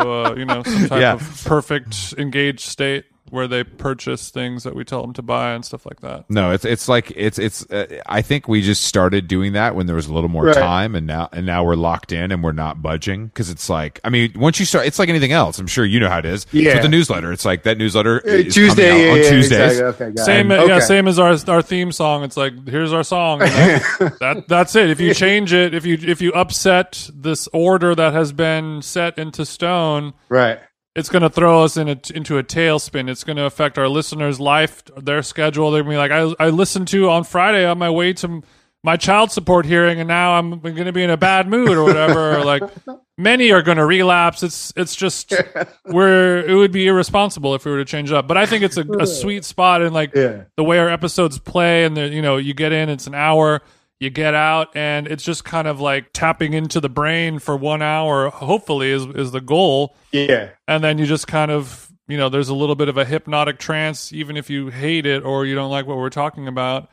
uh, 0.00 0.34
you 0.36 0.44
know 0.44 0.62
some 0.62 0.88
type 0.88 1.00
Yeah. 1.00 1.14
of 1.14 1.42
perfect 1.46 2.14
engaged 2.18 2.60
state. 2.60 3.06
Where 3.32 3.48
they 3.48 3.64
purchase 3.64 4.30
things 4.30 4.62
that 4.62 4.74
we 4.74 4.84
tell 4.84 5.00
them 5.02 5.12
to 5.14 5.22
buy 5.22 5.52
and 5.52 5.64
stuff 5.64 5.86
like 5.86 6.00
that. 6.00 6.26
No, 6.28 6.50
it's 6.52 6.64
it's 6.64 6.88
like 6.88 7.10
it's 7.16 7.38
it's. 7.38 7.68
Uh, 7.70 8.00
I 8.06 8.22
think 8.22 8.46
we 8.46 8.62
just 8.62 8.82
started 8.84 9.26
doing 9.26 9.54
that 9.54 9.74
when 9.74 9.86
there 9.86 9.96
was 9.96 10.06
a 10.06 10.12
little 10.12 10.28
more 10.28 10.44
Right. 10.44 10.54
time, 10.54 10.94
and 10.94 11.06
now 11.06 11.28
and 11.32 11.46
now 11.46 11.64
we're 11.64 11.74
locked 11.74 12.12
in 12.12 12.30
and 12.30 12.44
we're 12.44 12.52
not 12.52 12.82
budging 12.82 13.26
because 13.26 13.48
it's 13.50 13.68
like 13.70 13.98
I 14.04 14.10
mean, 14.10 14.32
once 14.36 14.60
you 14.60 14.66
start, 14.66 14.86
it's 14.86 14.98
like 14.98 15.08
anything 15.08 15.32
else. 15.32 15.58
I'm 15.58 15.66
sure 15.66 15.84
you 15.84 15.98
know 15.98 16.08
how 16.08 16.18
it 16.18 16.26
is. 16.26 16.46
Yeah. 16.52 16.74
with 16.74 16.82
the 16.82 16.88
newsletter, 16.88 17.32
it's 17.32 17.44
like 17.44 17.62
that 17.64 17.78
newsletter 17.78 18.22
Uh, 18.26 18.30
is 18.30 18.54
Tuesday 18.54 18.90
out 18.90 18.96
yeah, 19.06 19.10
on 19.12 19.16
yeah, 19.22 19.30
Tuesdays. 19.30 19.72
exactly. 19.80 20.06
Okay, 20.06 20.22
Same, 20.22 20.50
it. 20.52 20.68
yeah, 20.68 20.78
same 20.78 21.08
as 21.08 21.18
our 21.18 21.36
our 21.48 21.62
theme 21.62 21.90
song. 21.90 22.22
It's 22.24 22.36
like 22.36 22.68
here's 22.68 22.92
our 22.92 23.02
song. 23.04 23.38
That, 23.38 24.16
that 24.20 24.48
that's 24.48 24.76
it. 24.76 24.90
If 24.90 25.00
you 25.00 25.14
change 25.14 25.52
it, 25.52 25.72
if 25.74 25.86
you 25.86 25.96
if 26.00 26.20
you 26.20 26.32
upset 26.32 27.08
this 27.14 27.48
order 27.52 27.94
that 27.94 28.12
has 28.12 28.32
been 28.32 28.82
set 28.82 29.18
into 29.18 29.46
stone, 29.46 30.12
Right. 30.28 30.58
It's 30.94 31.08
going 31.08 31.22
to 31.22 31.30
throw 31.30 31.62
us 31.64 31.76
in 31.76 31.88
a, 31.88 31.98
into 32.14 32.38
a 32.38 32.42
tailspin. 32.44 33.08
It's 33.08 33.24
going 33.24 33.36
to 33.38 33.44
affect 33.44 33.78
our 33.78 33.88
listeners' 33.88 34.38
life, 34.40 34.82
their 34.96 35.22
schedule. 35.22 35.70
They're 35.70 35.82
going 35.82 35.96
to 35.98 36.08
be 36.08 36.14
like, 36.14 36.36
I, 36.40 36.46
I 36.46 36.48
listened 36.50 36.88
to 36.88 37.08
on 37.10 37.24
Friday 37.24 37.64
on 37.64 37.78
my 37.78 37.88
way 37.90 38.12
to 38.14 38.42
my 38.84 38.96
child 38.96 39.30
support 39.30 39.64
hearing, 39.64 40.00
and 40.00 40.08
now 40.08 40.32
I'm 40.32 40.58
going 40.58 40.74
to 40.86 40.92
be 40.92 41.04
in 41.04 41.10
a 41.10 41.16
bad 41.16 41.46
mood 41.48 41.70
or 41.70 41.84
whatever. 41.84 42.38
or 42.38 42.44
like 42.44 42.62
many 43.16 43.52
are 43.52 43.62
going 43.62 43.78
to 43.78 43.86
relapse. 43.86 44.42
It's 44.42 44.72
it's 44.76 44.96
just 44.96 45.32
we're 45.86 46.40
it 46.44 46.54
would 46.54 46.72
be 46.72 46.86
irresponsible 46.88 47.54
if 47.54 47.64
we 47.64 47.70
were 47.70 47.78
to 47.78 47.84
change 47.84 48.10
it 48.10 48.16
up. 48.16 48.26
But 48.26 48.36
I 48.38 48.46
think 48.46 48.64
it's 48.64 48.76
a, 48.76 48.84
a 48.98 49.06
sweet 49.06 49.44
spot 49.44 49.82
in 49.82 49.92
like 49.92 50.14
Yeah. 50.14 50.42
the 50.56 50.64
way 50.64 50.78
our 50.78 50.88
episodes 50.88 51.38
play, 51.38 51.84
and 51.84 51.96
the 51.96 52.08
you 52.08 52.22
know 52.22 52.36
you 52.38 52.54
get 52.54 52.72
in, 52.72 52.88
it's 52.88 53.06
an 53.06 53.14
hour. 53.14 53.62
You 54.02 54.10
get 54.10 54.34
out, 54.34 54.76
and 54.76 55.06
it's 55.06 55.22
just 55.22 55.44
kind 55.44 55.68
of 55.68 55.80
like 55.80 56.12
tapping 56.12 56.54
into 56.54 56.80
the 56.80 56.88
brain 56.88 57.38
for 57.38 57.56
one 57.56 57.82
hour. 57.82 58.30
Hopefully, 58.30 58.90
is 58.90 59.06
is 59.06 59.30
the 59.30 59.40
goal 59.40 59.94
Yeah. 60.10 60.48
and 60.66 60.82
then 60.82 60.98
you 60.98 61.06
just 61.06 61.28
kind 61.28 61.52
of 61.52 61.88
you 62.08 62.16
know 62.16 62.28
there's 62.28 62.48
a 62.48 62.54
little 62.54 62.74
bit 62.74 62.88
of 62.88 62.96
a 62.98 63.04
hypnotic 63.04 63.60
trance 63.60 64.12
even 64.12 64.36
if 64.36 64.50
you 64.50 64.70
hate 64.70 65.06
it 65.06 65.22
or 65.22 65.46
you 65.46 65.54
don't 65.54 65.70
like 65.70 65.86
what 65.86 65.98
we're 65.98 66.10
talking 66.10 66.48
about 66.48 66.90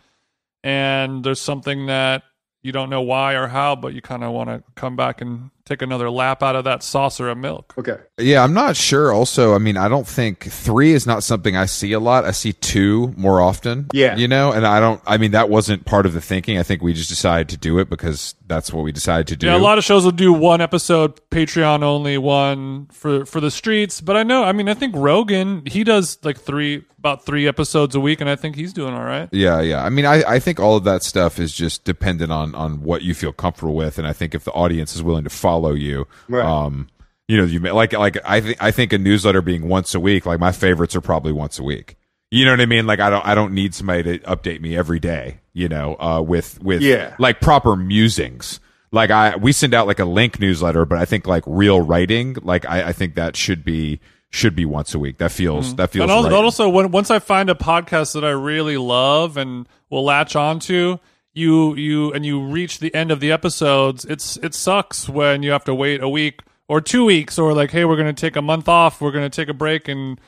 and 0.63 1.23
there's 1.23 1.41
something 1.41 1.87
that 1.87 2.21
you 2.61 2.71
don't 2.71 2.91
know 2.91 3.01
why 3.01 3.33
or 3.33 3.47
how 3.47 3.75
but 3.75 3.93
you 3.95 4.01
kind 4.03 4.23
of 4.23 4.31
want 4.31 4.49
to 4.49 4.63
come 4.75 4.95
back 4.95 5.19
and 5.19 5.49
take 5.69 5.81
another 5.81 6.09
lap 6.09 6.43
out 6.43 6.55
of 6.55 6.63
that 6.65 6.83
saucer 6.83 7.29
of 7.29 7.37
milk 7.37 7.73
Okay. 7.77 7.97
Yeah, 8.17 8.43
I'm 8.43 8.53
not 8.53 8.75
sure. 8.75 9.13
Also, 9.13 9.55
I 9.55 9.59
mean, 9.59 9.77
I 9.77 9.87
don't 9.87 10.07
think 10.07 10.43
three 10.51 10.91
is 10.91 11.07
not 11.07 11.23
something 11.23 11.55
I 11.55 11.65
see 11.65 11.93
a 11.93 11.99
lot. 11.99 12.25
I 12.25 12.31
see 12.31 12.51
two 12.53 13.13
more 13.15 13.41
often. 13.41 13.87
Yeah. 13.93 14.17
you 14.17 14.27
know, 14.27 14.51
and 14.51 14.65
I 14.67 14.79
don't. 14.81 15.01
I 15.07 15.17
mean, 15.17 15.31
that 15.31 15.49
wasn't 15.49 15.85
part 15.85 16.05
of 16.05 16.11
the 16.13 16.19
thinking. 16.21 16.57
I 16.57 16.63
think 16.63 16.81
we 16.81 16.91
just 16.93 17.09
decided 17.09 17.47
to 17.49 17.57
do 17.57 17.79
it 17.79 17.89
because 17.89 18.35
that's 18.47 18.73
what 18.73 18.83
we 18.83 18.91
decided 18.91 19.27
to 19.27 19.35
do. 19.35 19.45
yeah 19.45 19.55
a 19.55 19.59
lot 19.59 19.77
of 19.77 19.83
shows 19.83 20.03
will 20.03 20.11
do 20.11 20.33
one 20.33 20.59
episode 20.59 21.21
patreon 21.29 21.83
only 21.83 22.17
one 22.17 22.87
for 22.87 23.23
for 23.23 23.39
the 23.39 23.51
streets 23.51 24.01
but 24.01 24.17
i 24.17 24.23
know 24.23 24.43
i 24.43 24.51
mean 24.51 24.67
i 24.67 24.73
think 24.73 24.95
rogan 24.95 25.61
he 25.67 25.83
does 25.83 26.17
like 26.23 26.35
three 26.39 26.83
about 26.97 27.23
three 27.27 27.47
episodes 27.47 27.93
a 27.93 27.99
week 27.99 28.19
and 28.21 28.27
i 28.27 28.35
think 28.35 28.55
he's 28.55 28.73
doing 28.73 28.91
all 28.95 29.03
right 29.03 29.29
Yeah, 29.31 29.61
yeah. 29.61 29.83
I 29.85 29.89
mean, 29.89 30.05
I, 30.07 30.23
I 30.35 30.39
think 30.39 30.59
all 30.59 30.75
of 30.77 30.83
that 30.85 31.03
stuff 31.03 31.37
is 31.39 31.53
just 31.53 31.83
dependent 31.83 32.31
on 32.31 32.55
on 32.55 32.81
what 32.81 33.03
you 33.03 33.13
feel 33.13 33.31
comfortable 33.31 33.75
with, 33.75 33.99
and 33.99 34.07
I 34.07 34.13
think 34.13 34.33
if 34.33 34.43
the 34.43 34.51
audience 34.51 34.95
is 34.95 35.03
willing 35.03 35.25
to 35.25 35.29
follow 35.29 35.58
you, 35.67 36.07
Right. 36.27 36.45
um, 36.45 36.87
you 37.27 37.37
know, 37.37 37.43
you 37.43 37.59
may- 37.59 37.71
like 37.71 37.93
like 37.93 38.17
I 38.25 38.41
think 38.41 38.57
I 38.61 38.71
think 38.71 38.93
a 38.93 38.97
newsletter 38.97 39.41
being 39.41 39.67
once 39.67 39.93
a 39.93 39.99
week, 39.99 40.25
like 40.25 40.39
my 40.39 40.51
favorites 40.51 40.95
are 40.95 41.01
probably 41.01 41.31
once 41.31 41.59
a 41.59 41.63
week. 41.63 41.95
You 42.31 42.45
know 42.45 42.51
what 42.51 42.61
I 42.61 42.65
mean? 42.65 42.85
Like 42.87 42.99
I 42.99 43.09
don't 43.09 43.25
I 43.25 43.35
don't 43.35 43.53
need 43.53 43.73
somebody 43.75 44.03
to 44.03 44.19
update 44.25 44.61
me 44.61 44.75
every 44.77 44.99
day. 44.99 45.39
You 45.53 45.67
know, 45.67 45.95
uh, 45.99 46.21
with 46.21 46.61
with 46.63 46.81
Yeah. 46.81 47.15
like 47.19 47.41
proper 47.41 47.75
musings. 47.75 48.59
Like 48.91 49.11
I 49.11 49.35
we 49.35 49.51
send 49.51 49.73
out 49.73 49.87
like 49.87 49.99
a 49.99 50.05
link 50.05 50.39
newsletter, 50.39 50.85
but 50.85 50.97
I 50.97 51.05
think 51.05 51.27
like 51.27 51.43
real 51.45 51.81
writing, 51.81 52.35
like 52.43 52.65
I, 52.67 52.89
I 52.89 52.93
think 52.93 53.15
that 53.15 53.35
should 53.35 53.63
be 53.63 53.99
should 54.31 54.55
be 54.55 54.65
once 54.65 54.93
a 54.93 54.99
week. 54.99 55.17
That 55.17 55.31
feels 55.31 55.75
that 55.75 55.89
feels 55.91 56.03
And 56.03 56.11
also, 56.11 56.29
right. 56.29 56.35
also 56.43 56.69
when, 56.69 56.91
once 56.91 57.09
I 57.11 57.17
find 57.19 57.49
a 57.49 57.55
podcast 57.55 58.13
that 58.13 58.23
I 58.23 58.29
really 58.31 58.77
love 58.77 59.37
and 59.37 59.67
will 59.89 60.03
latch 60.05 60.35
onto, 60.35 60.97
you 61.33 61.75
you 61.75 62.11
and 62.13 62.25
you 62.25 62.41
reach 62.43 62.79
the 62.79 62.93
end 62.93 63.11
of 63.11 63.19
the 63.19 63.31
episodes, 63.31 64.05
it's 64.05 64.37
it 64.37 64.53
sucks 64.53 65.07
when 65.09 65.43
you 65.43 65.51
have 65.51 65.63
to 65.65 65.75
wait 65.75 66.01
a 66.01 66.09
week 66.09 66.41
or 66.67 66.81
two 66.81 67.05
weeks 67.05 67.37
or 67.39 67.53
like, 67.53 67.71
hey, 67.71 67.85
we're 67.85 67.97
gonna 67.97 68.13
take 68.13 68.35
a 68.35 68.41
month 68.41 68.67
off, 68.67 69.01
we're 69.01 69.11
gonna 69.11 69.29
take 69.29 69.49
a 69.49 69.53
break 69.53 69.87
and 69.87 70.19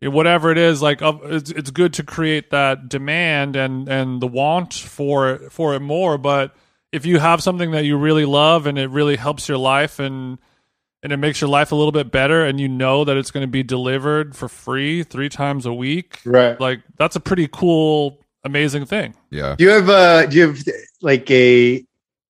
whatever 0.00 0.50
it 0.52 0.58
is. 0.58 0.80
Like, 0.82 1.00
it's 1.02 1.50
it's 1.50 1.70
good 1.70 1.92
to 1.94 2.02
create 2.02 2.50
that 2.50 2.88
demand 2.88 3.56
and 3.56 3.88
and 3.88 4.20
the 4.20 4.26
want 4.28 4.74
for 4.74 5.38
for 5.50 5.74
it 5.74 5.80
more, 5.80 6.18
but 6.18 6.54
if 6.92 7.04
you 7.04 7.18
have 7.18 7.42
something 7.42 7.72
that 7.72 7.84
you 7.84 7.98
really 7.98 8.24
love 8.24 8.66
and 8.66 8.78
it 8.78 8.88
really 8.90 9.16
helps 9.16 9.48
your 9.48 9.58
life 9.58 9.98
and 9.98 10.38
and 11.02 11.12
it 11.12 11.18
makes 11.18 11.40
your 11.40 11.50
life 11.50 11.70
a 11.70 11.76
little 11.76 11.92
bit 11.92 12.10
better 12.10 12.44
and 12.44 12.58
you 12.58 12.66
know 12.68 13.04
that 13.04 13.16
it's 13.16 13.30
going 13.30 13.42
to 13.44 13.50
be 13.50 13.62
delivered 13.62 14.34
for 14.34 14.48
free 14.48 15.02
three 15.04 15.28
times 15.28 15.64
a 15.66 15.72
week 15.72 16.18
Right. 16.24 16.58
like 16.58 16.80
that's 16.96 17.14
a 17.14 17.20
pretty 17.20 17.46
cool 17.46 18.20
amazing 18.48 18.84
thing 18.86 19.14
yeah. 19.30 19.54
Do 19.56 19.64
you 19.64 19.70
have 19.70 19.88
uh 19.88 20.26
do 20.26 20.36
you 20.36 20.46
have 20.48 20.58
like 21.02 21.30
a 21.30 21.84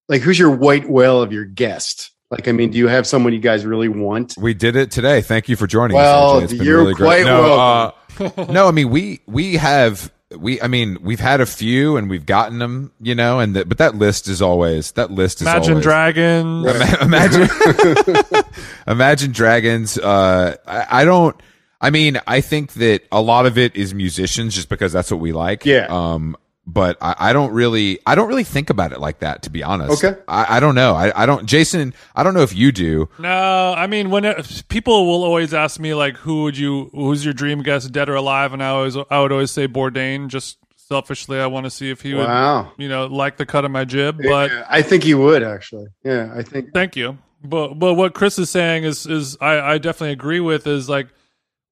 like 0.08 0.20
who's 0.22 0.38
your 0.38 0.50
white 0.50 0.88
whale 0.88 1.22
of 1.22 1.32
your 1.32 1.44
guest? 1.44 2.10
Like 2.30 2.46
I 2.48 2.52
mean, 2.52 2.70
do 2.70 2.76
you 2.78 2.88
have 2.88 3.06
someone 3.06 3.32
you 3.32 3.38
guys 3.40 3.64
really 3.64 3.88
want? 3.88 4.34
We 4.36 4.52
did 4.52 4.76
it 4.76 4.90
today. 4.90 5.22
Thank 5.22 5.48
you 5.48 5.56
for 5.56 5.66
joining 5.66 5.96
Well, 5.96 6.36
us. 6.36 6.40
AJ. 6.40 6.44
It's 6.44 6.52
been 6.54 6.66
you're 6.66 6.78
really 6.80 6.94
great. 6.94 7.24
quite 7.24 7.24
no, 7.24 7.94
welcome. 8.18 8.42
uh, 8.48 8.52
no, 8.52 8.68
I 8.68 8.70
mean 8.72 8.90
we 8.90 9.20
we 9.26 9.56
have 9.56 10.12
we 10.36 10.60
I 10.60 10.66
mean 10.66 10.98
we've 11.00 11.20
had 11.20 11.40
a 11.40 11.46
few 11.46 11.96
and 11.96 12.10
we've 12.10 12.26
gotten 12.26 12.58
them, 12.58 12.92
you 13.00 13.14
know, 13.14 13.38
and 13.40 13.56
the, 13.56 13.64
but 13.64 13.78
that 13.78 13.94
list 13.94 14.28
is 14.28 14.42
always 14.42 14.92
that 14.92 15.10
list 15.10 15.36
is 15.40 15.42
imagine 15.48 15.70
always, 15.74 15.84
dragons 15.84 16.66
Ima- 16.66 16.98
imagine 17.02 17.48
imagine 18.86 19.32
dragons. 19.32 19.96
Uh, 19.98 20.56
I, 20.66 21.02
I 21.02 21.04
don't. 21.04 21.34
I 21.80 21.90
mean, 21.90 22.20
I 22.26 22.40
think 22.40 22.72
that 22.74 23.02
a 23.12 23.20
lot 23.22 23.46
of 23.46 23.56
it 23.58 23.76
is 23.76 23.94
musicians, 23.94 24.54
just 24.54 24.68
because 24.68 24.92
that's 24.92 25.10
what 25.10 25.20
we 25.20 25.32
like. 25.32 25.64
Yeah. 25.64 25.86
Um, 25.88 26.36
but 26.66 26.98
I, 27.00 27.14
I 27.18 27.32
don't 27.32 27.52
really, 27.52 27.98
I 28.06 28.14
don't 28.14 28.28
really 28.28 28.44
think 28.44 28.68
about 28.68 28.92
it 28.92 29.00
like 29.00 29.20
that, 29.20 29.42
to 29.42 29.50
be 29.50 29.62
honest. 29.62 30.04
Okay. 30.04 30.20
I, 30.28 30.56
I 30.56 30.60
don't 30.60 30.74
know. 30.74 30.94
I, 30.94 31.22
I 31.22 31.24
don't, 31.24 31.46
Jason. 31.46 31.94
I 32.14 32.22
don't 32.22 32.34
know 32.34 32.42
if 32.42 32.54
you 32.54 32.72
do. 32.72 33.08
no 33.18 33.74
i 33.76 33.86
mean 33.86 34.10
when 34.10 34.24
it, 34.26 34.64
people 34.68 35.06
will 35.06 35.22
always 35.24 35.54
ask 35.54 35.80
me 35.80 35.94
like 35.94 36.16
who 36.16 36.42
would 36.42 36.58
you 36.58 36.90
who's 36.92 37.24
your 37.24 37.32
dream 37.32 37.62
guest 37.62 37.90
dead 37.92 38.08
or 38.08 38.16
alive 38.16 38.52
and 38.52 38.62
i 38.62 38.68
always 38.68 38.96
i 39.10 39.20
would 39.20 39.32
always 39.32 39.50
say 39.50 39.66
bourdain 39.68 40.28
just 40.28 40.58
selfishly 40.76 41.38
i 41.38 41.46
want 41.46 41.64
to 41.64 41.70
see 41.70 41.90
if 41.90 42.02
he 42.02 42.12
would 42.14 42.26
Wow. 42.26 42.72
you 42.76 42.88
know 42.88 43.06
like 43.06 43.36
the 43.38 43.46
cut 43.46 43.64
of 43.64 43.70
my 43.70 43.84
jib 43.84 44.18
but 44.22 44.50
Yeah, 44.50 44.66
I 44.68 44.82
think 44.82 45.04
he 45.04 45.14
would 45.14 45.42
actually. 45.42 45.86
Yeah, 46.04 46.32
I 46.34 46.42
think 46.42 46.72
Thank 46.74 46.96
you. 46.96 47.16
But 47.42 47.74
but 47.78 47.94
what 47.94 48.14
Chris 48.14 48.38
is 48.38 48.50
saying 48.50 48.84
is 48.84 49.06
is 49.06 49.36
I, 49.40 49.60
I 49.74 49.78
definitely 49.78 50.12
agree 50.12 50.40
with 50.40 50.66
is 50.66 50.88
like 50.88 51.08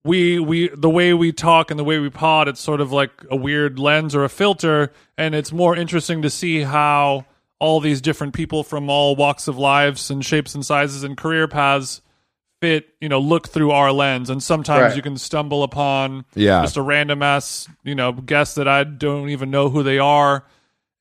we 0.07 0.39
we 0.39 0.69
the 0.69 0.89
way 0.91 1.13
we 1.13 1.33
talk 1.33 1.71
and 1.71 1.79
the 1.79 1.85
way 1.85 1.99
we 1.99 2.09
pod 2.09 2.49
it's 2.49 2.61
sort 2.61 2.81
of 2.81 2.93
like 2.93 3.11
a 3.31 3.37
weird 3.37 3.79
lens 3.79 4.15
or 4.15 4.25
a 4.25 4.29
filter 4.29 4.93
and 5.19 5.35
it's 5.35 5.53
more 5.53 5.77
interesting 5.77 6.23
to 6.23 6.31
see 6.31 6.61
how 6.63 7.25
all 7.59 7.81
these 7.81 8.01
different 8.01 8.33
people 8.35 8.63
from 8.63 8.89
all 8.89 9.17
walks 9.17 9.49
of 9.49 9.59
lives 9.59 10.11
and 10.11 10.25
shapes 10.25 10.55
and 10.55 10.65
sizes 10.65 11.03
and 11.03 11.17
career 11.17 11.49
paths 11.49 12.01
fit 12.63 12.89
you 13.01 13.09
know 13.09 13.19
look 13.19 13.49
through 13.49 13.71
our 13.71 13.93
lens 13.93 14.31
and 14.31 14.43
sometimes 14.43 14.81
Right. 14.83 14.97
you 14.97 15.03
can 15.03 15.19
stumble 15.19 15.63
upon 15.63 16.25
Yeah. 16.35 16.63
just 16.63 16.77
a 16.77 16.83
random 16.83 17.23
ass 17.23 17.69
you 17.85 17.95
know 17.95 18.13
guest 18.13 18.57
that 18.57 18.67
I 18.69 18.85
don't 18.85 19.29
even 19.31 19.51
know 19.51 19.69
who 19.69 19.83
they 19.83 19.99
are 19.99 20.45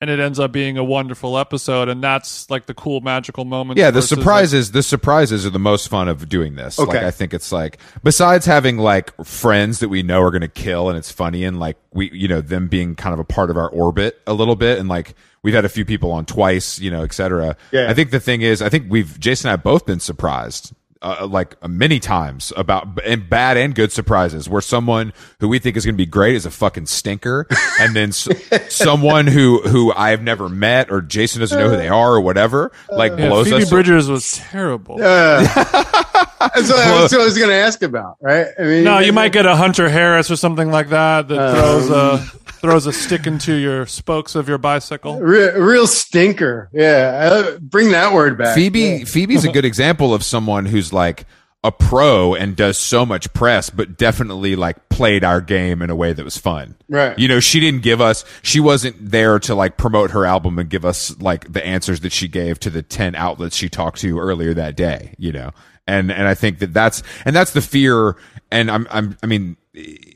and 0.01 0.09
it 0.09 0.19
ends 0.19 0.39
up 0.39 0.51
being 0.51 0.77
a 0.77 0.83
wonderful 0.83 1.37
episode 1.37 1.87
and 1.87 2.03
that's 2.03 2.49
like 2.49 2.65
the 2.65 2.73
cool 2.73 2.99
magical 3.01 3.45
moment 3.45 3.77
Yeah, 3.79 3.91
the 3.91 4.01
surprises, 4.01 4.71
the 4.71 4.83
surprises 4.83 5.45
are 5.45 5.49
the 5.49 5.59
most 5.59 5.87
fun 5.87 6.07
of 6.07 6.27
doing 6.27 6.55
this. 6.55 6.77
Like, 6.77 6.89
Okay. 6.89 7.07
I 7.07 7.11
think 7.11 7.33
it's 7.33 7.51
like, 7.51 7.79
besides 8.03 8.45
having 8.45 8.77
like 8.77 9.15
friends 9.25 9.79
that 9.79 9.89
we 9.89 10.03
know 10.03 10.21
are 10.21 10.31
going 10.31 10.41
to 10.41 10.47
kill 10.47 10.89
and 10.89 10.97
it's 10.97 11.11
funny 11.11 11.43
and 11.45 11.59
like 11.59 11.77
we, 11.93 12.11
you 12.11 12.27
know, 12.27 12.41
them 12.41 12.67
being 12.67 12.95
kind 12.95 13.13
of 13.13 13.19
a 13.19 13.23
part 13.23 13.49
of 13.49 13.57
our 13.57 13.69
orbit 13.69 14.21
a 14.27 14.33
little 14.33 14.55
bit. 14.57 14.79
And 14.79 14.89
like, 14.89 15.15
we've 15.43 15.53
had 15.53 15.65
a 15.65 15.69
few 15.69 15.85
people 15.85 16.11
on 16.11 16.25
twice, 16.25 16.79
you 16.79 16.91
know, 16.91 17.03
et 17.03 17.13
cetera. 17.13 17.55
Yeah. 17.71 17.89
I 17.89 17.93
think 17.93 18.11
the 18.11 18.19
thing 18.19 18.41
is, 18.41 18.61
I 18.61 18.69
think 18.69 18.87
we've, 18.89 19.19
Jason 19.19 19.47
and 19.47 19.51
I 19.51 19.53
have 19.53 19.63
both 19.63 19.85
been 19.85 19.99
surprised. 20.01 20.73
Uh, 21.05 21.27
like 21.27 21.53
many 21.69 21.99
times 21.99 22.51
about 22.57 22.87
and 23.05 23.29
bad 23.29 23.57
and 23.57 23.75
good 23.75 23.91
surprises 23.91 24.49
where 24.49 24.59
someone 24.59 25.13
who 25.39 25.47
we 25.47 25.59
think 25.59 25.77
is 25.77 25.85
going 25.85 25.93
to 25.93 25.97
be 25.97 26.05
great 26.07 26.33
is 26.35 26.47
a 26.47 26.49
fucking 26.49 26.87
stinker 26.87 27.45
and 27.79 27.95
then 27.95 28.09
s- 28.09 28.27
someone 28.73 29.27
who 29.27 29.61
who 29.61 29.93
I've 29.93 30.23
never 30.23 30.49
met 30.49 30.89
or 30.89 31.01
Jason 31.01 31.41
doesn't 31.41 31.59
know 31.59 31.69
who 31.69 31.77
they 31.77 31.89
are 31.89 32.15
or 32.15 32.21
whatever 32.21 32.71
like 32.89 33.11
Yeah, 33.19 33.27
blows 33.27 33.49
Phoebe 33.49 33.61
us 33.61 33.69
Bridgers 33.69 34.09
was 34.09 34.31
terrible. 34.31 34.97
Uh, 34.99 35.43
that's, 35.43 36.69
what, 36.69 36.77
that's 36.77 37.11
what 37.13 37.21
I 37.21 37.25
was 37.25 37.37
going 37.37 37.49
to 37.51 37.55
ask 37.55 37.83
about, 37.83 38.17
right? 38.21 38.47
I 38.57 38.63
mean, 38.63 38.83
No, 38.83 38.97
you 38.99 39.13
might 39.13 39.31
get 39.31 39.45
a 39.45 39.55
Hunter 39.55 39.89
Harris 39.89 40.31
or 40.31 40.35
something 40.35 40.71
like 40.71 40.89
that 40.89 41.27
that 41.27 41.37
Um, 41.39 41.55
throws 41.55 41.89
a 41.91 42.17
throws 42.65 42.85
a 42.87 42.93
stick 42.93 43.27
into 43.27 43.53
your 43.53 43.85
spokes 43.85 44.33
of 44.33 44.47
your 44.49 44.57
bicycle. 44.57 45.19
Re- 45.19 45.51
real 45.59 45.85
stinker. 45.85 46.69
Yeah, 46.73 47.29
uh, 47.31 47.59
bring 47.59 47.91
that 47.91 48.11
word 48.13 48.37
back. 48.39 48.55
Phoebe 48.55 49.05
Phoebe's 49.05 49.45
a 49.45 49.51
good 49.57 49.65
example 49.65 50.13
of 50.15 50.23
someone 50.23 50.65
who's 50.65 50.91
like 50.95 51.27
a 51.65 51.71
pro 51.71 52.35
and 52.35 52.55
does 52.55 52.77
so 52.77 53.05
much 53.05 53.33
press, 53.33 53.71
but 53.71 53.97
definitely 53.97 54.55
like 54.55 54.87
played 54.89 55.23
our 55.23 55.41
game 55.41 55.81
in 55.81 55.89
a 55.89 55.95
way 55.95 56.13
that 56.13 56.23
was 56.23 56.37
fun. 56.37 56.75
Right. 56.87 57.17
You 57.17 57.27
know, 57.27 57.39
she 57.39 57.59
didn't 57.59 57.81
give 57.81 57.99
us, 57.99 58.23
she 58.43 58.59
wasn't 58.59 59.11
there 59.11 59.39
to 59.39 59.55
like 59.55 59.75
promote 59.75 60.11
her 60.11 60.25
album 60.25 60.59
and 60.59 60.69
give 60.69 60.85
us 60.85 61.19
like 61.19 61.51
the 61.51 61.65
answers 61.65 62.01
that 62.01 62.11
she 62.11 62.27
gave 62.27 62.59
to 62.59 62.69
the 62.69 62.83
10 62.83 63.15
outlets 63.15 63.55
she 63.55 63.67
talked 63.67 63.99
to 64.01 64.19
earlier 64.19 64.53
that 64.53 64.77
day, 64.77 65.15
you 65.17 65.31
know? 65.31 65.51
And, 65.87 66.11
and 66.11 66.27
I 66.27 66.35
think 66.35 66.59
that 66.59 66.71
that's, 66.71 67.01
and 67.25 67.35
that's 67.35 67.53
the 67.53 67.61
fear. 67.61 68.15
And 68.51 68.69
I'm, 68.69 68.87
I'm, 68.91 69.17
I 69.23 69.25
mean, 69.25 69.57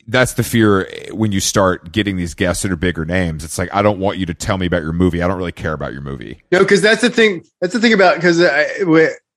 that's 0.07 0.33
the 0.33 0.43
fear 0.43 0.87
when 1.11 1.31
you 1.31 1.39
start 1.39 1.91
getting 1.91 2.15
these 2.15 2.33
guests 2.33 2.63
that 2.63 2.71
are 2.71 2.77
bigger 2.77 3.05
names. 3.05 3.43
It's 3.43 3.57
like 3.57 3.73
I 3.73 3.81
don't 3.81 3.99
want 3.99 4.17
you 4.17 4.25
to 4.27 4.33
tell 4.33 4.57
me 4.57 4.65
about 4.65 4.83
your 4.83 4.93
movie. 4.93 5.21
I 5.21 5.27
don't 5.27 5.37
really 5.37 5.51
care 5.51 5.73
about 5.73 5.93
your 5.93 6.01
movie. 6.01 6.41
No, 6.51 6.59
because 6.59 6.81
that's 6.81 7.01
the 7.01 7.09
thing. 7.09 7.43
That's 7.59 7.73
the 7.73 7.79
thing 7.79 7.93
about 7.93 8.15
because 8.15 8.41
I 8.41 8.83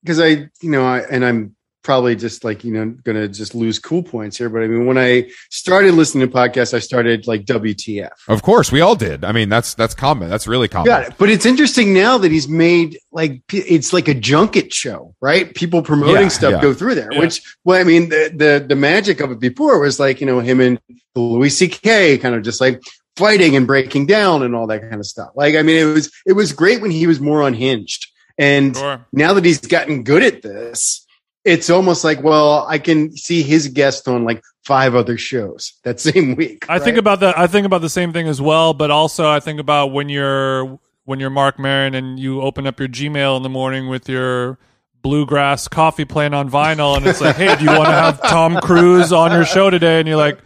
because 0.03 0.19
I 0.19 0.27
you 0.61 0.69
know 0.69 0.85
I, 0.85 0.99
and 0.99 1.25
I'm 1.25 1.55
probably 1.83 2.15
just 2.15 2.43
like 2.45 2.63
you 2.63 2.73
know 2.73 2.85
going 3.03 3.17
to 3.17 3.27
just 3.27 3.53
lose 3.53 3.77
cool 3.77 4.01
points 4.01 4.37
here 4.37 4.47
but 4.47 4.63
i 4.63 4.67
mean 4.67 4.85
when 4.85 4.97
i 4.97 5.29
started 5.49 5.93
listening 5.93 6.25
to 6.25 6.33
podcasts 6.33 6.73
i 6.73 6.79
started 6.79 7.27
like 7.27 7.43
wtf 7.43 8.07
of 8.29 8.41
course 8.41 8.71
we 8.71 8.79
all 8.79 8.95
did 8.95 9.25
i 9.25 9.33
mean 9.33 9.49
that's 9.49 9.73
that's 9.73 9.93
common 9.93 10.29
that's 10.29 10.47
really 10.47 10.69
common 10.69 10.85
Got 10.85 11.07
it. 11.09 11.13
but 11.17 11.27
it's 11.29 11.45
interesting 11.45 11.93
now 11.93 12.17
that 12.19 12.31
he's 12.31 12.47
made 12.47 12.97
like 13.11 13.41
it's 13.51 13.91
like 13.91 14.07
a 14.07 14.13
junket 14.13 14.71
show 14.71 15.13
right 15.19 15.53
people 15.53 15.81
promoting 15.81 16.21
Yeah, 16.21 16.27
stuff 16.29 16.51
yeah. 16.53 16.61
go 16.61 16.73
through 16.73 16.95
there 16.95 17.11
Yeah. 17.11 17.19
which 17.19 17.41
well 17.65 17.81
i 17.81 17.83
mean 17.83 18.07
the, 18.07 18.31
the 18.33 18.65
the 18.65 18.77
magic 18.77 19.19
of 19.19 19.31
it 19.31 19.41
before 19.41 19.77
was 19.81 19.99
like 19.99 20.21
you 20.21 20.25
know 20.25 20.39
him 20.39 20.61
and 20.61 20.79
louis 21.15 21.49
ck 21.67 21.81
kind 22.21 22.33
of 22.33 22.43
just 22.43 22.61
like 22.61 22.79
fighting 23.17 23.57
and 23.57 23.67
breaking 23.67 24.05
down 24.05 24.43
and 24.43 24.55
all 24.55 24.67
that 24.67 24.83
kind 24.83 25.01
of 25.01 25.05
stuff 25.05 25.31
like 25.35 25.55
i 25.55 25.61
mean 25.61 25.75
it 25.75 25.93
was 25.93 26.09
it 26.25 26.33
was 26.33 26.53
great 26.53 26.81
when 26.81 26.91
he 26.91 27.07
was 27.07 27.19
more 27.19 27.41
unhinged 27.45 28.07
and 28.37 28.75
Sure. 28.75 29.05
now 29.11 29.33
that 29.33 29.45
he's 29.45 29.59
gotten 29.59 30.03
good 30.03 30.23
at 30.23 30.41
this, 30.41 31.05
it's 31.45 31.69
almost 31.69 32.03
like, 32.03 32.23
well, 32.23 32.65
I 32.67 32.77
can 32.77 33.15
see 33.15 33.41
his 33.43 33.67
guest 33.67 34.07
on 34.07 34.23
like 34.23 34.41
five 34.63 34.95
other 34.95 35.17
shows 35.17 35.73
that 35.83 35.99
same 35.99 36.35
week. 36.35 36.65
I 36.69 36.79
think 36.79 36.97
about 36.97 37.19
that. 37.19 37.37
I 37.37 37.47
think 37.47 37.65
about 37.65 37.81
the 37.81 37.89
same 37.89 38.13
thing 38.13 38.27
as 38.27 38.41
well, 38.41 38.73
but 38.73 38.91
also 38.91 39.29
I 39.29 39.39
think 39.39 39.59
about 39.59 39.87
when 39.87 40.09
you're 40.09 40.79
when 41.05 41.19
you're 41.19 41.29
Marc 41.29 41.59
Maron 41.59 41.95
and 41.95 42.17
you 42.17 42.41
open 42.41 42.65
up 42.65 42.79
your 42.79 42.87
Gmail 42.87 43.35
in 43.35 43.43
the 43.43 43.49
morning 43.49 43.89
with 43.89 44.07
your 44.07 44.57
bluegrass 45.01 45.67
coffee 45.67 46.05
playing 46.05 46.33
on 46.33 46.49
vinyl, 46.49 46.95
and 46.95 47.05
it's 47.05 47.19
like, 47.19 47.35
hey, 47.35 47.53
do 47.57 47.65
you 47.65 47.71
want 47.71 47.87
to 47.87 47.91
have 47.91 48.21
Tom 48.21 48.57
Cruise 48.61 49.11
on 49.11 49.31
your 49.31 49.43
show 49.45 49.69
today? 49.69 49.99
And 49.99 50.07
you're 50.07 50.17
like. 50.17 50.39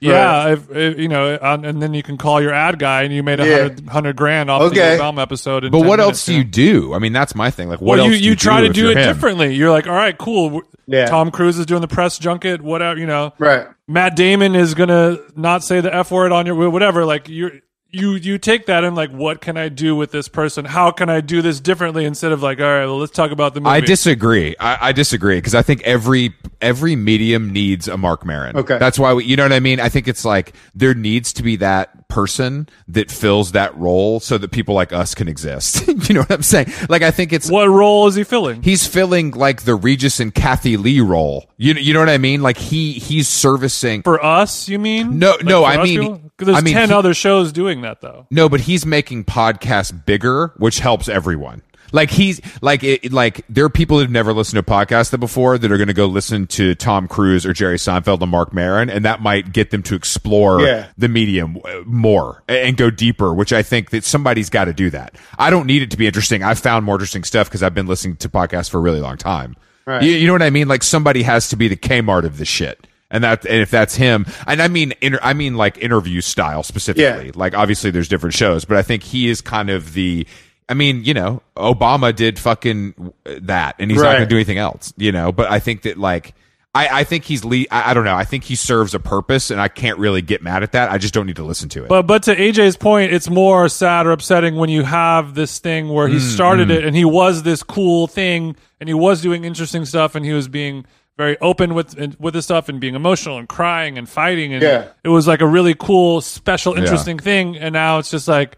Yeah, 0.00 0.52
if, 0.52 0.70
if, 0.70 0.98
you 0.98 1.08
know, 1.08 1.36
and 1.40 1.64
and 1.66 1.82
then 1.82 1.92
you 1.94 2.02
can 2.02 2.16
call 2.16 2.40
your 2.40 2.52
ad 2.52 2.78
guy, 2.78 3.02
and 3.02 3.12
you 3.12 3.22
made 3.22 3.40
a 3.40 3.46
Yeah. 3.46 3.56
hundred 3.62 3.88
hundred 3.88 4.16
grand 4.16 4.50
off 4.50 4.62
Okay. 4.62 4.96
the 4.96 5.02
Obama 5.02 5.22
episode. 5.22 5.62
But 5.70 5.80
what 5.80 5.98
minutes, 5.98 6.00
else 6.00 6.26
do 6.26 6.34
you 6.34 6.44
do 6.44 6.94
i 6.94 6.98
mean 6.98 7.12
that's 7.12 7.34
my 7.34 7.50
thing 7.50 7.68
like 7.68 7.80
what 7.80 7.98
well, 7.98 8.06
else 8.06 8.20
you, 8.20 8.30
you 8.30 8.36
try 8.36 8.60
to 8.60 8.68
do 8.68 8.90
it 8.90 8.96
him? 8.96 9.06
differently. 9.06 9.54
You're 9.54 9.70
like, 9.70 9.86
all 9.86 9.92
right, 9.94 10.16
cool. 10.16 10.62
Yeah. 10.86 11.06
Tom 11.06 11.30
Cruise 11.30 11.58
is 11.58 11.66
doing 11.66 11.80
the 11.80 11.88
press 11.88 12.18
junket, 12.18 12.60
whatever. 12.62 12.98
You 12.98 13.06
know, 13.06 13.32
right. 13.38 13.66
Matt 13.88 14.16
Damon 14.16 14.54
is 14.54 14.74
gonna 14.74 15.18
not 15.36 15.62
say 15.64 15.80
the 15.80 15.94
f 15.94 16.10
word 16.10 16.32
on 16.32 16.46
your 16.46 16.70
whatever. 16.70 17.04
Like 17.04 17.28
you, 17.28 17.60
you, 17.92 18.12
you 18.14 18.38
take 18.38 18.66
that 18.66 18.84
and 18.84 18.96
like, 18.96 19.10
what 19.10 19.40
can 19.40 19.56
I 19.56 19.68
do 19.68 19.94
with 19.94 20.10
this 20.12 20.26
person? 20.28 20.64
How 20.64 20.90
can 20.90 21.08
I 21.10 21.20
do 21.20 21.42
this 21.42 21.60
differently 21.60 22.04
instead 22.06 22.32
of 22.32 22.42
like, 22.42 22.58
all 22.58 22.64
right, 22.66 22.86
well, 22.86 22.98
let's 22.98 23.12
talk 23.12 23.30
about 23.30 23.52
the 23.54 23.60
movie. 23.60 23.70
I 23.76 23.80
disagree. 23.80 24.56
I, 24.58 24.88
I 24.88 24.92
disagree 24.92 25.36
because 25.36 25.54
I 25.54 25.62
think 25.62 25.82
every 25.82 26.34
every 26.60 26.96
medium 26.96 27.52
needs 27.52 27.88
a 27.88 27.96
Marc 27.96 28.24
Maron. 28.24 28.56
Okay. 28.56 28.78
that's 28.78 28.98
why 28.98 29.12
we, 29.14 29.24
you 29.24 29.36
know 29.36 29.42
what 29.42 29.52
I 29.52 29.60
mean. 29.60 29.78
I 29.80 29.88
think 29.88 30.08
it's 30.08 30.24
like 30.24 30.54
there 30.74 30.94
needs 30.94 31.32
to 31.34 31.42
be 31.42 31.56
that 31.56 32.08
person 32.08 32.68
that 32.88 33.10
fills 33.10 33.52
that 33.52 33.74
role 33.76 34.20
so 34.20 34.36
that 34.38 34.50
people 34.52 34.74
like 34.74 34.92
us 34.92 35.14
can 35.14 35.28
exist. 35.28 35.86
you 36.08 36.14
know 36.14 36.20
what 36.20 36.30
I'm 36.32 36.42
saying? 36.42 36.72
Like 36.88 37.02
I 37.02 37.10
think 37.10 37.32
it's 37.32 37.50
What 37.50 37.66
role 37.68 38.06
is 38.06 38.14
he 38.14 38.24
filling? 38.24 38.62
he's 38.62 38.86
filling 38.86 39.32
like 39.32 39.62
the 39.62 39.74
Regis 39.74 40.18
and 40.20 40.34
Kathie 40.34 40.76
Lee 40.76 41.00
role. 41.00 41.50
You 41.58 41.74
you 41.74 41.92
know 41.92 42.00
what 42.00 42.08
I 42.08 42.18
mean? 42.18 42.42
Like 42.42 42.56
he 42.58 42.92
he's 42.94 43.28
servicing. 43.28 44.02
For 44.02 44.22
us, 44.24 44.68
you 44.68 44.78
mean? 44.78 45.18
No, 45.18 45.36
no, 45.42 45.64
I 45.64 45.82
mean- 45.82 46.00
people? 46.00 46.18
'Cause 46.38 46.46
there's 46.46 46.58
I 46.58 46.60
mean, 46.62 46.74
ten 46.74 46.88
he- 46.88 46.94
other 46.94 47.12
shows 47.14 47.52
doing 47.52 47.81
that 47.82 48.00
though. 48.00 48.26
No, 48.30 48.48
but 48.48 48.60
he's 48.62 48.84
making 48.86 49.24
podcasts 49.24 49.92
bigger, 50.06 50.52
which 50.56 50.78
helps 50.78 51.08
everyone. 51.08 51.62
Like 51.94 52.10
he's 52.10 52.40
like 52.62 52.82
it, 52.82 53.12
like 53.12 53.44
there 53.50 53.66
are 53.66 53.68
people 53.68 53.98
who've 53.98 54.10
never 54.10 54.32
listened 54.32 54.64
to 54.64 54.70
podcasts 54.72 55.18
before 55.20 55.58
that 55.58 55.70
are 55.70 55.76
going 55.76 55.88
to 55.88 55.92
go 55.94 56.06
listen 56.06 56.46
to 56.46 56.74
Tom 56.74 57.06
Cruise 57.06 57.44
or 57.44 57.52
Jerry 57.52 57.76
Seinfeld 57.76 58.22
and 58.22 58.30
Marc 58.30 58.54
Maron, 58.54 58.88
and 58.88 59.04
that 59.04 59.20
might 59.20 59.52
get 59.52 59.70
them 59.70 59.82
to 59.82 59.94
explore 59.94 60.62
Yeah. 60.62 60.86
the 60.96 61.08
medium 61.08 61.58
uh, 61.62 61.82
more 61.84 62.42
and 62.48 62.78
go 62.78 62.88
deeper. 62.88 63.34
Which 63.34 63.52
I 63.52 63.62
think 63.62 63.90
that 63.90 64.04
somebody's 64.04 64.48
got 64.48 64.64
to 64.64 64.72
do 64.72 64.88
that. 64.88 65.16
I 65.38 65.50
don't 65.50 65.66
need 65.66 65.82
it 65.82 65.90
to 65.90 65.98
be 65.98 66.06
interesting. 66.06 66.42
I've 66.42 66.58
found 66.58 66.86
more 66.86 66.94
interesting 66.94 67.24
stuff 67.24 67.48
because 67.48 67.62
I've 67.62 67.74
been 67.74 67.86
listening 67.86 68.16
to 68.16 68.28
podcasts 68.30 68.70
for 68.70 68.78
a 68.78 68.80
really 68.80 69.00
long 69.00 69.18
time. 69.18 69.54
Right. 69.84 70.02
You, 70.02 70.12
you 70.12 70.26
know 70.26 70.32
what 70.32 70.42
I 70.42 70.48
mean? 70.50 70.68
Like 70.68 70.82
somebody 70.82 71.22
has 71.24 71.50
to 71.50 71.56
be 71.56 71.68
the 71.68 71.76
Kmart 71.76 72.24
of 72.24 72.38
this 72.38 72.48
shit. 72.48 72.86
And 73.12 73.22
that, 73.22 73.44
and 73.46 73.60
if 73.60 73.70
that's 73.70 73.94
him, 73.94 74.26
and 74.46 74.60
I 74.60 74.66
mean, 74.68 74.94
inter, 75.00 75.20
I 75.22 75.34
mean 75.34 75.54
like 75.54 75.78
interview 75.78 76.20
style 76.22 76.62
specifically. 76.64 77.26
Yeah. 77.26 77.32
Like 77.34 77.54
obviously 77.54 77.90
there's 77.92 78.08
different 78.08 78.34
shows, 78.34 78.64
but 78.64 78.76
I 78.78 78.82
think 78.82 79.02
he 79.04 79.28
is 79.28 79.40
kind 79.40 79.70
of 79.70 79.92
the. 79.92 80.26
I 80.68 80.74
mean, 80.74 81.04
you 81.04 81.12
know, 81.12 81.42
Obama 81.56 82.16
did 82.16 82.38
fucking 82.38 83.12
that, 83.24 83.76
and 83.78 83.90
he's 83.90 84.00
not 84.00 84.12
going 84.12 84.22
to 84.22 84.26
do 84.26 84.36
anything 84.36 84.56
else, 84.58 84.94
you 84.96 85.12
know. 85.12 85.30
But 85.30 85.50
I 85.50 85.58
think 85.60 85.82
that 85.82 85.98
like. 85.98 86.34
I, 86.74 87.00
I 87.00 87.04
think 87.04 87.24
he's 87.24 87.44
le- 87.44 87.66
I, 87.70 87.90
I 87.90 87.92
don't 87.92 88.06
know. 88.06 88.14
I 88.14 88.24
think 88.24 88.44
he 88.44 88.54
serves 88.54 88.94
a 88.94 88.98
purpose, 88.98 89.50
and 89.50 89.60
I 89.60 89.68
can't 89.68 89.98
really 89.98 90.22
get 90.22 90.42
mad 90.42 90.62
at 90.62 90.72
that. 90.72 90.90
I 90.90 90.96
just 90.96 91.12
don't 91.12 91.26
need 91.26 91.36
to 91.36 91.44
listen 91.44 91.68
to 91.68 91.84
it. 91.84 91.88
But 91.90 92.06
but 92.06 92.22
to 92.22 92.34
AJ's 92.34 92.78
point, 92.78 93.12
it's 93.12 93.28
more 93.28 93.68
sad 93.68 94.06
or 94.06 94.12
upsetting 94.12 94.56
when 94.56 94.70
you 94.70 94.82
have 94.82 95.34
this 95.34 95.58
thing 95.58 95.90
where 95.90 96.08
he 96.08 96.16
Mm, 96.16 96.20
started 96.34 96.70
it 96.70 96.82
and 96.86 96.96
he 96.96 97.04
was 97.04 97.42
this 97.42 97.62
cool 97.62 98.06
thing 98.06 98.56
and 98.80 98.88
he 98.88 98.94
was 98.94 99.20
doing 99.20 99.44
interesting 99.44 99.84
stuff 99.84 100.14
and 100.14 100.24
he 100.24 100.32
was 100.32 100.48
being 100.48 100.86
very 101.18 101.36
open 101.40 101.74
with 101.74 102.16
with 102.18 102.34
his 102.34 102.44
stuff 102.44 102.68
and 102.68 102.80
being 102.80 102.94
emotional 102.94 103.38
and 103.38 103.48
crying 103.48 103.98
and 103.98 104.08
fighting 104.08 104.52
and 104.54 104.62
Yeah. 104.62 104.88
it 105.04 105.08
was 105.08 105.26
like 105.26 105.40
a 105.40 105.46
really 105.46 105.74
cool, 105.74 106.20
special, 106.20 106.74
interesting 106.74 107.18
thing. 107.18 107.56
And 107.56 107.72
now 107.74 107.98
it's 107.98 108.10
just 108.10 108.28
like, 108.28 108.56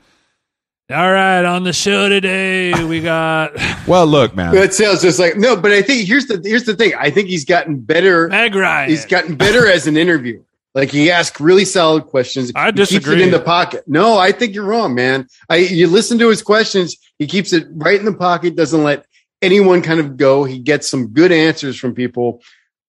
all 0.90 1.11
right, 1.12 1.44
on 1.44 1.64
the 1.64 1.72
show 1.72 2.09
today 2.09 2.72
we 2.84 3.00
got 3.00 3.52
well, 3.88 4.07
look, 4.07 4.36
man. 4.36 4.55
That 4.55 4.72
sounds 4.74 5.02
just 5.02 5.18
like 5.18 5.36
no, 5.36 5.57
but 5.57 5.72
I 5.72 5.82
think 5.82 6.07
here's 6.07 6.26
the 6.26 6.40
here's 6.44 6.64
the 6.64 6.76
thing. 6.76 6.92
I 6.98 7.11
think 7.11 7.28
he's 7.28 7.44
gotten 7.44 7.80
better. 7.80 8.28
Meg 8.28 8.55
Ryan. 8.55 8.88
He's 8.90 9.05
gotten 9.07 9.34
better 9.34 9.66
as 9.66 9.86
an 9.86 9.96
interviewer. 9.96 10.42
Like 10.74 10.90
he 10.90 11.11
asks 11.11 11.40
really 11.40 11.64
solid 11.64 12.05
questions. 12.07 12.50
I 12.55 12.66
He 12.66 12.72
keeps 12.72 12.88
disagree. 12.90 13.14
it 13.14 13.20
in 13.20 13.30
the 13.30 13.40
pocket. 13.40 13.84
No, 13.86 14.18
I 14.18 14.32
think 14.32 14.55
you're 14.55 14.64
wrong, 14.64 14.94
man. 14.94 15.26
I 15.48 15.57
you 15.57 15.86
listen 15.86 16.18
to 16.18 16.28
his 16.28 16.42
questions. 16.42 16.96
He 17.18 17.26
keeps 17.26 17.52
it 17.52 17.66
right 17.72 17.98
in 17.98 18.05
the 18.05 18.12
pocket. 18.14 18.55
Doesn't 18.57 18.82
let 18.82 19.07
anyone 19.45 19.82
kind 19.82 20.01
of 20.01 20.16
go. 20.16 20.45
He 20.45 20.59
gets 20.59 20.88
some 20.88 21.09
good 21.09 21.30
answers 21.30 21.76
from 21.76 21.95
people 21.95 22.42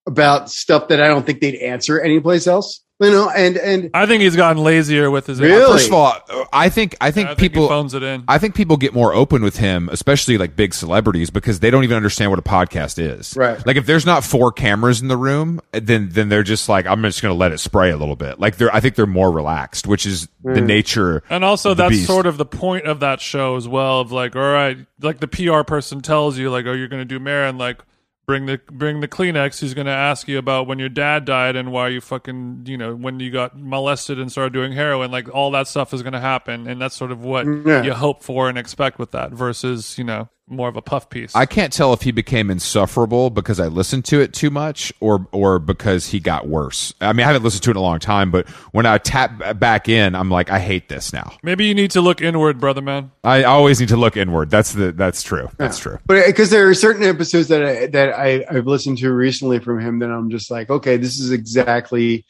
about 0.07 0.49
stuff 0.49 0.87
that 0.87 1.01
I 1.01 1.07
don't 1.07 1.25
think 1.25 1.41
they'd 1.41 1.55
answer 1.55 1.99
anyplace 1.99 2.47
else. 2.47 2.84
You 3.01 3.11
know, 3.11 3.29
and 3.29 3.57
and 3.57 3.89
I 3.93 4.05
think 4.05 4.21
he's 4.23 4.37
gotten 4.37 4.63
lazier 4.63 5.11
with 5.11 5.27
his. 5.27 5.41
Really? 5.41 5.69
First 5.69 5.87
of 5.87 5.93
all, 5.93 6.17
I 6.53 6.69
think 6.69 6.95
I 7.01 7.11
think 7.11 7.27
I 7.27 7.35
think 7.35 7.41
he 7.41 7.49
people 7.49 7.67
phones 7.67 7.93
it 7.93 8.03
in. 8.03 8.23
I 8.25 8.37
think 8.37 8.55
people 8.55 8.77
get 8.77 8.93
more 8.93 9.13
open 9.13 9.43
with 9.43 9.57
him, 9.57 9.89
especially 9.89 10.37
like 10.37 10.55
big 10.55 10.73
celebrities, 10.73 11.29
because 11.29 11.59
they 11.59 11.69
don't 11.69 11.83
even 11.83 11.97
understand 11.97 12.31
what 12.31 12.39
a 12.39 12.41
podcast 12.41 12.97
is. 12.97 13.35
Right. 13.35 13.65
Like 13.65 13.75
if 13.75 13.85
there's 13.85 14.05
not 14.05 14.23
four 14.23 14.53
cameras 14.53 15.01
in 15.01 15.09
the 15.09 15.17
room, 15.17 15.59
then 15.73 16.07
then 16.09 16.29
they're 16.29 16.41
just 16.41 16.69
like, 16.69 16.85
I'm 16.85 17.01
just 17.01 17.21
going 17.21 17.33
to 17.33 17.37
let 17.37 17.51
it 17.51 17.59
spray 17.59 17.91
a 17.91 17.97
little 17.97 18.15
bit. 18.15 18.39
Like 18.39 18.55
they're, 18.55 18.73
I 18.73 18.79
think 18.79 18.95
they're 18.95 19.05
more 19.05 19.29
relaxed, 19.29 19.87
which 19.87 20.05
is 20.05 20.29
the 20.45 20.61
mm. 20.61 20.65
nature. 20.65 21.21
And 21.29 21.43
also, 21.43 21.71
of 21.71 21.77
the 21.77 21.83
that's 21.83 21.95
beast. 21.95 22.07
sort 22.07 22.25
of 22.25 22.37
the 22.37 22.45
point 22.45 22.85
of 22.85 23.01
that 23.01 23.19
show 23.19 23.57
as 23.57 23.67
well. 23.67 23.99
Of 23.99 24.13
like, 24.13 24.37
all 24.37 24.41
right, 24.41 24.77
like 25.01 25.19
the 25.19 25.27
PR 25.27 25.63
person 25.63 25.99
tells 25.99 26.37
you, 26.37 26.49
like, 26.49 26.65
oh, 26.65 26.71
you're 26.71 26.87
going 26.87 27.01
to 27.01 27.05
do 27.05 27.19
Maron, 27.19 27.57
like, 27.57 27.81
bring 28.25 28.45
the 28.45 28.59
bring 28.71 28.99
the 29.01 29.07
Kleenex. 29.07 29.59
He's 29.59 29.73
going 29.73 29.87
to 29.87 29.91
ask 29.93 30.27
you 30.27 30.37
about 30.37 30.67
when 30.67 30.79
your 30.79 30.89
dad 30.89 31.25
died 31.25 31.55
and 31.55 31.71
why 31.71 31.89
you 31.89 32.01
fucking, 32.01 32.63
you 32.65 32.77
know, 32.77 32.95
when 32.95 33.19
you 33.19 33.31
got 33.31 33.57
molested 33.57 34.19
and 34.19 34.31
started 34.31 34.53
doing 34.53 34.71
heroin. 34.71 35.11
Like, 35.11 35.33
all 35.33 35.51
that 35.51 35.67
stuff 35.67 35.93
is 35.93 36.01
going 36.03 36.13
to 36.13 36.19
happen, 36.19 36.67
and 36.67 36.81
that's 36.81 36.95
sort 36.95 37.11
of 37.11 37.23
what 37.23 37.45
Yeah. 37.45 37.83
you 37.83 37.93
hope 37.93 38.23
for 38.23 38.49
and 38.49 38.57
expect 38.57 38.99
with 38.99 39.11
that. 39.11 39.31
Versus, 39.31 39.97
you 39.97 40.03
know, 40.03 40.29
more 40.47 40.69
of 40.69 40.75
a 40.75 40.81
puff 40.81 41.09
piece. 41.09 41.35
I 41.35 41.45
can't 41.45 41.73
tell 41.73 41.93
if 41.93 42.01
he 42.01 42.11
became 42.11 42.51
insufferable 42.51 43.29
because 43.29 43.59
I 43.59 43.67
listened 43.67 44.05
to 44.05 44.21
it 44.21 44.33
too 44.33 44.49
much 44.49 44.93
or 44.99 45.27
or 45.31 45.59
because 45.59 46.07
he 46.07 46.19
got 46.19 46.47
worse. 46.47 46.93
I 47.01 47.13
mean, 47.13 47.23
I 47.23 47.27
haven't 47.27 47.43
listened 47.43 47.63
to 47.63 47.71
it 47.71 47.73
in 47.73 47.77
a 47.77 47.81
long 47.81 47.99
time, 47.99 48.31
but 48.31 48.47
when 48.71 48.85
I 48.85 48.97
tap 48.97 49.59
back 49.59 49.89
in, 49.89 50.15
I'm 50.15 50.29
like, 50.29 50.51
I 50.51 50.59
hate 50.59 50.89
this 50.89 51.11
now. 51.11 51.33
Maybe 51.43 51.65
you 51.65 51.73
need 51.73 51.91
to 51.91 52.01
look 52.01 52.21
inward, 52.21 52.59
brother 52.59 52.81
man. 52.81 53.11
I 53.23 53.43
always 53.43 53.79
need 53.79 53.89
to 53.89 53.97
look 53.97 54.17
inward. 54.17 54.49
That's 54.49 54.73
the 54.73 54.91
that's 54.91 55.23
true. 55.23 55.49
That's 55.57 55.79
true. 55.79 55.97
But 56.05 56.17
uh, 56.17 56.27
because 56.27 56.49
there 56.49 56.69
are 56.69 56.73
certain 56.73 57.03
episodes 57.03 57.47
that 57.47 57.63
I 57.63 57.87
that 57.87 58.13
I, 58.13 58.45
I've 58.49 58.67
listened 58.67 58.99
to 58.99 59.11
recently 59.11 59.59
from 59.59 59.79
him 59.79 59.99
that 59.99 60.11
I'm 60.11 60.29
just 60.29 60.51
like, 60.51 60.69
okay, 60.69 60.97
this 60.97 61.19
is 61.19 61.31
exactly 61.31 62.25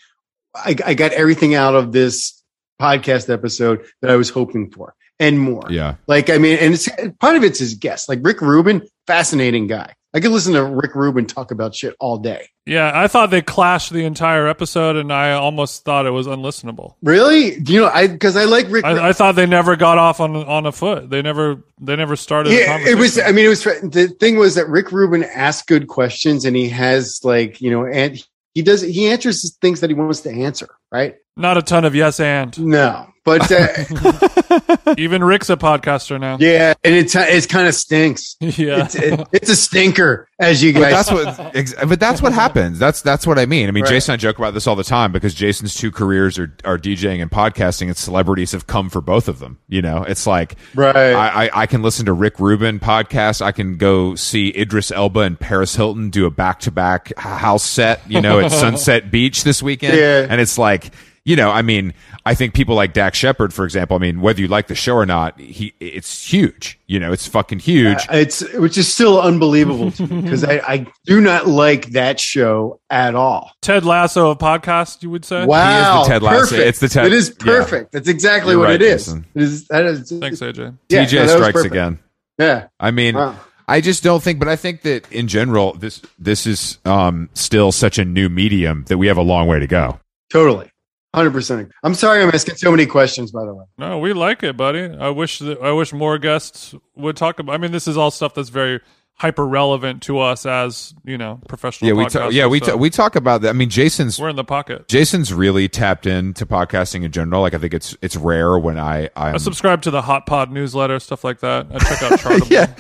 I, 0.56 0.76
I 0.86 0.94
got 0.94 1.12
everything 1.12 1.54
out 1.56 1.76
of 1.76 1.92
this 1.92 2.42
podcast 2.82 3.32
episode 3.32 3.86
that 4.02 4.12
I 4.12 4.16
was 4.16 4.30
hoping 4.30 4.72
for 4.72 4.96
and 5.20 5.40
more. 5.40 5.66
Yeah. 5.70 5.96
Like 6.08 6.30
I 6.30 6.38
mean, 6.38 6.58
and 6.60 6.74
it's 6.74 6.90
part 7.20 7.36
of 7.36 7.44
it's 7.44 7.60
his 7.60 7.76
guest. 7.76 8.10
Like 8.10 8.20
Rick 8.22 8.42
Rubin, 8.42 8.88
fascinating 9.08 9.68
guy. 9.68 9.94
I 10.14 10.22
could 10.22 10.32
listen 10.32 10.54
to 10.54 10.64
Rick 10.64 10.96
Rubin 10.96 11.26
talk 11.26 11.52
about 11.52 11.76
shit 11.76 11.94
all 12.00 12.18
day. 12.18 12.48
Yeah, 12.66 12.90
I 12.96 13.08
thought 13.10 13.32
they 13.32 13.42
clashed 13.42 13.92
the 13.92 14.06
entire 14.06 14.48
episode, 14.48 14.96
and 14.96 15.12
I 15.12 15.34
almost 15.34 15.84
thought 15.84 16.06
it 16.06 16.12
was 16.12 16.26
unlistenable. 16.26 16.96
Really? 17.04 17.60
Do 17.60 17.74
you 17.74 17.82
know? 17.82 17.90
I 17.90 18.08
because 18.08 18.38
I 18.38 18.46
like 18.46 18.68
Rick. 18.70 18.86
I, 18.86 19.10
I 19.10 19.14
thought 19.14 19.36
they 19.36 19.46
never 19.46 19.76
got 19.76 19.98
off 19.98 20.22
on 20.22 20.36
on 20.36 20.66
a 20.66 20.72
foot. 20.72 21.10
They 21.10 21.22
never 21.22 21.64
they 21.82 21.98
never 21.98 22.16
started. 22.16 22.54
a 22.54 22.56
yeah, 22.56 22.80
it 22.80 22.98
was. 22.98 23.20
I 23.20 23.34
mean, 23.34 23.46
it 23.46 23.50
was. 23.50 23.64
The 23.64 24.16
thing 24.20 24.38
was 24.38 24.56
that 24.56 24.70
Rick 24.70 24.92
Rubin 24.94 25.24
asks 25.26 25.66
good 25.66 25.88
questions, 25.88 26.46
and 26.46 26.56
he 26.56 26.70
has 26.70 27.20
like 27.24 27.62
you 27.62 27.70
know, 27.70 27.86
and 27.86 28.26
he 28.54 28.62
does. 28.62 28.82
He 28.82 29.08
answers 29.10 29.56
things 29.58 29.82
that 29.82 29.90
he 29.90 29.94
wants 29.94 30.22
to 30.22 30.32
answer. 30.32 30.70
Right? 30.92 31.18
not 31.38 31.58
a 31.58 31.62
ton 31.62 31.86
of 31.86 31.96
yes 31.96 32.20
and. 32.20 32.58
No, 32.60 33.08
but 33.24 33.52
uh, 33.52 33.68
Even 34.98 35.24
Rick's 35.24 35.50
a 35.50 35.58
podcaster 35.58 36.20
now. 36.20 36.38
Yeah, 36.40 36.74
and 36.84 36.96
it's 36.96 37.16
it's 37.16 37.46
kind 37.46 37.68
of 37.68 37.76
stinks. 37.76 38.36
Yeah. 38.46 38.86
It's, 38.86 38.96
it, 38.96 39.28
it's 39.32 39.50
a 39.50 39.56
stinker, 39.56 40.28
as 40.40 40.64
you 40.64 40.72
But 40.74 40.80
guys. 40.92 41.08
that's 41.08 41.12
what, 41.38 41.56
ex- 41.56 41.74
but 41.88 42.00
that's 42.00 42.22
what 42.22 42.32
happens. 42.34 42.80
That's 42.80 43.02
that's 43.02 43.26
what 43.28 43.38
I 43.40 43.46
mean. 43.46 43.68
I 43.68 43.72
mean, 43.72 43.84
Right. 43.84 43.90
Jason 43.90 44.14
and 44.14 44.20
I 44.20 44.22
joke 44.22 44.38
about 44.38 44.54
this 44.54 44.66
all 44.68 44.76
the 44.76 44.84
time 44.84 45.12
because 45.12 45.34
Jason's 45.34 45.76
two 45.76 45.92
careers 45.92 46.38
are 46.40 46.56
are 46.64 46.78
DJing 46.78 47.22
and 47.22 47.30
podcasting, 47.32 47.88
and 47.88 47.98
celebrities 47.98 48.52
have 48.54 48.68
come 48.68 48.90
for 48.90 49.02
both 49.02 49.28
of 49.28 49.40
them. 49.40 49.58
You 49.68 49.82
know, 49.82 50.04
it's 50.04 50.26
like 50.28 50.56
Right. 50.74 50.96
I, 50.96 51.46
I, 51.48 51.50
I 51.64 51.66
can 51.66 51.82
listen 51.82 52.06
to 52.06 52.14
Rick 52.14 52.40
Rubin 52.40 52.80
podcast. 52.80 53.42
I 53.42 53.52
can 53.52 53.78
go 53.78 54.16
see 54.16 54.54
Idris 54.56 54.92
Elba 54.92 55.22
and 55.22 55.40
Paris 55.40 55.76
Hilton 55.76 56.10
do 56.10 56.26
a 56.26 56.32
back 56.32 56.60
to 56.62 56.72
back 56.72 57.18
house 57.18 57.64
set. 57.64 58.02
You 58.10 58.22
know, 58.22 58.40
at 58.40 58.52
Sunset 58.52 59.12
Beach 59.12 59.44
this 59.44 59.62
weekend, 59.64 59.98
Yeah. 59.98 60.28
and 60.30 60.40
it's 60.40 60.58
like. 60.58 60.92
You 61.28 61.36
know, 61.36 61.50
I 61.50 61.64
mean, 61.64 61.96
I 62.24 62.36
think 62.36 62.54
people 62.54 62.76
like 62.76 62.94
Dax 62.94 63.18
Shepard, 63.18 63.52
for 63.52 63.66
example. 63.66 63.96
I 63.96 64.00
mean, 64.00 64.22
whether 64.22 64.40
you 64.42 64.48
like 64.48 64.68
the 64.68 64.76
show 64.76 64.94
or 64.96 65.08
not, 65.08 65.40
he 65.40 65.74
it's 65.80 66.32
huge. 66.32 66.80
You 66.86 67.00
know, 67.00 67.12
it's 67.12 67.28
fucking 67.28 67.60
huge. 67.60 67.98
it's 68.12 68.42
which 68.54 68.78
is 68.78 68.94
still 68.94 69.20
unbelievable 69.20 69.90
to 69.90 70.06
me 70.06 70.22
because 70.22 70.44
I, 70.44 70.58
I 70.60 70.88
do 71.08 71.20
not 71.20 71.48
like 71.48 71.88
that 71.94 72.20
show 72.20 72.80
at 72.92 73.16
all. 73.16 73.52
Ted 73.64 73.86
Lasso 73.86 74.30
of 74.30 74.38
podcast, 74.38 75.02
you 75.02 75.10
would 75.10 75.26
say? 75.26 75.46
Wow, 75.48 76.04
Ted 76.06 76.22
Lasso. 76.22 76.42
Perfect. 76.42 76.68
It's 76.68 76.80
the 76.80 76.90
Ted- 76.90 77.08
It 77.08 77.14
is 77.14 77.30
yeah. 77.40 77.46
perfect. 77.46 77.92
That's 77.92 78.08
exactly 78.08 78.52
You're 78.52 78.60
what 78.60 78.66
right, 78.68 78.82
it, 78.82 78.82
is. 78.84 79.08
it 79.08 79.24
is. 79.34 79.68
That 79.70 79.86
is 79.86 80.12
Thanks, 80.12 80.42
AJ. 80.42 80.78
Yeah, 80.90 81.06
TJ 81.06 81.14
no, 81.14 81.26
that 81.26 81.30
strikes 81.38 81.64
again. 81.64 81.98
Yeah. 82.38 82.68
I 82.80 82.92
mean, 82.92 83.16
Wow. 83.16 83.36
I 83.68 83.82
just 83.82 84.04
don't 84.04 84.22
think, 84.22 84.38
but 84.38 84.48
I 84.48 84.58
think 84.58 84.84
that 84.84 85.12
in 85.12 85.28
general, 85.28 85.74
this 85.74 86.04
this 86.20 86.46
is 86.46 86.78
um, 86.86 87.30
still 87.34 87.72
such 87.72 87.98
a 87.98 88.06
new 88.06 88.30
medium 88.30 88.86
that 88.90 89.00
we 89.00 89.08
have 89.08 89.18
a 89.18 89.24
long 89.24 89.48
way 89.48 89.58
to 89.58 89.66
go. 89.66 90.00
Totally. 90.30 90.70
Hundred 91.16 91.32
percent. 91.32 91.72
I'm 91.82 91.94
sorry, 91.94 92.22
I'm 92.22 92.30
asking 92.30 92.56
so 92.58 92.70
many 92.72 92.86
questions. 92.86 93.32
By 93.32 93.46
the 93.46 93.54
way. 93.54 93.64
No, 93.78 94.00
we 94.00 94.12
like 94.12 94.44
it, 94.44 94.58
buddy. 94.58 94.94
I 95.00 95.10
wish 95.10 95.40
that 95.40 95.62
I 95.62 95.72
wish 95.72 95.94
more 95.94 96.18
guests 96.18 96.76
would 96.96 97.16
talk 97.16 97.40
about. 97.40 97.54
I 97.54 97.58
mean, 97.58 97.72
this 97.72 97.88
is 97.88 97.96
all 97.96 98.12
stuff 98.12 98.34
that's 98.34 98.50
very 98.50 98.82
hyper 99.18 99.48
relevant 99.48 100.02
to 100.04 100.20
us 100.20 100.46
as 100.46 100.94
you 101.06 101.18
know 101.18 101.40
professional. 101.48 101.88
Yeah, 101.88 101.96
we 101.96 102.06
talk, 102.10 102.34
yeah 102.34 102.48
we 102.48 102.60
so 102.60 102.72
ta- 102.72 102.76
we 102.76 102.90
talk 102.90 103.16
about 103.16 103.42
that. 103.42 103.50
I 103.50 103.54
mean, 103.54 103.70
Jason's 103.70 104.20
we're 104.20 104.30
in 104.30 104.36
the 104.36 104.44
pocket. 104.44 104.88
Jason's 104.90 105.34
really 105.34 105.70
tapped 105.70 106.06
into 106.06 106.46
podcasting 106.46 107.04
in 107.04 107.12
general. 107.12 107.42
Like 107.42 107.54
I 107.54 107.58
think 107.58 107.74
it's 107.74 107.96
it's 108.02 108.16
rare 108.18 108.58
when 108.60 108.78
I 108.78 109.10
I'm, 109.16 109.36
I 109.36 109.38
subscribe 109.38 109.82
to 109.84 109.92
the 109.92 110.02
Hot 110.02 110.26
Pod 110.26 110.52
newsletter, 110.52 111.00
stuff 111.00 111.24
like 111.24 111.40
that. 111.40 111.68
I 111.74 111.80
check 111.80 112.04
out 112.04 112.12
Chartable. 112.20 112.50
yeah 112.50 112.74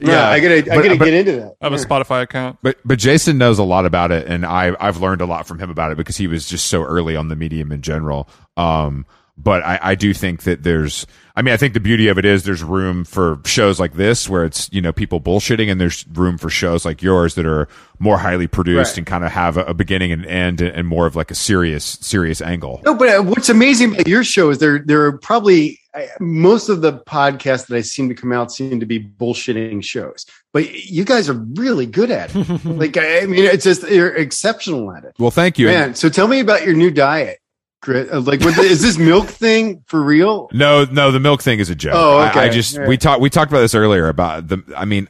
Yeah, 0.00 0.28
I 0.28 0.38
gotta. 0.40 0.56
I 0.58 0.60
But- 0.76 0.82
gotta 0.84 0.96
but- 0.96 1.04
get 1.06 1.14
into 1.14 1.32
that. 1.32 1.56
I 1.60 1.66
have 1.66 1.72
a 1.72 1.76
Spotify 1.76 2.22
account. 2.22 2.58
But 2.62 2.78
but 2.84 2.98
Jason 2.98 3.36
knows 3.38 3.58
a 3.58 3.64
lot 3.64 3.84
about 3.84 4.12
it, 4.12 4.26
and 4.28 4.46
I 4.46 4.76
I've 4.78 4.98
learned 5.00 5.20
a 5.22 5.26
lot 5.26 5.46
from 5.46 5.58
him 5.58 5.70
about 5.70 5.90
it 5.90 5.96
because 5.96 6.16
he 6.16 6.26
was 6.28 6.48
just 6.48 6.66
so 6.66 6.82
early 6.84 7.16
on 7.16 7.28
the 7.28 7.36
medium 7.36 7.72
in 7.72 7.82
general. 7.82 8.28
Um, 8.56 9.06
but 9.38 9.62
I, 9.64 9.78
I 9.82 9.94
do 9.94 10.12
think 10.14 10.42
that 10.42 10.62
there's 10.62 11.06
I 11.36 11.42
mean 11.42 11.54
I 11.54 11.56
think 11.56 11.74
the 11.74 11.80
beauty 11.80 12.08
of 12.08 12.18
it 12.18 12.24
is 12.24 12.44
there's 12.44 12.62
room 12.62 13.04
for 13.04 13.40
shows 13.46 13.80
like 13.80 13.94
this 13.94 14.28
where 14.28 14.44
it's 14.44 14.70
you 14.72 14.80
know 14.82 14.92
people 14.92 15.20
bullshitting, 15.20 15.70
and 15.70 15.80
there's 15.80 16.06
room 16.12 16.36
for 16.38 16.50
shows 16.50 16.84
like 16.84 17.02
yours 17.02 17.34
that 17.36 17.46
are 17.46 17.68
more 17.98 18.18
highly 18.18 18.46
produced 18.46 18.92
Right. 18.92 18.98
and 18.98 19.06
kind 19.06 19.24
of 19.24 19.30
have 19.32 19.56
a, 19.56 19.64
a 19.64 19.74
beginning 19.74 20.12
and 20.12 20.26
end 20.26 20.60
and 20.60 20.86
more 20.88 21.06
of 21.06 21.16
like 21.16 21.30
a 21.30 21.34
serious 21.34 21.84
serious 21.84 22.40
angle. 22.42 22.80
No, 22.84 22.94
but 22.94 23.08
uh, 23.08 23.22
what's 23.22 23.48
amazing 23.48 23.94
about 23.94 24.06
your 24.08 24.24
show 24.24 24.50
is 24.50 24.58
there 24.58 24.80
there 24.80 25.04
are 25.06 25.16
probably 25.18 25.78
I- 25.94 26.08
most 26.20 26.68
of 26.68 26.82
the 26.82 26.92
podcasts 26.98 27.66
that 27.68 27.76
I 27.76 27.80
seem 27.80 28.08
to 28.10 28.14
come 28.14 28.32
out 28.32 28.52
seem 28.52 28.78
to 28.80 28.86
be 28.86 29.00
bullshitting 29.02 29.82
shows, 29.84 30.26
but 30.52 30.70
you 30.84 31.04
guys 31.04 31.28
are 31.28 31.34
really 31.54 31.86
good 31.86 32.10
at 32.10 32.34
it. 32.34 32.64
like 32.64 32.96
I 32.96 33.20
I 33.22 33.26
mean, 33.26 33.44
it's 33.44 33.64
just 33.64 33.88
you're 33.88 34.14
exceptional 34.14 34.92
at 34.92 35.04
it, 35.04 35.14
Well, 35.18 35.30
thank 35.30 35.58
you. 35.58 35.66
man. 35.66 35.94
So 35.94 36.08
tell 36.08 36.28
me 36.28 36.40
about 36.40 36.64
your 36.64 36.74
new 36.74 36.90
diet, 36.90 37.39
Chris. 37.80 38.10
Uh, 38.12 38.20
Like, 38.20 38.40
what 38.42 38.56
the, 38.56 38.62
is 38.62 38.82
this 38.82 38.98
milk 38.98 39.26
thing 39.28 39.82
for 39.86 40.02
real? 40.02 40.48
No, 40.52 40.84
no, 40.84 41.10
the 41.10 41.20
milk 41.20 41.42
thing 41.42 41.58
is 41.60 41.70
a 41.70 41.74
joke. 41.74 41.94
Oh, 41.96 42.20
okay. 42.28 42.40
I, 42.40 42.48
just 42.48 42.76
Yeah. 42.76 42.86
we 42.86 42.96
talked 42.96 43.20
we 43.20 43.30
talked 43.30 43.50
about 43.50 43.60
this 43.60 43.74
earlier 43.74 44.08
about 44.08 44.48
the. 44.48 44.62
I 44.76 44.84
mean, 44.84 45.08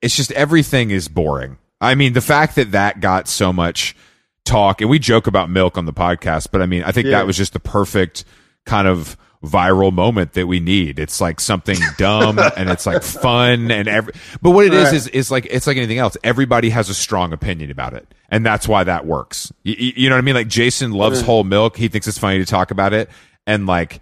it's 0.00 0.16
just 0.16 0.32
everything 0.32 0.90
is 0.90 1.08
boring. 1.08 1.58
I 1.80 1.94
mean, 1.94 2.12
the 2.12 2.20
fact 2.20 2.54
that 2.56 2.72
that 2.72 3.00
got 3.00 3.26
so 3.28 3.52
much 3.52 3.96
talk, 4.44 4.80
and 4.80 4.88
we 4.90 4.98
joke 4.98 5.26
about 5.26 5.50
milk 5.50 5.76
on 5.76 5.84
the 5.86 5.92
podcast, 5.92 6.48
but 6.52 6.62
I 6.62 6.66
mean, 6.66 6.82
I 6.84 6.92
think 6.92 7.06
Yeah. 7.06 7.18
that 7.18 7.26
was 7.26 7.36
just 7.36 7.52
the 7.52 7.60
perfect 7.60 8.24
kind 8.66 8.86
of 8.86 9.16
viral 9.42 9.92
moment 9.92 10.34
that 10.34 10.46
we 10.46 10.60
need. 10.60 10.98
It's 10.98 11.20
like 11.20 11.40
something 11.40 11.76
dumb 11.98 12.38
and 12.38 12.70
it's 12.70 12.86
like 12.86 13.02
fun 13.02 13.70
and 13.70 13.88
every. 13.88 14.12
But 14.40 14.50
what 14.52 14.66
it 14.66 14.72
is 14.74 14.84
Right. 14.84 14.94
is 14.94 15.08
is 15.08 15.30
like 15.30 15.46
it's 15.50 15.66
like 15.66 15.76
anything 15.76 15.98
else. 15.98 16.16
Everybody 16.24 16.70
has 16.70 16.88
a 16.88 16.94
strong 16.94 17.32
opinion 17.32 17.70
about 17.70 17.94
it, 17.94 18.06
and 18.28 18.44
that's 18.46 18.68
why 18.68 18.84
that 18.84 19.04
works. 19.06 19.52
You, 19.62 19.74
you 19.96 20.08
know 20.08 20.14
what 20.16 20.22
I 20.22 20.24
mean? 20.24 20.34
Like 20.34 20.48
Jason 20.48 20.92
loves 20.92 21.22
mm. 21.22 21.26
whole 21.26 21.44
milk. 21.44 21.76
He 21.76 21.88
thinks 21.88 22.06
it's 22.06 22.18
funny 22.18 22.38
to 22.38 22.46
talk 22.46 22.70
about 22.70 22.92
it, 22.92 23.08
and 23.46 23.66
like. 23.66 24.00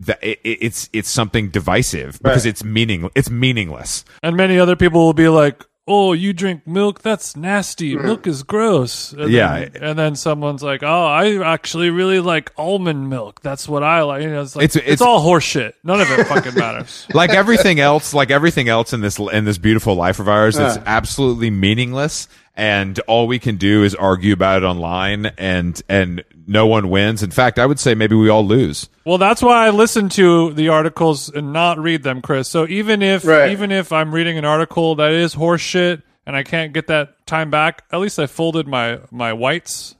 That 0.00 0.18
it, 0.20 0.40
it- 0.42 0.58
it's 0.62 0.90
it's 0.92 1.08
something 1.08 1.50
divisive 1.50 2.18
because 2.20 2.44
Right. 2.44 2.50
it's 2.50 2.64
meaning 2.64 3.08
it's 3.14 3.30
meaningless. 3.30 4.04
And 4.20 4.36
many 4.36 4.58
other 4.58 4.74
people 4.74 5.04
will 5.06 5.12
be 5.12 5.28
like, 5.28 5.64
"Oh, 5.88 6.12
you 6.12 6.32
drink 6.32 6.66
milk? 6.66 7.02
That's 7.02 7.36
nasty. 7.36 7.96
Milk 7.96 8.26
is 8.26 8.42
gross." 8.42 9.12
And 9.12 9.30
Yeah. 9.30 9.58
Then, 9.68 9.82
and 9.82 9.98
then 9.98 10.14
someone's 10.16 10.62
like, 10.62 10.82
"Oh, 10.82 11.04
I 11.06 11.42
actually 11.44 11.90
really 11.90 12.20
like 12.20 12.52
almond 12.56 13.10
milk. 13.10 13.40
That's 13.42 13.68
what 13.68 13.82
I 13.82 14.02
like." 14.02 14.22
You 14.22 14.30
know, 14.30 14.42
it's 14.42 14.54
like 14.56 14.64
It's- 14.64 14.76
it's, 14.76 14.86
it's- 14.86 15.00
all 15.00 15.20
horseshit. 15.26 15.72
None 15.84 16.00
of 16.00 16.10
it 16.10 16.26
fucking 16.26 16.54
matters. 16.54 17.06
like 17.14 17.30
everything 17.30 17.80
else, 17.80 18.14
like 18.14 18.30
everything 18.30 18.68
else 18.68 18.92
in 18.92 19.00
this 19.00 19.18
in 19.18 19.44
this 19.44 19.58
beautiful 19.58 19.94
life 19.94 20.20
of 20.20 20.28
ours, 20.28 20.56
it's 20.58 20.76
Uh. 20.76 20.82
absolutely 20.86 21.50
meaningless, 21.50 22.28
and 22.54 22.98
all 23.00 23.26
we 23.26 23.38
can 23.38 23.56
do 23.56 23.82
is 23.82 23.94
argue 23.94 24.32
about 24.32 24.62
it 24.62 24.66
online, 24.66 25.26
and 25.38 25.80
and 25.88 26.22
no 26.46 26.66
one 26.66 26.90
wins. 26.90 27.22
In 27.22 27.30
fact, 27.30 27.58
I 27.58 27.66
would 27.66 27.78
say 27.80 27.94
maybe 27.94 28.14
we 28.16 28.28
all 28.28 28.44
lose. 28.46 28.88
Well, 29.04 29.18
that's 29.18 29.42
why 29.42 29.66
I 29.66 29.70
listen 29.70 30.08
to 30.10 30.52
the 30.52 30.68
articles 30.68 31.28
and 31.28 31.52
not 31.52 31.78
read 31.78 32.02
them, 32.02 32.20
Chris. 32.20 32.48
So 32.48 32.66
even 32.68 33.00
if 33.02 33.24
Right. 33.24 33.50
even 33.52 33.70
if 33.72 33.92
I'm 33.92 34.14
reading 34.14 34.38
an 34.38 34.44
article 34.44 34.94
that 34.96 35.12
is 35.12 35.34
horseshit 35.34 36.02
and 36.26 36.36
I 36.36 36.42
can't 36.42 36.72
get 36.72 36.88
that 36.88 37.26
time 37.26 37.50
back, 37.50 37.84
at 37.90 38.00
least 38.00 38.18
I 38.18 38.26
folded 38.26 38.66
my 38.68 38.98
my 39.10 39.32
whites. 39.32 39.94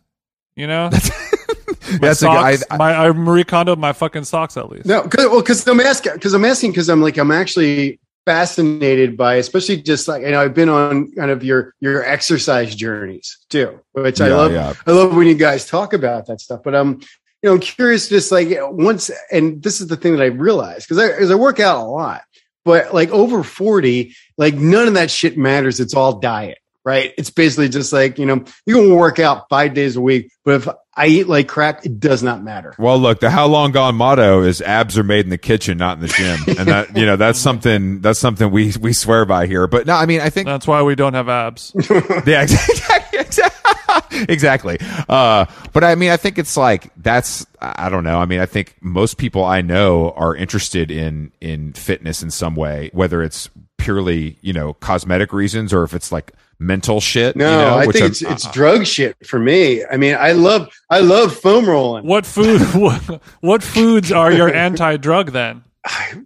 You 0.55 0.66
know, 0.66 0.90
my 0.92 1.98
That's 1.98 2.22
a 2.22 2.26
good- 2.26 2.30
I- 2.36 2.57
socks. 2.57 2.78
my 2.78 2.94
I 3.07 3.12
Marie 3.12 3.44
Kondo 3.44 3.74
my 3.76 3.92
fucking 3.94 4.24
socks 4.24 4.57
at 4.59 4.68
least. 4.68 4.84
No, 4.86 5.03
cause, 5.03 5.26
well, 5.30 5.40
because 5.40 5.66
I'm 5.66 5.80
asking, 5.80 6.12
because 6.14 6.34
I'm 6.34 6.44
asking, 6.44 6.72
because 6.72 6.88
I'm 6.90 7.00
like, 7.00 7.16
I'm 7.16 7.30
actually 7.30 7.98
fascinated 8.25 9.16
by, 9.16 9.35
especially 9.37 9.83
just 9.83 10.09
like, 10.09 10.23
you 10.23 10.31
know, 10.31 10.41
I've 10.41 10.55
been 10.55 10.68
on 10.68 11.12
kind 11.12 11.31
of 11.31 11.45
your 11.45 11.75
your 11.81 12.05
exercise 12.05 12.75
journeys 12.75 13.39
too, 13.49 13.81
which 13.93 14.20
I 14.20 14.29
love. 14.29 14.53
yeah. 14.53 14.75
I 14.87 14.91
love 14.93 15.14
when 15.14 15.27
you 15.27 15.35
guys 15.35 15.66
talk 15.66 15.93
about 15.93 16.27
that 16.27 16.41
stuff. 16.41 16.61
But 16.64 16.75
I'm, 16.75 17.01
you 17.43 17.49
know, 17.49 17.55
I'm 17.55 17.61
curious, 17.61 18.09
just 18.09 18.31
like 18.33 18.49
once, 18.61 19.11
and 19.31 19.62
this 19.62 19.81
is 19.81 19.89
the 19.89 19.97
thing 19.97 20.16
that 20.16 20.23
I 20.23 20.27
realized 20.27 20.89
because 20.89 20.99
I, 20.99 21.18
'cause 21.18 21.31
I 21.31 21.35
work 21.35 21.59
out 21.61 21.85
a 21.85 21.89
lot, 21.89 22.23
but 22.64 22.95
like 22.95 23.11
over 23.11 23.43
40, 23.43 24.14
like 24.39 24.55
none 24.55 24.89
of 24.89 24.95
that 24.95 25.11
shit 25.11 25.37
matters. 25.37 25.81
It's 25.81 25.95
all 25.95 26.20
diet, 26.20 26.59
right? 26.85 27.12
It's 27.18 27.31
basically 27.31 27.68
just 27.68 27.93
like, 27.93 28.18
you 28.18 28.27
know, 28.27 28.45
you 28.66 28.77
can 28.77 28.95
work 28.95 29.18
out 29.18 29.49
five 29.51 29.75
days 29.75 29.97
a 29.97 30.01
week, 30.01 30.31
but 30.45 30.55
if 30.55 30.68
I 30.95 31.07
eat 31.07 31.26
like 31.26 31.49
crap, 31.49 31.86
it 31.86 32.01
does 32.01 32.22
not 32.22 32.43
matter. 32.43 32.74
Well, 32.78 32.99
look, 32.99 33.20
the 33.20 33.30
how 33.30 33.47
long 33.47 33.72
gone 33.72 33.95
motto 33.95 34.43
is 34.43 34.61
abs 34.61 34.99
are 34.99 35.03
made 35.03 35.24
in 35.24 35.30
the 35.30 35.38
kitchen, 35.38 35.78
not 35.78 35.97
in 35.97 36.03
the 36.03 36.09
gym, 36.09 36.40
and 36.59 36.68
that 36.68 36.97
you 36.97 37.07
know 37.07 37.16
that's 37.16 37.38
something 37.38 38.01
that's 38.01 38.18
something 38.18 38.51
we 38.51 38.74
we 38.78 38.93
swear 38.93 39.24
by 39.24 39.47
here. 39.47 39.66
But 39.66 39.86
no, 39.86 39.95
I 39.95 40.05
mean, 40.05 40.20
I 40.20 40.28
think 40.28 40.47
That's 40.47 40.66
why 40.66 40.82
we 40.82 40.95
don't 40.95 41.14
have 41.14 41.30
abs. 41.30 41.72
yeah, 42.26 42.43
exactly. 42.43 43.18
exactly. 43.20 44.24
exactly. 44.28 44.78
Uh, 45.09 45.47
but 45.72 45.82
I 45.82 45.95
mean, 45.95 46.11
I 46.11 46.18
think 46.18 46.38
it's 46.38 46.59
like 46.59 46.93
that's 46.99 47.47
I 47.59 47.88
don't 47.88 48.05
know. 48.05 48.18
I 48.18 48.26
mean, 48.26 48.40
I 48.40 48.47
think 48.47 48.76
most 48.82 49.16
people 49.16 49.45
I 49.45 49.62
know 49.62 50.11
are 50.11 50.36
interested 50.36 50.90
in 50.90 51.32
in 51.40 51.72
fitness 51.72 52.22
in 52.22 52.30
some 52.30 52.55
way, 52.55 52.90
whether 52.93 53.22
it's 53.22 53.49
purely 53.78 54.36
you 54.43 54.53
know 54.53 54.74
cosmetic 54.74 55.32
reasons 55.32 55.72
or 55.72 55.84
if 55.84 55.95
it's 55.95 56.12
like 56.12 56.32
mental 56.63 57.01
shit. 57.01 57.37
No, 57.37 57.51
you 57.51 57.57
know, 57.57 57.77
I 57.79 57.87
which 57.87 57.95
think 57.95 58.03
I'm- 58.05 58.11
it's 58.13 58.23
it's 58.23 58.51
drug 58.53 58.87
shit 58.87 59.17
for 59.27 59.39
me. 59.39 59.85
I 59.85 59.97
mean, 59.97 60.15
I 60.19 60.33
love 60.33 60.69
I 60.91 61.01
love 61.01 61.37
foam 61.37 61.67
rolling. 61.67 62.07
What 62.07 62.27
food? 62.27 62.61
What, 62.75 63.23
what 63.41 63.63
foods 63.63 64.11
are 64.13 64.33
your 64.33 64.53
anti-drug 64.55 65.33
then? 65.33 65.65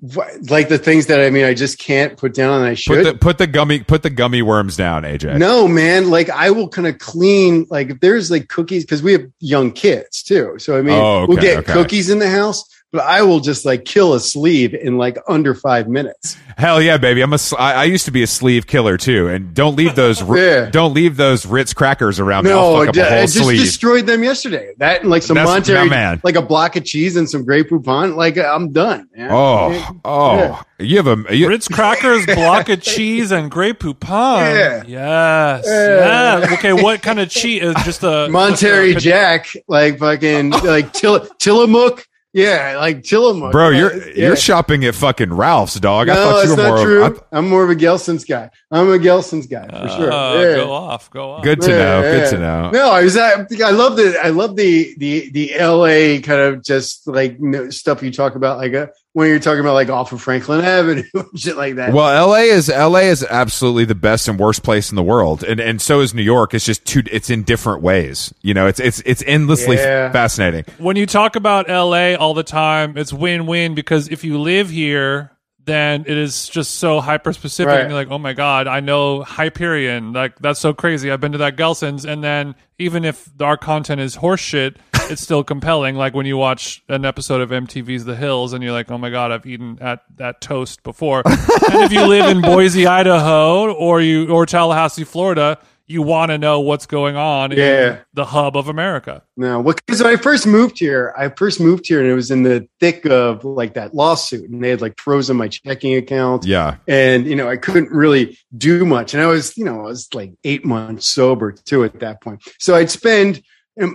What- 0.00 0.50
Like 0.50 0.68
the 0.68 0.76
things 0.78 1.06
that 1.06 1.20
I 1.20 1.30
mean, 1.30 1.44
I 1.44 1.54
just 1.54 1.78
can't 1.78 2.16
put 2.16 2.34
down, 2.34 2.54
and 2.60 2.64
I 2.66 2.70
put 2.72 2.78
should. 2.78 3.06
the 3.06 3.14
put 3.14 3.38
the 3.38 3.46
gummy 3.46 3.82
put 3.82 4.02
the 4.02 4.10
gummy 4.10 4.42
worms 4.42 4.76
down, 4.76 5.02
AJ. 5.04 5.38
no, 5.38 5.66
man. 5.66 6.10
Like 6.10 6.28
I 6.30 6.50
will 6.50 6.68
kind 6.68 6.86
of 6.86 6.98
clean. 6.98 7.66
Like 7.70 7.90
if 7.90 8.00
there's 8.00 8.30
like 8.30 8.48
cookies 8.48 8.84
because 8.84 9.02
we 9.02 9.12
have 9.12 9.24
young 9.40 9.72
kids 9.72 10.22
too. 10.22 10.56
So 10.58 10.78
I 10.78 10.82
mean, 10.82 10.94
Oh, 10.98 11.22
okay, 11.22 11.26
we'll 11.28 11.40
get 11.42 11.58
okay. 11.58 11.72
cookies 11.72 12.10
in 12.10 12.18
the 12.18 12.28
house, 12.28 12.62
but 12.96 13.04
I 13.04 13.22
will 13.22 13.40
just 13.40 13.64
like 13.64 13.84
kill 13.84 14.14
a 14.14 14.20
sleeve 14.20 14.74
in 14.74 14.98
like 14.98 15.16
under 15.28 15.54
five 15.54 15.88
minutes. 15.88 16.36
Hell 16.58 16.80
yeah, 16.82 16.96
baby! 16.96 17.20
I'm 17.20 17.32
a 17.32 17.38
sl- 17.38 17.56
I, 17.58 17.72
I 17.74 17.84
used 17.84 18.06
to 18.06 18.10
be 18.10 18.22
a 18.22 18.26
sleeve 18.26 18.66
killer 18.66 18.96
too, 18.96 19.28
and 19.28 19.52
don't 19.54 19.76
leave 19.76 19.94
those 19.94 20.20
Yeah. 20.36 20.70
don't 20.70 20.94
leave 20.94 21.16
those 21.16 21.44
Ritz 21.46 21.74
crackers 21.74 22.18
around 22.18 22.44
me. 22.44 22.50
I'll 22.50 22.72
No, 22.72 22.86
fuck 22.86 22.88
up 22.88 22.96
I, 22.96 23.00
a 23.00 23.04
whole 23.10 23.18
I 23.18 23.22
just 23.22 23.38
sleeve. 23.38 23.60
destroyed 23.60 24.06
them 24.06 24.24
yesterday. 24.24 24.72
That 24.78 25.02
and 25.02 25.10
like 25.10 25.22
some 25.22 25.34
That's- 25.34 25.52
Monterey, 25.52 25.88
man. 25.88 26.20
like 26.24 26.36
a 26.36 26.42
block 26.42 26.76
of 26.76 26.84
cheese 26.84 27.16
and 27.16 27.28
some 27.28 27.44
Grey 27.44 27.62
Poupon. 27.62 28.16
Like 28.16 28.38
I'm 28.38 28.72
done. 28.72 29.08
man. 29.14 29.28
oh, 29.30 29.96
oh, 30.04 30.62
you 30.78 30.96
have 31.02 31.06
a 31.28 31.36
you, 31.36 31.48
Ritz 31.48 31.68
crackers, 31.68 32.24
block 32.26 32.68
of 32.70 32.80
cheese, 32.82 33.30
and 33.32 33.50
Grey 33.50 33.72
Poupon. 33.74 34.38
Yeah. 34.40 34.82
Yes. 34.86 35.64
Yeah. 35.66 36.38
Yeah. 36.40 36.54
Okay. 36.54 36.72
What 36.72 37.02
kind 37.02 37.20
of 37.20 37.28
cheese 37.28 37.62
uh, 37.62 37.74
just 37.84 38.02
a 38.02 38.28
Monterey 38.30 38.94
just 38.94 39.04
a- 39.04 39.08
Jack, 39.10 39.48
like 39.68 39.98
fucking 39.98 40.50
like 40.50 40.92
Till- 40.94 41.26
Tillamook, 41.38 42.06
Yeah, 42.36 42.76
like 42.76 43.02
Tillamook. 43.02 43.50
Bro, 43.50 43.70
you're 43.70 44.08
yeah. 44.10 44.26
you're 44.26 44.36
shopping 44.36 44.84
at 44.84 44.94
fucking 44.94 45.32
Ralph's, 45.32 45.80
dog. 45.80 46.10
I 46.10 46.14
no, 46.14 46.22
thought 46.22 46.36
you 46.36 46.42
it's 46.42 46.50
were 46.50 46.56
not 46.62 46.76
more. 46.76 46.84
true. 46.84 47.04
I, 47.32 47.38
I'm 47.38 47.48
more 47.48 47.64
of 47.64 47.70
a 47.70 47.74
Gelson's 47.74 48.26
guy. 48.26 48.50
I'm 48.70 48.90
a 48.90 48.98
Gelson's 48.98 49.46
guy 49.46 49.66
for 49.66 49.88
sure. 49.96 50.10
Oh, 50.12 50.40
Yeah. 50.42 50.56
Go 50.56 50.70
off, 50.72 51.10
go 51.10 51.30
off. 51.30 51.42
good 51.42 51.62
to 51.62 51.70
Yeah, 51.70 51.78
know. 51.78 52.02
Good 52.02 52.30
to 52.32 52.38
know. 52.38 52.70
No, 52.72 52.90
I 52.90 53.04
was. 53.04 53.16
I, 53.16 53.46
I 53.64 53.70
love 53.70 53.96
the. 53.96 54.18
I 54.22 54.28
love 54.28 54.54
the 54.54 54.94
the 54.98 55.30
the 55.30 55.54
L.A. 55.54 56.20
kind 56.20 56.40
of 56.42 56.62
just 56.62 57.06
like 57.08 57.38
stuff 57.70 58.02
you 58.02 58.12
talk 58.12 58.34
about, 58.34 58.58
like 58.58 58.74
uh, 58.74 58.88
when 59.16 59.28
you're 59.30 59.38
talking 59.38 59.60
about 59.60 59.72
like 59.72 59.88
off 59.88 60.12
of 60.12 60.20
Franklin 60.20 60.62
Avenue, 60.62 61.02
and 61.14 61.40
shit 61.40 61.56
like 61.56 61.76
that. 61.76 61.94
Well, 61.94 62.28
LA 62.28 62.40
is 62.52 62.68
LA 62.68 62.98
is 63.08 63.24
absolutely 63.24 63.86
the 63.86 63.94
best 63.94 64.28
and 64.28 64.38
worst 64.38 64.62
place 64.62 64.90
in 64.90 64.96
the 64.96 65.02
world, 65.02 65.42
and 65.42 65.58
and 65.58 65.80
so 65.80 66.00
is 66.00 66.12
New 66.12 66.20
York. 66.22 66.52
It's 66.52 66.66
just 66.66 66.84
two. 66.84 67.02
It's 67.10 67.30
in 67.30 67.42
different 67.42 67.80
ways. 67.80 68.34
You 68.42 68.52
know, 68.52 68.66
it's 68.66 68.78
it's 68.78 69.00
it's 69.06 69.22
endlessly 69.26 69.76
Yeah. 69.76 70.12
fascinating. 70.12 70.64
when 70.76 70.96
you 70.96 71.06
talk 71.06 71.34
about 71.34 71.66
LA 71.66 72.12
all 72.14 72.34
the 72.34 72.42
time, 72.42 72.98
it's 72.98 73.10
win-win 73.10 73.74
because 73.74 74.08
if 74.08 74.22
you 74.22 74.38
live 74.38 74.68
here, 74.68 75.30
then 75.64 76.04
it 76.06 76.18
is 76.18 76.46
just 76.46 76.74
so 76.74 77.00
hyper 77.00 77.32
specific. 77.32 77.68
Right. 77.72 77.80
And 77.80 77.88
you're 77.90 77.98
like, 77.98 78.10
oh 78.10 78.18
my 78.18 78.34
god, 78.34 78.66
I 78.66 78.80
know 78.80 79.22
Hyperion. 79.22 80.12
Like 80.12 80.38
that's 80.40 80.60
so 80.60 80.74
crazy. 80.74 81.10
I've 81.10 81.22
been 81.22 81.32
to 81.32 81.38
that 81.38 81.56
Gelson's, 81.56 82.04
and 82.04 82.22
then 82.22 82.54
even 82.78 83.06
if 83.06 83.30
our 83.40 83.56
content 83.56 84.02
is 84.02 84.18
horseshit, 84.18 84.76
it's 85.10 85.22
still 85.22 85.44
compelling. 85.44 85.96
Like 85.96 86.14
when 86.14 86.26
you 86.26 86.36
watch 86.36 86.82
an 86.88 87.04
episode 87.04 87.40
of 87.40 87.50
MTV's 87.50 88.04
The 88.04 88.16
Hills, 88.16 88.52
and 88.52 88.62
you're 88.62 88.72
like, 88.72 88.90
oh 88.90 88.98
my 88.98 89.10
god, 89.10 89.32
I've 89.32 89.46
eaten 89.46 89.78
at 89.80 90.02
that 90.16 90.40
toast 90.40 90.82
before. 90.82 91.22
and 91.26 91.82
if 91.84 91.92
you 91.92 92.04
live 92.06 92.28
in 92.28 92.42
Boise, 92.42 92.86
Idaho, 92.86 93.72
or 93.72 94.00
you 94.00 94.28
or 94.28 94.46
Tallahassee, 94.46 95.04
Florida. 95.04 95.58
You 95.88 96.02
want 96.02 96.32
to 96.32 96.38
know 96.38 96.58
what's 96.58 96.86
going 96.86 97.14
on 97.14 97.52
Yeah. 97.52 97.90
in 97.90 97.98
the 98.12 98.24
hub 98.24 98.56
of 98.56 98.66
America. 98.66 99.22
No, 99.36 99.62
because 99.62 100.02
when 100.02 100.12
I 100.12 100.16
first 100.16 100.44
moved 100.44 100.80
here, 100.80 101.14
I 101.16 101.28
first 101.28 101.60
moved 101.60 101.86
here 101.86 102.00
and 102.00 102.08
it 102.10 102.14
was 102.14 102.32
in 102.32 102.42
the 102.42 102.66
thick 102.80 103.06
of 103.06 103.44
like 103.44 103.74
that 103.74 103.94
lawsuit, 103.94 104.50
and 104.50 104.64
they 104.64 104.70
had 104.70 104.80
like 104.80 104.98
frozen 104.98 105.36
my 105.36 105.46
checking 105.46 105.94
account. 105.94 106.44
Yeah, 106.44 106.78
and 106.88 107.24
you 107.24 107.36
know 107.36 107.48
i 107.48 107.56
couldn't 107.56 107.92
really 107.92 108.36
do 108.58 108.84
much 108.84 109.14
and 109.14 109.22
i 109.22 109.26
was 109.26 109.56
you 109.56 109.64
know 109.64 109.78
i 109.78 109.84
was 109.84 110.08
like 110.12 110.32
eight 110.42 110.64
months 110.64 111.06
sober 111.06 111.52
too 111.52 111.84
at 111.84 112.00
that 112.00 112.20
point 112.20 112.42
so 112.58 112.74
i'd 112.74 112.90
spend 112.90 113.40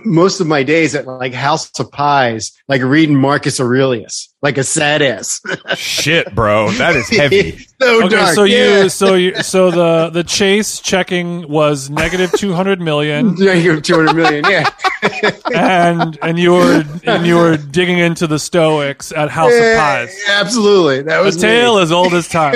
most 0.04 0.40
of 0.40 0.46
my 0.46 0.62
days 0.62 0.94
at 0.94 1.06
like 1.06 1.34
house 1.34 1.78
of 1.78 1.90
pies 1.90 2.52
like 2.68 2.82
reading 2.82 3.16
marcus 3.16 3.60
aurelius 3.60 4.31
like 4.42 4.58
a 4.58 4.64
sad 4.64 5.02
ass 5.02 5.40
shit, 5.76 6.34
bro, 6.34 6.70
that 6.72 6.96
is 6.96 7.08
heavy. 7.08 7.58
so 7.80 8.04
Okay, 8.06 8.16
dark 8.16 8.34
so 8.34 8.42
yeah. 8.44 8.82
you, 8.82 8.88
so 8.88 9.14
you, 9.14 9.42
so 9.42 9.70
the 9.70 10.10
the 10.10 10.24
chase 10.24 10.80
checking 10.80 11.48
was 11.48 11.88
negative 11.90 12.32
two 12.32 12.52
hundred 12.52 12.80
million, 12.80 13.36
Yeah, 13.38 13.52
you 13.54 13.70
have 13.72 13.82
200 13.82 14.14
million 14.14 14.44
yeah 14.48 14.68
and 15.54 16.18
and 16.22 16.38
you 16.38 16.52
were 16.52 16.84
and 17.04 17.26
you 17.26 17.36
were 17.36 17.56
digging 17.56 17.98
into 17.98 18.26
the 18.26 18.38
Stoics 18.38 19.12
at 19.12 19.30
House 19.30 19.52
of 19.52 19.76
Pies. 19.76 20.14
absolutely 20.28 21.02
that 21.02 21.20
A 21.20 21.24
was 21.24 21.36
tale 21.36 21.76
me. 21.76 21.82
as 21.82 21.92
old 21.92 22.14
as 22.14 22.28
time. 22.28 22.54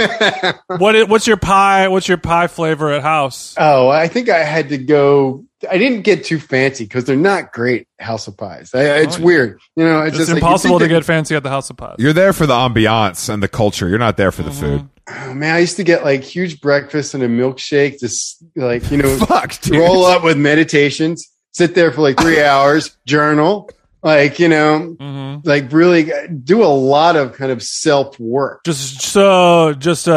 What 0.78 1.08
what's 1.08 1.26
your 1.26 1.36
pie? 1.36 1.88
What's 1.88 2.08
your 2.08 2.18
pie 2.18 2.46
flavor 2.48 2.90
at 2.92 3.02
House? 3.02 3.54
oh 3.58 3.88
i 3.88 4.08
think 4.08 4.28
i 4.28 4.42
had 4.44 4.68
to 4.70 4.78
go 4.78 5.44
i 5.70 5.78
didn't 5.78 6.02
get 6.02 6.24
too 6.24 6.38
fancy 6.38 6.84
because 6.84 7.04
they're 7.04 7.16
not 7.16 7.52
great 7.52 7.88
house 7.98 8.28
of 8.28 8.36
pies 8.36 8.70
it's 8.74 9.18
Oh, 9.18 9.22
weird 9.22 9.58
you 9.74 9.84
know 9.84 10.02
it's, 10.02 10.10
It's 10.10 10.18
just 10.18 10.28
like, 10.30 10.42
impossible 10.42 10.78
to 10.78 10.88
get 10.88 11.04
fancy 11.04 11.34
at 11.34 11.42
the 11.42 11.48
House 11.50 11.70
of 11.70 11.76
Pies. 11.78 11.96
You're 11.98 12.12
there 12.12 12.32
for 12.32 12.46
the 12.46 12.54
ambiance 12.54 13.28
and 13.32 13.42
the 13.42 13.48
culture. 13.48 13.88
You're 13.88 13.98
not 13.98 14.16
there 14.16 14.30
for 14.32 14.42
the 14.42 14.50
Mm-hmm. 14.50 14.60
food. 14.78 14.88
Oh, 15.08 15.34
man, 15.34 15.54
I 15.54 15.58
used 15.60 15.76
to 15.76 15.84
get 15.84 16.02
like 16.04 16.22
huge 16.24 16.60
breakfast 16.60 17.14
and 17.14 17.22
a 17.22 17.28
milkshake, 17.28 18.00
just 18.00 18.44
like, 18.56 18.90
you 18.90 18.98
know, 18.98 19.16
Fuck, 19.26 19.60
dude. 19.60 19.76
roll 19.78 20.04
up 20.04 20.24
with 20.24 20.36
meditations, 20.36 21.24
sit 21.52 21.74
there 21.76 21.92
for 21.92 22.00
like 22.02 22.18
three 22.20 22.42
hours, 22.52 22.96
journal, 23.06 23.70
like, 24.06 24.38
you 24.38 24.48
know, 24.48 24.96
hmm 24.98 25.26
like 25.44 25.70
really 25.70 26.10
do 26.44 26.64
a 26.64 26.66
lot 26.66 27.14
of 27.14 27.34
kind 27.34 27.52
of 27.52 27.62
self 27.62 28.18
work. 28.18 28.64
Just 28.64 29.02
so 29.02 29.74
just 29.74 30.08
a, 30.08 30.14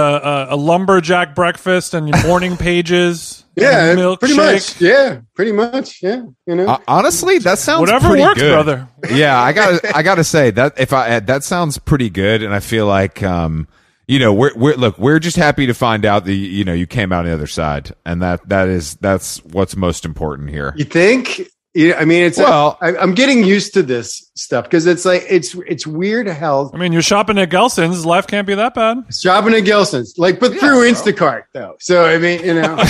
a, 0.52 0.56
a 0.56 0.56
lumberjack 0.56 1.36
breakfast 1.36 1.94
and 1.94 2.10
morning 2.26 2.56
pages. 2.56 3.44
Yeah, 3.56 3.92
and 3.92 4.20
pretty 4.20 4.36
milkshake. 4.36 4.54
much. 4.54 4.82
Yeah, 4.82 5.20
pretty 5.36 5.52
much. 5.52 6.02
Yeah, 6.02 6.24
you 6.48 6.56
know. 6.56 6.68
Uh, 6.68 6.78
honestly, 6.88 7.40
that 7.40 7.60
sounds 7.60 7.82
Whatever 7.82 8.08
pretty 8.10 8.24
works, 8.24 8.40
good. 8.40 8.54
brother. 8.54 8.88
yeah, 9.12 9.38
I 9.38 9.52
got 9.52 9.82
to 9.82 9.92
I 9.98 10.04
got 10.04 10.16
to 10.16 10.24
say 10.24 10.52
that 10.52 10.80
if 10.80 10.94
I 10.94 11.20
that 11.20 11.44
sounds 11.44 11.78
pretty 11.78 12.10
good, 12.10 12.42
and 12.44 12.54
I 12.54 12.62
feel 12.62 12.86
like 12.86 13.22
um, 13.22 13.68
you 14.08 14.20
know, 14.20 14.34
we're 14.34 14.54
we're 14.56 14.76
look, 14.76 14.98
we're 14.98 15.20
just 15.20 15.36
happy 15.36 15.66
to 15.68 15.74
find 15.74 16.06
out 16.06 16.24
that 16.26 16.34
you 16.34 16.64
know 16.64 16.74
you 16.74 16.88
came 16.88 17.12
out 17.12 17.20
on 17.20 17.26
the 17.26 17.34
other 17.34 17.48
side, 17.48 17.94
and 18.06 18.22
that 18.22 18.48
that 18.48 18.70
is 18.70 18.96
that's 18.96 19.44
what's 19.44 19.76
most 19.76 20.06
important 20.06 20.50
here. 20.50 20.74
you 20.78 20.86
think? 20.86 21.42
Yeah, 21.76 21.98
I 22.00 22.06
mean, 22.06 22.24
it's 22.24 22.38
Well- 22.40 22.78
I, 22.82 22.98
I'm 22.98 23.14
getting 23.14 23.44
used 23.44 23.74
to 23.76 23.84
this 23.84 24.32
stuff 24.36 24.64
because 24.66 24.86
it's 24.88 25.06
like 25.06 25.24
it's 25.30 25.54
it's 25.68 25.86
weird 25.86 26.28
how 26.28 26.72
I 26.74 26.78
mean, 26.78 26.92
you're 26.94 27.02
shopping 27.04 27.38
at 27.38 27.50
Gelson's. 27.50 28.06
Life 28.06 28.26
can't 28.26 28.48
be 28.48 28.56
that 28.56 28.74
bad. 28.74 28.98
shopping 29.14 29.54
at 29.54 29.64
Gelson's, 29.66 30.18
like, 30.18 30.40
but 30.40 30.52
through 30.58 30.90
Instacart 30.90 31.44
though. 31.54 31.76
So 31.80 32.06
I 32.06 32.18
mean, 32.18 32.44
you 32.44 32.56
know, 32.56 32.76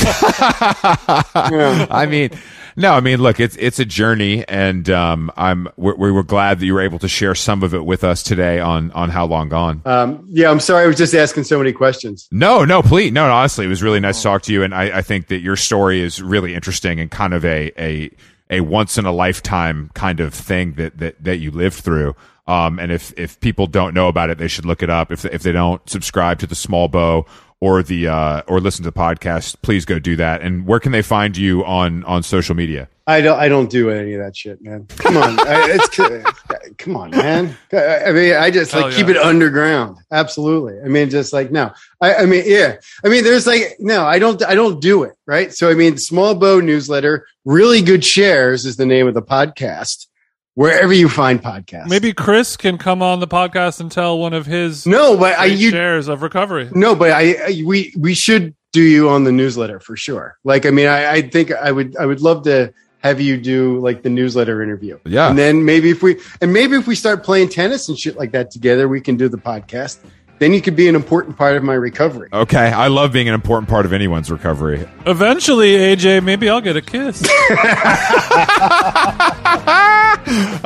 Yeah. 1.52 1.88
I 1.90 2.06
mean, 2.10 2.30
no, 2.76 2.94
I 2.94 3.02
mean, 3.02 3.20
look, 3.22 3.40
it's 3.40 3.58
it's 3.58 3.80
a 3.80 3.86
journey, 3.86 4.48
and 4.48 4.90
um, 4.90 5.32
I'm 5.36 5.68
we're, 5.76 5.96
we 5.96 6.12
were 6.12 6.24
glad 6.24 6.60
that 6.60 6.66
you 6.66 6.74
were 6.74 6.82
able 6.82 7.00
to 7.00 7.08
share 7.10 7.36
some 7.36 7.64
of 7.64 7.74
it 7.74 7.86
with 7.86 8.04
us 8.04 8.24
today 8.24 8.60
on 8.60 8.92
on 8.92 9.10
how 9.10 9.26
long 9.26 9.50
gone. 9.50 9.82
um, 9.86 10.24
yeah. 10.30 10.50
I'm 10.50 10.60
sorry, 10.62 10.86
I 10.86 10.88
was 10.88 10.96
just 10.98 11.14
asking 11.14 11.44
so 11.44 11.58
many 11.58 11.74
questions. 11.74 12.28
No, 12.32 12.64
no, 12.64 12.82
please, 12.82 13.12
no. 13.12 13.30
Honestly, 13.30 13.66
it 13.66 13.70
was 13.70 13.84
really 13.84 14.00
nice 14.00 14.18
to 14.18 14.24
talk 14.24 14.44
to 14.44 14.54
you, 14.54 14.64
and 14.64 14.74
I, 14.74 15.00
I 15.00 15.02
think 15.02 15.28
that 15.28 15.40
your 15.42 15.56
story 15.58 16.00
is 16.02 16.22
really 16.22 16.54
interesting 16.56 17.00
and 17.00 17.12
kind 17.12 17.34
of 17.34 17.44
a 17.44 17.72
a 17.78 18.12
a 18.50 18.62
once 18.62 18.98
in 18.98 19.06
a 19.06 19.12
lifetime 19.12 19.92
kind 19.94 20.20
of 20.20 20.34
thing 20.34 20.74
that 20.74 20.98
that 20.98 21.24
that 21.24 21.38
you 21.38 21.52
lived 21.52 21.78
through. 21.78 22.16
Um, 22.48 22.80
and 22.80 22.92
if 22.92 23.14
if 23.18 23.40
people 23.40 23.68
don't 23.68 23.94
know 23.94 24.08
about 24.08 24.30
it, 24.30 24.38
they 24.38 24.48
should 24.48 24.66
look 24.66 24.82
it 24.82 24.90
up. 24.90 25.12
If 25.12 25.26
if 25.26 25.44
they 25.44 25.52
don't 25.52 25.88
subscribe 25.90 26.40
to 26.40 26.48
the 26.48 26.56
Small 26.56 26.88
Bow 26.88 27.26
or 27.60 27.84
the 27.84 28.08
uh, 28.08 28.42
or 28.48 28.60
listen 28.60 28.84
to 28.84 28.92
the 28.92 28.98
podcast, 28.98 29.58
please 29.62 29.86
go 29.86 30.00
do 30.00 30.16
that. 30.16 30.42
And 30.42 30.66
where 30.66 30.80
can 30.80 30.92
they 30.92 31.02
find 31.02 31.38
you 31.38 31.64
on 31.64 32.04
on 32.06 32.24
social 32.24 32.56
media? 32.56 32.90
I 33.10 33.22
don't. 33.22 33.40
I 33.40 33.48
don't 33.50 33.72
do 33.72 33.90
any 33.90 34.14
of 34.14 34.22
that 34.22 34.38
shit, 34.38 34.62
man. 34.62 34.86
Come 34.86 35.18
on, 35.18 35.40
I, 35.40 35.66
it's 35.72 36.78
come 36.78 36.96
on, 36.96 37.10
man. 37.10 37.58
I 37.74 38.12
mean, 38.12 38.36
I 38.36 38.52
just 38.52 38.72
like 38.72 38.86
Hell 38.86 38.92
keep 38.92 39.08
yeah. 39.08 39.14
it 39.14 39.18
underground. 39.18 39.98
Absolutely. 40.12 40.80
I 40.80 40.90
mean, 40.90 41.10
just 41.10 41.34
like 41.34 41.52
no. 41.52 41.72
I, 42.02 42.14
I 42.14 42.26
mean, 42.28 42.44
yeah. 42.46 42.76
I 43.04 43.10
mean, 43.10 43.24
there's 43.24 43.48
like 43.48 43.78
no. 43.80 44.06
I 44.06 44.20
don't. 44.20 44.44
I 44.46 44.54
don't 44.54 44.80
do 44.80 45.02
it 45.02 45.16
right. 45.26 45.52
So 45.52 45.72
I 45.72 45.74
mean, 45.74 45.98
Small 45.98 46.36
Bow 46.36 46.60
newsletter, 46.60 47.26
really 47.46 47.82
good 47.82 48.06
shares 48.06 48.64
is 48.64 48.78
the 48.78 48.86
name 48.86 49.08
of 49.08 49.16
the 49.16 49.24
podcast. 49.24 50.06
Wherever 50.54 50.94
you 50.94 51.10
find 51.10 51.42
podcasts, 51.42 51.88
Maybe 51.88 52.14
Chris 52.14 52.58
can 52.58 52.78
come 52.78 53.02
on 53.02 53.22
the 53.22 53.28
podcast 53.28 53.80
and 53.80 53.92
tell 53.92 54.20
one 54.20 54.34
of 54.34 54.46
his 54.46 54.86
no, 54.86 55.18
but 55.18 55.40
I 55.40 55.46
you 55.46 55.72
shares 55.72 56.10
of 56.10 56.22
recovery. 56.22 56.70
no, 56.74 56.94
but 56.94 57.10
I, 57.12 57.34
I 57.34 57.64
we 57.66 57.92
we 57.98 58.14
should 58.14 58.56
do 58.72 58.84
you 58.84 59.10
on 59.10 59.24
the 59.24 59.32
newsletter 59.32 59.80
for 59.80 59.96
sure. 59.96 60.38
Like, 60.44 60.68
I 60.68 60.70
mean, 60.70 60.88
I, 60.88 61.12
I 61.12 61.22
think 61.24 61.52
I 61.52 61.72
would 61.72 61.98
I 61.98 62.06
would 62.06 62.22
love 62.22 62.44
to 62.44 62.72
have 63.00 63.22
you 63.22 63.38
do 63.38 63.80
like 63.80 64.04
the 64.04 64.10
newsletter 64.10 64.62
interview. 64.62 65.00
Yeah. 65.06 65.30
And 65.30 65.38
then 65.38 65.66
maybe 65.66 65.90
if 65.90 66.04
we 66.04 66.20
and 66.42 66.54
maybe 66.54 66.76
if 66.76 66.88
we 66.88 66.96
start 66.96 67.24
playing 67.24 67.50
tennis 67.50 67.90
and 67.90 67.98
shit 67.98 68.18
like 68.18 68.32
that 68.32 68.52
together, 68.52 68.88
we 68.88 69.02
can 69.02 69.18
do 69.18 69.30
the 69.30 69.38
podcast. 69.38 70.00
Then 70.40 70.54
you 70.54 70.62
could 70.62 70.78
be 70.78 70.88
an 70.88 70.96
important 70.96 71.38
part 71.38 71.58
of 71.58 71.64
my 71.64 71.74
recovery. 71.74 72.30
Okay, 72.32 72.72
I 72.72 72.88
love 72.88 73.12
being 73.12 73.28
an 73.28 73.34
important 73.34 73.68
part 73.68 73.86
of 73.86 73.92
anyone's 73.92 74.32
recovery. 74.32 74.88
Eventually, 75.06 75.72
AJ, 75.72 76.24
maybe 76.24 76.48
I'll 76.48 76.62
get 76.62 76.78
a 76.78 76.82
kiss. 76.82 77.22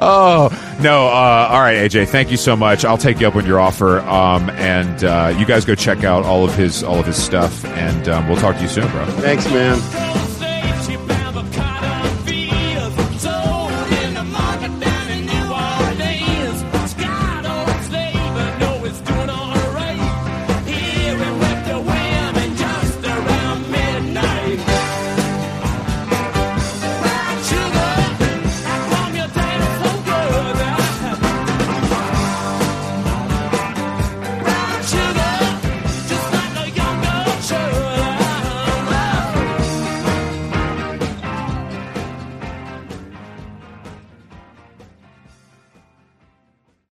Oh 0.06 0.50
no! 0.82 1.08
Uh, 1.08 1.48
all 1.50 1.62
right, 1.62 1.78
AJ. 1.78 2.10
Thank 2.10 2.32
you 2.32 2.38
so 2.38 2.56
much. 2.56 2.84
I'll 2.84 2.98
take 2.98 3.22
you 3.22 3.28
up 3.28 3.36
on 3.36 3.46
your 3.46 3.60
offer. 3.60 4.00
Um, 4.02 4.50
and 4.52 5.04
uh, 5.04 5.34
you 5.38 5.46
guys 5.46 5.64
go 5.64 5.76
check 5.76 6.04
out 6.04 6.26
all 6.26 6.44
of 6.44 6.54
his 6.56 6.84
all 6.84 7.00
of 7.00 7.06
his 7.06 7.22
stuff, 7.22 7.64
and 7.66 8.10
um, 8.10 8.28
we'll 8.28 8.38
talk 8.38 8.56
to 8.58 8.62
you 8.62 8.68
soon, 8.68 8.90
bro. 8.92 9.06
Thanks, 9.06 9.46
man. 9.50 10.23